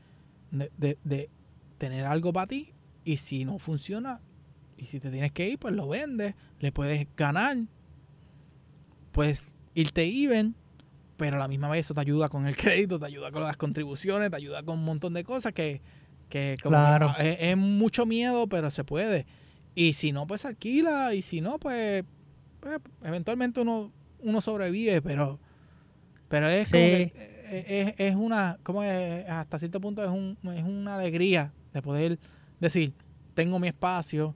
de, 0.51 0.97
de 1.03 1.29
tener 1.77 2.05
algo 2.05 2.33
para 2.33 2.47
ti 2.47 2.73
y 3.03 3.17
si 3.17 3.45
no 3.45 3.59
funciona 3.59 4.21
y 4.77 4.85
si 4.85 4.99
te 4.99 5.09
tienes 5.09 5.31
que 5.31 5.49
ir, 5.49 5.59
pues 5.59 5.73
lo 5.73 5.87
vendes, 5.87 6.35
le 6.59 6.71
puedes 6.71 7.07
ganar, 7.15 7.57
pues 9.11 9.57
irte 9.73 10.03
even, 10.03 10.55
pero 11.17 11.37
a 11.37 11.39
la 11.39 11.47
misma 11.47 11.69
vez 11.69 11.85
eso 11.85 11.93
te 11.93 12.01
ayuda 12.01 12.29
con 12.29 12.47
el 12.47 12.57
crédito, 12.57 12.99
te 12.99 13.05
ayuda 13.05 13.31
con 13.31 13.43
las 13.43 13.57
contribuciones, 13.57 14.29
te 14.29 14.37
ayuda 14.37 14.63
con 14.63 14.79
un 14.79 14.85
montón 14.85 15.13
de 15.13 15.23
cosas 15.23 15.53
que, 15.53 15.81
que, 16.29 16.57
claro. 16.61 17.13
es, 17.19 17.57
mucho 17.57 18.05
miedo, 18.05 18.47
pero 18.47 18.71
se 18.71 18.83
puede. 18.83 19.25
Y 19.75 19.93
si 19.93 20.11
no, 20.11 20.27
pues 20.27 20.45
alquila, 20.45 21.13
y 21.13 21.21
si 21.21 21.41
no, 21.41 21.59
pues, 21.59 22.03
pues 22.59 22.79
eventualmente 23.03 23.61
uno, 23.61 23.91
uno 24.19 24.41
sobrevive, 24.41 25.01
pero, 25.01 25.39
pero 26.29 26.49
es 26.49 26.69
como 26.69 26.83
que 26.83 27.35
es, 27.49 27.93
es, 27.97 28.15
una, 28.15 28.57
como 28.63 28.81
hasta 28.81 29.59
cierto 29.59 29.79
punto 29.79 30.03
es, 30.03 30.09
un, 30.09 30.37
es 30.55 30.63
una 30.63 30.95
alegría 30.95 31.53
de 31.73 31.81
poder 31.81 32.19
decir, 32.59 32.93
tengo 33.33 33.59
mi 33.59 33.67
espacio, 33.67 34.35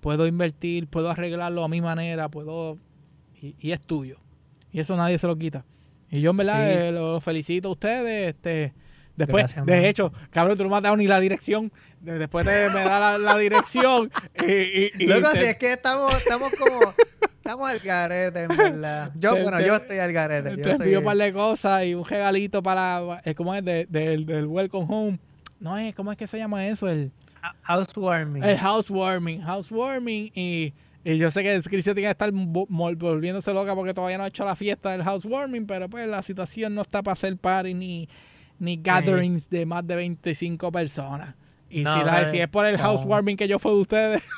puedo 0.00 0.26
invertir, 0.26 0.86
puedo 0.86 1.10
arreglarlo 1.10 1.64
a 1.64 1.68
mi 1.68 1.80
manera, 1.80 2.28
puedo, 2.28 2.78
y, 3.40 3.72
es 3.72 3.80
tuyo. 3.80 4.18
Y 4.72 4.80
eso 4.80 4.96
nadie 4.96 5.18
se 5.18 5.26
lo 5.26 5.36
quita. 5.36 5.64
Y 6.10 6.20
yo 6.20 6.30
en 6.30 6.36
verdad 6.38 6.70
eh, 6.70 6.92
lo 6.92 7.20
felicito 7.20 7.68
a 7.68 7.72
ustedes, 7.72 8.34
este, 8.34 8.72
Después, 9.18 9.52
de 9.66 9.88
hecho, 9.88 10.12
cabrón, 10.30 10.56
tú 10.56 10.62
no 10.62 10.70
me 10.70 10.76
has 10.76 10.82
dado 10.82 10.96
ni 10.96 11.08
la 11.08 11.18
dirección. 11.18 11.72
Después 12.00 12.46
de, 12.46 12.70
me 12.70 12.84
da 12.84 13.18
la, 13.18 13.36
dirección. 13.36 14.12
Y, 14.40 14.92
y, 15.02 15.06
Luego, 15.08 15.32
si 15.34 15.40
es 15.40 15.56
que 15.56 15.72
estamos, 15.72 16.14
estamos 16.16 16.52
como. 16.56 16.94
Estamos 17.38 17.68
al 17.68 17.80
garete, 17.80 18.42
en 18.42 18.56
verdad. 18.56 19.10
Yo, 19.18 19.32
bueno, 19.42 19.60
yo 19.60 19.74
estoy 19.74 19.98
al 19.98 20.12
garete. 20.12 20.56
Te 20.56 20.70
envío 20.70 21.00
un 21.00 21.04
par 21.04 21.16
de 21.16 21.32
cosas 21.32 21.84
y 21.86 21.94
un 21.94 22.04
regalito 22.04 22.62
para. 22.62 23.20
Eh, 23.24 23.34
¿Cómo 23.34 23.54
es? 23.54 23.64
del, 23.64 23.88
del 23.88 24.46
Welcome 24.46 24.86
Home. 24.88 25.18
No 25.58 25.76
es, 25.76 25.94
¿cómo 25.96 26.12
es 26.12 26.18
que 26.18 26.28
se 26.28 26.38
llama 26.38 26.68
eso? 26.68 26.88
El. 26.88 27.10
Housewarming. 27.62 28.42
El 28.42 28.56
housewarming. 28.56 29.42
Housewarming. 29.42 30.32
Y, 30.34 30.72
y 31.04 31.16
yo 31.16 31.30
sé 31.30 31.42
que 31.42 31.60
Cristian 31.62 31.94
tiene 31.94 32.08
que 32.08 32.12
estar 32.12 32.30
volviéndose 32.32 33.52
loca 33.54 33.74
porque 33.74 33.94
todavía 33.94 34.18
no 34.18 34.24
ha 34.24 34.28
hecho 34.28 34.44
la 34.44 34.56
fiesta 34.56 34.90
del 34.92 35.02
housewarming, 35.02 35.66
pero 35.66 35.88
pues 35.88 36.06
la 36.08 36.22
situación 36.22 36.74
no 36.74 36.82
está 36.82 37.02
para 37.02 37.14
hacer 37.14 37.36
party 37.36 37.74
ni, 37.74 38.08
ni 38.58 38.76
gatherings 38.76 39.48
de 39.48 39.66
más 39.66 39.86
de 39.86 39.96
25 39.96 40.72
personas. 40.72 41.34
Y 41.70 41.78
si, 41.78 41.84
la, 41.84 42.28
si 42.30 42.38
es 42.38 42.48
por 42.48 42.66
el 42.66 42.78
housewarming 42.78 43.36
que 43.36 43.46
yo 43.46 43.58
fue 43.58 43.72
de 43.72 43.78
ustedes. 43.78 44.28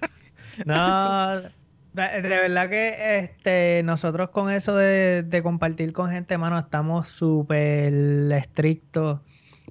no, 0.64 1.40
de, 1.92 2.22
verdad 2.22 2.68
que 2.70 3.18
este 3.18 3.82
nosotros 3.84 4.30
con 4.30 4.50
eso 4.50 4.76
de, 4.76 5.24
de 5.24 5.42
compartir 5.42 5.92
con 5.92 6.10
gente, 6.10 6.38
mano, 6.38 6.58
estamos 6.58 7.08
súper 7.08 7.92
estrictos 8.32 9.20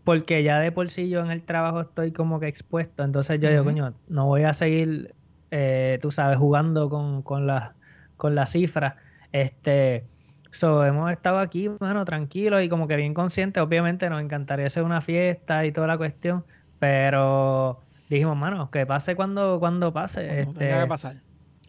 porque 0.08 0.41
ya 0.41 0.62
de 0.62 0.72
por 0.72 0.89
sí 0.89 1.10
yo 1.10 1.20
en 1.20 1.32
el 1.32 1.43
trabajo 1.43 1.82
estoy 1.82 2.14
como 2.14 2.39
que 2.39 2.47
expuesto, 2.47 3.03
entonces 3.03 3.41
yo 3.41 3.49
digo, 3.49 3.66
coño, 3.66 3.93
no 4.08 4.26
voy 4.26 4.43
a 4.43 4.53
seguir, 4.53 5.14
eh, 5.51 5.99
tú 6.01 6.12
sabes, 6.12 6.38
jugando 6.38 6.89
con, 6.89 7.24
con 7.24 7.45
las 7.45 7.72
con 8.16 8.34
la 8.34 8.45
cifras. 8.45 8.93
Este, 9.34 10.05
so, 10.49 10.86
hemos 10.86 11.12
estado 11.12 11.39
aquí, 11.39 11.70
mano, 11.82 12.05
tranquilos 12.05 12.64
y 12.64 12.70
como 12.70 12.88
que 12.88 12.95
bien 12.95 13.14
conscientes. 13.14 13.62
Obviamente 13.62 14.10
nos 14.10 14.22
encantaría 14.22 14.68
hacer 14.68 14.84
una 14.84 15.01
fiesta 15.01 15.66
y 15.66 15.74
toda 15.74 15.88
la 15.88 15.97
cuestión, 15.97 16.45
pero 16.80 17.82
dijimos, 18.10 18.38
mano, 18.38 18.72
que 18.72 18.86
pase 18.86 19.14
cuando, 19.18 19.60
cuando 19.60 19.91
pase. 19.91 20.39
este, 20.39 20.70
que 20.70 20.88
pasar. 20.88 21.18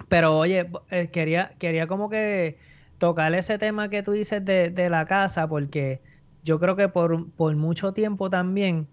Pero 0.09 0.39
oye, 0.39 0.71
eh, 0.91 1.09
quería, 1.09 1.51
quería 1.59 1.89
como 1.89 2.09
que 2.09 2.57
tocar 2.99 3.35
ese 3.35 3.59
tema 3.59 3.89
que 3.91 4.05
tú 4.05 4.13
dices 4.13 4.45
de, 4.45 4.71
de 4.71 4.91
la 4.91 5.07
casa, 5.07 5.49
porque 5.49 6.03
yo 6.49 6.59
creo 6.59 6.77
que 6.77 6.89
por, 6.89 7.31
por 7.33 7.55
mucho 7.57 7.93
tiempo 7.93 8.31
también, 8.31 8.89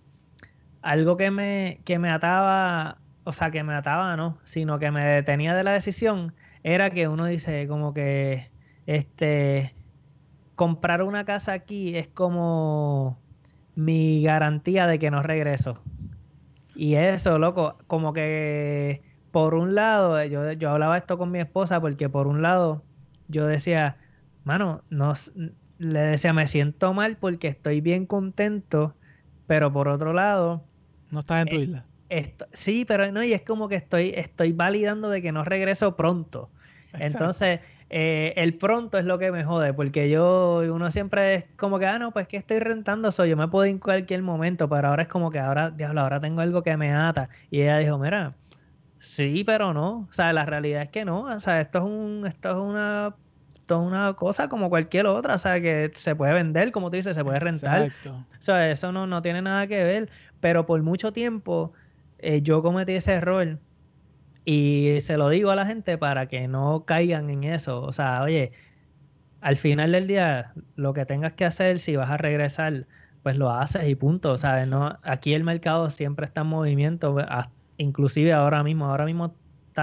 algo 0.82 1.16
que 1.16 1.32
me, 1.32 1.80
que 1.86 2.00
me 2.00 2.10
ataba, 2.10 2.98
o 3.24 3.32
sea, 3.32 3.50
que 3.50 3.64
me 3.64 3.74
ataba, 3.74 4.18
no, 4.18 4.38
sino 4.44 4.78
que 4.78 4.92
me 4.92 5.06
detenía 5.06 5.56
de 5.56 5.64
la 5.64 5.72
decisión, 5.72 6.36
era 6.64 6.90
que 6.90 7.08
uno 7.08 7.26
dice 7.26 7.66
como 7.70 7.94
que, 7.94 8.52
este, 8.88 9.74
comprar 10.56 11.02
una 11.02 11.24
casa 11.24 11.54
aquí 11.54 11.96
es 11.96 12.10
como 12.10 13.22
mi 13.76 14.22
garantía 14.22 14.86
de 14.86 15.00
que 15.00 15.10
no 15.10 15.24
regreso. 15.24 15.80
Y 16.76 16.96
eso, 16.96 17.40
loco, 17.40 17.78
como 17.88 18.12
que 18.12 19.02
por 19.32 19.56
un 19.56 19.76
lado, 19.76 20.22
yo, 20.26 20.52
yo 20.52 20.72
hablaba 20.72 20.98
esto 20.98 21.18
con 21.18 21.32
mi 21.32 21.40
esposa 21.40 21.80
porque 21.80 22.10
por 22.10 22.28
un 22.28 22.42
lado 22.42 22.84
yo 23.30 23.48
decía, 23.48 23.96
mano, 24.44 24.84
no, 24.90 25.14
le 25.78 26.00
decía, 26.00 26.34
me 26.34 26.48
siento 26.48 26.94
mal 26.94 27.18
porque 27.18 27.48
estoy 27.48 27.82
bien 27.82 28.06
contento, 28.06 28.96
pero 29.48 29.72
por 29.72 29.88
otro 29.88 30.14
lado... 30.14 30.64
No 31.12 31.22
estás 31.22 31.44
en 31.44 31.50
tu 31.50 31.56
eh, 31.58 31.64
isla. 31.64 31.86
sí, 32.54 32.86
pero 32.88 33.12
no, 33.12 33.24
y 33.24 33.34
es 33.34 33.42
como 33.42 33.68
que 33.68 33.76
estoy, 33.76 34.14
estoy 34.16 34.54
validando 34.54 35.10
de 35.10 35.22
que 35.22 35.32
no 35.32 35.44
regreso 35.44 35.96
pronto. 35.96 36.50
Entonces, 36.94 37.60
eh, 37.90 38.34
el 38.38 38.56
pronto 38.58 38.98
es 38.98 39.06
lo 39.06 39.20
que 39.20 39.32
me 39.32 39.44
jode, 39.44 39.74
porque 39.74 40.10
yo, 40.10 40.62
uno 40.66 40.92
siempre 40.92 41.36
es 41.36 41.46
como 41.58 41.78
que, 41.78 41.86
ah, 41.86 42.00
no, 42.00 42.12
pues 42.12 42.28
que 42.28 42.38
estoy 42.38 42.60
rentando, 42.60 43.12
soy 43.12 43.30
yo 43.30 43.38
me 43.38 43.48
puedo 43.48 43.66
ir 43.66 43.72
en 43.72 43.80
cualquier 43.80 44.22
momento, 44.22 44.70
pero 44.70 44.88
ahora 44.88 45.04
es 45.04 45.10
como 45.10 45.30
que 45.30 45.40
ahora, 45.40 45.72
diablo, 45.72 46.02
ahora 46.02 46.20
tengo 46.20 46.42
algo 46.42 46.64
que 46.64 46.78
me 46.78 46.92
ata. 46.92 47.30
Y 47.52 47.62
ella 47.62 47.78
dijo, 47.78 47.98
mira, 48.00 48.36
sí, 49.00 49.44
pero 49.46 49.74
no, 49.74 50.08
o 50.10 50.14
sea, 50.14 50.34
la 50.34 50.46
realidad 50.46 50.84
es 50.84 50.90
que 50.90 51.06
no, 51.06 51.22
o 51.24 51.40
sea, 51.40 51.62
esto 51.62 51.80
es 51.80 51.84
un, 51.86 52.26
esto 52.28 52.50
es 52.52 52.58
una 52.58 53.16
esto 53.66 53.82
es 53.82 53.88
una 53.88 54.14
cosa 54.14 54.48
como 54.48 54.70
cualquier 54.70 55.08
otra, 55.08 55.34
o 55.34 55.38
sea, 55.40 55.60
que 55.60 55.92
se 55.96 56.16
puede 56.16 56.34
vender, 56.34 56.72
como 56.72 56.92
tú 56.92 56.98
dices, 56.98 57.16
se 57.16 57.24
puede 57.24 57.40
rentar. 57.40 57.92
O 58.08 58.24
sea, 58.38 58.70
eso 58.70 58.92
no, 58.92 59.08
no 59.08 59.24
tiene 59.24 59.42
nada 59.42 59.66
que 59.66 59.84
ver, 59.84 60.12
pero 60.40 60.68
por 60.68 60.84
mucho 60.84 61.12
tiempo 61.12 61.74
eh, 62.20 62.44
yo 62.44 62.62
cometí 62.62 62.92
ese 62.92 63.14
error 63.14 63.58
y 64.46 65.00
se 65.02 65.18
lo 65.18 65.30
digo 65.30 65.50
a 65.50 65.56
la 65.56 65.66
gente 65.66 65.98
para 65.98 66.28
que 66.28 66.48
no 66.48 66.86
caigan 66.86 67.32
en 67.32 67.44
eso. 67.44 67.82
O 67.82 67.92
sea, 67.92 68.22
oye, 68.22 68.52
al 69.42 69.58
final 69.58 69.94
del 69.94 70.06
día, 70.06 70.54
lo 70.76 70.94
que 70.94 71.08
tengas 71.08 71.34
que 71.34 71.46
hacer, 71.46 71.80
si 71.80 71.96
vas 71.96 72.12
a 72.12 72.18
regresar, 72.18 72.86
pues 73.24 73.36
lo 73.36 73.50
haces 73.50 73.88
y 73.88 73.96
punto. 73.96 74.38
¿sabes? 74.38 74.68
No, 74.68 75.00
aquí 75.02 75.34
el 75.34 75.44
mercado 75.44 75.90
siempre 75.90 76.28
está 76.28 76.42
en 76.42 76.48
movimiento, 76.48 77.18
inclusive 77.78 78.32
ahora 78.32 78.62
mismo, 78.62 78.86
ahora 78.86 79.06
mismo 79.06 79.34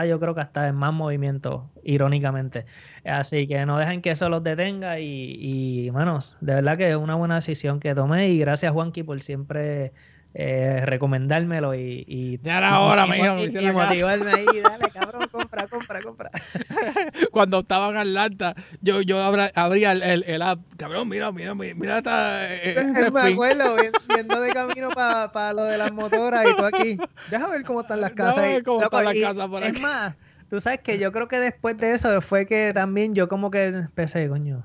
yo 0.07 0.19
creo 0.19 0.35
que 0.35 0.41
hasta 0.41 0.69
en 0.69 0.75
más 0.77 0.93
movimiento, 0.93 1.71
irónicamente. 1.83 2.65
Así 3.05 3.47
que 3.47 3.67
no 3.67 3.79
dejen 3.79 4.03
que 4.03 4.13
eso 4.13 4.29
los 4.29 4.43
detenga 4.43 4.99
y, 5.01 5.91
manos, 5.93 6.37
de 6.41 6.55
verdad 6.55 6.79
que 6.79 6.91
es 6.91 6.97
una 6.97 7.15
buena 7.15 7.37
decisión 7.37 7.81
que 7.81 7.95
tomé 7.95 8.31
y 8.31 8.39
gracias 8.39 8.73
Juanqui 8.73 9.03
por 9.03 9.21
siempre 9.23 9.93
eh, 10.35 10.83
recomendármelo 10.87 11.75
y, 11.75 12.05
y 12.09 12.39
ya 12.43 12.59
era 12.59 12.81
hora, 12.81 13.07
y, 13.07 13.45
y, 13.55 13.73
motivarme 13.73 14.33
ahí, 14.33 14.47
dale 14.63 14.91
cabrón, 14.91 15.29
compra, 15.31 15.67
compra, 15.67 16.01
compra. 16.01 16.31
Cuando 17.31 17.61
estaba 17.61 17.91
en 17.91 17.97
Atlanta, 17.99 18.55
yo, 18.81 19.03
yo 19.03 19.21
abría 19.23 19.93
el, 19.93 20.25
el, 20.27 20.43
app, 20.43 20.61
cabrón, 20.79 21.09
mira, 21.09 21.31
mira, 21.33 21.55
mira 21.55 21.99
esta... 21.99 22.51
Eh, 22.51 22.77
eh 22.79 23.11
me 23.13 23.21
acuerdo, 23.21 23.77
viendo 24.09 24.41
de 24.41 24.53
camino 24.55 24.89
para 24.89 25.31
pa 25.33 25.53
lo 25.53 25.65
de 25.65 25.77
las 25.77 25.93
motoras 25.93 26.49
y 26.49 26.57
tú 26.57 26.65
aquí, 26.65 26.99
déjame 27.31 27.53
ver 27.53 27.65
cómo 27.65 27.83
están 27.83 28.01
las 28.01 28.13
casas. 28.13 28.37
Déjame 28.37 28.55
ver 28.55 28.63
cómo 28.63 28.83
están 28.83 29.05
las 29.05 29.15
casas 29.15 29.49
por 29.49 29.65
aquí. 29.65 29.77
Es 29.77 29.83
más, 29.83 30.15
tú 30.49 30.61
sabes 30.61 30.81
que 30.81 30.99
yo 30.99 31.13
creo 31.13 31.29
que 31.29 31.41
después 31.41 31.77
de 31.77 31.93
eso 31.93 32.21
fue 32.23 32.47
que 32.47 32.73
también 32.73 33.15
yo 33.15 33.29
como 33.29 33.51
que 33.51 33.67
empecé, 33.67 34.29
coño, 34.29 34.65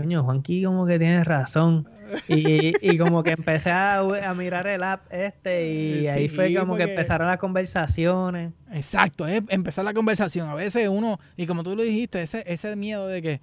coño, 0.00 0.24
Juanqui 0.24 0.64
como 0.64 0.86
que 0.86 0.98
tiene 0.98 1.24
razón. 1.24 1.88
Y, 2.26 2.72
y 2.80 2.96
como 2.96 3.22
que 3.22 3.32
empecé 3.32 3.70
a, 3.70 3.98
a, 3.98 4.34
mirar 4.34 4.66
el 4.66 4.82
app 4.82 5.12
este 5.12 5.70
y 5.70 6.06
ahí 6.08 6.28
fue 6.28 6.54
como 6.54 6.76
que 6.76 6.84
empezaron 6.84 7.26
las 7.28 7.38
conversaciones. 7.38 8.52
Exacto, 8.72 9.26
es 9.26 9.42
empezar 9.48 9.84
la 9.84 9.92
conversación. 9.92 10.48
A 10.48 10.54
veces 10.54 10.88
uno, 10.88 11.20
y 11.36 11.46
como 11.46 11.62
tú 11.62 11.76
lo 11.76 11.82
dijiste, 11.82 12.22
ese, 12.22 12.44
ese 12.46 12.76
miedo 12.76 13.06
de 13.08 13.20
que 13.20 13.40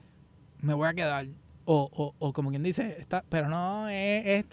me 0.61 0.73
voy 0.73 0.87
a 0.87 0.93
quedar. 0.93 1.27
O, 1.67 1.89
o, 1.91 2.15
o 2.19 2.33
como 2.33 2.51
quien 2.51 2.61
dice, 2.61 2.95
está, 2.99 3.23
pero 3.27 3.49
no, 3.49 3.89
es, 3.89 4.45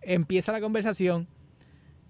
empieza 0.00 0.52
la 0.52 0.60
conversación, 0.60 1.28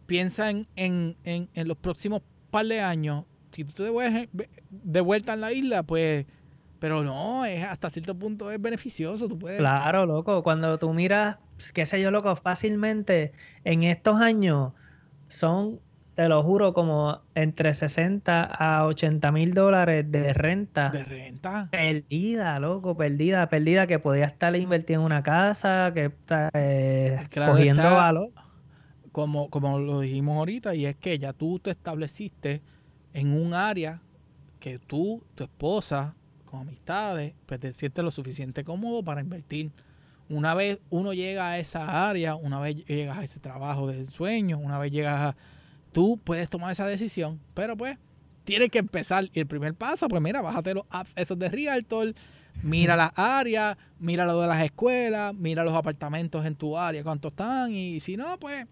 piensa 0.07 0.51
en, 0.51 0.69
en, 0.77 1.17
en, 1.25 1.49
en 1.53 1.69
los 1.69 1.77
próximos 1.77 2.23
par 2.51 2.67
de 2.67 2.81
años. 2.81 3.25
Si 3.51 3.65
tú 3.65 3.73
te 3.73 3.83
devuelves 3.83 4.29
de 4.71 5.01
vuelta 5.01 5.33
en 5.33 5.41
la 5.41 5.53
isla, 5.53 5.83
pues 5.83 6.27
pero 6.87 7.03
no, 7.03 7.45
es 7.45 7.65
hasta 7.65 7.91
cierto 7.91 8.17
punto 8.17 8.53
es 8.53 8.63
beneficioso. 8.63 9.27
Tú 9.27 9.37
puedes... 9.37 9.59
Claro, 9.59 10.07
loco. 10.07 10.45
Cuando 10.45 10.79
tú 10.79 10.93
miras, 10.93 11.37
qué 11.75 11.85
sé 11.85 12.01
yo, 12.01 12.13
loco, 12.13 12.37
fácilmente 12.37 13.33
en 13.65 13.83
estos 13.83 14.21
años 14.21 14.73
son, 15.27 15.81
te 16.15 16.29
lo 16.29 16.45
juro, 16.45 16.75
como 16.75 17.23
entre 17.35 17.75
60 17.75 18.45
a 18.45 18.87
80 18.87 19.33
mil 19.33 19.53
dólares 19.53 20.05
de 20.13 20.33
renta. 20.33 20.91
De 20.91 21.03
renta. 21.03 21.67
Perdida, 21.73 22.61
loco, 22.61 22.97
perdida, 22.97 23.49
perdida, 23.49 23.89
que 23.89 23.99
podía 23.99 24.27
estar 24.27 24.55
invirtiendo 24.55 25.03
en 25.03 25.07
una 25.07 25.25
casa, 25.25 25.91
que 25.93 26.05
está 26.05 26.51
eh, 26.55 27.19
cogiendo 27.35 27.83
valor. 27.83 28.31
Como, 29.11 29.51
como 29.51 29.81
lo 29.81 30.03
dijimos 30.03 30.37
ahorita, 30.37 30.77
y 30.77 30.87
es 30.87 30.95
que 30.95 31.19
ya 31.19 31.33
tú 31.33 31.59
te 31.59 31.71
estableciste 31.73 32.63
en 33.13 33.33
un 33.33 33.55
área 33.55 34.03
que 34.61 34.79
tú, 34.79 35.25
tu 35.35 35.43
esposa, 35.43 36.15
con 36.47 36.61
amistades, 36.61 37.35
pues 37.47 37.61
te 37.61 37.75
sientes 37.75 38.03
lo 38.05 38.11
suficiente 38.11 38.65
cómodo 38.65 39.03
para 39.03 39.21
invertir. 39.21 39.71
Una 40.29 40.55
vez 40.55 40.79
uno 40.91 41.13
llega 41.13 41.51
a 41.51 41.59
esa 41.59 42.09
área, 42.09 42.35
una 42.35 42.59
vez 42.59 42.85
llegas 42.87 43.19
a 43.19 43.25
ese 43.25 43.39
trabajo 43.39 43.87
del 43.87 44.09
sueño, 44.09 44.59
una 44.59 44.79
vez 44.79 44.91
llegas 44.91 45.21
a... 45.21 45.37
Tú 45.93 46.19
puedes 46.23 46.51
tomar 46.51 46.73
esa 46.73 46.87
decisión, 46.87 47.41
pero 47.55 47.77
pues 47.77 47.99
tienes 48.45 48.71
que 48.71 48.79
empezar. 48.79 49.29
Y 49.33 49.41
el 49.41 49.47
primer 49.47 49.75
paso, 49.75 50.09
pues 50.09 50.23
mira, 50.23 50.41
bájate 50.43 50.75
los 50.75 50.85
apps 50.91 51.13
esos 51.17 51.39
de 51.39 51.49
Realtor, 51.49 52.15
mira 52.63 52.97
las 52.97 53.13
áreas, 53.15 53.77
mira 53.99 54.25
lo 54.25 54.41
de 54.41 54.47
las 54.47 54.63
escuelas, 54.63 55.35
mira 55.35 55.65
los 55.65 55.75
apartamentos 55.75 56.45
en 56.47 56.55
tu 56.55 56.77
área, 56.79 57.03
cuántos 57.03 57.33
están, 57.33 57.75
y 57.75 58.01
si 58.01 58.17
no, 58.17 58.39
pues 58.39 58.67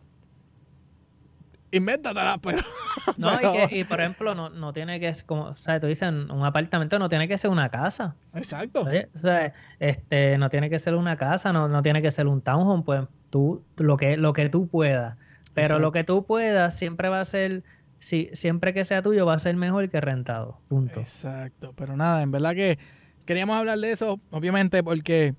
invéntatela, 1.77 2.39
pero. 2.39 2.63
No, 3.19 3.35
Y, 3.35 3.69
que, 3.69 3.77
y, 3.81 3.85
por 3.85 4.01
ejemplo, 4.01 4.35
no, 4.35 4.49
no 4.49 4.73
tiene 4.73 4.99
que 4.99 5.13
ser 5.13 5.27
como, 5.27 5.45
o 5.45 5.55
sea, 5.55 5.79
tú 5.79 5.87
dices, 5.87 6.09
un 6.09 6.45
apartamento 6.45 6.99
no 6.99 7.11
tiene 7.11 7.29
que 7.29 7.37
ser 7.37 7.51
una 7.51 7.69
casa. 7.69 8.17
Exacto. 8.35 8.83
O 8.83 9.19
sea, 9.19 9.53
este, 9.79 10.39
no 10.39 10.49
tiene 10.49 10.71
que 10.71 10.79
ser 10.79 10.95
una 10.95 11.17
casa, 11.17 11.53
no, 11.53 11.69
no 11.69 11.83
tiene 11.83 12.01
que 12.01 12.11
ser 12.11 12.27
un 12.27 12.41
townhome, 12.41 12.83
pues 12.83 13.07
tú, 13.29 13.63
lo 13.77 13.99
que, 13.99 14.17
lo 14.17 14.33
que 14.33 14.49
tú 14.49 14.69
puedas. 14.69 15.19
Pero 15.53 15.79
lo 15.79 15.93
que 15.93 16.03
tú 16.03 16.25
puedas 16.25 16.77
siempre 16.77 17.09
va 17.09 17.21
a 17.21 17.25
ser, 17.25 17.63
si, 17.99 18.31
siempre 18.33 18.73
que 18.73 18.85
sea 18.85 19.03
tuyo, 19.03 19.27
va 19.27 19.35
a 19.35 19.39
ser 19.39 19.55
mejor 19.57 19.89
que 19.91 20.01
rentado. 20.01 20.59
Punto. 20.69 21.01
Exacto. 21.01 21.75
Pero 21.77 21.97
nada, 21.97 22.23
en 22.23 22.31
verdad 22.31 22.55
que 22.55 22.79
queríamos 23.27 23.57
hablar 23.57 23.79
de 23.79 23.93
eso, 23.93 24.19
obviamente, 24.31 24.83
porque, 24.83 25.35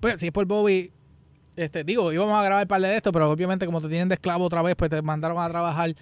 pues, 0.00 0.20
si 0.20 0.26
es 0.26 0.32
por 0.32 0.46
Bobby, 0.46 0.92
este, 1.58 1.82
digo, 1.82 2.12
íbamos 2.12 2.38
a 2.38 2.44
grabar 2.44 2.66
par 2.68 2.80
de 2.80 2.96
esto, 2.96 3.10
pero 3.10 3.30
obviamente 3.30 3.66
como 3.66 3.80
te 3.80 3.88
tienen 3.88 4.08
de 4.08 4.14
esclavo 4.14 4.44
otra 4.44 4.62
vez, 4.62 4.76
pues 4.76 4.90
te 4.90 5.02
mandaron 5.02 5.38
a 5.38 5.48
trabajar, 5.48 5.94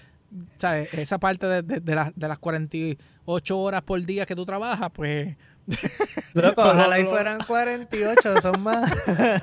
¿sabes? 0.59 0.93
Esa 0.93 1.19
parte 1.19 1.47
de, 1.47 1.63
de, 1.63 1.81
de 1.81 2.29
las 2.29 2.39
48 2.39 3.59
horas 3.59 3.83
por 3.83 4.05
día 4.05 4.27
que 4.27 4.37
tú 4.37 4.45
trabajas, 4.45 4.91
pues... 4.93 5.37
Loco, 6.35 6.63
ojalá 6.63 7.01
y 7.01 7.05
fueran 7.05 7.41
48, 7.45 8.41
son 8.41 8.63
más. 8.63 8.93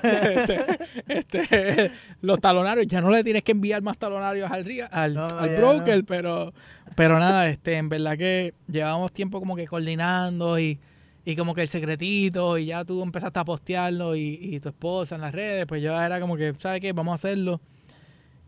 Este, 0.04 0.80
este, 1.08 1.92
los 2.22 2.40
talonarios, 2.40 2.88
ya 2.88 3.02
no 3.02 3.10
le 3.10 3.26
tienes 3.26 3.44
que 3.44 3.52
enviar 3.52 3.82
más 3.82 3.98
talonarios 3.98 4.50
al, 4.50 4.88
al, 4.92 5.18
al 5.18 5.56
broker, 5.58 6.06
pero, 6.06 6.54
pero 6.96 7.20
nada, 7.20 7.50
este, 7.50 7.76
en 7.76 7.90
verdad 7.90 8.18
que 8.18 8.54
llevamos 8.70 9.12
tiempo 9.12 9.40
como 9.40 9.58
que 9.58 9.68
coordinando 9.68 10.58
y 10.60 10.80
y 11.26 11.36
como 11.36 11.54
que 11.54 11.62
el 11.62 11.68
secretito 11.68 12.58
y 12.58 12.66
ya 12.66 12.84
tú 12.84 13.02
empezaste 13.02 13.40
a 13.40 13.46
postearlo 13.46 14.16
y, 14.16 14.60
tu 14.60 14.70
esposa 14.70 15.16
en 15.16 15.22
las 15.22 15.34
redes, 15.34 15.66
pues 15.66 15.82
ya 15.82 16.06
era 16.06 16.20
como 16.20 16.36
que, 16.36 16.54
¿sabes 16.58 16.82
qué? 16.82 16.92
Vamos 16.92 17.14
a 17.14 17.16
hacerlo. 17.16 17.62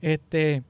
Este, 0.02 0.64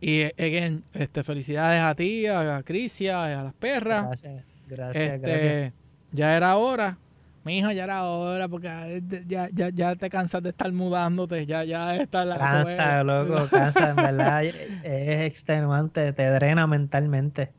y 0.00 0.22
again, 0.22 0.82
este, 0.94 1.22
felicidades 1.22 1.82
a 1.82 1.94
ti, 1.94 2.26
a 2.26 2.62
Crisia, 2.64 3.40
a 3.40 3.44
las 3.44 3.54
perras. 3.54 4.06
Gracias, 4.06 4.44
gracias, 4.66 5.04
este, 5.04 5.18
gracias. 5.18 5.72
Ya 6.12 6.36
era 6.36 6.56
hora. 6.56 6.98
Mi 7.44 7.58
hijo, 7.58 7.70
ya 7.70 7.84
era 7.84 8.04
hora 8.04 8.48
porque 8.48 9.02
ya, 9.26 9.48
ya, 9.52 9.70
ya 9.70 9.96
te 9.96 10.10
cansas 10.10 10.42
de 10.42 10.50
estar 10.50 10.70
mudándote, 10.72 11.46
ya, 11.46 11.64
ya 11.64 11.96
está 11.96 12.24
la 12.26 12.36
Cansa, 12.36 13.02
loco, 13.02 13.48
cansa, 13.48 13.90
en 13.90 13.96
verdad 13.96 14.44
es 14.84 15.20
extenuante, 15.26 16.12
te 16.12 16.30
drena 16.30 16.66
mentalmente. 16.66 17.50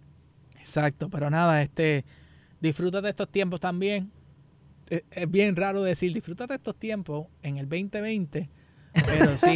Exacto, 0.60 1.10
pero 1.10 1.32
nada, 1.32 1.64
este, 1.64 2.06
disfruta 2.62 3.02
de 3.02 3.10
estos 3.10 3.28
tiempos 3.30 3.60
también. 3.60 4.12
E, 4.90 5.04
es, 5.12 5.30
bien 5.30 5.56
raro 5.56 5.82
decir, 5.82 6.14
disfruta 6.14 6.48
de 6.48 6.56
estos 6.56 6.76
tiempos 6.76 7.28
en 7.44 7.58
el 7.58 7.68
2020, 7.68 8.50
pero 8.94 9.38
sí, 9.38 9.56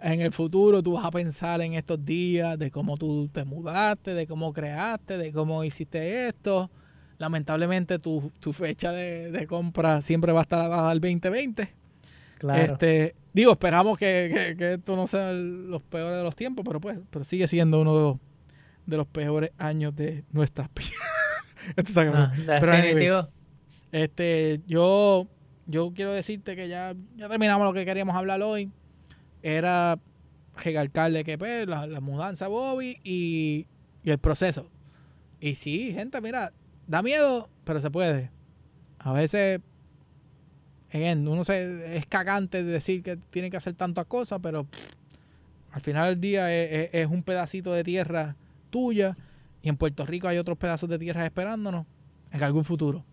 en 0.00 0.20
el 0.20 0.32
futuro 0.32 0.82
tú 0.82 0.94
vas 0.94 1.04
a 1.04 1.10
pensar 1.10 1.60
en 1.60 1.74
estos 1.74 2.04
días 2.04 2.58
de 2.58 2.70
cómo 2.70 2.96
tú 2.96 3.28
te 3.28 3.44
mudaste, 3.44 4.14
de 4.14 4.26
cómo 4.26 4.52
creaste, 4.52 5.16
de 5.18 5.32
cómo 5.32 5.62
hiciste 5.64 6.28
esto. 6.28 6.70
Lamentablemente 7.18 8.00
tu, 8.00 8.32
fecha 8.52 8.90
de, 8.90 9.46
compra 9.46 10.02
siempre 10.02 10.32
va 10.32 10.40
a 10.40 10.42
estar 10.42 10.72
al 10.72 11.00
2020. 11.00 11.68
Claro. 12.38 12.72
Este, 12.72 13.14
digo, 13.32 13.52
esperamos 13.52 13.96
que, 13.96 14.56
esto 14.58 14.96
no 14.96 15.06
sea 15.06 15.32
los 15.32 15.82
peores 15.82 16.16
de 16.16 16.24
los 16.24 16.34
tiempos, 16.34 16.64
pero 16.66 16.80
pues, 16.80 16.98
pero 17.10 17.24
sigue 17.24 17.46
siendo 17.46 17.80
uno 17.80 17.96
de 17.96 18.02
los, 18.02 18.16
de 18.86 18.96
los 18.96 19.06
peores 19.06 19.52
años 19.58 19.94
de 19.94 20.24
nuestras 20.32 20.68
vidas. 20.74 21.11
Pero 22.46 23.28
este, 23.92 24.60
yo, 24.66 25.26
yo 25.66 25.92
quiero 25.94 26.12
decirte 26.12 26.56
que 26.56 26.68
ya, 26.68 26.94
ya 27.16 27.28
terminamos 27.28 27.66
lo 27.66 27.72
que 27.72 27.84
queríamos 27.84 28.16
hablar 28.16 28.42
hoy. 28.42 28.70
Era 29.42 29.98
recalcarle 30.56 31.24
que 31.24 31.38
pues, 31.38 31.66
la, 31.66 32.00
mudanza 32.00 32.48
Bobby 32.48 32.98
y, 33.04 33.66
el 34.04 34.18
proceso. 34.18 34.70
Y 35.40 35.54
sí, 35.54 35.92
gente, 35.92 36.20
mira, 36.20 36.52
da 36.86 37.02
miedo, 37.02 37.48
pero 37.64 37.80
se 37.80 37.90
puede. 37.90 38.30
A 38.98 39.12
veces, 39.12 39.60
uno 40.92 41.44
se, 41.44 41.96
es 41.96 42.06
cagante 42.06 42.62
de 42.62 42.72
decir 42.72 43.02
que 43.02 43.16
tiene 43.16 43.50
que 43.50 43.56
hacer 43.56 43.74
tantas 43.74 44.06
cosas, 44.06 44.40
pero 44.42 44.66
al 45.72 45.80
final 45.80 46.10
del 46.10 46.20
día 46.20 46.54
es, 46.54 47.06
un 47.06 47.22
pedacito 47.22 47.72
de 47.72 47.82
tierra 47.82 48.36
tuya 48.70 49.16
y 49.62 49.68
en 49.68 49.76
Puerto 49.76 50.04
Rico 50.04 50.28
hay 50.28 50.38
otros 50.38 50.58
pedazos 50.58 50.88
de 50.88 50.98
tierra 50.98 51.24
esperándonos 51.24 51.86
en 52.30 52.42
algún 52.42 52.64
futuro. 52.64 53.04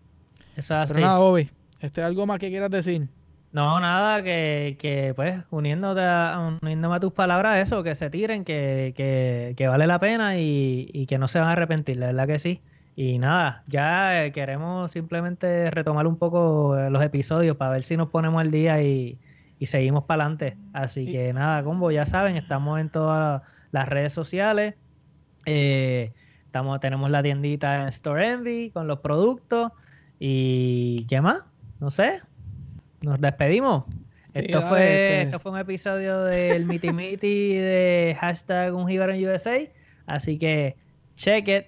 Eso 0.56 0.80
es 0.82 0.88
Pero 0.88 1.00
nada, 1.00 1.18
Bobby, 1.18 1.50
este, 1.80 2.02
¿algo 2.02 2.26
más 2.26 2.38
que 2.38 2.50
quieras 2.50 2.70
decir? 2.70 3.08
No, 3.52 3.80
nada, 3.80 4.22
que, 4.22 4.76
que 4.78 5.12
pues 5.14 5.40
uniéndote 5.50 6.02
a, 6.02 6.58
uniéndome 6.62 6.96
a 6.96 7.00
tus 7.00 7.12
palabras, 7.12 7.66
eso, 7.66 7.82
que 7.82 7.94
se 7.94 8.08
tiren, 8.08 8.44
que, 8.44 8.92
que, 8.96 9.54
que 9.56 9.66
vale 9.66 9.86
la 9.86 9.98
pena 9.98 10.38
y, 10.38 10.88
y, 10.92 11.06
que 11.06 11.18
no 11.18 11.26
se 11.26 11.40
van 11.40 11.48
a 11.48 11.52
arrepentir, 11.52 11.96
la 11.96 12.06
verdad 12.06 12.26
que 12.26 12.38
sí. 12.38 12.60
Y 12.94 13.18
nada, 13.18 13.64
ya 13.66 14.24
eh, 14.24 14.32
queremos 14.32 14.90
simplemente 14.90 15.70
retomar 15.70 16.06
un 16.06 16.16
poco 16.16 16.76
eh, 16.78 16.90
los 16.90 17.02
episodios 17.02 17.56
para 17.56 17.72
ver 17.72 17.82
si 17.82 17.96
nos 17.96 18.10
ponemos 18.10 18.40
al 18.40 18.50
día 18.50 18.82
y, 18.82 19.18
y 19.58 19.66
seguimos 19.66 20.04
para 20.04 20.24
adelante. 20.24 20.56
Así 20.72 21.10
que 21.10 21.32
nada, 21.32 21.62
combo, 21.64 21.90
ya 21.90 22.06
saben, 22.06 22.36
estamos 22.36 22.78
en 22.80 22.88
todas 22.88 23.42
las 23.72 23.88
redes 23.88 24.12
sociales. 24.12 24.74
Eh, 25.46 26.12
tenemos 26.80 27.10
la 27.10 27.22
tiendita 27.22 27.82
en 27.82 27.88
Store 27.88 28.28
Envy 28.28 28.70
con 28.70 28.86
los 28.86 29.00
productos. 29.00 29.72
¿Y 30.18 31.06
qué 31.06 31.20
más? 31.20 31.46
No 31.80 31.90
sé. 31.90 32.20
Nos 33.00 33.20
despedimos. 33.20 33.84
esto, 34.34 34.62
fue, 34.62 34.80
este. 34.80 35.22
esto 35.22 35.38
fue 35.38 35.52
un 35.52 35.58
episodio 35.58 36.22
del 36.24 36.66
Miti 36.66 36.92
Miti 36.92 37.54
de 37.54 38.16
hashtag 38.20 38.74
un 38.74 38.90
en 38.90 39.28
USA. 39.28 39.58
Así 40.06 40.38
que 40.38 40.76
check 41.16 41.48
it. 41.48 41.66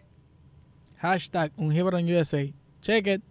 Hashtag 0.98 1.52
un 1.56 1.74
en 1.74 2.14
USA. 2.14 2.52
Check 2.82 3.06
it. 3.06 3.22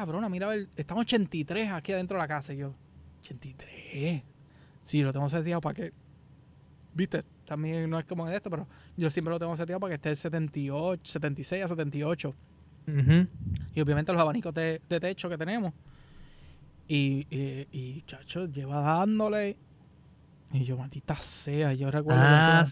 Cabrona. 0.00 0.28
Mira, 0.28 0.48
estamos 0.76 1.02
83 1.02 1.72
aquí 1.72 1.92
adentro 1.92 2.16
de 2.16 2.22
la 2.22 2.28
casa. 2.28 2.52
Y 2.52 2.58
yo, 2.58 2.74
83. 3.20 4.22
Sí, 4.82 5.02
lo 5.02 5.12
tengo 5.12 5.28
seteado 5.28 5.60
para 5.60 5.74
que. 5.74 5.92
Viste, 6.94 7.22
también 7.44 7.88
no 7.88 7.98
es 7.98 8.04
como 8.04 8.26
de 8.26 8.34
esto, 8.34 8.50
pero 8.50 8.66
yo 8.96 9.10
siempre 9.10 9.30
lo 9.30 9.38
tengo 9.38 9.56
seteado 9.56 9.78
para 9.78 9.90
que 9.90 9.94
esté 9.96 10.16
78, 10.16 11.02
76 11.04 11.64
a 11.64 11.68
78. 11.68 12.34
Y 13.74 13.80
obviamente 13.80 14.12
los 14.12 14.20
abanicos 14.20 14.52
de, 14.52 14.80
techo 14.88 15.28
que 15.28 15.38
tenemos. 15.38 15.72
Y, 16.88 17.26
y, 17.30 18.02
chacho, 18.06 18.46
lleva 18.46 18.80
dándole. 18.80 19.56
Y 20.52 20.64
yo, 20.64 20.76
maldita 20.76 21.14
sea, 21.16 21.72
yo 21.74 21.92
recuerdo. 21.92 22.20
Ah, 22.24 22.64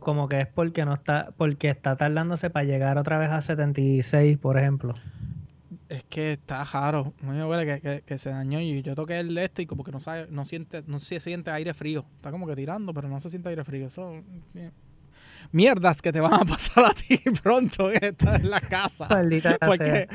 como 0.00 0.28
que 0.28 0.40
es 0.40 0.46
porque 0.48 0.84
no 0.84 0.92
está, 0.92 1.32
porque 1.38 1.70
está 1.70 1.96
tardándose 1.96 2.50
para 2.50 2.66
llegar 2.66 2.98
otra 2.98 3.16
vez 3.16 3.30
a 3.30 3.40
76, 3.40 4.36
por 4.36 4.58
ejemplo 4.58 4.94
es 5.88 6.04
que 6.04 6.32
está 6.32 6.64
raro. 6.64 7.12
Que, 7.20 7.80
que, 7.80 8.02
que, 8.06 8.18
se 8.18 8.30
dañó 8.30 8.60
y 8.60 8.82
yo 8.82 8.94
toqué 8.94 9.20
el 9.20 9.36
esto 9.38 9.62
y 9.62 9.66
como 9.66 9.84
que 9.84 9.92
no 9.92 10.00
sabe, 10.00 10.26
no 10.30 10.44
siente, 10.44 10.82
no 10.86 11.00
se 11.00 11.20
siente 11.20 11.50
aire 11.50 11.74
frío. 11.74 12.04
Está 12.16 12.30
como 12.30 12.46
que 12.46 12.56
tirando, 12.56 12.92
pero 12.94 13.08
no 13.08 13.20
se 13.20 13.30
siente 13.30 13.48
aire 13.48 13.64
frío. 13.64 13.86
Eso, 13.86 14.22
mierdas 15.52 16.02
que 16.02 16.12
te 16.12 16.20
van 16.20 16.34
a 16.34 16.44
pasar 16.44 16.86
a 16.86 16.90
ti 16.90 17.18
pronto 17.42 17.90
en 17.90 18.50
la 18.50 18.60
casa. 18.60 19.08
Maldita 19.08 19.56
porque, 19.64 20.08